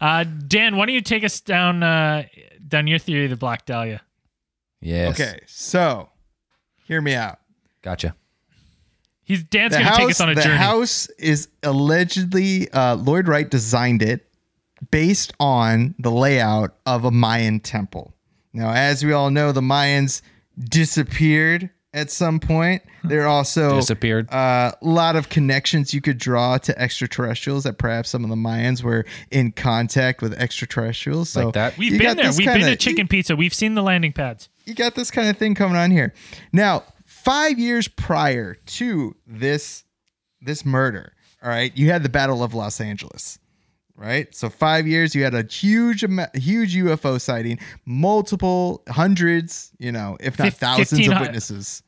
Uh, 0.00 0.24
Dan, 0.24 0.76
why 0.76 0.84
don't 0.84 0.94
you 0.94 1.00
take 1.00 1.24
us 1.24 1.40
down 1.40 1.82
uh, 1.82 2.24
down 2.66 2.86
your 2.86 2.98
theory 2.98 3.24
of 3.24 3.30
the 3.30 3.36
Black 3.36 3.64
Dahlia? 3.64 4.02
Yes. 4.80 5.18
Okay, 5.18 5.40
so 5.46 6.10
hear 6.84 7.00
me 7.00 7.14
out. 7.14 7.38
Gotcha. 7.80 8.14
He's 9.24 9.42
Dan's 9.44 9.72
the 9.72 9.78
going 9.78 9.84
to 9.86 9.90
house, 9.90 9.96
take 9.98 10.10
us 10.10 10.20
on 10.20 10.30
a 10.30 10.34
the 10.34 10.42
journey. 10.42 10.56
house 10.56 11.06
is 11.18 11.48
allegedly 11.62 12.70
uh, 12.72 12.96
Lloyd 12.96 13.26
Wright 13.28 13.48
designed 13.48 14.02
it 14.02 14.27
based 14.90 15.32
on 15.40 15.94
the 15.98 16.10
layout 16.10 16.76
of 16.86 17.04
a 17.04 17.10
Mayan 17.10 17.60
temple. 17.60 18.14
Now, 18.52 18.72
as 18.72 19.04
we 19.04 19.12
all 19.12 19.30
know, 19.30 19.52
the 19.52 19.60
Mayans 19.60 20.22
disappeared 20.58 21.70
at 21.94 22.10
some 22.10 22.38
point. 22.40 22.82
There 23.04 23.22
are 23.22 23.26
also 23.26 23.76
Disappeared. 23.76 24.30
Uh, 24.32 24.72
a 24.80 24.86
lot 24.86 25.16
of 25.16 25.28
connections 25.28 25.94
you 25.94 26.00
could 26.00 26.18
draw 26.18 26.58
to 26.58 26.78
extraterrestrials 26.80 27.64
that 27.64 27.78
perhaps 27.78 28.10
some 28.10 28.24
of 28.24 28.30
the 28.30 28.36
Mayans 28.36 28.82
were 28.82 29.04
in 29.30 29.52
contact 29.52 30.20
with 30.22 30.34
extraterrestrials. 30.34 31.30
So 31.30 31.46
Like 31.46 31.54
that? 31.54 31.78
We've 31.78 31.98
been 31.98 32.16
there. 32.16 32.30
We've 32.30 32.38
been 32.38 32.58
kinda- 32.58 32.70
to 32.70 32.76
Chicken 32.76 33.08
Pizza. 33.08 33.36
We've 33.36 33.54
seen 33.54 33.74
the 33.74 33.82
landing 33.82 34.12
pads. 34.12 34.48
you 34.64 34.74
got 34.74 34.94
this 34.94 35.10
kind 35.10 35.28
of 35.28 35.36
thing 35.38 35.54
coming 35.54 35.76
on 35.76 35.90
here. 35.90 36.12
Now, 36.52 36.84
five 37.06 37.58
years 37.58 37.88
prior 37.88 38.54
to 38.66 39.16
this 39.26 39.84
this 40.40 40.64
murder, 40.64 41.14
all 41.42 41.48
right, 41.48 41.76
you 41.76 41.90
had 41.90 42.02
the 42.02 42.08
Battle 42.08 42.42
of 42.44 42.54
Los 42.54 42.80
Angeles, 42.80 43.38
right? 43.98 44.34
So 44.34 44.48
five 44.48 44.86
years, 44.86 45.14
you 45.14 45.24
had 45.24 45.34
a 45.34 45.42
huge, 45.44 46.00
huge 46.34 46.74
UFO 46.76 47.20
sighting, 47.20 47.58
multiple 47.84 48.82
hundreds, 48.88 49.72
you 49.78 49.92
know, 49.92 50.16
if 50.20 50.38
not 50.38 50.46
Fif- 50.46 50.54
thousands 50.58 51.08
of 51.08 51.20
witnesses, 51.20 51.82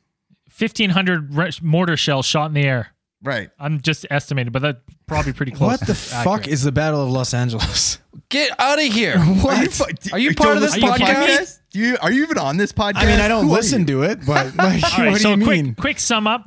Fifteen 0.49 0.89
hundred 0.91 1.33
re- 1.33 1.51
mortar 1.63 1.97
shells 1.97 2.25
shot 2.27 2.45
in 2.47 2.53
the 2.53 2.61
air. 2.63 2.89
right? 3.23 3.49
I'm 3.57 3.81
just 3.81 4.05
estimating, 4.11 4.51
but 4.51 4.61
that's 4.61 4.79
probably 5.07 5.33
pretty 5.33 5.53
close. 5.53 5.71
What 5.71 5.79
the 5.79 5.85
to 5.87 5.95
fuck 5.95 6.47
is 6.47 6.61
the 6.63 6.71
Battle 6.71 7.01
of 7.03 7.09
Los 7.09 7.33
Angeles? 7.33 7.97
Get 8.29 8.51
out 8.59 8.77
of 8.77 8.85
here. 8.85 9.15
Are 9.17 9.63
you, 9.63 9.69
Are 10.13 10.19
you 10.19 10.35
part 10.35 10.57
of 10.57 10.61
this 10.61 10.75
listen 10.77 10.81
to 10.91 10.97
the 10.99 11.03
podcast? 11.05 11.59
Do 11.71 11.79
you 11.79 11.97
are 12.01 12.11
you 12.11 12.23
even 12.23 12.37
on 12.37 12.57
this 12.57 12.71
podcast? 12.73 12.97
I 12.97 13.05
mean, 13.05 13.19
I 13.21 13.27
don't 13.29 13.45
Who 13.45 13.51
listen 13.53 13.85
to 13.87 14.03
it, 14.03 14.25
but 14.25 14.55
like, 14.55 14.83
All 14.97 14.99
right, 15.05 15.11
what 15.13 15.21
so 15.21 15.33
do 15.35 15.39
you 15.39 15.45
quick, 15.45 15.63
mean? 15.63 15.75
quick 15.75 15.99
sum 15.99 16.27
up. 16.27 16.43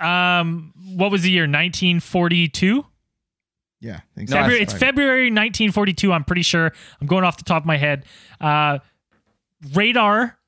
Um, 0.00 0.72
what 0.94 1.10
was 1.10 1.22
the 1.22 1.30
year? 1.30 1.42
1942. 1.44 2.84
Yeah, 3.80 4.00
exactly. 4.16 4.42
February, 4.42 4.62
it's 4.62 4.72
February 4.72 5.24
1942. 5.24 6.12
I'm 6.12 6.24
pretty 6.24 6.42
sure. 6.42 6.72
I'm 7.00 7.06
going 7.06 7.24
off 7.24 7.38
the 7.38 7.44
top 7.44 7.62
of 7.62 7.66
my 7.66 7.78
head. 7.78 8.04
Uh, 8.40 8.78
radar 9.74 10.38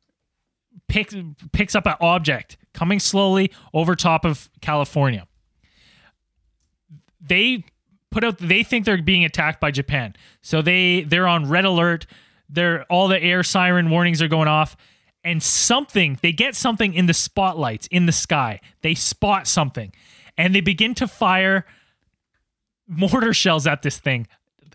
picks 0.89 1.15
picks 1.53 1.75
up 1.75 1.87
an 1.87 1.95
object 2.01 2.59
coming 2.75 3.01
slowly 3.01 3.51
over 3.73 3.97
top 3.97 4.25
of 4.25 4.51
California. 4.61 5.27
They 7.21 7.65
put 8.11 8.23
out. 8.23 8.39
They 8.39 8.63
think 8.63 8.85
they're 8.85 9.01
being 9.01 9.25
attacked 9.25 9.61
by 9.61 9.71
Japan, 9.71 10.15
so 10.43 10.61
they 10.61 11.03
they're 11.03 11.29
on 11.29 11.49
red 11.49 11.65
alert. 11.65 12.07
They're 12.51 12.85
all 12.85 13.09
the 13.09 13.23
air 13.23 13.43
siren 13.43 13.89
warnings 13.89 14.21
are 14.21 14.29
going 14.29 14.49
off. 14.49 14.77
And 15.25 15.41
something, 15.41 16.19
they 16.21 16.33
get 16.33 16.57
something 16.57 16.95
in 16.95 17.07
the 17.07 17.15
spotlights 17.15 17.87
in 17.93 18.07
the 18.07 18.13
sky. 18.13 18.61
They 18.83 18.95
spot 18.95 19.47
something 19.47 19.93
and 20.37 20.55
they 20.55 20.61
begin 20.61 20.95
to 20.97 21.07
fire 21.07 21.65
mortar 22.93 23.33
shells 23.33 23.67
at 23.67 23.83
this 23.83 23.99
thing 23.99 24.27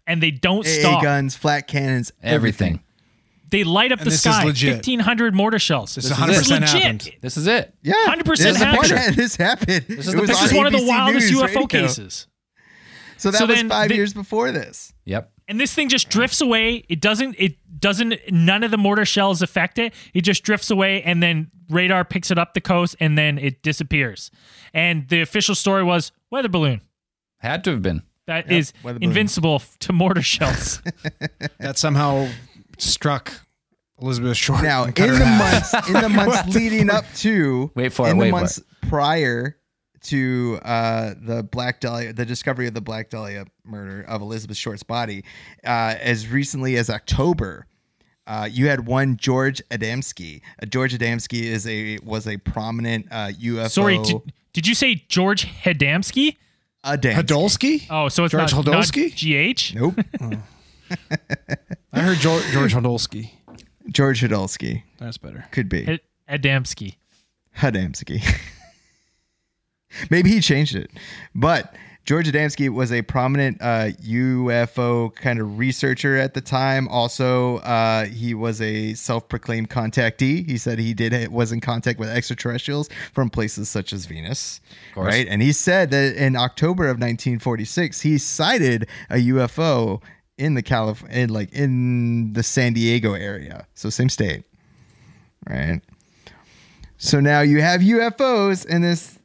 and 0.06 0.22
they 0.22 0.32
don't 0.32 0.66
AA 0.66 0.70
stop. 0.80 1.04
guns, 1.04 1.36
flat 1.36 1.68
cannons, 1.68 2.12
everything. 2.22 2.36
Everything. 2.68 2.84
They 3.50 3.64
light 3.64 3.94
up 3.94 4.00
And 4.00 4.08
the 4.08 4.10
this 4.10 4.26
is 4.26 4.34
sky. 4.36 4.44
legit. 4.44 4.74
1500 4.74 5.34
mortar 5.34 5.60
shells. 5.60 5.96
This 5.96 6.06
is 6.06 6.12
is 6.12 6.18
100% 6.18 6.28
it. 6.28 6.28
This 6.28 6.42
is 6.42 6.50
legit. 6.52 6.70
happened. 6.84 7.12
This 7.22 7.38
is 7.38 7.48
it. 7.48 7.74
Yeah, 7.82 7.94
100% 8.08 8.26
this 8.26 8.40
is 8.46 8.60
the 8.60 8.66
happened. 8.66 8.90
point. 8.92 9.16
This 9.16 9.36
happened. 9.38 9.86
This 9.88 10.08
is 10.08 10.14
the 10.14 10.20
was 10.20 10.30
picture. 10.30 10.42
This 10.44 10.52
is 10.52 10.58
one 10.58 10.66
of 10.66 10.72
the 10.74 10.80
ABC 10.80 10.88
wildest 10.88 11.32
News 11.32 11.42
UFO 11.42 11.46
radio. 11.56 11.66
cases. 11.68 12.28
So 13.18 13.32
that 13.32 13.38
So 13.40 13.46
was 13.48 13.56
then 13.56 13.70
five 13.70 13.88
the- 13.90 13.96
years 13.96 14.14
before 14.14 14.52
this. 14.52 14.94
Yep. 15.06 15.32
And 15.48 15.60
this 15.62 15.74
thing 15.74 15.88
just 15.88 16.10
drifts 16.10 16.42
away. 16.42 16.84
It 16.90 17.00
doesn't 17.00 17.36
it 17.40 17.56
doesn't 17.80 18.16
none 18.30 18.64
of 18.66 18.72
the 18.72 18.78
mortar 18.78 19.06
shells 19.06 19.42
affect 19.42 19.80
it. 19.80 19.94
It 20.14 20.22
just 20.22 20.44
drifts 20.44 20.70
away 20.70 21.02
and 21.04 21.24
then 21.24 21.50
radar 21.70 22.04
picks 22.04 22.32
it 22.32 22.38
up 22.38 22.54
the 22.54 22.60
coast 22.60 22.98
and 23.00 23.18
then 23.18 23.38
it 23.38 23.64
disappears. 23.64 24.30
And 24.74 25.08
the 25.08 25.22
official 25.22 25.56
story 25.56 25.84
was 25.86 26.12
weather 26.30 26.50
balloon. 26.50 26.82
Had 27.38 27.64
to 27.64 27.72
have 27.72 27.82
been. 27.82 28.04
That 28.28 28.52
is 28.52 28.74
weather 28.84 29.00
balloon. 29.00 29.10
invincible 29.10 29.62
to 29.80 29.94
mortar 29.94 30.22
shells. 30.22 30.82
That 31.60 31.78
somehow 31.78 32.30
struck 32.78 33.34
Elizabeth 34.02 34.38
Short. 34.38 34.62
Now, 34.64 34.84
in 34.84 34.94
her 34.96 35.08
the 35.08 35.14
in 35.16 35.22
half. 35.22 35.74
months 35.74 35.88
in 35.88 35.94
the 35.94 36.10
months 36.26 36.56
leading 36.56 36.90
up 36.90 37.06
to 37.18 37.72
Wait 37.76 37.92
for 37.92 38.08
it, 38.08 38.12
in 38.12 38.18
the 38.18 38.22
wait 38.22 38.30
for 38.30 38.36
months 38.40 38.62
prior 38.82 39.58
to 40.04 40.60
uh, 40.64 41.14
the 41.20 41.44
Black 41.44 41.80
Dahlia, 41.82 42.14
the 42.14 42.26
discovery 42.26 42.68
of 42.68 42.74
the 42.74 42.82
Black 42.82 43.10
Dahlia 43.10 43.46
murder 43.66 44.04
of 44.04 44.22
Elizabeth 44.22 44.58
Short's 44.58 44.84
body, 44.84 45.24
uh, 45.66 45.96
as 46.00 46.28
recently 46.28 46.78
as 46.78 46.90
October. 46.90 47.66
Uh, 48.28 48.48
you 48.52 48.68
had 48.68 48.86
one 48.86 49.16
George 49.16 49.62
Adamski. 49.72 50.42
Uh, 50.62 50.66
George 50.66 50.94
Adamski 50.94 51.44
is 51.44 51.66
a 51.66 51.98
was 52.04 52.28
a 52.28 52.36
prominent 52.38 53.08
uh, 53.10 53.30
UFO. 53.30 53.70
Sorry, 53.70 53.98
did, 54.00 54.34
did 54.52 54.68
you 54.68 54.76
say 54.76 55.04
George 55.08 55.46
Hedamski? 55.46 56.36
Adamski. 56.88 57.16
Podolsky? 57.24 57.88
Oh, 57.90 58.08
so 58.10 58.24
it's 58.26 58.32
George 58.32 58.54
not, 58.54 58.66
not 58.66 58.76
Hodolsky? 58.84 59.12
GH? 59.14 59.76
Nope, 59.76 59.96
oh. 60.22 60.32
I 61.94 62.00
heard 62.00 62.18
George, 62.20 62.44
George 62.52 62.74
Podolsky. 62.74 63.32
George 63.92 64.22
Hodolsky 64.22 64.84
That's 65.00 65.18
better. 65.18 65.46
could 65.52 65.70
be. 65.70 65.84
Hed- 65.84 66.02
Adamski. 66.30 66.96
Adamski. 67.58 68.22
Maybe 70.10 70.30
he 70.30 70.42
changed 70.42 70.76
it. 70.76 70.92
But 71.34 71.74
George 72.08 72.32
Adamski 72.32 72.70
was 72.70 72.94
a 72.94 73.02
prominent 73.02 73.58
uh, 73.60 73.90
UFO 74.02 75.14
kind 75.14 75.42
of 75.42 75.60
researcher 75.60 76.16
at 76.16 76.34
the 76.34 76.40
time. 76.40 76.88
Also, 76.88 77.58
uh, 77.58 78.06
he 78.06 78.34
was 78.34 78.62
a 78.62 78.94
self-proclaimed 78.94 79.70
contactee. 79.70 80.48
He 80.50 80.58
said 80.58 80.80
he 80.80 80.94
did 80.94 81.30
was 81.30 81.52
in 81.52 81.60
contact 81.60 82.00
with 82.00 82.08
extraterrestrials 82.08 82.88
from 83.12 83.30
places 83.30 83.68
such 83.70 83.92
as 83.92 84.06
Venus, 84.06 84.62
right? 84.96 85.28
And 85.28 85.42
he 85.42 85.52
said 85.52 85.92
that 85.92 86.16
in 86.16 86.38
October 86.38 86.86
of 86.86 86.96
1946, 86.96 88.00
he 88.00 88.18
sighted 88.18 88.88
a 89.10 89.16
UFO 89.16 90.02
in 90.38 90.54
the 90.54 90.64
Calif- 90.64 91.04
in 91.10 91.30
like 91.30 91.52
in 91.52 92.32
the 92.32 92.44
San 92.44 92.72
Diego 92.72 93.16
area, 93.16 93.68
so 93.74 93.90
same 93.90 94.08
state, 94.08 94.46
right? 95.50 95.82
So 96.98 97.20
now 97.20 97.42
you 97.42 97.62
have 97.62 97.82
UFOs 97.82 98.66
in 98.66 98.82
this 98.82 99.20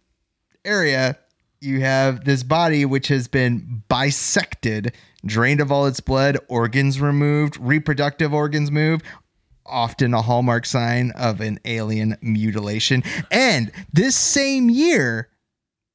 area. 0.64 1.16
You 1.62 1.80
have 1.82 2.24
this 2.24 2.42
body 2.42 2.84
which 2.84 3.06
has 3.06 3.28
been 3.28 3.84
bisected, 3.88 4.96
drained 5.24 5.60
of 5.60 5.70
all 5.70 5.86
its 5.86 6.00
blood, 6.00 6.36
organs 6.48 7.00
removed, 7.00 7.56
reproductive 7.56 8.34
organs 8.34 8.72
moved, 8.72 9.04
often 9.64 10.12
a 10.12 10.22
hallmark 10.22 10.66
sign 10.66 11.12
of 11.12 11.40
an 11.40 11.60
alien 11.64 12.16
mutilation. 12.20 13.04
And 13.30 13.70
this 13.92 14.16
same 14.16 14.70
year, 14.70 15.28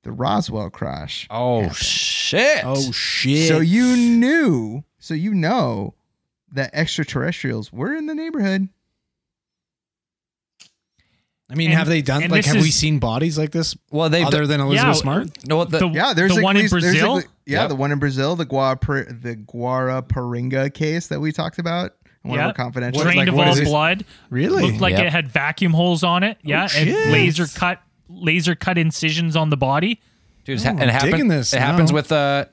the 0.04 0.14
Roswell 0.14 0.70
crash. 0.70 1.28
Oh 1.30 1.70
shit! 1.72 2.62
Oh 2.64 2.94
shit! 2.94 3.50
So 3.50 3.60
you 3.60 3.98
knew, 3.98 4.86
so 5.00 5.16
you 5.16 5.34
know 5.34 5.96
that 6.54 6.70
extraterrestrials 6.72 7.74
were 7.74 7.94
in 7.94 8.06
the 8.06 8.16
neighborhood. 8.16 8.70
I 11.50 11.56
mean, 11.56 11.70
And- 11.70 11.80
have 11.80 11.88
they 11.88 12.02
done 12.02 12.24
and 12.24 12.32
like 12.32 12.44
this 12.44 12.54
have 12.54 12.62
we 12.62 12.70
is- 12.70 12.76
seen 12.76 13.00
bodies 13.00 13.38
like 13.38 13.52
this 13.52 13.76
well, 13.90 14.10
they 14.10 14.22
other 14.24 14.46
than 14.46 14.60
Elizabeth 14.60 14.96
Yeah, 14.98 15.02
Smart? 15.02 15.48
no, 15.48 15.64
the, 15.64 15.80
The, 15.80 15.88
Yeah, 15.90 16.14
there's 16.14 16.34
the 16.34 16.40
at 16.40 16.44
one 16.44 16.58
in 16.58 16.64
least- 16.64 16.72
there's 16.74 16.84
at 16.84 16.92
Brazil. 16.92 17.14
le- 17.16 17.24
yeah, 17.46 17.62
Yep. 17.62 17.70
the 17.70 17.76
one 17.76 17.92
in 17.94 18.00
Brazil, 18.00 18.36
the 18.36 18.46
Guara, 18.46 18.78
the 18.78 19.36
Guaraparinga 19.38 20.74
case 20.74 21.08
that 21.08 21.20
we 21.20 21.32
talked 21.32 21.60
about. 21.60 21.94
in 22.24 22.32
One 22.32 22.40
Yeah. 22.40 22.46
of 22.46 22.50
our 22.50 22.54
confidential. 22.54 22.98
What- 23.00 23.04
drained 23.06 23.18
like, 23.20 23.28
of 23.30 23.36
what 23.36 23.48
all 23.48 23.54
is 23.54 23.60
this? 23.60 23.70
blood. 23.70 24.04
Really? 24.30 24.64
Looked 24.64 24.82
like 24.82 24.98
Yep. 24.98 25.06
it 25.06 25.12
had 25.12 25.28
vacuum 25.30 25.72
holes 25.72 26.04
on 26.04 26.24
it. 26.24 26.38
Yeah, 26.44 26.68
and 26.76 26.90
laser 27.12 27.48
cut 27.48 27.80
laser 28.10 28.56
cut 28.56 28.78
incisions 28.78 29.36
on 29.38 29.50
the 29.50 29.58
body. 29.58 30.02
dude, 30.46 30.56
it's 30.56 30.66
Oh, 30.66 30.70
ha- 30.70 30.78
and 30.80 30.90
it 30.90 30.94
happen- 30.94 31.12
digging 31.12 31.28
this 31.30 31.54
It 31.54 31.60
happens 31.62 31.92
now. 31.92 31.96
with 31.96 32.12
uh, 32.12 32.46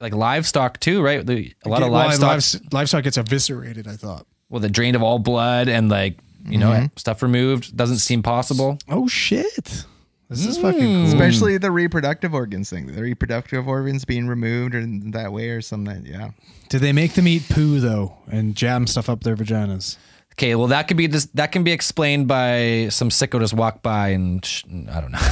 like 0.00 0.14
livestock 0.14 0.80
too, 0.80 1.00
right? 1.02 1.24
The, 1.24 1.52
a 1.64 1.68
lot 1.68 1.82
of 1.82 1.90
Well, 1.90 2.06
livestock. 2.06 2.30
lives- 2.30 2.60
livestock 2.72 3.04
gets 3.04 3.16
eviscerated. 3.18 3.86
I 3.88 3.96
thought. 3.96 4.26
well, 4.50 4.60
the 4.60 4.68
drained 4.70 4.96
of 4.96 5.02
all 5.02 5.18
blood 5.18 5.68
and 5.68 5.88
like 5.88 6.18
you 6.48 6.58
know 6.58 6.70
mm-hmm. 6.70 6.86
stuff 6.96 7.22
removed 7.22 7.76
doesn't 7.76 7.98
seem 7.98 8.22
possible. 8.22 8.78
Oh 8.88 9.08
shit! 9.08 9.84
This 10.28 10.44
is 10.44 10.58
fucking 10.58 10.80
hmm. 10.80 11.04
cool. 11.04 11.06
Especially 11.06 11.58
the 11.58 11.70
reproductive 11.70 12.34
organs 12.34 12.68
thing. 12.68 12.86
The 12.86 13.00
reproductive 13.00 13.68
organs 13.68 14.04
being 14.04 14.26
removed 14.26 14.74
or 14.74 14.80
in 14.80 15.12
that 15.12 15.32
way 15.32 15.50
or 15.50 15.60
something. 15.60 16.04
Yeah. 16.04 16.30
Did 16.68 16.80
they 16.80 16.92
make 16.92 17.14
them 17.14 17.28
eat 17.28 17.48
poo 17.48 17.78
though 17.78 18.16
and 18.30 18.56
jam 18.56 18.86
stuff 18.86 19.08
up 19.08 19.22
their 19.22 19.36
vaginas? 19.36 19.98
Okay, 20.32 20.54
well 20.54 20.66
that 20.66 20.88
could 20.88 20.96
be 20.96 21.06
this, 21.06 21.26
that 21.34 21.52
can 21.52 21.62
be 21.62 21.72
explained 21.72 22.26
by 22.26 22.88
some 22.90 23.08
sicko 23.08 23.40
just 23.40 23.54
walk 23.54 23.82
by 23.82 24.08
and 24.08 24.44
sh- 24.44 24.64
I 24.90 25.00
don't 25.00 25.12
know. 25.12 25.18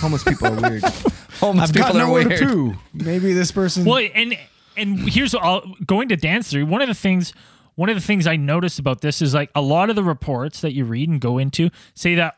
Homeless 0.00 0.24
people 0.24 0.46
are 0.46 0.70
weird. 0.70 0.84
Homeless 1.40 1.70
I've 1.70 1.74
people 1.74 1.92
got 1.92 1.96
are 1.96 2.06
nowhere 2.06 2.28
weird. 2.28 2.40
to 2.40 2.46
poo. 2.46 2.74
Maybe 2.92 3.32
this 3.32 3.50
person. 3.50 3.84
Well, 3.84 4.06
and 4.14 4.36
and 4.76 5.08
here's 5.08 5.34
all, 5.34 5.62
going 5.86 6.08
to 6.10 6.16
dance 6.16 6.50
theory. 6.50 6.64
One 6.64 6.82
of 6.82 6.88
the 6.88 6.94
things 6.94 7.32
one 7.78 7.88
of 7.88 7.94
the 7.94 8.02
things 8.02 8.26
I 8.26 8.34
noticed 8.34 8.80
about 8.80 9.02
this 9.02 9.22
is 9.22 9.34
like 9.34 9.52
a 9.54 9.60
lot 9.60 9.88
of 9.88 9.94
the 9.94 10.02
reports 10.02 10.62
that 10.62 10.74
you 10.74 10.84
read 10.84 11.08
and 11.08 11.20
go 11.20 11.38
into 11.38 11.70
say 11.94 12.16
that 12.16 12.34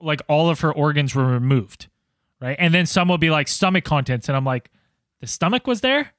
like 0.00 0.22
all 0.28 0.48
of 0.48 0.60
her 0.60 0.72
organs 0.72 1.14
were 1.14 1.26
removed, 1.26 1.88
right? 2.40 2.56
And 2.58 2.72
then 2.72 2.86
some 2.86 3.08
will 3.08 3.18
be 3.18 3.28
like 3.28 3.48
stomach 3.48 3.84
contents, 3.84 4.26
and 4.26 4.34
I'm 4.34 4.46
like, 4.46 4.70
the 5.20 5.26
stomach 5.26 5.66
was 5.66 5.82
there, 5.82 6.14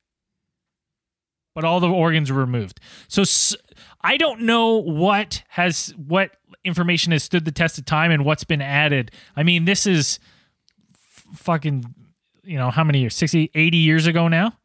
but 1.55 1.63
all 1.63 1.79
the 1.79 1.89
organs 1.89 2.31
were 2.31 2.39
removed. 2.39 2.79
So 3.07 3.23
I 4.01 4.17
don't 4.17 4.41
know 4.41 4.75
what 4.75 5.41
has 5.47 5.91
what 5.97 6.29
information 6.63 7.11
has 7.11 7.23
stood 7.23 7.43
the 7.43 7.51
test 7.51 7.79
of 7.79 7.85
time 7.85 8.11
and 8.11 8.23
what's 8.23 8.43
been 8.43 8.61
added. 8.61 9.09
I 9.35 9.41
mean, 9.41 9.65
this 9.65 9.87
is 9.87 10.19
f- 10.93 11.39
fucking 11.39 11.91
you 12.43 12.57
know 12.59 12.69
how 12.69 12.83
many 12.83 12.99
years 12.99 13.15
60 13.15 13.49
80 13.55 13.77
years 13.77 14.05
ago 14.05 14.27
now 14.27 14.59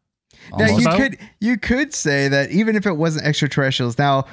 Now 0.57 0.66
you 0.66 0.78
About- 0.82 0.97
could 0.99 1.18
you 1.40 1.57
could 1.59 1.95
say 1.95 2.28
that 2.28 2.51
even 2.51 2.76
if 2.76 2.86
it 2.86 2.97
wasn't 2.97 3.26
extraterrestrials, 3.26 3.99
now 3.99 4.26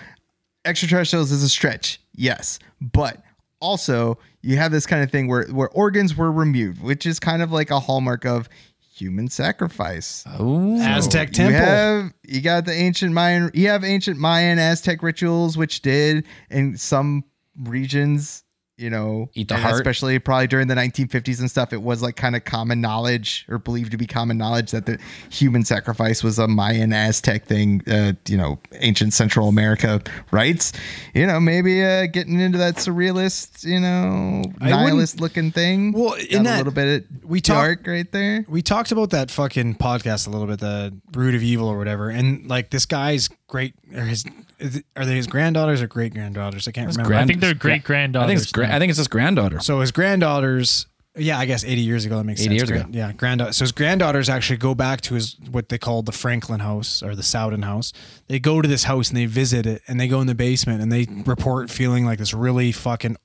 extraterrestrials 0.65 1.31
is 1.31 1.43
a 1.43 1.49
stretch, 1.49 1.99
yes, 2.15 2.59
but 2.79 3.21
also 3.59 4.17
you 4.41 4.57
have 4.57 4.71
this 4.71 4.85
kind 4.85 5.03
of 5.03 5.11
thing 5.11 5.27
where 5.27 5.45
where 5.47 5.69
organs 5.69 6.15
were 6.15 6.31
removed, 6.31 6.81
which 6.81 7.05
is 7.05 7.19
kind 7.19 7.41
of 7.41 7.51
like 7.51 7.69
a 7.71 7.79
hallmark 7.79 8.25
of 8.25 8.49
human 8.93 9.27
sacrifice. 9.29 10.23
Ooh. 10.39 10.79
Aztec 10.79 11.29
You 11.29 11.33
temple. 11.33 11.59
have 11.59 12.13
you 12.23 12.41
got 12.41 12.65
the 12.65 12.73
ancient 12.73 13.13
Mayan. 13.13 13.49
You 13.53 13.69
have 13.69 13.83
ancient 13.83 14.19
Mayan 14.19 14.59
Aztec 14.59 15.01
rituals, 15.01 15.57
which 15.57 15.81
did 15.81 16.25
in 16.49 16.77
some 16.77 17.23
regions. 17.59 18.43
You 18.81 18.89
know, 18.89 19.29
Eat 19.35 19.47
the 19.47 19.57
heart. 19.57 19.75
especially 19.75 20.17
probably 20.19 20.47
during 20.47 20.67
the 20.67 20.75
1950s 20.75 21.39
and 21.39 21.49
stuff. 21.49 21.71
It 21.71 21.81
was 21.81 22.01
like 22.01 22.15
kind 22.15 22.35
of 22.35 22.43
common 22.43 22.81
knowledge, 22.81 23.45
or 23.47 23.59
believed 23.59 23.91
to 23.91 23.97
be 23.97 24.07
common 24.07 24.37
knowledge, 24.37 24.71
that 24.71 24.85
the 24.87 24.97
human 25.29 25.63
sacrifice 25.63 26.23
was 26.23 26.39
a 26.39 26.47
Mayan 26.47 26.91
Aztec 26.91 27.45
thing. 27.45 27.81
Uh, 27.87 28.13
you 28.27 28.37
know, 28.37 28.59
ancient 28.79 29.13
Central 29.13 29.47
America 29.47 30.01
rites. 30.31 30.73
You 31.13 31.27
know, 31.27 31.39
maybe 31.39 31.83
uh, 31.83 32.07
getting 32.07 32.39
into 32.39 32.57
that 32.57 32.75
surrealist, 32.77 33.63
you 33.63 33.79
know, 33.79 34.43
I 34.59 34.69
nihilist 34.71 35.21
looking 35.21 35.51
thing. 35.51 35.91
Well, 35.91 36.11
Got 36.11 36.21
in 36.31 36.47
a 36.47 36.57
little 36.57 36.73
bit 36.73 37.05
we 37.23 37.39
talk- 37.41 37.85
right 37.85 38.11
there. 38.11 38.45
we 38.49 38.61
talked 38.61 38.91
about 38.91 39.11
that 39.11 39.29
fucking 39.29 39.75
podcast 39.75 40.27
a 40.27 40.29
little 40.31 40.47
bit, 40.47 40.59
the 40.59 40.93
Root 41.13 41.35
of 41.35 41.43
Evil 41.43 41.67
or 41.67 41.77
whatever, 41.77 42.09
and 42.09 42.47
like 42.49 42.71
this 42.71 42.85
guy's 42.85 43.29
great 43.47 43.75
or 43.95 44.03
his 44.03 44.25
is 44.61 44.81
are 44.95 45.05
they 45.05 45.15
his 45.15 45.27
granddaughters 45.27 45.81
or 45.81 45.87
great 45.87 46.13
granddaughters? 46.13 46.67
I 46.67 46.71
can't 46.71 46.87
remember. 46.89 47.07
grand- 47.09 47.23
i 47.23 47.27
think 47.27 47.39
they're 47.41 47.53
great 47.53 47.83
granddaughters 47.83 48.25
I 48.25 48.27
think 48.29 48.41
it's 48.41 48.51
gra- 48.51 48.73
I 48.75 48.79
think 48.79 48.89
it's 48.91 48.97
his 48.97 49.07
granddaughter. 49.07 49.59
So 49.59 49.79
his 49.81 49.91
granddaughters, 49.91 50.87
yeah, 51.17 51.37
I 51.39 51.45
guess 51.45 51.63
80 51.65 51.81
years 51.81 52.05
ago 52.05 52.17
that 52.17 52.23
makes 52.23 52.41
80 52.41 52.49
sense. 52.49 52.59
years 52.59 52.69
ago. 52.69 52.79
Grand- 52.83 52.95
Yeah, 52.95 53.11
granddaughter. 53.13 53.53
So 53.53 53.63
his 53.65 53.71
granddaughters 53.73 54.29
actually 54.29 54.57
go 54.57 54.73
back 54.75 55.01
to 55.01 55.15
his 55.15 55.35
what 55.49 55.69
they 55.69 55.77
call 55.77 56.03
the 56.03 56.11
Franklin 56.13 56.59
house 56.61 57.01
or 57.03 57.15
the 57.15 57.23
Sowden 57.23 57.63
house. 57.63 57.91
They 58.27 58.39
go 58.39 58.61
to 58.61 58.67
this 58.67 58.83
house 58.85 59.09
and 59.09 59.17
they 59.17 59.25
visit 59.25 59.65
it 59.65 59.81
and 59.87 59.99
they 59.99 60.07
go 60.07 60.21
in 60.21 60.27
the 60.27 60.35
basement 60.35 60.81
and 60.81 60.91
they 60.91 61.07
report 61.25 61.69
feeling 61.69 62.05
like 62.05 62.19
this 62.19 62.33
really 62.33 62.71
fucking 62.71 63.17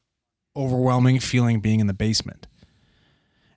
overwhelming 0.56 1.20
feeling 1.20 1.60
being 1.60 1.80
in 1.80 1.86
the 1.86 1.94
basement. 1.94 2.46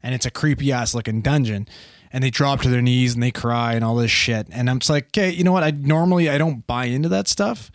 And 0.04 0.16
it's 0.16 0.26
a 0.26 0.32
creepy 0.32 0.72
ass 0.72 0.94
looking 0.94 1.22
dungeon. 1.22 1.68
And 2.12 2.24
they 2.24 2.30
drop 2.30 2.62
to 2.62 2.70
their 2.70 2.82
knees 2.82 3.14
and 3.14 3.22
they 3.22 3.32
cry 3.32 3.74
and 3.74 3.84
all 3.84 3.96
this 3.96 4.12
shit. 4.12 4.48
And 4.52 4.70
I'm 4.70 4.80
just 4.80 4.90
like, 4.90 5.08
okay, 5.08 5.30
you 5.30 5.44
know 5.44 5.52
what? 5.52 5.64
I 5.64 5.72
normally 5.72 6.30
I 6.30 6.38
don't 6.38 6.66
buy 6.66 6.86
into 6.86 7.10
that 7.10 7.28
stuff. 7.28 7.72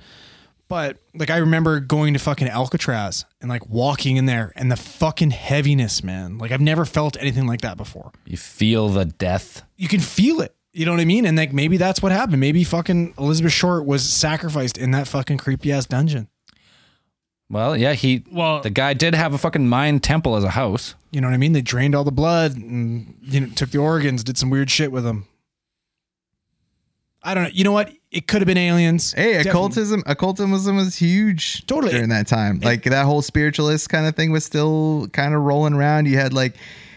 But 0.68 0.98
like 1.14 1.30
I 1.30 1.36
remember 1.38 1.78
going 1.80 2.14
to 2.14 2.18
fucking 2.18 2.48
Alcatraz 2.48 3.24
and 3.40 3.48
like 3.48 3.68
walking 3.68 4.16
in 4.16 4.26
there 4.26 4.52
and 4.56 4.72
the 4.72 4.76
fucking 4.76 5.30
heaviness, 5.30 6.02
man. 6.02 6.38
Like 6.38 6.50
I've 6.50 6.60
never 6.60 6.84
felt 6.84 7.16
anything 7.20 7.46
like 7.46 7.60
that 7.60 7.76
before. 7.76 8.12
You 8.24 8.36
feel 8.36 8.88
the 8.88 9.04
death. 9.04 9.62
You 9.76 9.88
can 9.88 10.00
feel 10.00 10.40
it. 10.40 10.54
You 10.72 10.86
know 10.86 10.90
what 10.90 11.00
I 11.00 11.04
mean? 11.04 11.26
And 11.26 11.36
like 11.36 11.52
maybe 11.52 11.76
that's 11.76 12.02
what 12.02 12.10
happened. 12.10 12.40
Maybe 12.40 12.64
fucking 12.64 13.14
Elizabeth 13.18 13.52
Short 13.52 13.86
was 13.86 14.02
sacrificed 14.02 14.76
in 14.76 14.90
that 14.92 15.06
fucking 15.06 15.38
creepy 15.38 15.70
ass 15.70 15.86
dungeon. 15.86 16.28
Well, 17.50 17.76
yeah, 17.76 17.92
he 17.92 18.24
Well- 18.32 18.62
the 18.62 18.70
guy 18.70 18.94
did 18.94 19.14
have 19.14 19.34
a 19.34 19.38
fucking 19.38 19.68
Mayan 19.68 20.00
temple 20.00 20.34
as 20.36 20.44
a 20.44 20.50
house. 20.50 20.94
You 21.10 21.20
know 21.20 21.28
what 21.28 21.34
I 21.34 21.38
mean? 21.38 21.52
They 21.52 21.62
drained 21.62 21.94
all 21.94 22.02
the 22.04 22.10
blood 22.12 22.56
and 22.56 23.14
you 23.22 23.40
know 23.40 23.46
took 23.54 23.70
the 23.70 23.78
organs, 23.78 24.24
did 24.24 24.38
some 24.38 24.50
weird 24.50 24.70
shit 24.70 24.90
with 24.90 25.04
them. 25.04 25.26
I 27.22 27.34
don't 27.34 27.44
know. 27.44 27.50
You 27.52 27.64
know 27.64 27.72
what? 27.72 27.90
It 28.10 28.26
could 28.26 28.42
have 28.42 28.46
been 28.46 28.58
aliens. 28.58 29.12
Hey, 29.12 29.32
Definitely. 29.34 29.50
occultism 29.50 30.02
occultism 30.06 30.76
was 30.76 30.96
huge 30.96 31.64
Totally. 31.66 31.92
during 31.92 32.10
that 32.10 32.26
time. 32.26 32.60
Like 32.62 32.82
that 32.84 33.04
whole 33.06 33.22
spiritualist 33.22 33.88
kind 33.88 34.06
of 34.06 34.14
thing 34.14 34.30
was 34.30 34.44
still 34.44 35.08
kind 35.12 35.34
of 35.34 35.40
rolling 35.42 35.72
around. 35.74 36.06
You 36.06 36.16
had 36.18 36.32
like 36.32 36.56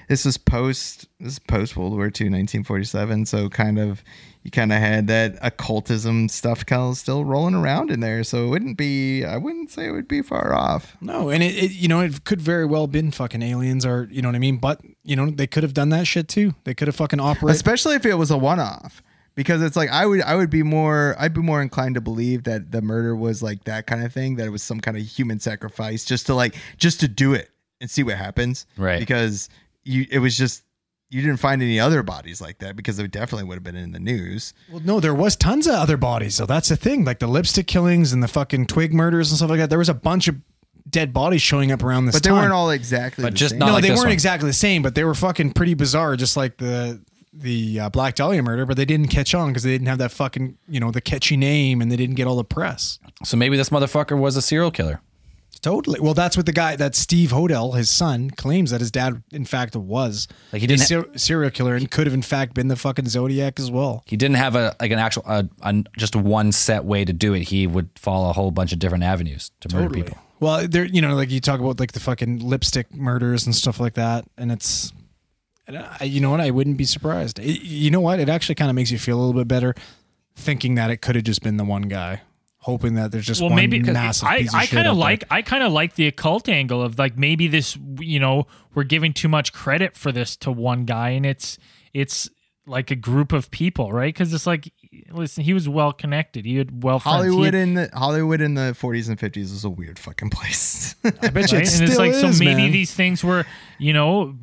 this 0.10 0.26
was 0.26 0.38
post 0.38 1.08
this 1.20 1.34
is 1.34 1.40
post 1.40 1.78
World 1.78 1.94
War 1.94 2.06
II, 2.06 2.30
1947. 2.30 3.26
So 3.26 3.48
kind 3.50 3.80
of 3.80 4.04
you 4.48 4.52
kind 4.52 4.72
of 4.72 4.80
had 4.80 5.08
that 5.08 5.36
occultism 5.42 6.30
stuff 6.30 6.66
kind 6.66 6.82
of 6.84 6.96
still 6.98 7.26
rolling 7.26 7.54
around 7.54 7.92
in 7.92 8.00
there. 8.00 8.24
So 8.24 8.46
it 8.46 8.50
wouldn't 8.50 8.78
be 8.78 9.26
I 9.26 9.36
wouldn't 9.36 9.70
say 9.72 9.88
it 9.88 9.92
would 9.92 10.08
be 10.08 10.22
far 10.22 10.54
off. 10.54 10.96
No, 11.02 11.30
and 11.30 11.44
it, 11.44 11.54
it 11.54 11.72
you 11.74 11.90
know 11.90 12.00
it 12.00 12.24
could 12.24 12.42
very 12.42 12.66
well 12.66 12.88
been 12.88 13.12
fucking 13.12 13.42
aliens 13.42 13.86
or 13.86 14.08
you 14.10 14.22
know 14.22 14.30
what 14.30 14.36
I 14.38 14.40
mean. 14.40 14.56
But 14.56 14.80
you 15.04 15.18
know 15.18 15.30
they 15.30 15.48
could 15.48 15.64
have 15.64 15.74
done 15.74 15.90
that 15.90 16.08
shit 16.08 16.30
too. 16.30 16.56
They 16.64 16.74
could 16.74 16.88
have 16.88 16.96
fucking 16.96 17.20
operated. 17.20 17.58
especially 17.58 17.96
if 17.96 18.06
it 18.06 18.14
was 18.14 18.32
a 18.32 18.38
one-off 18.38 19.04
because 19.36 19.62
it's 19.62 19.76
like 19.76 19.90
i 19.92 20.04
would 20.06 20.22
i 20.22 20.34
would 20.34 20.50
be 20.50 20.64
more 20.64 21.16
i'd 21.20 21.34
be 21.34 21.42
more 21.42 21.62
inclined 21.62 21.94
to 21.96 22.02
believe 22.02 22.46
that 22.46 22.72
the 22.72 22.82
murder 22.82 23.16
was 23.16 23.44
like 23.44 23.66
that 23.66 23.86
kind 23.86 24.04
of 24.04 24.12
thing 24.12 24.36
that 24.38 24.48
it 24.48 24.50
was 24.50 24.64
some 24.64 24.80
kind 24.80 24.98
of 24.98 25.04
human 25.04 25.40
sacrifice 25.40 26.04
just 26.06 26.26
to 26.26 26.34
like 26.34 26.56
just 26.78 27.00
to 27.02 27.08
do 27.08 27.34
it 27.34 27.52
and 27.80 27.88
see 27.90 28.02
what 28.02 28.16
happens 28.18 28.66
Right. 28.78 28.98
because 29.00 29.48
you 29.84 30.08
it 30.10 30.20
was 30.20 30.36
just 30.38 30.64
you 31.10 31.22
didn't 31.22 31.38
find 31.38 31.62
any 31.62 31.80
other 31.80 32.04
bodies 32.04 32.42
like 32.42 32.60
that 32.60 32.76
because 32.76 32.98
they 32.98 33.08
definitely 33.08 33.46
would 33.48 33.56
have 33.56 33.64
been 33.64 33.76
in 33.78 33.92
the 33.94 34.00
news 34.00 34.54
Well, 34.70 34.82
no, 34.84 35.00
there 35.00 35.14
was 35.14 35.36
tons 35.36 35.66
of 35.68 35.74
other 35.76 35.96
bodies. 35.98 36.36
So 36.36 36.46
that's 36.46 36.70
the 36.70 36.76
thing. 36.76 37.06
Like 37.06 37.20
the 37.20 37.28
lipstick 37.28 37.66
killings 37.68 38.12
and 38.14 38.22
the 38.22 38.28
fucking 38.28 38.68
twig 38.68 38.94
murders 38.94 39.32
and 39.32 39.38
stuff 39.38 39.50
like 39.50 39.60
that. 39.60 39.70
There 39.70 39.80
was 39.80 39.90
a 39.90 39.94
bunch 39.94 40.28
of 40.28 40.36
dead 40.90 41.14
bodies 41.14 41.42
showing 41.42 41.72
up 41.72 41.84
around 41.84 42.06
this 42.06 42.16
but 42.16 42.24
they 42.24 42.30
time. 42.30 42.40
weren't 42.40 42.54
all 42.54 42.70
exactly 42.72 43.24
But 43.24 43.32
the 43.34 43.38
just 43.38 43.52
same. 43.52 43.60
not 43.60 43.68
no, 43.68 43.74
like 43.74 43.82
they 43.84 43.90
this 43.90 43.98
weren't 43.98 44.08
one. 44.08 44.14
exactly 44.14 44.50
the 44.50 44.54
same, 44.54 44.82
but 44.82 44.96
they 44.96 45.04
were 45.04 45.16
fucking 45.16 45.52
pretty 45.54 45.74
bizarre, 45.74 46.16
just 46.16 46.36
like 46.38 46.58
the 46.58 47.02
the 47.34 47.80
uh, 47.82 47.90
Black 47.90 48.16
Dahlia 48.16 48.42
murder. 48.42 48.66
But 48.66 48.78
they 48.78 48.86
didn't 48.86 49.10
catch 49.10 49.36
on 49.36 49.50
because 49.50 49.64
they 49.64 49.72
didn't 49.72 49.88
have 49.88 49.98
that 50.00 50.12
fucking 50.12 50.58
you 50.68 50.80
know 50.80 50.92
the 50.92 51.02
catchy 51.02 51.38
name 51.38 51.82
and 51.82 51.92
they 51.92 51.96
didn't 51.98 52.16
get 52.16 52.26
all 52.28 52.36
the 52.38 52.44
press. 52.44 53.00
So 53.24 53.36
maybe 53.38 53.58
this 53.58 53.70
motherfucker 53.70 54.18
was 54.18 54.36
a 54.38 54.42
serial 54.42 54.72
killer. 54.72 55.02
Totally. 55.62 56.00
Well, 56.00 56.14
that's 56.14 56.38
what 56.38 56.46
the 56.46 56.52
guy 56.54 56.76
that 56.76 56.96
Steve 56.96 57.32
Hodel, 57.32 57.76
his 57.76 57.90
son, 57.90 58.30
claims 58.30 58.72
that 58.72 58.80
his 58.80 58.92
dad 58.92 59.22
in 59.32 59.46
fact 59.46 59.76
was. 59.76 60.28
Like 60.54 60.62
he 60.62 60.68
didn't 60.68 60.82
ha- 60.82 60.86
ser- 60.88 61.18
serial 61.18 61.52
killer 61.52 61.76
and 61.76 61.90
could 61.90 62.08
have 62.08 62.14
in 62.14 62.22
fact 62.22 62.54
been 62.54 62.68
the 62.68 62.76
fucking 62.76 63.08
Zodiac 63.10 63.60
as 63.60 63.70
well. 63.72 64.04
He 64.06 64.18
didn't 64.18 64.36
have 64.38 64.56
a 64.56 64.76
like 64.80 64.92
an 64.92 65.00
actual 65.00 65.24
uh, 65.26 65.44
a, 65.62 65.84
just 65.98 66.16
one 66.16 66.52
set 66.52 66.86
way 66.86 67.04
to 67.06 67.14
do 67.14 67.34
it. 67.34 67.44
He 67.44 67.68
would 67.68 67.90
follow 67.96 68.30
a 68.30 68.34
whole 68.34 68.52
bunch 68.52 68.72
of 68.74 68.80
different 68.80 69.04
avenues 69.04 69.52
to 69.62 69.76
murder 69.76 69.90
people. 69.94 70.18
Well, 70.40 70.68
there, 70.68 70.86
you 70.86 71.02
know, 71.02 71.16
like 71.16 71.32
you 71.32 71.40
talk 71.42 71.60
about 71.60 71.80
like 71.80 71.94
the 71.94 72.00
fucking 72.00 72.40
lipstick 72.40 72.94
murders 72.94 73.46
and 73.48 73.56
stuff 73.56 73.80
like 73.80 73.96
that, 73.96 74.26
and 74.38 74.52
it's, 74.52 74.94
you 76.02 76.22
know 76.22 76.30
what, 76.30 76.40
I 76.42 76.52
wouldn't 76.52 76.78
be 76.78 76.86
surprised. 76.86 77.40
It- 77.40 77.64
you 77.64 77.90
know 77.90 78.02
what, 78.02 78.20
it 78.20 78.30
actually 78.30 78.54
kind 78.56 78.70
of 78.70 78.76
makes 78.76 78.92
you 78.92 79.00
feel 79.00 79.18
a 79.18 79.22
little 79.22 79.34
bit 79.42 79.48
better 79.48 79.74
thinking 80.36 80.76
that 80.76 80.92
it 80.92 80.98
could 80.98 81.16
have 81.16 81.24
just 81.24 81.42
been 81.42 81.58
the 81.58 81.64
one 81.64 81.84
guy. 81.84 82.22
Hoping 82.68 82.96
that 82.96 83.12
there's 83.12 83.26
just 83.26 83.40
well, 83.42 83.50
one 83.50 83.56
maybe 83.56 83.80
'cause 83.80 83.94
massive 83.94 84.28
I, 84.28 84.38
piece 84.40 84.50
of 84.50 84.56
I 84.56 84.62
shit 84.66 84.70
kind 84.76 84.88
out 84.88 84.92
of 84.92 84.98
there. 84.98 85.04
like 85.04 85.24
I 85.32 85.42
kind 85.42 85.64
of 85.64 85.72
like 85.72 85.96
the 85.96 86.06
occult 86.08 86.50
angle 86.50 86.84
of 86.84 87.00
like 87.00 87.18
maybe 87.18 87.48
this 87.48 87.78
you 88.00 88.20
know 88.20 88.46
we're 88.76 88.84
giving 88.84 89.14
too 89.14 89.28
much 89.30 89.54
credit 89.54 89.96
for 89.96 90.12
this 90.12 90.36
to 90.38 90.52
one 90.52 90.84
guy 90.86 91.10
and 91.12 91.26
it's 91.26 91.58
it's 91.94 92.30
like 92.66 92.92
a 92.92 92.96
group 92.96 93.32
of 93.32 93.50
people 93.50 93.94
right 93.94 94.14
because 94.14 94.34
it's 94.34 94.46
like 94.46 94.72
listen 95.12 95.44
he 95.46 95.54
was 95.54 95.70
well 95.70 95.94
connected 95.94 96.44
he 96.46 96.58
had 96.58 96.84
well 96.84 97.00
Hollywood 97.00 97.54
had- 97.54 97.64
in 97.64 97.74
the 97.76 97.90
Hollywood 97.94 98.42
in 98.42 98.56
the 98.56 98.76
40s 98.78 99.08
and 99.08 99.18
50s 99.18 99.52
was 99.52 99.64
a 99.64 99.70
weird 99.70 99.98
fucking 99.98 100.30
place. 100.30 100.96
I 101.06 101.30
bet 101.30 101.52
you 101.52 101.60
right? 101.60 101.68
it 101.68 101.80
and 101.80 101.88
it's 101.90 101.98
like 101.98 102.12
is, 102.12 102.20
so 102.22 102.28
maybe 102.44 102.64
man. 102.64 102.72
these 102.74 102.94
things 102.94 103.24
were 103.24 103.46
you 103.80 103.94
know 103.94 104.36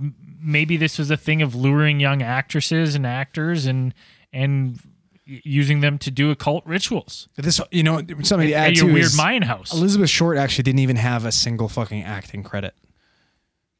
maybe 0.42 0.76
this 0.78 0.98
was 0.98 1.10
a 1.10 1.16
thing 1.18 1.42
of 1.42 1.54
luring 1.54 2.00
young 2.00 2.22
actresses 2.22 2.94
and 2.94 3.06
actors 3.06 3.66
and 3.66 3.92
and 4.32 4.78
y- 4.82 4.90
using 5.26 5.80
them 5.80 5.96
to 5.98 6.10
do 6.10 6.30
occult 6.30 6.64
rituals 6.66 7.28
this 7.36 7.58
you 7.70 7.82
know 7.82 7.98
something 8.22 8.48
to 8.48 8.52
add 8.52 8.68
at 8.72 8.76
your 8.76 8.86
weird 8.86 9.06
is 9.06 9.16
mine 9.16 9.40
house 9.42 9.72
Elizabeth 9.72 10.10
Short 10.10 10.36
actually 10.36 10.64
didn't 10.64 10.80
even 10.80 10.96
have 10.96 11.24
a 11.24 11.32
single 11.32 11.68
fucking 11.68 12.02
acting 12.02 12.42
credit. 12.42 12.74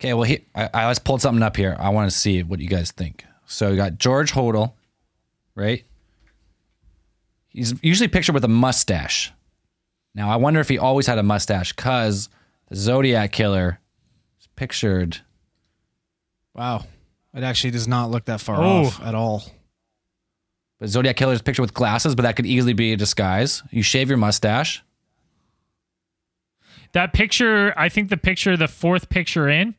Okay, 0.01 0.13
well, 0.13 0.25
he, 0.25 0.45
I, 0.55 0.69
I 0.75 0.91
just 0.91 1.05
pulled 1.05 1.23
something 1.23 1.43
up 1.43 1.57
here. 1.57 1.77
I 1.79 1.91
want 1.91 2.11
to 2.11 2.17
see 2.17 2.43
what 2.43 2.59
you 2.61 2.67
guys 2.69 2.91
think. 2.91 3.25
So 3.47 3.71
you 3.71 3.77
got 3.77 3.97
George 3.99 4.33
Hodel, 4.33 4.73
right? 5.55 5.85
He's 7.49 7.75
usually 7.83 8.09
pictured 8.09 8.33
with 8.35 8.45
a 8.45 8.49
mustache. 8.49 9.33
Now 10.15 10.31
I 10.31 10.37
wonder 10.37 10.61
if 10.61 10.69
he 10.69 10.79
always 10.79 11.07
had 11.07 11.19
a 11.19 11.23
mustache, 11.23 11.73
cause 11.73 12.29
the 12.69 12.77
Zodiac 12.77 13.33
killer 13.33 13.79
is 14.41 14.49
pictured. 14.57 15.19
Wow, 16.55 16.87
it 17.33 17.43
actually 17.45 17.71
does 17.71 17.87
not 17.89 18.11
look 18.11 18.25
that 18.27 18.41
far 18.41 18.57
Oh. 18.61 18.87
off 18.87 19.01
at 19.03 19.15
all. 19.15 19.45
But 20.81 20.89
Zodiac 20.89 21.17
killer 21.17 21.33
is 21.33 21.43
pictured 21.43 21.63
with 21.63 21.75
glasses, 21.75 22.15
but 22.15 22.23
that 22.23 22.37
could 22.37 22.47
easily 22.47 22.73
be 22.73 22.93
a 22.93 22.97
disguise. 22.97 23.63
You 23.71 23.83
shave 23.83 24.09
your 24.09 24.19
mustache. 24.19 24.83
that 26.93 27.13
picture 27.13 27.73
i 27.77 27.89
think 27.89 28.09
the 28.09 28.17
picture 28.17 28.57
the 28.57 28.69
fourth 28.69 29.09
picture 29.09 29.49
in 29.49 29.75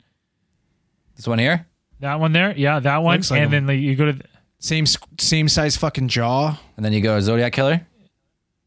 This 1.15 1.27
one 1.27 1.39
here. 1.39 1.65
That 2.01 2.19
one 2.19 2.33
there, 2.33 2.53
yeah, 2.57 2.79
that 2.81 2.97
one, 3.03 3.15
Looks 3.17 3.31
like 3.31 3.39
and 3.41 3.45
him. 3.53 3.65
then 3.67 3.67
like, 3.75 3.81
you 3.81 3.95
go 3.95 4.11
to 4.11 4.19
Same 4.59 4.85
same 5.19 5.47
size 5.47 5.77
fucking 5.77 6.09
jaw, 6.09 6.57
And 6.75 6.83
then 6.85 6.91
you 6.93 6.99
go 7.01 7.19
Zodiac 7.21 7.53
killer. 7.53 7.85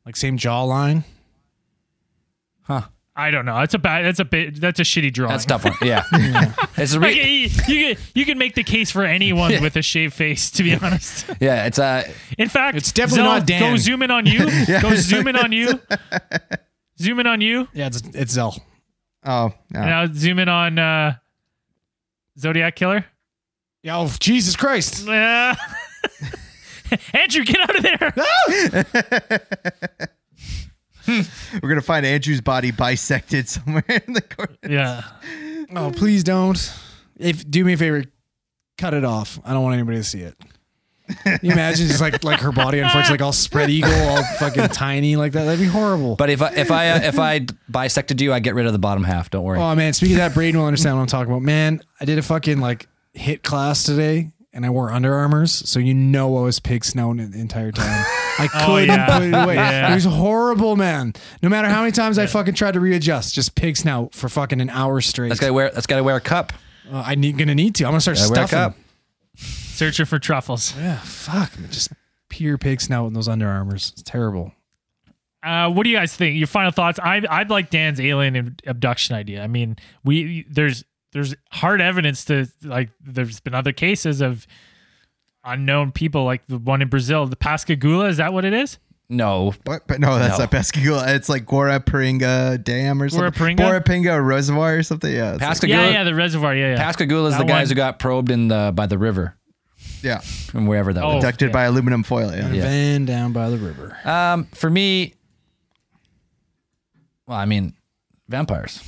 like 0.06 0.16
same 0.16 0.38
jawline. 0.38 1.04
Huh. 3.18 3.22
I 3.24 3.30
don't 3.30 3.44
know. 3.44 3.56
That's 3.56 3.74
a 3.74 3.78
bad. 3.78 4.04
That's 4.04 4.20
a 4.20 4.24
bit. 4.24 4.60
That's 4.60 4.78
a 4.78 4.84
shitty 4.84 5.12
drawing. 5.12 5.32
That's 5.32 5.44
a 5.44 5.48
tough 5.48 5.64
one. 5.64 5.74
Yeah. 5.82 6.04
it's 6.76 6.94
a 6.94 7.00
Like, 7.00 7.14
re- 7.16 7.22
you, 7.24 7.48
you 7.68 7.94
can 7.94 8.04
you 8.14 8.24
can 8.24 8.38
make 8.38 8.54
the 8.54 8.62
case 8.62 8.90
for 8.90 9.04
anyone 9.04 9.60
with 9.60 9.76
a 9.76 9.82
shaved 9.82 10.14
face. 10.14 10.50
To 10.52 10.62
be 10.62 10.74
honest, 10.74 11.26
yeah, 11.40 11.66
it's 11.66 11.78
uh 11.78 12.04
in 12.38 12.48
fact, 12.48 12.76
It's 12.76 12.92
definitely 12.92 13.24
Zell, 13.24 13.38
not 13.38 13.46
Dan. 13.46 13.72
Go 13.72 13.76
zoom 13.76 14.02
in 14.02 14.10
on 14.10 14.26
you. 14.26 14.38
Go 14.80 14.94
zoom 14.94 15.26
in 15.28 15.36
on 15.36 15.52
you. 15.52 15.80
Zoom 17.00 17.20
in 17.20 17.26
on 17.26 17.40
you. 17.40 17.68
Yeah, 17.74 17.88
it's 17.88 18.02
it's 18.14 18.32
Zell. 18.32 18.56
oh, 19.24 19.52
no. 19.70 19.80
Now 19.80 20.06
zoom 20.12 20.38
in 20.38 20.48
on 20.48 20.78
uh, 20.78 21.14
Zodiac 22.38 22.76
Killer. 22.76 23.04
Yeah, 23.82 23.98
oh 23.98 24.10
Jesus 24.20 24.54
Christ! 24.56 25.08
Uh, 25.08 25.54
Andrew, 27.12 27.44
get 27.44 27.60
out 27.60 27.76
of 27.76 27.82
there. 27.82 30.08
we're 31.62 31.68
gonna 31.68 31.80
find 31.80 32.04
Andrew's 32.04 32.40
body 32.40 32.70
bisected 32.70 33.48
somewhere 33.48 33.84
in 34.06 34.12
the 34.12 34.22
corner. 34.22 34.56
yeah. 34.68 35.02
Oh, 35.74 35.90
please 35.90 36.24
don't. 36.24 36.58
If 37.18 37.48
do 37.50 37.64
me 37.64 37.72
a 37.74 37.76
favor, 37.76 38.04
cut 38.76 38.94
it 38.94 39.04
off. 39.04 39.38
I 39.44 39.52
don't 39.52 39.62
want 39.62 39.74
anybody 39.74 39.98
to 39.98 40.04
see 40.04 40.20
it. 40.20 40.36
Can 41.24 41.38
you 41.42 41.52
imagine 41.52 41.86
just 41.88 42.00
like 42.00 42.22
like 42.22 42.40
her 42.40 42.52
body, 42.52 42.80
unfortunately, 42.80 43.14
like 43.14 43.22
all 43.22 43.32
spread 43.32 43.70
eagle, 43.70 43.90
all 43.92 44.22
fucking 44.38 44.68
tiny 44.68 45.16
like 45.16 45.32
that. 45.32 45.44
That'd 45.44 45.60
be 45.60 45.66
horrible. 45.66 46.16
But 46.16 46.28
if 46.30 46.42
I 46.42 46.50
if 46.54 46.70
I 46.70 46.90
uh, 46.90 47.00
if 47.00 47.18
I 47.18 47.46
bisected 47.70 48.20
you, 48.20 48.32
I 48.32 48.40
get 48.40 48.54
rid 48.54 48.66
of 48.66 48.72
the 48.72 48.78
bottom 48.78 49.04
half. 49.04 49.30
Don't 49.30 49.42
worry. 49.42 49.58
Oh 49.58 49.74
man, 49.74 49.94
speaking 49.94 50.16
of 50.16 50.18
that, 50.18 50.34
Braden 50.34 50.60
will 50.60 50.66
understand 50.66 50.96
what 50.96 51.02
I'm 51.02 51.08
talking 51.08 51.32
about. 51.32 51.42
Man, 51.42 51.80
I 51.98 52.04
did 52.04 52.18
a 52.18 52.22
fucking 52.22 52.60
like 52.60 52.88
hit 53.14 53.42
class 53.42 53.84
today, 53.84 54.32
and 54.58 54.66
I 54.66 54.70
wore 54.70 54.90
Under 54.92 55.14
Armours, 55.14 55.52
so 55.52 55.78
you 55.78 55.94
know 55.94 56.36
I 56.36 56.42
was 56.42 56.58
pig 56.60 56.84
snouting 56.84 57.30
the 57.30 57.38
entire 57.40 57.70
time. 57.72 57.86
I 58.40 58.48
Oh, 58.54 58.66
couldn't 58.66 58.88
yeah. 58.88 59.06
put 59.18 59.22
it 59.28 59.32
away. 59.34 59.54
Yeah. 59.54 59.90
It 59.92 59.94
was 59.94 60.04
horrible, 60.04 60.74
man. 60.76 61.12
No 61.42 61.48
matter 61.48 61.68
how 61.68 61.80
many 61.80 61.92
times 61.92 62.18
I 62.18 62.26
fucking 62.26 62.54
tried 62.54 62.72
to 62.74 62.80
readjust, 62.80 63.34
just 63.34 63.54
pig 63.54 63.76
snout 63.76 64.14
for 64.14 64.28
fucking 64.28 64.60
an 64.60 64.68
hour 64.70 65.00
straight. 65.00 65.28
That's 65.28 65.40
gotta 65.40 65.52
wear. 65.52 65.70
That's 65.70 65.86
gotta 65.86 66.02
wear 66.02 66.16
a 66.16 66.20
cup. 66.20 66.52
Uh, 66.92 67.02
I 67.06 67.14
need 67.14 67.38
gonna 67.38 67.54
need 67.54 67.74
to. 67.76 67.84
I'm 67.84 67.92
gonna 67.92 68.00
start 68.00 68.16
Gotta 68.18 68.32
wear 68.32 68.44
a 68.44 68.48
cup. 68.48 68.76
Searching 69.36 70.06
for 70.06 70.18
truffles. 70.18 70.74
Yeah, 70.76 70.98
fuck. 70.98 71.52
Just 71.70 71.92
pure 72.28 72.58
pig 72.58 72.80
snout 72.80 73.06
in 73.06 73.12
those 73.12 73.28
Under 73.28 73.46
Armours. 73.48 73.90
It's 73.92 74.02
terrible. 74.02 74.52
Uh, 75.42 75.70
what 75.70 75.84
do 75.84 75.90
you 75.90 75.96
guys 75.96 76.14
think? 76.16 76.36
Your 76.36 76.48
final 76.48 76.72
thoughts? 76.72 76.98
I 76.98 77.22
I'd 77.30 77.48
like 77.50 77.70
Dan's 77.70 78.00
alien 78.00 78.56
abduction 78.66 79.14
idea. 79.14 79.42
I 79.42 79.46
mean, 79.46 79.76
we 80.04 80.44
there's 80.50 80.84
there's 81.12 81.34
hard 81.50 81.80
evidence 81.80 82.24
to 82.26 82.46
like 82.62 82.90
there's 83.00 83.40
been 83.40 83.54
other 83.54 83.72
cases 83.72 84.20
of 84.20 84.46
unknown 85.44 85.92
people 85.92 86.24
like 86.24 86.46
the 86.46 86.58
one 86.58 86.82
in 86.82 86.88
Brazil, 86.88 87.26
the 87.26 87.36
Pascagoula. 87.36 88.06
Is 88.08 88.18
that 88.18 88.32
what 88.32 88.44
it 88.44 88.52
is? 88.52 88.78
No, 89.10 89.54
What? 89.64 89.86
But 89.88 90.00
no, 90.00 90.18
that's 90.18 90.36
No. 90.36 90.44
not 90.44 90.50
Pascagoula. 90.50 91.14
It's 91.14 91.30
like 91.30 91.46
Guaraparinga 91.46 92.62
Dam 92.62 93.00
or 93.00 93.08
something. 93.08 93.32
Guaraparinga? 93.56 93.82
Guaraparinga 93.82 94.26
Reservoir 94.26 94.76
or 94.76 94.82
something. 94.82 95.10
Yeah. 95.10 95.32
it's 95.32 95.40
like- 95.40 95.48
Pascagoula. 95.48 95.82
Yeah, 95.84 95.90
yeah, 95.92 96.04
the 96.04 96.14
reservoir. 96.14 96.54
Yeah, 96.54 96.72
yeah. 96.72 96.76
Pascagoula 96.76 97.30
is 97.30 97.38
the 97.38 97.44
guys 97.44 97.68
one. 97.68 97.68
who 97.68 97.74
got 97.76 97.98
probed 97.98 98.30
in 98.30 98.48
the 98.48 98.70
by 98.74 98.84
the 98.86 98.98
river 98.98 99.34
yeah. 100.02 100.18
from 100.18 100.66
wherever 100.66 100.92
that 100.92 101.02
Oh. 101.02 101.14
was. 101.14 101.24
Abducted 101.24 101.48
yeah. 101.48 101.52
by 101.54 101.64
aluminum 101.64 102.02
foil. 102.02 102.30
Yeah. 102.34 102.50
Yeah. 102.52 102.62
Van 102.64 103.06
down 103.06 103.32
by 103.32 103.48
the 103.48 103.56
river. 103.56 103.96
Um, 104.04 104.44
for 104.54 104.68
me, 104.68 105.14
well, 107.26 107.38
I 107.38 107.46
mean, 107.46 107.72
vampires. 108.28 108.82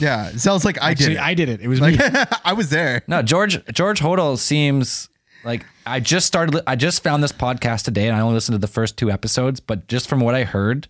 Yeah. 0.00 0.30
Sounds 0.32 0.64
like 0.64 0.80
I 0.82 0.90
Actually, 0.92 1.14
did. 1.14 1.16
It. 1.16 1.20
I 1.22 1.34
did 1.34 1.48
it. 1.48 1.60
It 1.60 1.68
was 1.68 1.80
like 1.80 1.98
me. 1.98 2.04
I 2.44 2.52
was 2.52 2.70
there. 2.70 3.02
No, 3.06 3.22
George 3.22 3.64
George 3.72 4.00
Hodel 4.00 4.36
seems 4.38 5.08
like 5.44 5.64
I 5.86 6.00
just 6.00 6.26
started. 6.26 6.62
I 6.66 6.76
just 6.76 7.02
found 7.02 7.22
this 7.22 7.32
podcast 7.32 7.84
today, 7.84 8.06
and 8.08 8.16
I 8.16 8.20
only 8.20 8.34
listened 8.34 8.54
to 8.54 8.58
the 8.58 8.66
first 8.72 8.96
two 8.96 9.10
episodes. 9.10 9.60
But 9.60 9.86
just 9.88 10.08
from 10.08 10.20
what 10.20 10.34
I 10.34 10.44
heard, 10.44 10.88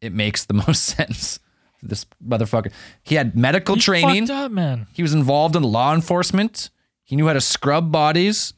it 0.00 0.12
makes 0.12 0.44
the 0.44 0.54
most 0.66 0.84
sense. 0.84 1.40
This 1.82 2.06
motherfucker, 2.26 2.72
he 3.02 3.14
had 3.16 3.36
medical 3.36 3.74
He's 3.74 3.84
training. 3.84 4.30
up, 4.30 4.50
man. 4.50 4.86
He 4.94 5.02
was 5.02 5.12
involved 5.14 5.54
in 5.56 5.62
law 5.62 5.94
enforcement. 5.94 6.70
He 7.04 7.14
knew 7.16 7.26
how 7.26 7.34
to 7.34 7.40
scrub 7.40 7.92
bodies. 7.92 8.54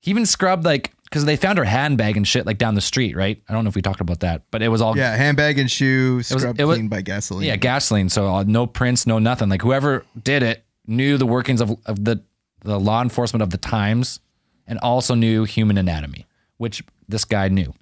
He 0.00 0.10
even 0.10 0.26
scrubbed 0.26 0.64
like 0.64 0.92
because 1.16 1.24
they 1.26 1.36
found 1.36 1.58
her 1.58 1.64
handbag 1.64 2.16
and 2.16 2.26
shit 2.28 2.46
like 2.46 2.58
down 2.58 2.74
the 2.74 2.80
street, 2.80 3.16
right? 3.16 3.42
I 3.48 3.52
don't 3.52 3.64
know 3.64 3.68
if 3.68 3.74
we 3.74 3.82
talked 3.82 4.00
about 4.00 4.20
that, 4.20 4.42
but 4.50 4.62
it 4.62 4.68
was 4.68 4.80
all 4.82 4.96
Yeah. 4.96 5.16
Handbag 5.16 5.58
and 5.58 5.70
shoe 5.70 6.22
scrubbed 6.22 6.60
it 6.60 6.64
was- 6.64 6.76
clean 6.76 6.88
by 6.88 7.00
gasoline. 7.02 7.46
yeah 7.46 7.56
gasoline. 7.56 8.08
So 8.08 8.26
uh, 8.34 8.42
no 8.46 8.66
prints, 8.66 9.06
no 9.06 9.18
nothing. 9.18 9.48
Like 9.48 9.62
whoever 9.62 10.04
did 10.22 10.42
it 10.42 10.64
knew 10.86 11.16
the 11.18 11.26
workings 11.26 11.60
of 11.60 11.76
of 11.86 12.04
the 12.04 12.22
the 12.62 12.78
law 12.78 13.00
enforcement 13.02 13.42
of 13.42 13.50
the 13.50 13.58
times, 13.58 14.20
and 14.66 14.78
also 14.80 15.14
knew 15.14 15.44
human 15.44 15.78
anatomy, 15.78 16.26
which 16.58 16.82
this 17.08 17.24
guy 17.24 17.48
knew. 17.48 17.72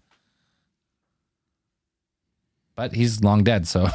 But 2.76 2.92
he's 2.94 3.22
long 3.22 3.44
dead, 3.44 3.66
so 3.68 3.86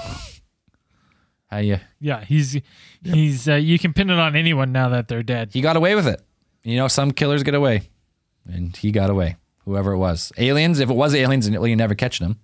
how 1.51 1.57
you 1.57 1.79
Yeah, 1.99 2.23
he's 2.23 2.57
he's. 3.03 3.47
Uh, 3.49 3.55
you 3.55 3.77
can 3.77 3.93
pin 3.93 4.09
it 4.09 4.17
on 4.17 4.35
anyone 4.35 4.71
now 4.71 4.89
that 4.89 5.07
they're 5.07 5.23
dead. 5.23 5.49
he 5.53 5.61
got 5.61 5.75
away 5.75 5.95
with 5.95 6.07
it. 6.07 6.21
You 6.63 6.77
know, 6.77 6.87
some 6.87 7.11
killers 7.11 7.43
get 7.43 7.55
away, 7.55 7.83
and 8.51 8.75
he 8.75 8.91
got 8.91 9.09
away. 9.09 9.37
Whoever 9.65 9.91
it 9.91 9.97
was, 9.97 10.31
aliens. 10.37 10.79
If 10.79 10.89
it 10.89 10.95
was 10.95 11.13
aliens, 11.13 11.49
well, 11.49 11.67
you 11.67 11.75
never 11.75 11.93
catching 11.95 12.27
them. 12.27 12.39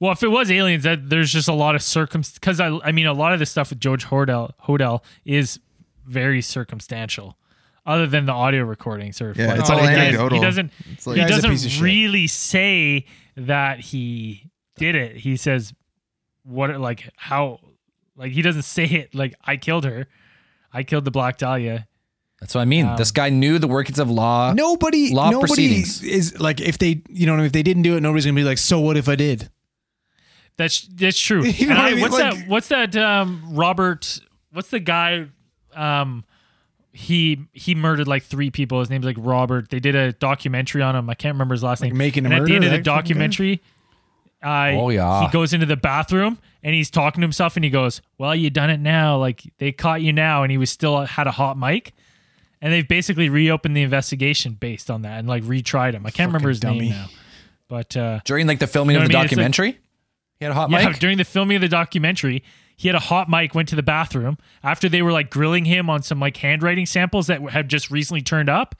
Well, 0.00 0.12
if 0.12 0.22
it 0.22 0.28
was 0.28 0.50
aliens, 0.50 0.84
that 0.84 1.10
there's 1.10 1.30
just 1.30 1.48
a 1.48 1.52
lot 1.52 1.74
of 1.74 1.82
circum. 1.82 2.22
Because 2.34 2.58
I, 2.58 2.68
I 2.82 2.90
mean, 2.92 3.06
a 3.06 3.12
lot 3.12 3.32
of 3.34 3.38
the 3.38 3.46
stuff 3.46 3.70
with 3.70 3.80
George 3.80 4.06
Hodel, 4.06 4.52
Hodel 4.64 5.02
is 5.24 5.60
very 6.06 6.40
circumstantial. 6.40 7.36
Other 7.86 8.06
than 8.06 8.26
the 8.26 8.32
audio 8.32 8.64
recordings, 8.64 9.20
or 9.20 9.32
Yeah, 9.36 9.54
it's 9.58 9.70
all 9.70 9.78
anecdotal. 9.80 10.38
He 10.38 10.44
doesn't. 10.44 10.70
It's 10.92 11.06
like- 11.06 11.16
he 11.16 11.22
Guy's 11.22 11.30
a 11.30 11.34
piece 11.34 11.44
of 11.44 11.50
doesn't 11.50 11.70
shit. 11.70 11.82
really 11.82 12.26
say 12.26 13.06
that 13.36 13.80
he 13.80 14.50
did 14.76 14.94
it. 14.94 15.16
He 15.16 15.36
says 15.36 15.72
what, 16.44 16.78
like 16.78 17.08
how, 17.16 17.60
like 18.16 18.32
he 18.32 18.42
doesn't 18.42 18.62
say 18.62 18.84
it 18.84 19.14
like 19.14 19.34
I 19.44 19.56
killed 19.56 19.84
her. 19.84 20.06
I 20.72 20.82
killed 20.82 21.04
the 21.04 21.10
Black 21.10 21.38
Dahlia. 21.38 21.88
That's 22.40 22.54
what 22.54 22.62
I 22.62 22.64
mean. 22.64 22.86
Um, 22.86 22.96
this 22.96 23.10
guy 23.10 23.28
knew 23.28 23.58
the 23.58 23.68
workings 23.68 23.98
of 23.98 24.10
law. 24.10 24.52
Nobody, 24.54 25.12
Law 25.12 25.30
nobody 25.30 25.46
proceedings. 25.52 26.02
is 26.02 26.40
like 26.40 26.60
if 26.60 26.78
they, 26.78 27.02
you 27.10 27.26
know, 27.26 27.38
if 27.42 27.52
they 27.52 27.62
didn't 27.62 27.82
do 27.82 27.96
it, 27.96 28.00
nobody's 28.00 28.24
gonna 28.24 28.34
be 28.34 28.44
like, 28.44 28.58
so 28.58 28.80
what 28.80 28.96
if 28.96 29.08
I 29.08 29.14
did? 29.16 29.50
That's 30.56 30.80
that's 30.88 31.18
true. 31.18 31.44
You 31.46 31.68
know 31.68 31.76
what 31.76 31.84
I- 31.84 31.88
I 31.88 31.92
mean? 31.92 32.00
what's 32.02 32.14
Like- 32.14 32.34
that? 32.34 32.48
What's 32.48 32.68
that? 32.68 32.96
Um, 32.96 33.42
Robert. 33.50 34.20
What's 34.52 34.68
the 34.70 34.80
guy? 34.80 35.26
Um, 35.74 36.24
he 36.92 37.46
he 37.52 37.74
murdered 37.74 38.08
like 38.08 38.24
three 38.24 38.50
people. 38.50 38.80
His 38.80 38.90
name's 38.90 39.04
like 39.04 39.16
Robert. 39.18 39.68
They 39.70 39.78
did 39.80 39.94
a 39.94 40.12
documentary 40.12 40.82
on 40.82 40.96
him. 40.96 41.08
I 41.08 41.14
can't 41.14 41.34
remember 41.34 41.54
his 41.54 41.62
last 41.62 41.82
Like 41.82 41.92
name. 41.92 41.98
Making 41.98 42.24
a 42.26 42.30
and 42.30 42.34
at 42.34 42.44
the 42.46 42.54
end 42.56 42.64
of 42.64 42.70
the 42.72 42.78
that 42.78 42.84
fucking 42.84 42.94
guy? 42.94 43.00
documentary, 43.02 43.60
uh, 44.42 44.70
Oh, 44.80 44.88
yeah. 44.88 45.22
he 45.22 45.28
goes 45.28 45.52
into 45.52 45.66
the 45.66 45.76
bathroom 45.76 46.38
and 46.62 46.74
he's 46.74 46.90
talking 46.90 47.20
to 47.20 47.24
himself 47.24 47.54
and 47.56 47.64
he 47.64 47.70
goes, 47.70 48.02
"Well, 48.18 48.34
you 48.34 48.50
done 48.50 48.70
it 48.70 48.80
now. 48.80 49.18
Like 49.18 49.42
they 49.58 49.70
caught 49.72 50.02
you 50.02 50.12
now." 50.12 50.42
And 50.42 50.50
he 50.50 50.58
was 50.58 50.70
still 50.70 51.00
had 51.04 51.26
a 51.28 51.30
hot 51.32 51.56
mic. 51.56 51.92
And 52.60 52.72
they've 52.72 52.86
basically 52.86 53.28
reopened 53.28 53.76
the 53.76 53.82
investigation 53.82 54.52
based 54.54 54.90
on 54.90 55.02
that 55.02 55.18
and 55.18 55.28
like 55.28 55.42
retried 55.44 55.94
him. 55.94 56.04
I 56.06 56.10
can't 56.10 56.28
remember 56.28 56.48
his 56.50 56.58
Fucking 56.60 56.78
name 56.78 56.90
now, 56.90 57.06
but 57.68 57.96
uh, 57.96 58.20
During 58.24 58.46
like 58.46 58.58
the 58.58 58.66
filming 58.66 58.94
You 58.94 59.00
know 59.00 59.04
of 59.06 59.10
the 59.10 59.16
I 59.16 59.20
mean? 59.20 59.24
It's 59.24 59.32
like- 59.32 59.36
documentary, 59.36 59.78
he 60.38 60.44
had 60.44 60.52
a 60.52 60.54
hot 60.54 60.70
yeah, 60.70 60.88
mic. 60.88 60.98
during 60.98 61.18
the 61.18 61.24
filming 61.24 61.56
of 61.56 61.60
the 61.60 61.68
documentary, 61.68 62.42
he 62.76 62.88
had 62.88 62.94
a 62.94 63.00
hot 63.00 63.28
mic. 63.28 63.54
Went 63.54 63.68
to 63.68 63.76
the 63.76 63.82
bathroom 63.82 64.38
after 64.62 64.88
they 64.88 65.02
were 65.02 65.12
like 65.12 65.28
grilling 65.30 65.66
him 65.66 65.90
on 65.90 66.02
some 66.02 66.18
like 66.18 66.36
handwriting 66.38 66.86
samples 66.86 67.26
that 67.26 67.42
have 67.50 67.68
just 67.68 67.90
recently 67.90 68.22
turned 68.22 68.48
up 68.48 68.74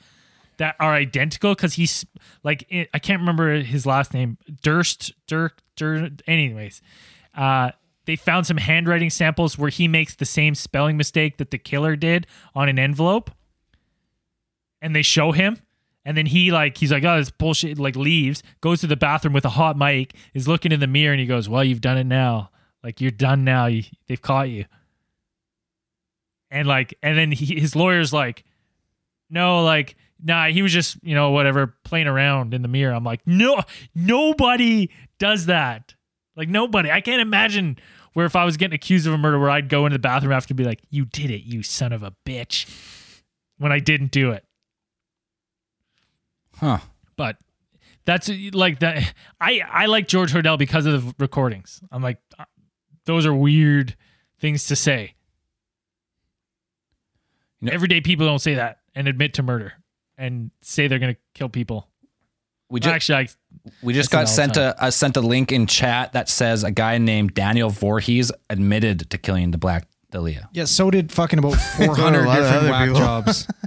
that 0.57 0.74
are 0.81 0.94
identical 0.94 1.55
because 1.55 1.74
he's 1.74 2.07
like 2.43 2.65
it, 2.70 2.89
I 2.94 2.98
can't 2.98 3.20
remember 3.20 3.61
his 3.61 3.85
last 3.86 4.15
name 4.15 4.39
Durst 4.62 5.12
Dirk 5.27 5.61
Durst. 5.77 6.23
Anyways, 6.27 6.81
uh, 7.35 7.73
they 8.07 8.16
found 8.16 8.47
some 8.47 8.57
handwriting 8.57 9.11
samples 9.11 9.59
where 9.59 9.70
he 9.70 9.86
makes 9.86 10.15
the 10.15 10.24
same 10.24 10.55
spelling 10.55 10.97
mistake 10.97 11.36
that 11.36 11.51
the 11.51 11.59
killer 11.59 11.94
did 11.94 12.27
on 12.55 12.69
an 12.70 12.78
envelope, 12.78 13.31
and 14.81 14.94
they 14.94 15.02
show 15.02 15.32
him. 15.32 15.59
And 16.05 16.16
then 16.16 16.27
he 16.27 16.51
like 16.51 16.78
he's 16.78 16.90
like, 16.90 17.05
oh, 17.05 17.19
this 17.19 17.31
bullshit. 17.31 17.78
Like 17.78 17.94
leaves, 17.94 18.43
goes 18.61 18.81
to 18.81 18.86
the 18.86 18.97
bathroom 18.97 19.35
with 19.35 19.44
a 19.44 19.51
hot 19.51 19.77
mic, 19.77 20.15
is 20.32 20.48
looking 20.48 20.73
in 20.73 20.81
the 20.81 20.86
mirror, 20.86 21.12
and 21.12 21.20
he 21.20 21.27
goes, 21.27 21.48
"Well, 21.48 21.62
you've 21.62 21.82
done 21.82 21.98
it 21.98 22.05
now. 22.05 22.51
Like 22.82 23.01
you're 23.01 23.11
done 23.11 23.44
now. 23.44 23.66
You, 23.66 23.85
they've 24.09 24.20
caught 24.20 24.48
you." 24.48 24.65
And 26.51 26.66
like, 26.66 26.94
and 27.02 27.19
then 27.19 27.32
he, 27.32 27.61
his 27.61 27.77
lawyer's 27.77 28.12
like, 28.12 28.44
"No, 29.28 29.62
like, 29.62 29.97
nah, 30.23 30.47
he 30.47 30.62
was 30.62 30.73
just 30.73 30.97
you 31.02 31.15
know 31.15 31.31
whatever 31.31 31.74
playing 31.85 32.07
around 32.07 32.55
in 32.55 32.62
the 32.62 32.69
mirror." 32.69 32.94
I'm 32.94 33.05
like, 33.05 33.20
"No, 33.27 33.61
nobody 33.94 34.90
does 35.19 35.47
that. 35.47 35.94
Like 36.35 36.48
nobody. 36.48 36.90
I 36.90 37.01
can't 37.01 37.20
imagine." 37.20 37.78
Where 38.12 38.27
if 38.27 38.35
I 38.35 38.44
was 38.44 38.57
getting 38.57 38.74
accused 38.74 39.07
of 39.07 39.12
a 39.12 39.19
murder, 39.19 39.39
where 39.39 39.51
I'd 39.51 39.69
go 39.69 39.86
into 39.86 39.94
the 39.94 40.01
bathroom 40.01 40.32
after 40.32 40.51
and 40.51 40.57
be 40.57 40.65
like, 40.65 40.81
"You 40.90 41.05
did 41.05 41.31
it, 41.31 41.43
you 41.43 41.62
son 41.62 41.93
of 41.93 42.02
a 42.02 42.12
bitch," 42.27 42.66
when 43.59 43.70
I 43.70 43.78
didn't 43.78 44.11
do 44.11 44.32
it. 44.32 44.44
Huh. 46.61 46.78
but 47.16 47.37
that's 48.05 48.31
like 48.53 48.81
that 48.81 49.12
i 49.41 49.61
i 49.70 49.87
like 49.87 50.07
george 50.09 50.32
Hodel 50.32 50.59
because 50.59 50.87
of 50.87 51.05
the 51.05 51.15
recordings 51.19 51.81
i'm 51.91 52.03
like 52.03 52.19
uh, 52.39 52.45
those 53.05 53.27
are 53.27 53.35
weird 53.35 53.97
things 54.41 54.66
to 54.66 54.77
say 54.77 55.15
You 57.61 57.66
know- 57.66 57.73
everyday 57.73 58.01
people 58.01 58.27
don't 58.27 58.39
say 58.39 58.55
that 58.55 58.78
and 58.95 59.07
admit 59.09 59.35
to 59.35 59.43
murder 59.43 59.74
and 60.16 60.51
say 60.62 60.89
they're 60.89 60.99
gonna 60.99 61.16
kill 61.35 61.49
people 61.49 61.89
We 62.70 62.74
Well, 62.81 62.81
just 62.93 62.95
actually 62.95 63.16
I, 63.16 63.28
we 63.82 63.93
just 63.95 64.11
got 64.11 64.28
sent 64.28 64.57
a, 64.57 64.74
a 64.85 64.91
sent 64.93 65.16
a 65.16 65.20
link 65.20 65.53
in 65.53 65.66
chat 65.66 66.12
that 66.12 66.28
says 66.28 66.65
a 66.65 66.70
guy 66.70 66.99
named 66.99 67.35
Daniel 67.35 67.69
Voorhees 67.70 68.31
admitted 68.49 69.11
to 69.11 69.19
killing 69.19 69.51
the 69.51 69.59
Black 69.59 69.87
Dahlia. 70.11 70.49
Yeah, 70.53 70.65
so 70.65 70.91
did 70.91 71.12
fucking 71.12 71.39
about 71.39 71.55
400 71.77 72.24
lot 72.27 72.37
different 72.37 72.69
whack 72.70 72.89
jobs. 72.95 73.47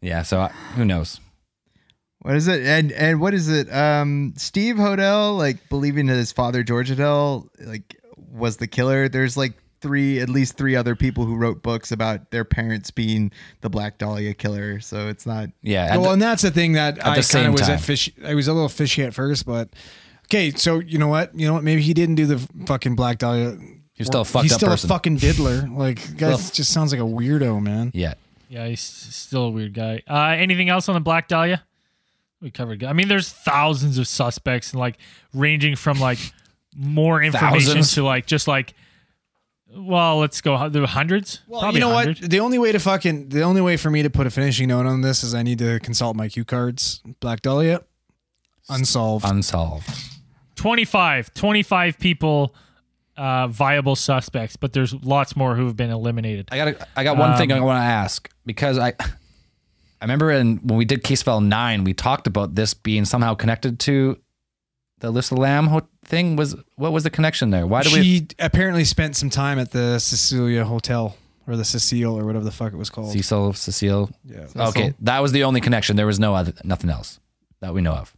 Yeah, 0.00 0.22
so 0.22 0.40
I, 0.42 0.48
who 0.76 0.84
knows? 0.84 1.18
What 2.28 2.36
is 2.36 2.46
it? 2.46 2.60
And 2.66 2.92
and 2.92 3.22
what 3.22 3.32
is 3.32 3.48
it? 3.48 3.72
Um, 3.72 4.34
Steve 4.36 4.76
Hodel, 4.76 5.38
like 5.38 5.66
believing 5.70 6.04
that 6.08 6.16
his 6.16 6.30
father 6.30 6.62
George 6.62 6.90
Hodel, 6.90 7.48
like 7.58 7.96
was 8.30 8.58
the 8.58 8.66
killer. 8.66 9.08
There's 9.08 9.34
like 9.38 9.54
three, 9.80 10.20
at 10.20 10.28
least 10.28 10.58
three 10.58 10.76
other 10.76 10.94
people 10.94 11.24
who 11.24 11.36
wrote 11.36 11.62
books 11.62 11.90
about 11.90 12.30
their 12.30 12.44
parents 12.44 12.90
being 12.90 13.32
the 13.62 13.70
Black 13.70 13.96
Dahlia 13.96 14.34
killer. 14.34 14.78
So 14.80 15.08
it's 15.08 15.24
not. 15.24 15.48
Yeah, 15.62 15.96
well, 15.96 16.02
the- 16.02 16.10
and 16.10 16.20
that's 16.22 16.42
the 16.42 16.50
thing 16.50 16.72
that 16.72 16.98
I 16.98 17.22
kind 17.22 17.46
of 17.46 17.52
was 17.54 17.62
time. 17.62 17.70
at 17.70 17.80
fish. 17.80 18.10
I 18.22 18.34
was 18.34 18.46
a 18.46 18.52
little 18.52 18.68
fishy 18.68 19.02
at 19.04 19.14
first, 19.14 19.46
but 19.46 19.70
okay. 20.26 20.50
So 20.50 20.80
you 20.80 20.98
know 20.98 21.08
what? 21.08 21.34
You 21.34 21.46
know 21.46 21.54
what? 21.54 21.64
Maybe 21.64 21.80
he 21.80 21.94
didn't 21.94 22.16
do 22.16 22.26
the 22.26 22.46
fucking 22.66 22.94
Black 22.94 23.16
Dahlia. 23.16 23.56
He's 23.94 24.06
still 24.08 24.20
a 24.20 24.24
He's 24.24 24.32
fucked 24.32 24.52
up 24.52 24.58
still 24.58 24.68
person. 24.68 24.90
a 24.90 24.92
fucking 24.92 25.16
diddler. 25.16 25.66
Like, 25.72 26.14
guy 26.18 26.28
Well- 26.28 26.36
just 26.36 26.72
sounds 26.74 26.92
like 26.92 27.00
a 27.00 27.04
weirdo, 27.04 27.62
man. 27.62 27.90
yeah. 27.94 28.14
yeah 28.50 28.66
he's 28.66 28.80
still 28.82 29.44
a 29.44 29.50
weird 29.50 29.72
guy 29.74 30.02
uh 30.06 30.36
anything 30.38 30.68
else 30.68 30.88
on 30.90 30.94
the 30.94 31.00
black 31.00 31.26
dahlia 31.28 31.64
we 32.40 32.50
covered 32.50 32.82
i 32.84 32.92
mean 32.92 33.08
there's 33.08 33.30
thousands 33.32 33.98
of 33.98 34.06
suspects 34.06 34.72
and 34.72 34.80
like 34.80 34.98
ranging 35.34 35.74
from 35.76 35.98
like 36.00 36.18
more 36.76 37.22
information 37.22 37.58
Thousands? 37.74 37.94
to 37.94 38.04
like 38.04 38.26
just 38.26 38.46
like 38.46 38.74
well 39.76 40.18
let's 40.18 40.40
go 40.40 40.68
there 40.68 40.80
were 40.82 40.86
hundreds 40.88 41.40
Well, 41.48 41.60
Probably 41.60 41.80
you 41.80 41.86
know 41.86 41.92
100. 41.94 42.20
what? 42.22 42.30
The 42.30 42.40
only 42.40 42.58
way 42.58 42.72
to 42.72 42.78
fucking 42.78 43.28
the 43.30 43.42
only 43.42 43.60
way 43.60 43.76
for 43.76 43.90
me 43.90 44.02
to 44.02 44.10
put 44.10 44.26
a 44.26 44.30
finishing 44.30 44.68
note 44.68 44.86
on 44.86 45.00
this 45.02 45.22
is 45.24 45.34
I 45.34 45.42
need 45.42 45.58
to 45.58 45.78
consult 45.80 46.16
my 46.16 46.28
cue 46.28 46.44
cards. 46.44 47.02
Black 47.20 47.42
Dahlia, 47.42 47.82
unsolved. 48.68 49.24
Unsolved. 49.28 49.88
25 50.56 51.34
25 51.34 51.98
people 51.98 52.54
uh 53.16 53.46
viable 53.48 53.94
suspects 53.96 54.56
but 54.56 54.72
there's 54.72 54.94
lots 54.94 55.36
more 55.36 55.54
who 55.54 55.66
have 55.66 55.76
been 55.76 55.90
eliminated 55.90 56.48
I 56.52 56.56
got 56.56 56.68
a, 56.68 56.86
I 56.96 57.04
got 57.04 57.16
one 57.16 57.36
thing 57.36 57.52
Um, 57.52 57.58
I 57.58 57.60
want 57.60 57.80
to 57.80 57.86
ask 57.86 58.28
because 58.46 58.78
I 58.78 58.94
I 60.00 60.04
remember 60.04 60.30
in 60.30 60.58
when 60.58 60.78
we 60.78 60.84
did 60.84 61.02
case 61.02 61.22
file 61.22 61.40
9 61.40 61.84
we 61.84 61.92
talked 61.92 62.26
about 62.26 62.54
this 62.54 62.74
being 62.74 63.04
somehow 63.04 63.34
connected 63.34 63.80
to 63.80 64.18
the 65.00 65.08
Elisa 65.08 65.34
Lam 65.34 65.80
thing 66.04 66.36
was 66.36 66.56
what 66.76 66.92
was 66.92 67.04
the 67.04 67.10
connection 67.10 67.50
there? 67.50 67.66
Why 67.66 67.82
do 67.82 67.92
we 67.92 68.02
she 68.02 68.26
apparently 68.38 68.84
spent 68.84 69.16
some 69.16 69.30
time 69.30 69.58
at 69.58 69.70
the 69.70 69.98
Cecilia 69.98 70.64
Hotel 70.64 71.16
or 71.48 71.56
the 71.56 71.64
Cecile 71.64 72.18
or 72.18 72.24
whatever 72.24 72.44
the 72.44 72.52
fuck 72.52 72.72
it 72.72 72.76
was 72.76 72.90
called. 72.90 73.12
Cecil 73.12 73.54
Cecile 73.54 74.10
Yeah. 74.24 74.46
Okay, 74.56 74.94
that 75.00 75.20
was 75.20 75.32
the 75.32 75.44
only 75.44 75.60
connection. 75.60 75.96
There 75.96 76.06
was 76.06 76.20
no 76.20 76.34
other 76.34 76.52
nothing 76.62 76.90
else 76.90 77.18
that 77.60 77.74
we 77.74 77.80
know 77.80 77.94
of. 77.94 78.14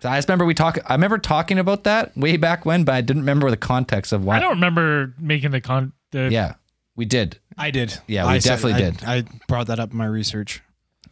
So 0.00 0.08
I 0.08 0.16
just 0.16 0.28
remember 0.28 0.46
we 0.46 0.54
talk. 0.54 0.78
I 0.86 0.94
remember 0.94 1.18
talking 1.18 1.58
about 1.58 1.84
that 1.84 2.16
way 2.16 2.38
back 2.38 2.64
when, 2.64 2.84
but 2.84 2.94
I 2.94 3.02
didn't 3.02 3.22
remember 3.22 3.50
the 3.50 3.58
context 3.58 4.12
of 4.12 4.24
why. 4.24 4.38
i 4.38 4.40
don't 4.40 4.54
remember 4.54 5.12
making 5.18 5.50
the 5.50 5.60
con 5.60 5.92
the 6.10 6.30
Yeah, 6.30 6.54
we 6.96 7.04
did. 7.04 7.38
I 7.60 7.70
did. 7.70 7.96
Yeah, 8.06 8.24
we 8.26 8.32
I 8.34 8.38
said- 8.38 8.48
definitely 8.50 8.84
I- 8.84 8.90
did. 8.90 9.04
I 9.04 9.24
brought 9.48 9.66
that 9.68 9.78
up 9.78 9.90
in 9.92 9.96
my 9.98 10.06
research. 10.06 10.62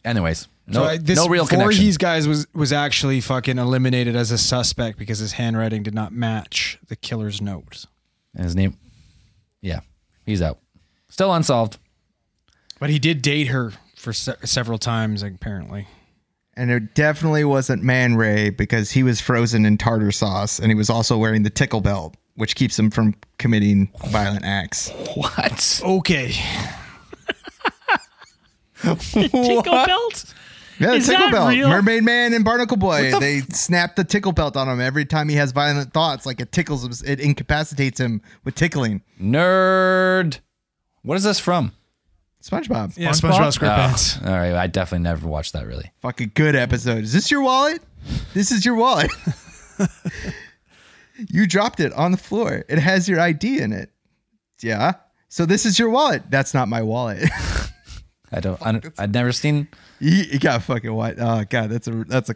Anyways, 0.03 0.47
no, 0.67 0.73
So 0.79 0.83
I- 0.85 0.97
this 0.97 1.17
no 1.17 1.27
real 1.27 1.45
connection. 1.45 1.71
Voorhees 1.77 1.97
guys 1.97 2.27
was 2.27 2.47
was 2.53 2.73
actually 2.73 3.21
fucking 3.21 3.57
eliminated 3.57 4.15
as 4.15 4.31
a 4.31 4.37
suspect 4.37 4.97
because 4.97 5.19
his 5.19 5.33
handwriting 5.33 5.83
did 5.83 5.93
not 5.93 6.11
match 6.13 6.79
the 6.87 6.95
killer's 6.95 7.41
note. 7.41 7.85
And 8.35 8.43
his 8.45 8.55
name, 8.55 8.77
yeah, 9.61 9.81
he's 10.25 10.41
out. 10.41 10.59
Still 11.09 11.33
unsolved. 11.33 11.77
But 12.79 12.89
he 12.89 12.97
did 12.99 13.21
date 13.21 13.47
her 13.47 13.73
for 13.97 14.13
se- 14.13 14.35
several 14.45 14.77
times, 14.77 15.21
apparently. 15.21 15.87
And 16.55 16.71
it 16.71 16.93
definitely 16.95 17.43
wasn't 17.43 17.83
Man 17.83 18.15
Ray 18.15 18.49
because 18.49 18.91
he 18.91 19.03
was 19.03 19.19
frozen 19.21 19.65
in 19.65 19.77
tartar 19.77 20.11
sauce 20.11 20.59
and 20.59 20.69
he 20.69 20.75
was 20.75 20.89
also 20.89 21.17
wearing 21.17 21.43
the 21.43 21.49
tickle 21.49 21.81
belt, 21.81 22.15
which 22.39 22.55
keeps 22.55 22.79
him 22.79 22.89
from 22.89 23.13
committing 23.37 23.91
violent 24.07 24.45
acts. 24.45 24.91
What? 25.13 25.81
Okay. 25.83 26.31
tickle 28.81 29.63
belt 29.63 30.33
Yeah, 30.79 30.91
the 30.91 30.95
Is 30.95 31.07
tickle 31.07 31.25
that 31.25 31.31
belt. 31.33 31.49
real? 31.49 31.67
Mermaid 31.67 32.05
Man 32.05 32.33
and 32.33 32.45
Barnacle 32.45 32.77
Boy. 32.77 33.11
They 33.19 33.41
snap 33.41 33.97
the 33.97 34.05
tickle 34.05 34.31
belt 34.31 34.55
on 34.55 34.69
him 34.69 34.79
every 34.79 35.03
time 35.03 35.27
he 35.27 35.35
has 35.35 35.51
violent 35.51 35.91
thoughts. 35.91 36.25
Like 36.25 36.39
it 36.39 36.53
tickles 36.53 36.85
him, 36.85 36.93
it 37.05 37.19
incapacitates 37.19 37.99
him 37.99 38.21
with 38.45 38.55
tickling. 38.55 39.03
Nerd. 39.21 40.39
What 41.01 41.15
is 41.17 41.25
this 41.25 41.41
from? 41.41 41.73
SpongeBob. 42.41 42.97
Yeah, 42.97 43.09
SpongeBob? 43.09 43.31
SpongeBob 43.31 43.39
oh, 43.41 43.49
SquarePants. 43.49 44.21
Oh, 44.23 44.31
all 44.31 44.37
right, 44.37 44.53
I 44.53 44.67
definitely 44.67 45.03
never 45.03 45.27
watched 45.27 45.51
that. 45.51 45.67
Really. 45.67 45.91
Fucking 45.99 46.31
good 46.35 46.55
episode. 46.55 47.03
Is 47.03 47.11
this 47.11 47.29
your 47.29 47.41
wallet? 47.41 47.81
This 48.33 48.53
is 48.53 48.65
your 48.65 48.75
wallet. 48.75 49.11
you 51.29 51.47
dropped 51.47 51.79
it 51.79 51.91
on 51.93 52.11
the 52.11 52.17
floor. 52.17 52.63
It 52.69 52.79
has 52.79 53.09
your 53.09 53.19
ID 53.19 53.59
in 53.59 53.73
it. 53.73 53.91
Yeah. 54.61 54.93
So 55.29 55.45
this 55.45 55.65
is 55.65 55.77
your 55.77 55.89
wallet. 55.89 56.23
That's 56.29 56.53
not 56.53 56.67
my 56.67 56.81
wallet. 56.81 57.23
I 58.31 58.39
don't. 58.39 58.61
I, 58.65 58.71
don't- 58.73 58.93
I'd 58.97 59.13
never 59.13 59.31
seen. 59.31 59.67
you, 59.99 60.11
you 60.31 60.39
got 60.39 60.61
fucking 60.63 60.93
white. 60.93 61.15
Oh 61.19 61.43
god, 61.49 61.69
that's 61.69 61.87
a 61.87 61.91
that's 62.05 62.29
a 62.29 62.35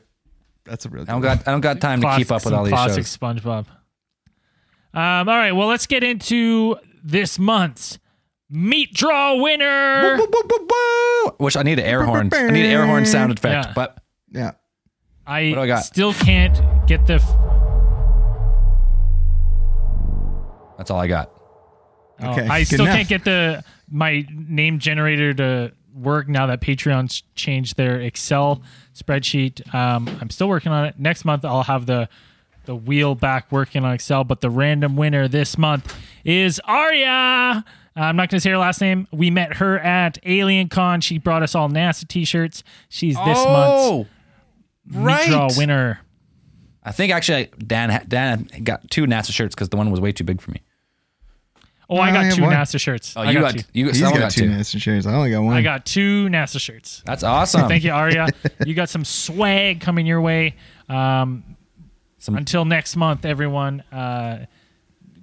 that's 0.66 0.86
a 0.86 0.90
real. 0.90 1.04
I 1.04 1.06
don't 1.06 1.22
got. 1.22 1.48
I 1.48 1.52
don't 1.52 1.62
got 1.62 1.80
time 1.82 2.02
to 2.02 2.16
keep 2.18 2.32
up 2.32 2.44
with 2.46 2.54
all 2.54 2.64
these 2.64 2.72
classic 2.74 3.06
shows. 3.06 3.18
SpongeBob. 3.18 3.66
Um, 4.96 5.28
all 5.28 5.38
right, 5.38 5.52
well, 5.54 5.68
let's 5.68 5.88
get 5.88 6.04
into 6.04 6.76
this 7.04 7.40
month's 7.40 7.98
meat 8.50 8.94
draw 8.94 9.36
winner. 9.42 10.18
Which 11.38 11.58
I 11.58 11.64
need 11.64 11.80
an 11.80 11.86
air 11.86 12.04
horn. 12.04 12.30
I 12.34 12.52
need 12.52 12.66
an 12.66 12.72
air 12.72 12.86
horn 12.86 13.06
sound 13.06 13.32
effect. 13.32 13.68
Yeah. 13.68 13.74
But 13.76 13.98
Yeah. 14.32 14.52
I, 15.26 15.50
What 15.50 15.56
do 15.56 15.62
I 15.62 15.68
got? 15.68 15.80
still 15.86 16.14
can't 16.14 16.60
get 16.88 17.08
the. 17.08 17.18
That's 20.78 20.92
all 20.92 21.00
I 21.00 21.08
got. 21.08 21.32
oh, 22.22 22.32
Okay, 22.32 22.48
I 22.48 22.60
good 22.60 22.68
still 22.68 22.82
enough. 22.82 22.96
can't 22.96 23.10
get 23.10 23.24
the 23.24 23.64
my 23.90 24.26
name 24.32 24.80
generator 24.80 25.34
to 25.34 25.72
work 25.94 26.28
now 26.28 26.48
that 26.48 26.62
Patreon's 26.62 27.22
changed 27.36 27.78
their 27.78 28.00
Excel 28.02 28.62
spreadsheet. 28.96 29.74
Um, 29.74 30.08
I'm 30.22 30.30
still 30.30 30.50
working 30.50 30.72
on 30.72 30.86
it. 30.86 31.00
Next 31.00 31.26
month 31.26 31.46
I'll 31.46 31.64
have 31.64 31.86
the 31.86 32.10
the 32.66 32.76
wheel 32.76 33.14
back 33.14 33.52
working 33.52 33.84
on 33.84 33.94
Excel, 33.94 34.24
but 34.24 34.40
the 34.42 34.50
random 34.50 34.96
winner 34.96 35.28
this 35.28 35.58
month 35.58 35.96
is 36.24 36.62
Arya. 36.64 37.66
I'm 37.96 38.16
not 38.16 38.30
going 38.30 38.38
to 38.38 38.40
say 38.40 38.50
her 38.50 38.58
last 38.58 38.82
name. 38.82 39.06
We 39.12 39.30
met 39.30 39.56
her 39.58 39.78
at 39.78 40.18
Alien 40.26 40.70
Con. 40.70 41.02
She 41.02 41.20
brought 41.20 41.44
us 41.44 41.54
all 41.54 41.70
NASA 41.70 42.08
t-shirts. 42.08 42.64
She's 42.90 43.16
this 43.18 43.38
month's 43.46 44.10
meat 44.88 45.28
draw 45.30 45.50
winner. 45.58 46.00
I 46.86 46.92
think 46.92 47.14
actually 47.14 47.50
Dan 47.66 48.06
Dan 48.08 48.48
got 48.64 48.90
two 48.92 49.06
NASA 49.06 49.32
shirts 49.32 49.56
because 49.56 49.70
the 49.70 49.78
one 49.78 49.90
was 49.92 50.00
way 50.02 50.12
too 50.12 50.24
big 50.24 50.42
for 50.42 50.52
me. 50.52 50.62
Oh, 51.90 51.98
I 51.98 52.10
I 52.10 52.12
got 52.12 52.26
have 52.26 52.34
two 52.36 52.42
one. 52.44 52.54
NASA 52.54 52.80
shirts. 52.80 53.14
Oh, 53.16 53.22
I 53.22 53.32
you 53.32 53.40
got, 53.40 53.56
got, 53.56 53.64
two. 53.64 53.70
you 53.74 53.86
He's 53.88 54.00
someone 54.00 54.20
got 54.20 54.26
got 54.26 54.32
two 54.32 54.48
two. 54.48 54.50
NASA 54.52 54.82
shirts. 54.82 55.06
I 55.06 55.14
only 55.14 55.32
got 55.32 55.42
one. 55.44 55.56
I 55.56 55.62
got 55.62 55.86
two 55.86 56.28
NASA 56.28 56.60
shirts. 56.60 57.04
That's 57.06 57.24
awesome. 57.24 57.68
Thank 57.68 57.84
you, 57.84 57.92
Arya. 57.92 58.28
you 58.66 58.74
got 58.74 58.90
some 58.90 59.06
swag 59.06 59.82
coming 59.82 60.06
your 60.06 60.22
way. 60.22 60.56
Um, 60.90 61.44
Some- 62.20 62.36
until 62.36 62.66
next 62.66 62.96
month, 62.96 63.26
everyone. 63.26 63.82
Uh, 63.92 64.46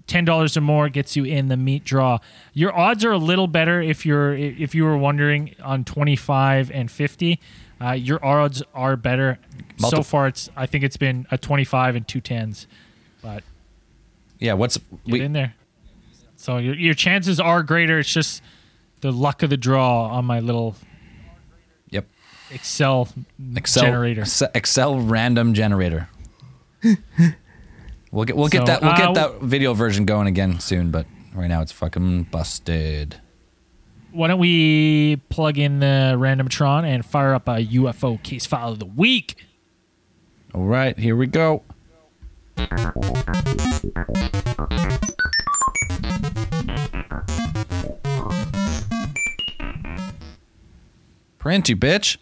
Ten 0.06 0.24
dollars 0.24 0.56
or 0.56 0.60
more 0.60 0.88
gets 0.88 1.14
you 1.14 1.22
in 1.24 1.46
the 1.46 1.56
meat 1.56 1.84
draw. 1.84 2.18
Your 2.52 2.76
odds 2.76 3.04
are 3.04 3.12
a 3.12 3.16
little 3.18 3.46
better 3.46 3.80
if 3.80 4.04
you're 4.04 4.34
if 4.34 4.74
you 4.74 4.82
were 4.82 4.96
wondering 4.98 5.54
on 5.62 5.84
twenty 5.84 6.16
five 6.16 6.68
and 6.72 6.90
fifty. 6.90 7.38
Uh, 7.80 7.92
your 7.92 8.24
odds 8.24 8.60
are 8.74 8.96
better. 8.96 9.38
So 9.80 10.02
far, 10.02 10.26
it's 10.28 10.50
I 10.56 10.66
think 10.66 10.84
it's 10.84 10.96
been 10.96 11.26
a 11.30 11.38
twenty 11.38 11.64
five 11.64 11.96
and 11.96 12.06
two 12.06 12.20
tens, 12.20 12.66
but 13.22 13.42
Yeah, 14.38 14.54
what's 14.54 14.78
we, 15.06 15.20
in 15.20 15.32
there. 15.32 15.54
So 16.36 16.58
your 16.58 16.74
your 16.74 16.94
chances 16.94 17.40
are 17.40 17.62
greater. 17.62 17.98
It's 17.98 18.12
just 18.12 18.42
the 19.00 19.12
luck 19.12 19.42
of 19.42 19.50
the 19.50 19.56
draw 19.56 20.06
on 20.06 20.24
my 20.24 20.40
little 20.40 20.76
Yep. 21.90 22.06
Excel, 22.50 23.08
Excel 23.56 23.84
generator. 23.84 24.24
Excel 24.54 25.00
random 25.00 25.54
generator. 25.54 26.08
we'll 26.82 28.24
get 28.24 28.36
we'll 28.36 28.48
get 28.48 28.66
that 28.66 28.82
we'll 28.82 28.92
uh, 28.92 28.96
get 28.96 29.14
that 29.14 29.40
video 29.42 29.74
version 29.74 30.04
going 30.04 30.26
again 30.26 30.60
soon, 30.60 30.90
but 30.90 31.06
right 31.34 31.46
now 31.48 31.60
it's 31.62 31.72
fucking 31.72 32.24
busted. 32.24 33.20
Why 34.12 34.28
don't 34.28 34.40
we 34.40 35.16
plug 35.28 35.56
in 35.58 35.78
the 35.78 36.16
Randomtron 36.18 36.84
and 36.84 37.04
fire 37.04 37.32
up 37.32 37.46
a 37.48 37.64
UFO 37.64 38.20
case 38.22 38.44
file 38.44 38.70
of 38.70 38.78
the 38.80 38.86
week? 38.86 39.36
All 40.54 40.64
right, 40.64 40.98
here 40.98 41.16
we 41.16 41.26
go. 41.26 41.62
Print 51.38 51.68
you 51.68 51.76
bitch. 51.76 52.18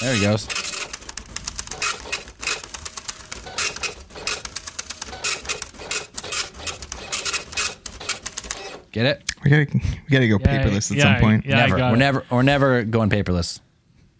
There 0.00 0.14
he 0.14 0.22
goes. 0.22 0.46
Get 8.92 9.06
it? 9.06 9.22
We 9.42 9.50
gotta 9.50 9.66
we 9.72 9.80
gotta 10.10 10.28
go 10.28 10.38
Yeah, 10.40 10.64
paperless 10.64 10.90
at 10.90 10.96
yeah, 10.98 11.02
some 11.14 11.20
point. 11.20 11.46
yeah. 11.46 11.56
I 11.56 11.60
never. 11.66 11.76
got 11.78 11.90
We're 11.90 11.96
it. 11.96 11.98
never. 11.98 12.24
We're 12.30 12.42
never 12.42 12.84
going 12.84 13.08
paperless. 13.10 13.60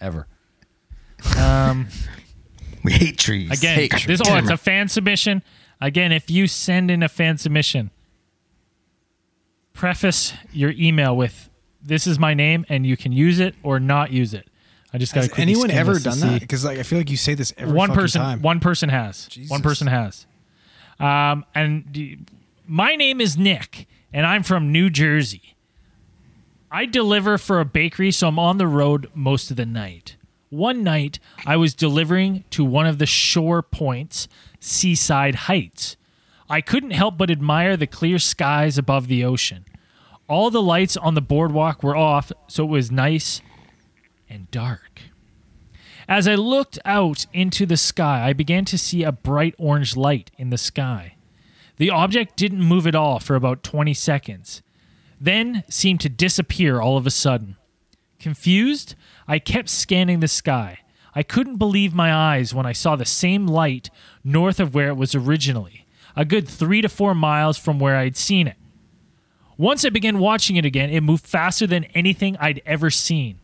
Ever. 0.01 0.27
Um, 1.39 1.89
We 2.85 2.93
hate 2.93 3.19
trees. 3.19 3.51
again, 3.51 3.77
Hate 3.79 3.93
this 3.93 4.21
trees. 4.21 4.23
oh, 4.27 4.37
it's 4.37 4.51
a 4.51 4.57
fan 4.57 4.89
submission. 4.89 5.43
Again, 5.81 6.13
if 6.13 6.31
you 6.31 6.47
send 6.47 6.91
in 6.91 7.03
a 7.03 7.09
fan 7.09 7.39
submission, 7.39 7.91
preface 9.73 10.33
your 10.53 10.71
email 10.77 11.17
with 11.17 11.49
"This 11.83 12.07
is 12.07 12.19
my 12.19 12.35
name," 12.35 12.65
and 12.69 12.87
you 12.87 12.97
can 12.97 13.13
use 13.13 13.41
it 13.41 13.55
or 13.63 13.81
not 13.81 14.13
use 14.13 14.35
it. 14.35 14.49
I 14.93 14.99
just 14.99 15.15
got 15.15 15.23
Has 15.25 15.33
to 15.33 15.41
anyone 15.41 15.71
ever 15.71 15.99
done 15.99 16.21
that? 16.21 16.41
Because 16.41 16.65
like 16.65 16.79
I 16.79 16.83
feel 16.83 16.99
like 16.99 17.11
you 17.11 17.17
say 17.17 17.35
this 17.35 17.53
every 17.57 17.73
one 17.75 17.93
person 17.93 18.21
time. 18.21 18.43
one 18.43 18.61
person 18.61 18.89
has 18.91 19.27
Jesus. 19.29 19.51
one 19.51 19.63
person 19.63 19.87
has 19.87 20.27
um 21.01 21.47
and 21.55 21.91
d- 21.91 22.19
my 22.67 22.95
name 22.95 23.19
is 23.19 23.37
nick 23.39 23.87
and 24.13 24.27
i'm 24.27 24.43
from 24.43 24.71
new 24.71 24.91
jersey 24.91 25.57
i 26.71 26.85
deliver 26.85 27.39
for 27.39 27.59
a 27.61 27.65
bakery 27.65 28.11
so 28.11 28.29
i'm 28.29 28.39
on 28.39 28.59
the 28.59 28.67
road 28.67 29.09
most 29.15 29.51
of 29.51 29.57
the 29.57 29.65
night 29.65 30.17
one 30.53 30.85
night 30.85 31.19
i 31.47 31.57
was 31.57 31.75
delivering 31.75 32.45
to 32.51 32.65
one 32.65 32.87
of 32.87 32.99
the 32.99 33.07
shore 33.07 33.63
points 33.63 34.29
seaside 34.61 35.35
heights 35.35 35.97
i 36.51 36.61
couldn't 36.61 36.91
help 36.91 37.17
but 37.17 37.31
admire 37.31 37.77
the 37.77 37.87
clear 37.87 38.19
skies 38.19 38.77
above 38.77 39.09
the 39.09 39.25
ocean 39.25 39.65
all 40.29 40.51
the 40.51 40.63
lights 40.63 40.97
on 40.97 41.15
the 41.15 41.21
boardwalk 41.23 41.83
were 41.83 41.97
off 41.97 42.31
so 42.47 42.65
it 42.65 42.69
was 42.69 42.91
nice 42.91 43.41
and 44.29 44.51
dark 44.51 45.01
as 46.09 46.27
I 46.29 46.35
looked 46.35 46.79
out 46.85 47.27
into 47.33 47.65
the 47.65 47.77
sky, 47.77 48.27
I 48.29 48.33
began 48.33 48.65
to 48.67 48.77
see 48.77 49.03
a 49.03 49.13
bright 49.13 49.55
orange 49.57 49.97
light 49.97 50.31
in 50.37 50.51
the 50.51 50.59
sky. 50.59 51.15
The 51.77 51.91
object 51.91 52.37
didn't 52.37 52.61
move 52.61 52.87
at 52.87 52.95
all 52.95 53.19
for 53.19 53.35
about 53.35 53.63
20 53.63 53.95
seconds, 53.95 54.63
then 55.21 55.65
seemed 55.69 56.01
to 56.01 56.09
disappear 56.09 56.81
all 56.81 56.97
of 56.97 57.07
a 57.07 57.11
sudden. 57.11 57.57
Confused, 58.19 58.95
I 59.27 59.39
kept 59.39 59.69
scanning 59.69 60.21
the 60.21 60.29
sky. 60.29 60.79
I 61.15 61.23
couldn't 61.23 61.57
believe 61.57 61.95
my 61.95 62.13
eyes 62.13 62.55
when 62.55 62.67
I 62.67 62.73
saw 62.73 62.97
the 62.97 63.05
same 63.05 63.47
light 63.47 63.91
north 64.25 64.59
of 64.59 64.75
where 64.75 64.89
it 64.89 64.97
was 64.97 65.15
originally, 65.15 65.87
a 66.17 66.25
good 66.25 66.49
three 66.49 66.81
to 66.81 66.89
four 66.89 67.15
miles 67.15 67.59
from 67.59 67.79
where 67.79 67.97
I'd 67.97 68.17
seen 68.17 68.47
it. 68.47 68.57
Once 69.59 69.85
I 69.85 69.91
began 69.91 70.19
watching 70.19 70.57
it 70.57 70.65
again, 70.65 70.91
it 70.91 71.03
moved 71.03 71.27
faster 71.27 71.67
than 71.67 71.85
anything 71.95 72.37
I'd 72.39 72.63
ever 72.65 72.91
seen. 72.91 73.39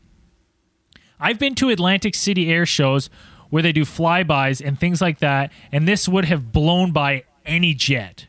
I've 1.21 1.39
been 1.39 1.55
to 1.57 1.69
Atlantic 1.69 2.15
City 2.15 2.51
air 2.51 2.65
shows 2.65 3.11
where 3.51 3.63
they 3.63 3.73
do 3.73 3.85
flybys 3.85 4.65
and 4.65 4.79
things 4.79 5.01
like 5.01 5.19
that, 5.19 5.53
and 5.73 5.87
this 5.87 6.09
would 6.09 6.25
have 6.25 6.53
blown 6.53 6.93
by 6.93 7.25
any 7.45 7.75
jet. 7.75 8.27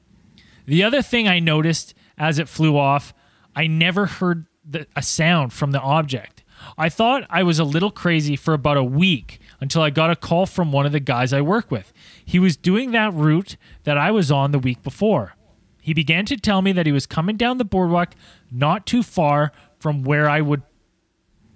The 0.65 0.83
other 0.83 1.01
thing 1.01 1.27
I 1.27 1.39
noticed 1.39 1.93
as 2.17 2.39
it 2.39 2.49
flew 2.49 2.77
off, 2.77 3.13
I 3.55 3.67
never 3.67 4.05
heard 4.05 4.45
the, 4.63 4.87
a 4.95 5.01
sound 5.01 5.53
from 5.53 5.71
the 5.71 5.81
object. 5.81 6.38
I 6.79 6.87
thought 6.87 7.25
I 7.29 7.43
was 7.43 7.59
a 7.59 7.65
little 7.65 7.91
crazy 7.91 8.37
for 8.37 8.53
about 8.53 8.77
a 8.77 8.83
week 8.83 9.41
until 9.59 9.81
I 9.81 9.89
got 9.89 10.11
a 10.11 10.15
call 10.15 10.45
from 10.45 10.71
one 10.71 10.85
of 10.85 10.93
the 10.93 11.01
guys 11.01 11.33
I 11.33 11.41
work 11.41 11.69
with. 11.69 11.91
He 12.23 12.39
was 12.39 12.55
doing 12.55 12.91
that 12.91 13.13
route 13.13 13.57
that 13.83 13.97
I 13.97 14.11
was 14.11 14.31
on 14.31 14.51
the 14.51 14.59
week 14.59 14.81
before. 14.81 15.35
He 15.81 15.93
began 15.93 16.25
to 16.27 16.37
tell 16.37 16.61
me 16.61 16.71
that 16.71 16.85
he 16.85 16.93
was 16.93 17.05
coming 17.05 17.35
down 17.35 17.57
the 17.57 17.65
boardwalk 17.65 18.15
not 18.49 18.85
too 18.85 19.03
far 19.03 19.51
from 19.77 20.03
where 20.03 20.29
I 20.29 20.39
would 20.39 20.61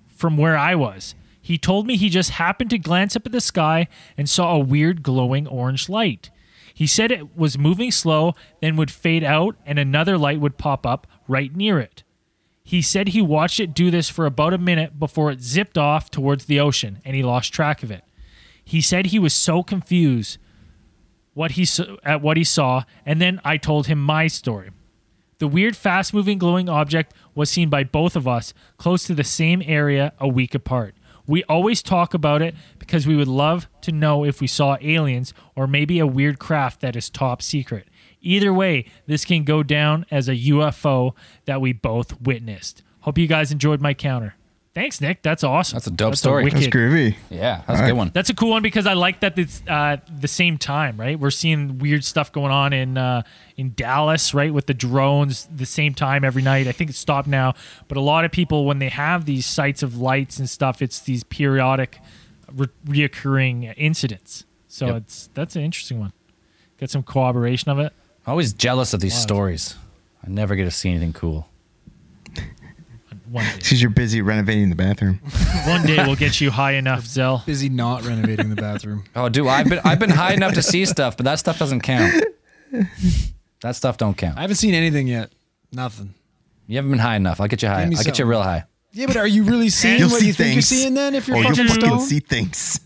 from 0.10 0.36
where 0.36 0.58
I 0.58 0.76
was. 0.76 1.16
He 1.42 1.58
told 1.58 1.88
me 1.88 1.96
he 1.96 2.10
just 2.10 2.32
happened 2.32 2.70
to 2.72 2.78
glance 2.78 3.16
up 3.16 3.26
at 3.26 3.32
the 3.32 3.42
sky 3.42 3.88
and 4.18 4.30
saw 4.30 4.56
a 4.56 4.60
weird 4.60 5.04
glowing 5.04 5.48
orange 5.48 5.88
light. 5.88 6.32
He 6.74 6.88
said 6.88 7.12
it 7.12 7.38
was 7.38 7.58
moving 7.58 7.92
slow, 7.92 8.36
then 8.62 8.76
would 8.76 8.92
fade 8.92 9.24
out, 9.24 9.56
and 9.66 9.80
another 9.80 10.18
light 10.18 10.42
would 10.42 10.58
pop 10.58 10.86
up 10.86 11.08
right 11.28 11.56
near 11.56 11.80
it. 11.80 12.04
He 12.64 12.82
said 12.82 13.10
he 13.10 13.22
watched 13.22 13.60
it 13.60 13.74
do 13.74 13.92
this 13.92 14.10
for 14.10 14.26
about 14.26 14.54
a 14.54 14.58
minute 14.58 14.98
before 14.98 15.32
it 15.32 15.42
zipped 15.42 15.78
off 15.78 16.10
towards 16.10 16.46
the 16.46 16.60
ocean 16.60 17.00
and 17.04 17.16
he 17.16 17.24
lost 17.24 17.54
track 17.54 17.84
of 17.84 17.92
it. 17.92 18.04
He 18.64 18.82
said 18.82 19.08
he 19.08 19.20
was 19.20 19.34
so 19.34 19.64
confused 19.64 20.38
what 21.34 21.52
he 21.52 21.68
at 22.04 22.22
what 22.22 22.38
he 22.38 22.44
saw, 22.44 22.84
and 23.06 23.20
then 23.20 23.42
I 23.44 23.58
told 23.58 23.88
him 23.88 24.02
my 24.02 24.28
story. 24.28 24.70
The 25.40 25.48
weird, 25.48 25.76
fast 25.76 26.14
moving, 26.14 26.38
glowing 26.38 26.70
object 26.70 27.14
was 27.36 27.50
seen 27.50 27.70
by 27.70 27.84
both 27.84 28.16
of 28.16 28.28
us 28.28 28.54
close 28.78 29.04
to 29.06 29.16
the 29.16 29.24
same 29.24 29.62
area 29.66 30.14
a 30.20 30.28
week 30.28 30.56
apart. 30.56 30.96
We 31.26 31.44
always 31.46 31.82
talk 31.82 32.14
about 32.14 32.42
it 32.42 32.54
because 32.80 33.08
we 33.08 33.16
would 33.16 33.28
love 33.28 33.68
to 33.82 33.92
know 33.92 34.24
if 34.24 34.42
we 34.42 34.48
saw 34.48 34.78
aliens 34.82 35.34
or 35.56 35.68
maybe 35.68 36.00
a 36.00 36.08
weird 36.08 36.38
craft 36.38 36.82
that 36.82 36.96
is 36.96 37.10
top 37.10 37.42
secret. 37.42 37.88
Either 38.24 38.54
way, 38.54 38.86
this 39.06 39.26
can 39.26 39.44
go 39.44 39.62
down 39.64 40.06
as 40.10 40.28
a 40.30 40.36
UFO 40.36 41.14
that 41.46 41.62
we 41.62 41.74
both 41.74 42.20
witnessed. 42.22 42.82
Hope 43.02 43.18
you 43.18 43.28
guys 43.28 43.52
enjoyed 43.52 43.82
my 43.82 43.94
counter. 43.94 44.36
Thanks, 44.74 45.00
Nick. 45.02 45.22
That's 45.22 45.44
awesome. 45.44 45.76
That's 45.76 45.86
a 45.86 45.92
dope 45.92 46.16
story. 46.16 46.46
That's 46.46 46.56
wicked- 46.56 46.74
groovy. 46.74 47.16
Yeah, 47.30 47.62
that's 47.68 47.82
a 47.82 47.86
good 47.86 47.94
one. 47.94 48.10
that's 48.12 48.32
a 48.32 48.34
cool 48.34 48.50
one 48.50 48.64
because 48.64 48.88
I 48.88 48.94
like 48.94 49.20
that 49.20 49.38
it's 49.38 49.62
uh, 49.68 49.98
the 50.20 50.28
same 50.28 50.58
time, 50.58 50.98
right? 51.00 51.20
We're 51.20 51.30
seeing 51.30 51.78
weird 51.78 52.04
stuff 52.04 52.32
going 52.32 52.52
on 52.52 52.74
in 52.74 52.98
uh, 52.98 53.22
in 53.56 53.74
Dallas, 53.76 54.34
right, 54.34 54.52
with 54.52 54.66
the 54.66 54.74
drones 54.74 55.48
the 55.56 55.68
same 55.68 55.94
time 55.94 56.24
every 56.24 56.42
night. 56.42 56.66
I 56.66 56.72
think 56.72 56.90
it's 56.90 56.98
stopped 56.98 57.28
now, 57.28 57.54
but 57.88 57.98
a 57.98 58.02
lot 58.02 58.26
of 58.26 58.32
people 58.32 58.66
when 58.66 58.80
they 58.80 58.90
have 58.90 59.26
these 59.26 59.46
sights 59.46 59.84
of 59.84 59.98
lights 59.98 60.40
and 60.40 60.50
stuff, 60.50 60.82
it's 60.82 61.02
these 61.02 61.24
periodic, 61.24 62.00
re- 62.52 62.68
reoccurring 62.88 63.74
incidents. 63.78 64.46
So 64.70 64.88
Yep. 64.88 64.96
it's 64.98 65.30
that's 65.36 65.56
an 65.56 65.62
interesting 65.62 66.00
one. 66.00 66.14
Get 66.80 66.90
some 66.90 67.04
corroboration 67.04 67.70
of 67.70 67.78
it. 67.78 67.94
Always 68.26 68.54
jealous 68.54 68.94
of 68.94 69.00
these 69.02 69.14
Wow. 69.14 69.20
stories. 69.20 69.76
I 70.26 70.30
never 70.30 70.56
get 70.56 70.66
to 70.66 70.72
see 70.72 70.90
anything 70.90 71.14
cool. 71.14 71.48
One 73.30 73.46
day, 73.46 73.52
Because 73.58 73.82
you're 73.82 73.90
busy 73.90 74.22
renovating 74.22 74.70
the 74.70 74.76
bathroom. 74.76 75.20
one 75.66 75.84
day 75.86 75.98
we'll 76.06 76.16
get 76.16 76.40
you 76.40 76.52
high 76.52 76.74
enough, 76.74 77.06
Zell. 77.06 77.42
Busy 77.46 77.68
not 77.68 78.06
renovating 78.06 78.50
the 78.50 78.56
bathroom. 78.56 79.06
Oh, 79.16 79.28
dude, 79.30 79.48
I've 79.48 79.68
been 79.68 79.80
I've 79.84 79.98
been 80.00 80.10
high 80.12 80.34
enough 80.34 80.54
to 80.54 80.62
see 80.62 80.86
stuff, 80.86 81.18
but 81.18 81.24
that 81.26 81.40
stuff 81.40 81.58
doesn't 81.58 81.82
count. 81.82 82.14
That 83.62 83.76
stuff 83.76 83.98
don't 83.98 84.16
count. 84.16 84.38
I 84.38 84.42
haven't 84.42 84.58
seen 84.58 84.74
anything 84.76 85.08
yet. 85.08 85.32
Nothing. 85.72 86.14
You 86.68 86.76
haven't 86.78 86.92
been 86.92 87.00
high 87.00 87.16
enough. 87.16 87.40
I'll 87.42 87.48
get 87.48 87.62
you 87.64 87.70
high. 87.70 87.84
I'll 87.84 87.90
get 88.04 88.20
you 88.20 88.26
real 88.26 88.42
high. 88.44 88.66
Yeah, 88.92 89.08
but 89.08 89.18
are 89.18 89.26
you 89.28 89.44
really 89.44 89.70
seeing 89.70 90.00
You'll 90.00 90.10
what 90.10 90.20
see 90.22 90.28
you 90.28 90.34
think 90.34 90.48
you're 90.50 90.62
things. 90.62 90.68
seeing 90.68 90.94
then 90.94 91.16
if 91.16 91.28
you're 91.28 91.38
Oh, 91.38 91.42
you'll 91.42 91.50
fucking 91.56 91.68
fucking 91.68 91.82
stoned? 91.88 92.02
see 92.04 92.20
things. 92.20 92.80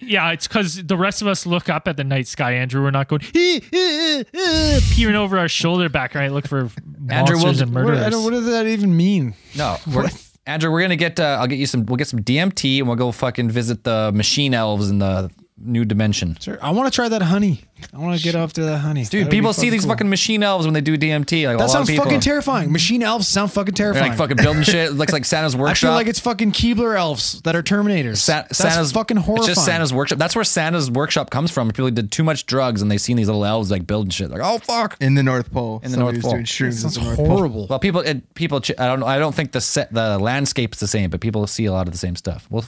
Yeah, 0.00 0.30
it's 0.32 0.46
because 0.48 0.82
the 0.84 0.96
rest 0.96 1.22
of 1.22 1.28
us 1.28 1.46
look 1.46 1.68
up 1.68 1.88
at 1.88 1.96
the 1.96 2.04
night 2.04 2.26
sky, 2.28 2.52
Andrew. 2.52 2.82
We're 2.82 2.90
not 2.90 3.08
going 3.08 3.22
"Eh, 3.34 3.60
eh, 3.72 4.22
eh," 4.34 4.80
peering 4.94 5.16
over 5.16 5.38
our 5.38 5.48
shoulder 5.48 5.88
back 5.88 6.14
right, 6.14 6.30
look 6.30 6.46
for 6.46 6.70
Andrew, 7.10 7.36
monsters 7.36 7.42
we'll- 7.44 7.62
and 7.62 7.74
What, 7.74 7.84
murderers. 7.84 8.06
I 8.06 8.10
don't, 8.10 8.24
what 8.24 8.30
does 8.30 8.46
that 8.46 8.66
even 8.66 8.96
mean? 8.96 9.34
No, 9.56 9.76
we're, 9.94 10.08
Andrew, 10.46 10.70
we're 10.70 10.80
gonna 10.82 10.96
get. 10.96 11.18
Uh, 11.20 11.36
I'll 11.40 11.46
get 11.46 11.58
you 11.58 11.66
some. 11.66 11.84
We'll 11.86 11.96
get 11.96 12.08
some 12.08 12.20
DMT, 12.22 12.78
and 12.78 12.86
we'll 12.86 12.96
go 12.96 13.12
fucking 13.12 13.50
visit 13.50 13.84
the 13.84 14.10
machine 14.14 14.54
elves 14.54 14.88
and 14.88 15.00
the 15.02 15.30
new 15.60 15.84
dimension. 15.84 16.36
Sure. 16.40 16.58
I 16.62 16.70
want 16.70 16.90
to 16.92 16.94
try 16.94 17.08
that 17.08 17.22
honey. 17.22 17.62
I 17.92 17.98
want 17.98 18.16
to 18.16 18.22
get 18.22 18.34
after 18.34 18.64
that 18.64 18.78
honey. 18.78 19.04
Dude, 19.04 19.22
That'd 19.22 19.30
people 19.30 19.52
see 19.52 19.70
these 19.70 19.82
cool. 19.82 19.90
fucking 19.92 20.08
machine 20.08 20.42
elves 20.42 20.66
when 20.66 20.74
they 20.74 20.80
do 20.80 20.96
DMT. 20.98 21.46
Like 21.46 21.54
a 21.54 21.58
That 21.58 21.64
lot 21.64 21.70
sounds 21.70 21.88
of 21.90 21.96
fucking 21.96 22.20
terrifying. 22.20 22.72
Machine 22.72 23.02
elves 23.02 23.28
sound 23.28 23.52
fucking 23.52 23.74
They're 23.74 23.92
terrifying. 23.92 24.10
like 24.10 24.18
fucking 24.18 24.36
building 24.38 24.62
shit. 24.64 24.90
It 24.90 24.92
looks 24.94 25.12
like 25.12 25.24
Santa's 25.24 25.54
I 25.54 25.58
workshop. 25.58 25.88
feel 25.88 25.94
like 25.94 26.06
it's 26.08 26.18
fucking 26.20 26.52
Keebler 26.52 26.96
elves 26.98 27.40
that 27.42 27.54
are 27.54 27.62
Terminators. 27.62 28.16
Sa- 28.18 28.42
That's 28.42 28.58
Santa's 28.58 28.92
fucking 28.92 29.16
horrifying. 29.18 29.50
It's 29.50 29.54
just 29.56 29.64
Santa's 29.66 29.92
workshop. 29.94 30.18
That's 30.18 30.34
where 30.34 30.44
Santa's 30.44 30.90
workshop 30.90 31.30
comes 31.30 31.50
from. 31.50 31.68
People 31.68 31.90
did 31.92 32.10
too 32.10 32.24
much 32.24 32.46
drugs 32.46 32.82
and 32.82 32.90
they 32.90 32.98
seen 32.98 33.16
these 33.16 33.26
little 33.28 33.44
elves 33.44 33.70
like 33.70 33.86
building 33.86 34.10
shit. 34.10 34.30
Like, 34.30 34.40
oh 34.42 34.58
fuck. 34.58 34.96
in 35.00 35.14
the 35.14 35.22
North 35.22 35.52
Pole. 35.52 35.80
In 35.84 35.90
the 35.92 35.98
North 35.98 36.20
Pole. 36.20 36.32
doing 36.32 36.44
shrooms 36.44 36.74
Sounds 36.82 36.96
at 36.96 37.00
the 37.02 37.06
North 37.06 37.16
Pole. 37.16 37.26
horrible. 37.28 37.66
Well, 37.68 37.78
people, 37.78 38.00
it, 38.00 38.34
people. 38.34 38.60
I 38.78 38.86
don't. 38.86 39.02
I 39.02 39.18
don't 39.18 39.34
think 39.34 39.52
the 39.52 39.60
set, 39.60 39.92
the 39.92 40.18
landscape's 40.18 40.80
the 40.80 40.88
same, 40.88 41.10
but 41.10 41.20
people 41.20 41.46
see 41.46 41.64
a 41.66 41.72
lot 41.72 41.86
of 41.86 41.92
the 41.92 41.98
same 41.98 42.16
stuff. 42.16 42.46
We'll 42.50 42.64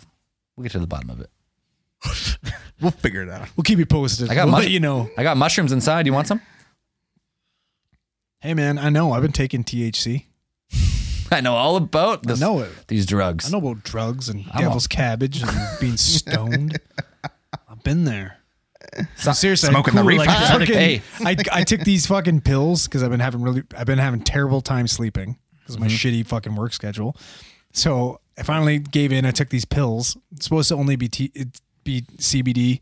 we'll 0.57 0.63
get 0.65 0.73
to 0.73 0.79
the 0.79 0.87
bottom 0.87 1.11
of 1.11 1.21
it. 1.21 1.31
We'll 2.81 2.91
figure 2.91 3.23
it 3.23 3.29
out. 3.29 3.49
We'll 3.57 3.65
keep 3.65 3.79
you 3.79 3.87
posted. 3.87 4.31
I 4.31 4.35
got 4.35 4.47
we'll 4.47 4.53
mush- 4.53 4.65
let 4.65 4.71
you 4.71 4.81
know. 4.81 5.11
I 5.17 5.23
got 5.23 5.37
mushrooms 5.37 5.73
inside. 5.73 6.07
You 6.07 6.13
want 6.13 6.27
some? 6.29 6.41
Hey 8.41 8.55
man, 8.55 8.79
I 8.79 8.89
know. 8.89 9.13
I've 9.13 9.23
been 9.23 9.33
taking 9.33 9.65
THC. 9.65 10.25
I 11.33 11.41
know 11.41 11.55
all 11.55 11.77
about 11.77 12.23
this, 12.23 12.43
I 12.43 12.47
know 12.47 12.61
it. 12.61 12.71
these 12.89 13.07
drugs. 13.07 13.47
I 13.47 13.51
know 13.51 13.59
about 13.67 13.85
drugs 13.85 14.29
and 14.29 14.47
I'm 14.51 14.63
devil's 14.63 14.87
cabbage 14.87 15.43
and 15.43 15.51
being 15.81 15.97
stoned. 15.99 16.79
I've 17.69 17.83
been 17.85 18.05
there. 18.05 18.39
So 19.17 19.33
seriously, 19.33 19.69
I'm 19.69 19.75
Smoking 19.75 19.95
the 19.95 20.01
cool. 20.01 20.09
reefer. 20.09 20.25
Like, 20.25 20.31
I, 20.31 20.59
fucking- 20.59 20.75
Hey. 20.75 21.03
I, 21.21 21.37
I 21.53 21.65
took 21.65 21.81
these 21.81 22.07
fucking 22.07 22.41
pills 22.41 22.89
because 22.89 23.03
I've 23.03 23.11
been 23.11 23.21
having 23.21 23.43
really, 23.43 23.63
I've 23.77 23.87
been 23.87 23.99
having 23.99 24.23
terrible 24.23 24.61
time 24.61 24.89
sleeping 24.89 25.39
because 25.61 25.75
of 25.77 25.81
my 25.81 25.87
mm-hmm. 25.87 26.09
shitty 26.23 26.27
fucking 26.27 26.57
work 26.57 26.73
schedule. 26.73 27.17
So 27.73 28.21
I 28.37 28.43
finally 28.43 28.79
gave 28.79 29.13
in. 29.13 29.25
I 29.27 29.31
took 29.31 29.51
these 29.51 29.65
pills. 29.65 30.17
It's 30.33 30.45
supposed 30.45 30.69
to 30.71 30.75
only 30.75 30.97
be 30.97 31.09
T, 31.09 31.31
CBD. 31.99 32.81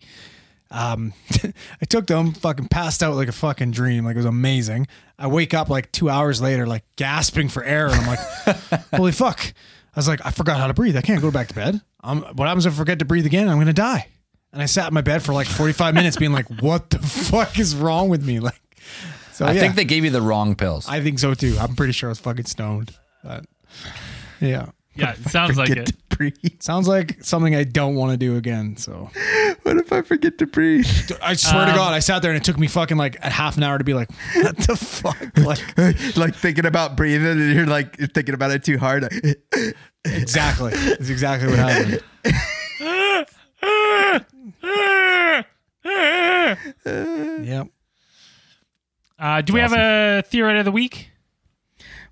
Um, 0.70 1.14
I 1.80 1.84
took 1.88 2.06
them, 2.06 2.32
fucking 2.32 2.68
passed 2.68 3.02
out 3.02 3.14
like 3.14 3.28
a 3.28 3.32
fucking 3.32 3.70
dream. 3.70 4.04
Like 4.04 4.14
it 4.14 4.18
was 4.18 4.26
amazing. 4.26 4.86
I 5.18 5.26
wake 5.26 5.54
up 5.54 5.68
like 5.68 5.90
two 5.92 6.10
hours 6.10 6.40
later, 6.40 6.66
like 6.66 6.84
gasping 6.96 7.48
for 7.48 7.64
air, 7.64 7.86
and 7.86 7.94
I'm 7.94 8.06
like, 8.06 8.18
"Holy 8.94 9.12
fuck!" 9.12 9.40
I 9.42 9.98
was 9.98 10.08
like, 10.08 10.24
"I 10.24 10.30
forgot 10.30 10.58
how 10.58 10.66
to 10.66 10.74
breathe. 10.74 10.96
I 10.96 11.02
can't 11.02 11.22
go 11.22 11.30
back 11.30 11.48
to 11.48 11.54
bed. 11.54 11.80
Um, 12.04 12.22
what 12.34 12.46
happens 12.46 12.66
if 12.66 12.74
I 12.74 12.76
forget 12.76 12.98
to 13.00 13.04
breathe 13.04 13.26
again? 13.26 13.48
I'm 13.48 13.58
gonna 13.58 13.72
die." 13.72 14.08
And 14.52 14.62
I 14.62 14.66
sat 14.66 14.88
in 14.88 14.94
my 14.94 15.02
bed 15.02 15.22
for 15.22 15.32
like 15.32 15.46
45 15.46 15.94
minutes, 15.94 16.16
being 16.16 16.32
like, 16.32 16.48
"What 16.60 16.90
the 16.90 16.98
fuck 16.98 17.58
is 17.58 17.74
wrong 17.74 18.08
with 18.08 18.24
me?" 18.24 18.40
Like, 18.40 18.60
so 19.32 19.46
I 19.46 19.52
yeah, 19.52 19.60
think 19.60 19.74
they 19.74 19.84
gave 19.84 20.04
you 20.04 20.10
the 20.10 20.22
wrong 20.22 20.54
pills. 20.54 20.86
I 20.88 21.00
think 21.00 21.18
so 21.18 21.34
too. 21.34 21.56
I'm 21.58 21.74
pretty 21.74 21.92
sure 21.92 22.08
I 22.08 22.12
was 22.12 22.20
fucking 22.20 22.46
stoned. 22.46 22.94
But 23.24 23.46
yeah, 24.40 24.66
Yeah, 24.98 25.12
it 25.12 25.30
sounds 25.30 25.56
like 25.56 25.70
it. 25.70 25.92
breathe. 26.08 26.34
sounds 26.60 26.88
like 26.88 27.22
something 27.22 27.54
I 27.54 27.64
don't 27.64 27.94
want 27.94 28.10
to 28.10 28.16
do 28.16 28.36
again. 28.36 28.76
So. 28.76 29.10
What 29.62 29.76
if 29.76 29.92
I 29.92 30.02
forget 30.02 30.38
to 30.38 30.46
breathe? 30.46 30.86
I 31.22 31.34
swear 31.34 31.66
to 31.66 31.70
Um, 31.70 31.76
God, 31.76 31.94
I 31.94 32.00
sat 32.00 32.20
there 32.22 32.32
and 32.32 32.36
it 32.40 32.44
took 32.44 32.58
me 32.58 32.66
fucking 32.66 32.96
like 32.96 33.16
a 33.22 33.30
half 33.30 33.56
an 33.56 33.62
hour 33.62 33.78
to 33.78 33.84
be 33.84 33.94
like, 33.94 34.10
what 34.34 34.56
the 34.56 34.76
fuck? 34.76 35.16
Like, 35.38 36.16
like 36.16 36.34
thinking 36.34 36.66
about 36.66 36.96
breathing, 36.96 37.26
and 37.26 37.54
you're 37.54 37.66
like 37.66 37.96
thinking 38.12 38.34
about 38.34 38.50
it 38.50 38.64
too 38.64 38.76
hard. 38.76 39.08
exactly. 40.04 40.72
That's 40.72 41.08
exactly 41.08 41.48
what 41.48 41.58
happened. 41.58 42.02
Yep. 46.84 47.68
Uh, 49.18 49.40
do 49.42 49.52
we 49.52 49.60
have 49.60 49.72
a 49.72 50.22
theory 50.26 50.58
of 50.58 50.64
the 50.64 50.72
week? 50.72 51.07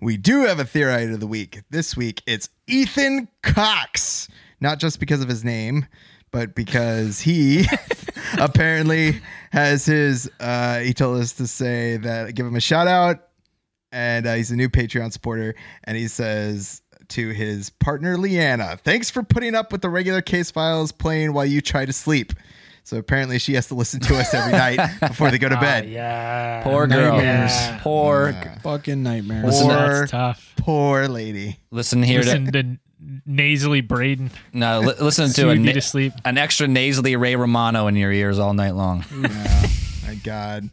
We 0.01 0.17
do 0.17 0.43
have 0.43 0.61
a 0.61 0.65
theorite 0.65 1.11
of 1.11 1.21
the 1.21 1.27
week. 1.27 1.63
This 1.71 1.97
week 1.97 2.23
it's 2.27 2.49
Ethan 2.67 3.29
Cox. 3.43 4.29
Not 4.61 4.79
just 4.79 5.01
because 5.01 5.23
of 5.23 5.29
his 5.29 5.45
name, 5.45 5.87
but 6.31 6.55
because 6.55 7.21
he 7.21 7.67
apparently 8.39 9.21
has 9.53 9.87
his 9.87 10.31
uh 10.41 10.81
he 10.81 10.93
told 10.93 11.21
us 11.21 11.33
to 11.35 11.47
say 11.47 11.97
that 11.99 12.35
give 12.35 12.47
him 12.47 12.57
a 12.57 12.61
shout 12.61 12.87
out 12.87 13.29
and 13.93 14.27
uh, 14.27 14.35
he's 14.35 14.51
a 14.51 14.57
new 14.57 14.69
Patreon 14.69 15.13
supporter 15.13 15.55
and 15.85 15.97
he 15.97 16.09
says 16.09 16.83
to 17.09 17.31
his 17.31 17.71
partner 17.71 18.19
Leanna, 18.19 18.79
"Thanks 18.83 19.11
for 19.11 19.23
putting 19.23 19.55
up 19.55 19.73
with 19.73 19.81
the 19.81 19.89
regular 19.89 20.21
case 20.21 20.51
files 20.51 20.93
playing 20.93 21.33
while 21.33 21.47
you 21.47 21.61
try 21.61 21.87
to 21.87 21.93
sleep." 21.93 22.33
So 22.87 22.99
apparently 22.99 23.41
she 23.41 23.55
has 23.55 23.67
to 23.67 23.75
listen 23.75 23.99
to 23.99 24.17
us 24.17 24.33
every 24.33 24.53
night 24.53 24.79
before 25.01 25.33
they 25.33 25.39
go 25.39 25.49
to 25.49 25.57
bed. 25.59 25.87
Ah, 25.87 25.91
yeah. 25.91 26.61
Poor 26.63 26.87
girl. 26.87 27.17
Nightmares. 27.17 27.83
Poor. 27.83 28.33
Fucking 28.63 29.03
nightmares. 29.03 29.45
Listen 29.45 29.69
to- 29.71 29.75
Poor, 29.75 29.99
That's 29.99 30.11
tough. 30.13 30.55
poor 30.57 31.09
lady. 31.09 31.59
Listen 31.73 32.01
here 32.01 32.21
to 32.23 32.27
Listen 32.27 32.53
to 32.53 32.77
nasally 33.27 33.81
Braden. 33.81 34.31
no. 34.53 34.79
Li- 34.83 34.95
listen 35.01 35.31
to 35.33 35.49
a 35.51 35.57
na- 35.57 35.73
to 35.73 35.81
sleep. 35.81 36.13
an 36.25 36.39
extra 36.39 36.69
nasally 36.69 37.17
Ray 37.17 37.35
Romano 37.35 37.89
in 37.89 37.97
your 37.97 38.13
ears 38.13 38.39
all 38.39 38.55
night 38.55 38.77
long. 38.77 39.05
My 39.11 40.15
God. 40.23 40.71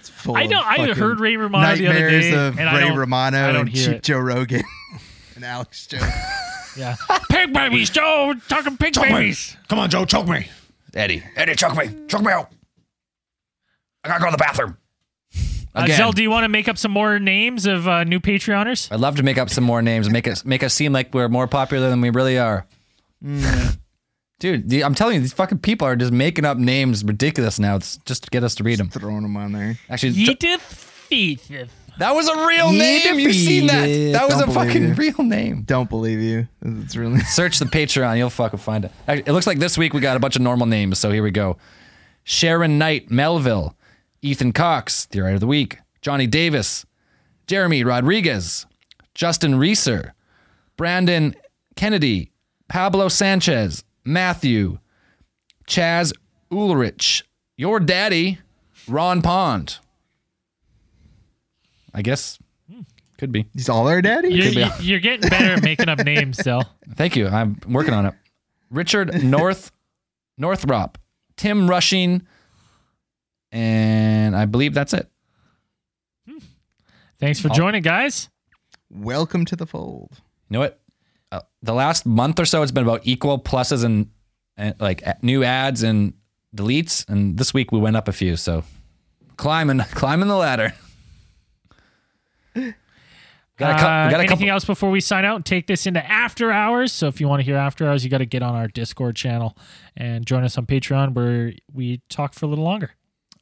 It's 0.00 0.08
full 0.08 0.38
I 0.38 0.46
know. 0.46 0.60
of 0.60 0.64
I 0.66 0.76
fucking 0.78 0.94
heard 0.94 1.20
Ray 1.20 1.36
Romano 1.36 1.76
the 1.76 1.88
other 1.88 2.00
nightmares 2.00 2.24
day, 2.24 2.46
of 2.48 2.58
and 2.58 2.70
I 2.70 2.78
Ray 2.80 2.88
don't- 2.88 2.96
Romano 2.96 3.46
I 3.48 3.52
don't 3.52 3.60
and 3.66 3.68
hear 3.68 3.86
Cheap 3.88 3.96
it. 3.96 4.02
Joe 4.04 4.18
Rogan 4.18 4.62
and 5.36 5.44
Alex 5.44 5.86
Jones. 5.86 6.04
Yeah. 6.74 6.96
pig 7.28 7.52
babies, 7.52 7.90
Joe. 7.90 8.32
Talking 8.48 8.78
pig 8.78 8.94
babies. 8.94 9.58
Come 9.68 9.78
on, 9.78 9.90
Joe, 9.90 10.06
choke 10.06 10.26
me. 10.26 10.46
Eddie, 10.94 11.22
Eddie, 11.36 11.54
choke 11.54 11.76
me, 11.76 11.90
choke 12.08 12.22
me 12.22 12.32
out. 12.32 12.50
I 14.04 14.08
gotta 14.08 14.20
go 14.20 14.26
to 14.26 14.32
the 14.32 14.38
bathroom. 14.38 14.76
Uh, 15.72 15.82
Again. 15.84 15.96
Zell, 15.96 16.12
do 16.12 16.22
you 16.22 16.30
want 16.30 16.44
to 16.44 16.48
make 16.48 16.66
up 16.68 16.76
some 16.76 16.90
more 16.90 17.18
names 17.20 17.64
of 17.66 17.86
uh, 17.86 18.02
new 18.04 18.18
Patreoners? 18.18 18.90
I'd 18.90 18.98
love 18.98 19.16
to 19.16 19.22
make 19.22 19.38
up 19.38 19.50
some 19.50 19.62
more 19.62 19.82
names, 19.82 20.10
make 20.10 20.26
us 20.26 20.44
make 20.44 20.62
us 20.62 20.74
seem 20.74 20.92
like 20.92 21.14
we're 21.14 21.28
more 21.28 21.46
popular 21.46 21.90
than 21.90 22.00
we 22.00 22.10
really 22.10 22.38
are. 22.38 22.66
Dude, 24.40 24.70
the, 24.70 24.82
I'm 24.84 24.94
telling 24.94 25.16
you, 25.16 25.20
these 25.20 25.34
fucking 25.34 25.58
people 25.58 25.86
are 25.86 25.94
just 25.96 26.12
making 26.12 26.46
up 26.46 26.56
names 26.56 27.04
ridiculous 27.04 27.58
now. 27.58 27.76
It's 27.76 27.98
just 28.06 28.24
to 28.24 28.30
get 28.30 28.42
us 28.42 28.54
to 28.56 28.64
read 28.64 28.78
them. 28.78 28.88
Throwing 28.88 29.22
them 29.22 29.36
on 29.36 29.52
there. 29.52 29.78
Actually, 29.90 30.12
Jo- 30.12 30.32
Edith 30.32 31.06
Feethith. 31.10 31.68
That 32.00 32.14
was 32.14 32.28
a 32.28 32.46
real 32.46 32.72
name. 32.72 33.18
You've 33.18 33.34
seen 33.34 33.66
that? 33.66 33.86
That 34.12 34.26
was 34.26 34.38
Don't 34.38 34.48
a 34.48 34.52
fucking 34.52 34.88
you. 34.88 34.94
real 34.94 35.22
name. 35.22 35.62
Don't 35.62 35.88
believe 35.88 36.18
you. 36.18 36.48
It's 36.62 36.96
really 36.96 37.20
Search 37.26 37.58
the 37.58 37.66
Patreon, 37.66 38.16
you'll 38.16 38.30
fucking 38.30 38.58
find 38.58 38.86
it. 38.86 38.92
It 39.06 39.28
looks 39.28 39.46
like 39.46 39.58
this 39.58 39.76
week 39.78 39.92
we 39.92 40.00
got 40.00 40.16
a 40.16 40.20
bunch 40.20 40.34
of 40.34 40.42
normal 40.42 40.66
names, 40.66 40.98
so 40.98 41.10
here 41.10 41.22
we 41.22 41.30
go. 41.30 41.58
Sharon 42.24 42.78
Knight 42.78 43.10
Melville, 43.10 43.76
Ethan 44.22 44.52
Cox, 44.52 45.06
the 45.06 45.20
writer 45.20 45.34
of 45.34 45.40
the 45.40 45.46
week, 45.46 45.78
Johnny 46.00 46.26
Davis, 46.26 46.86
Jeremy 47.46 47.84
Rodriguez, 47.84 48.66
Justin 49.14 49.58
Reeser, 49.58 50.14
Brandon 50.76 51.34
Kennedy, 51.76 52.30
Pablo 52.68 53.08
Sanchez, 53.08 53.84
Matthew, 54.04 54.78
Chaz 55.68 56.12
Ulrich, 56.50 57.24
your 57.56 57.78
daddy, 57.78 58.38
Ron 58.88 59.20
Pond. 59.20 59.78
I 61.94 62.02
guess 62.02 62.38
could 63.18 63.32
be. 63.32 63.46
He's 63.52 63.68
all 63.68 63.86
our 63.86 64.00
daddy. 64.00 64.30
You're, 64.32 64.68
you're 64.80 64.98
getting 65.00 65.28
better 65.28 65.52
at 65.52 65.62
making 65.62 65.88
up 65.90 65.98
names, 66.04 66.36
Zell. 66.42 66.64
Thank 66.94 67.16
you. 67.16 67.28
I'm 67.28 67.60
working 67.68 67.92
on 67.92 68.06
it. 68.06 68.14
Richard 68.70 69.22
North 69.22 69.72
Northrop, 70.38 70.96
Tim 71.36 71.68
Rushing, 71.68 72.22
and 73.52 74.34
I 74.34 74.46
believe 74.46 74.72
that's 74.72 74.94
it. 74.94 75.10
Thanks 77.18 77.38
for 77.40 77.50
joining, 77.50 77.82
guys. 77.82 78.30
Welcome 78.88 79.44
to 79.46 79.56
the 79.56 79.66
fold. 79.66 80.12
You 80.48 80.54
know 80.54 80.60
what? 80.60 80.80
Uh, 81.30 81.40
the 81.62 81.74
last 81.74 82.06
month 82.06 82.40
or 82.40 82.46
so, 82.46 82.62
it's 82.62 82.72
been 82.72 82.82
about 82.84 83.02
equal 83.04 83.38
pluses 83.38 83.84
and, 83.84 84.08
and 84.56 84.74
like 84.80 85.02
a- 85.02 85.18
new 85.20 85.44
ads 85.44 85.82
and 85.82 86.14
deletes, 86.56 87.06
and 87.08 87.36
this 87.36 87.52
week 87.52 87.70
we 87.70 87.78
went 87.78 87.96
up 87.96 88.08
a 88.08 88.12
few. 88.12 88.36
So 88.36 88.64
climbing, 89.36 89.78
climbing 89.90 90.28
the 90.28 90.36
ladder. 90.36 90.72
Got 92.54 92.62
a, 92.62 93.74
cou- 93.74 93.86
Uh, 93.86 94.10
got 94.10 94.12
a 94.12 94.18
anything 94.20 94.28
couple. 94.28 94.48
else 94.50 94.64
before 94.64 94.90
we 94.90 95.00
sign 95.00 95.24
out 95.26 95.36
and 95.36 95.44
take 95.44 95.66
this 95.66 95.86
into 95.86 96.04
after 96.10 96.50
hours? 96.50 96.92
So 96.92 97.08
if 97.08 97.20
you 97.20 97.28
want 97.28 97.40
to 97.40 97.44
hear 97.44 97.56
after 97.56 97.86
hours, 97.88 98.02
you 98.04 98.10
got 98.10 98.18
to 98.18 98.26
get 98.26 98.42
on 98.42 98.54
our 98.54 98.68
Discord 98.68 99.16
channel 99.16 99.56
and 99.96 100.24
join 100.26 100.44
us 100.44 100.56
on 100.56 100.64
Patreon 100.66 101.12
where 101.14 101.52
we 101.72 102.00
talk 102.08 102.32
for 102.34 102.46
a 102.46 102.48
little 102.48 102.64
longer. 102.64 102.92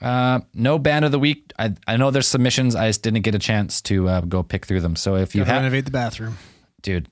Uh, 0.01 0.41
no 0.55 0.79
band 0.79 1.05
of 1.05 1.13
the 1.13 1.19
week. 1.19 1.53
I 1.59 1.75
I 1.87 1.97
know 1.97 2.11
there's 2.11 2.27
submissions. 2.29 2.75
I 2.75 2.89
just 2.89 3.03
didn't 3.03 3.23
get 3.23 3.35
a 3.35 3.39
chance 3.39 3.81
to 3.83 4.09
uh, 4.09 4.21
go 4.23 4.43
pick 4.43 4.67
through 4.67 4.81
them. 4.81 4.97
So 4.97 5.17
if 5.17 5.35
you 5.35 5.41
Gotta 5.43 5.53
have, 5.53 5.63
renovate 5.63 5.85
the 5.87 5.91
bathroom 5.91 6.37
dude, 6.83 7.09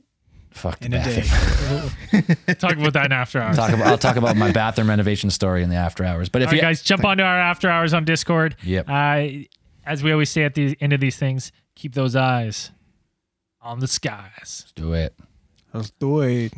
fuck 0.53 0.85
in 0.85 0.93
the 0.93 0.99
a 0.99 1.01
bathroom. 1.01 2.25
day. 2.47 2.55
Talk 2.55 2.77
about 2.77 2.93
that 2.93 3.07
in 3.07 3.13
after 3.13 3.41
hours. 3.41 3.57
talk 3.57 3.71
about 3.73 3.87
I'll 3.89 3.99
talk 3.99 4.15
about 4.17 4.37
my 4.37 4.53
bathroom 4.53 4.89
renovation 4.89 5.31
story 5.31 5.63
in 5.65 5.71
the 5.71 5.75
after 5.77 6.05
hours. 6.05 6.29
But 6.29 6.43
if 6.43 6.47
All 6.49 6.53
right, 6.53 6.57
you 6.57 6.63
guys, 6.63 6.83
jump 6.83 7.05
onto 7.05 7.25
our 7.25 7.39
after 7.41 7.69
hours 7.69 7.93
on 7.93 8.05
Discord. 8.05 8.55
Yep. 8.63 8.89
Uh, 8.89 9.27
as 9.85 10.03
we 10.05 10.13
always 10.13 10.31
say 10.31 10.45
at 10.45 10.55
the 10.55 10.77
end 10.81 10.93
of 10.93 11.01
these 11.01 11.17
things, 11.17 11.51
keep 11.77 11.95
those 11.95 12.17
eyes 12.17 12.73
on 13.61 13.79
the 13.79 13.87
skies. 13.87 14.65
Let's 14.65 14.73
do 14.73 14.93
it. 14.95 15.15
Let's 15.73 15.91
do 15.91 16.21
it. 16.23 16.53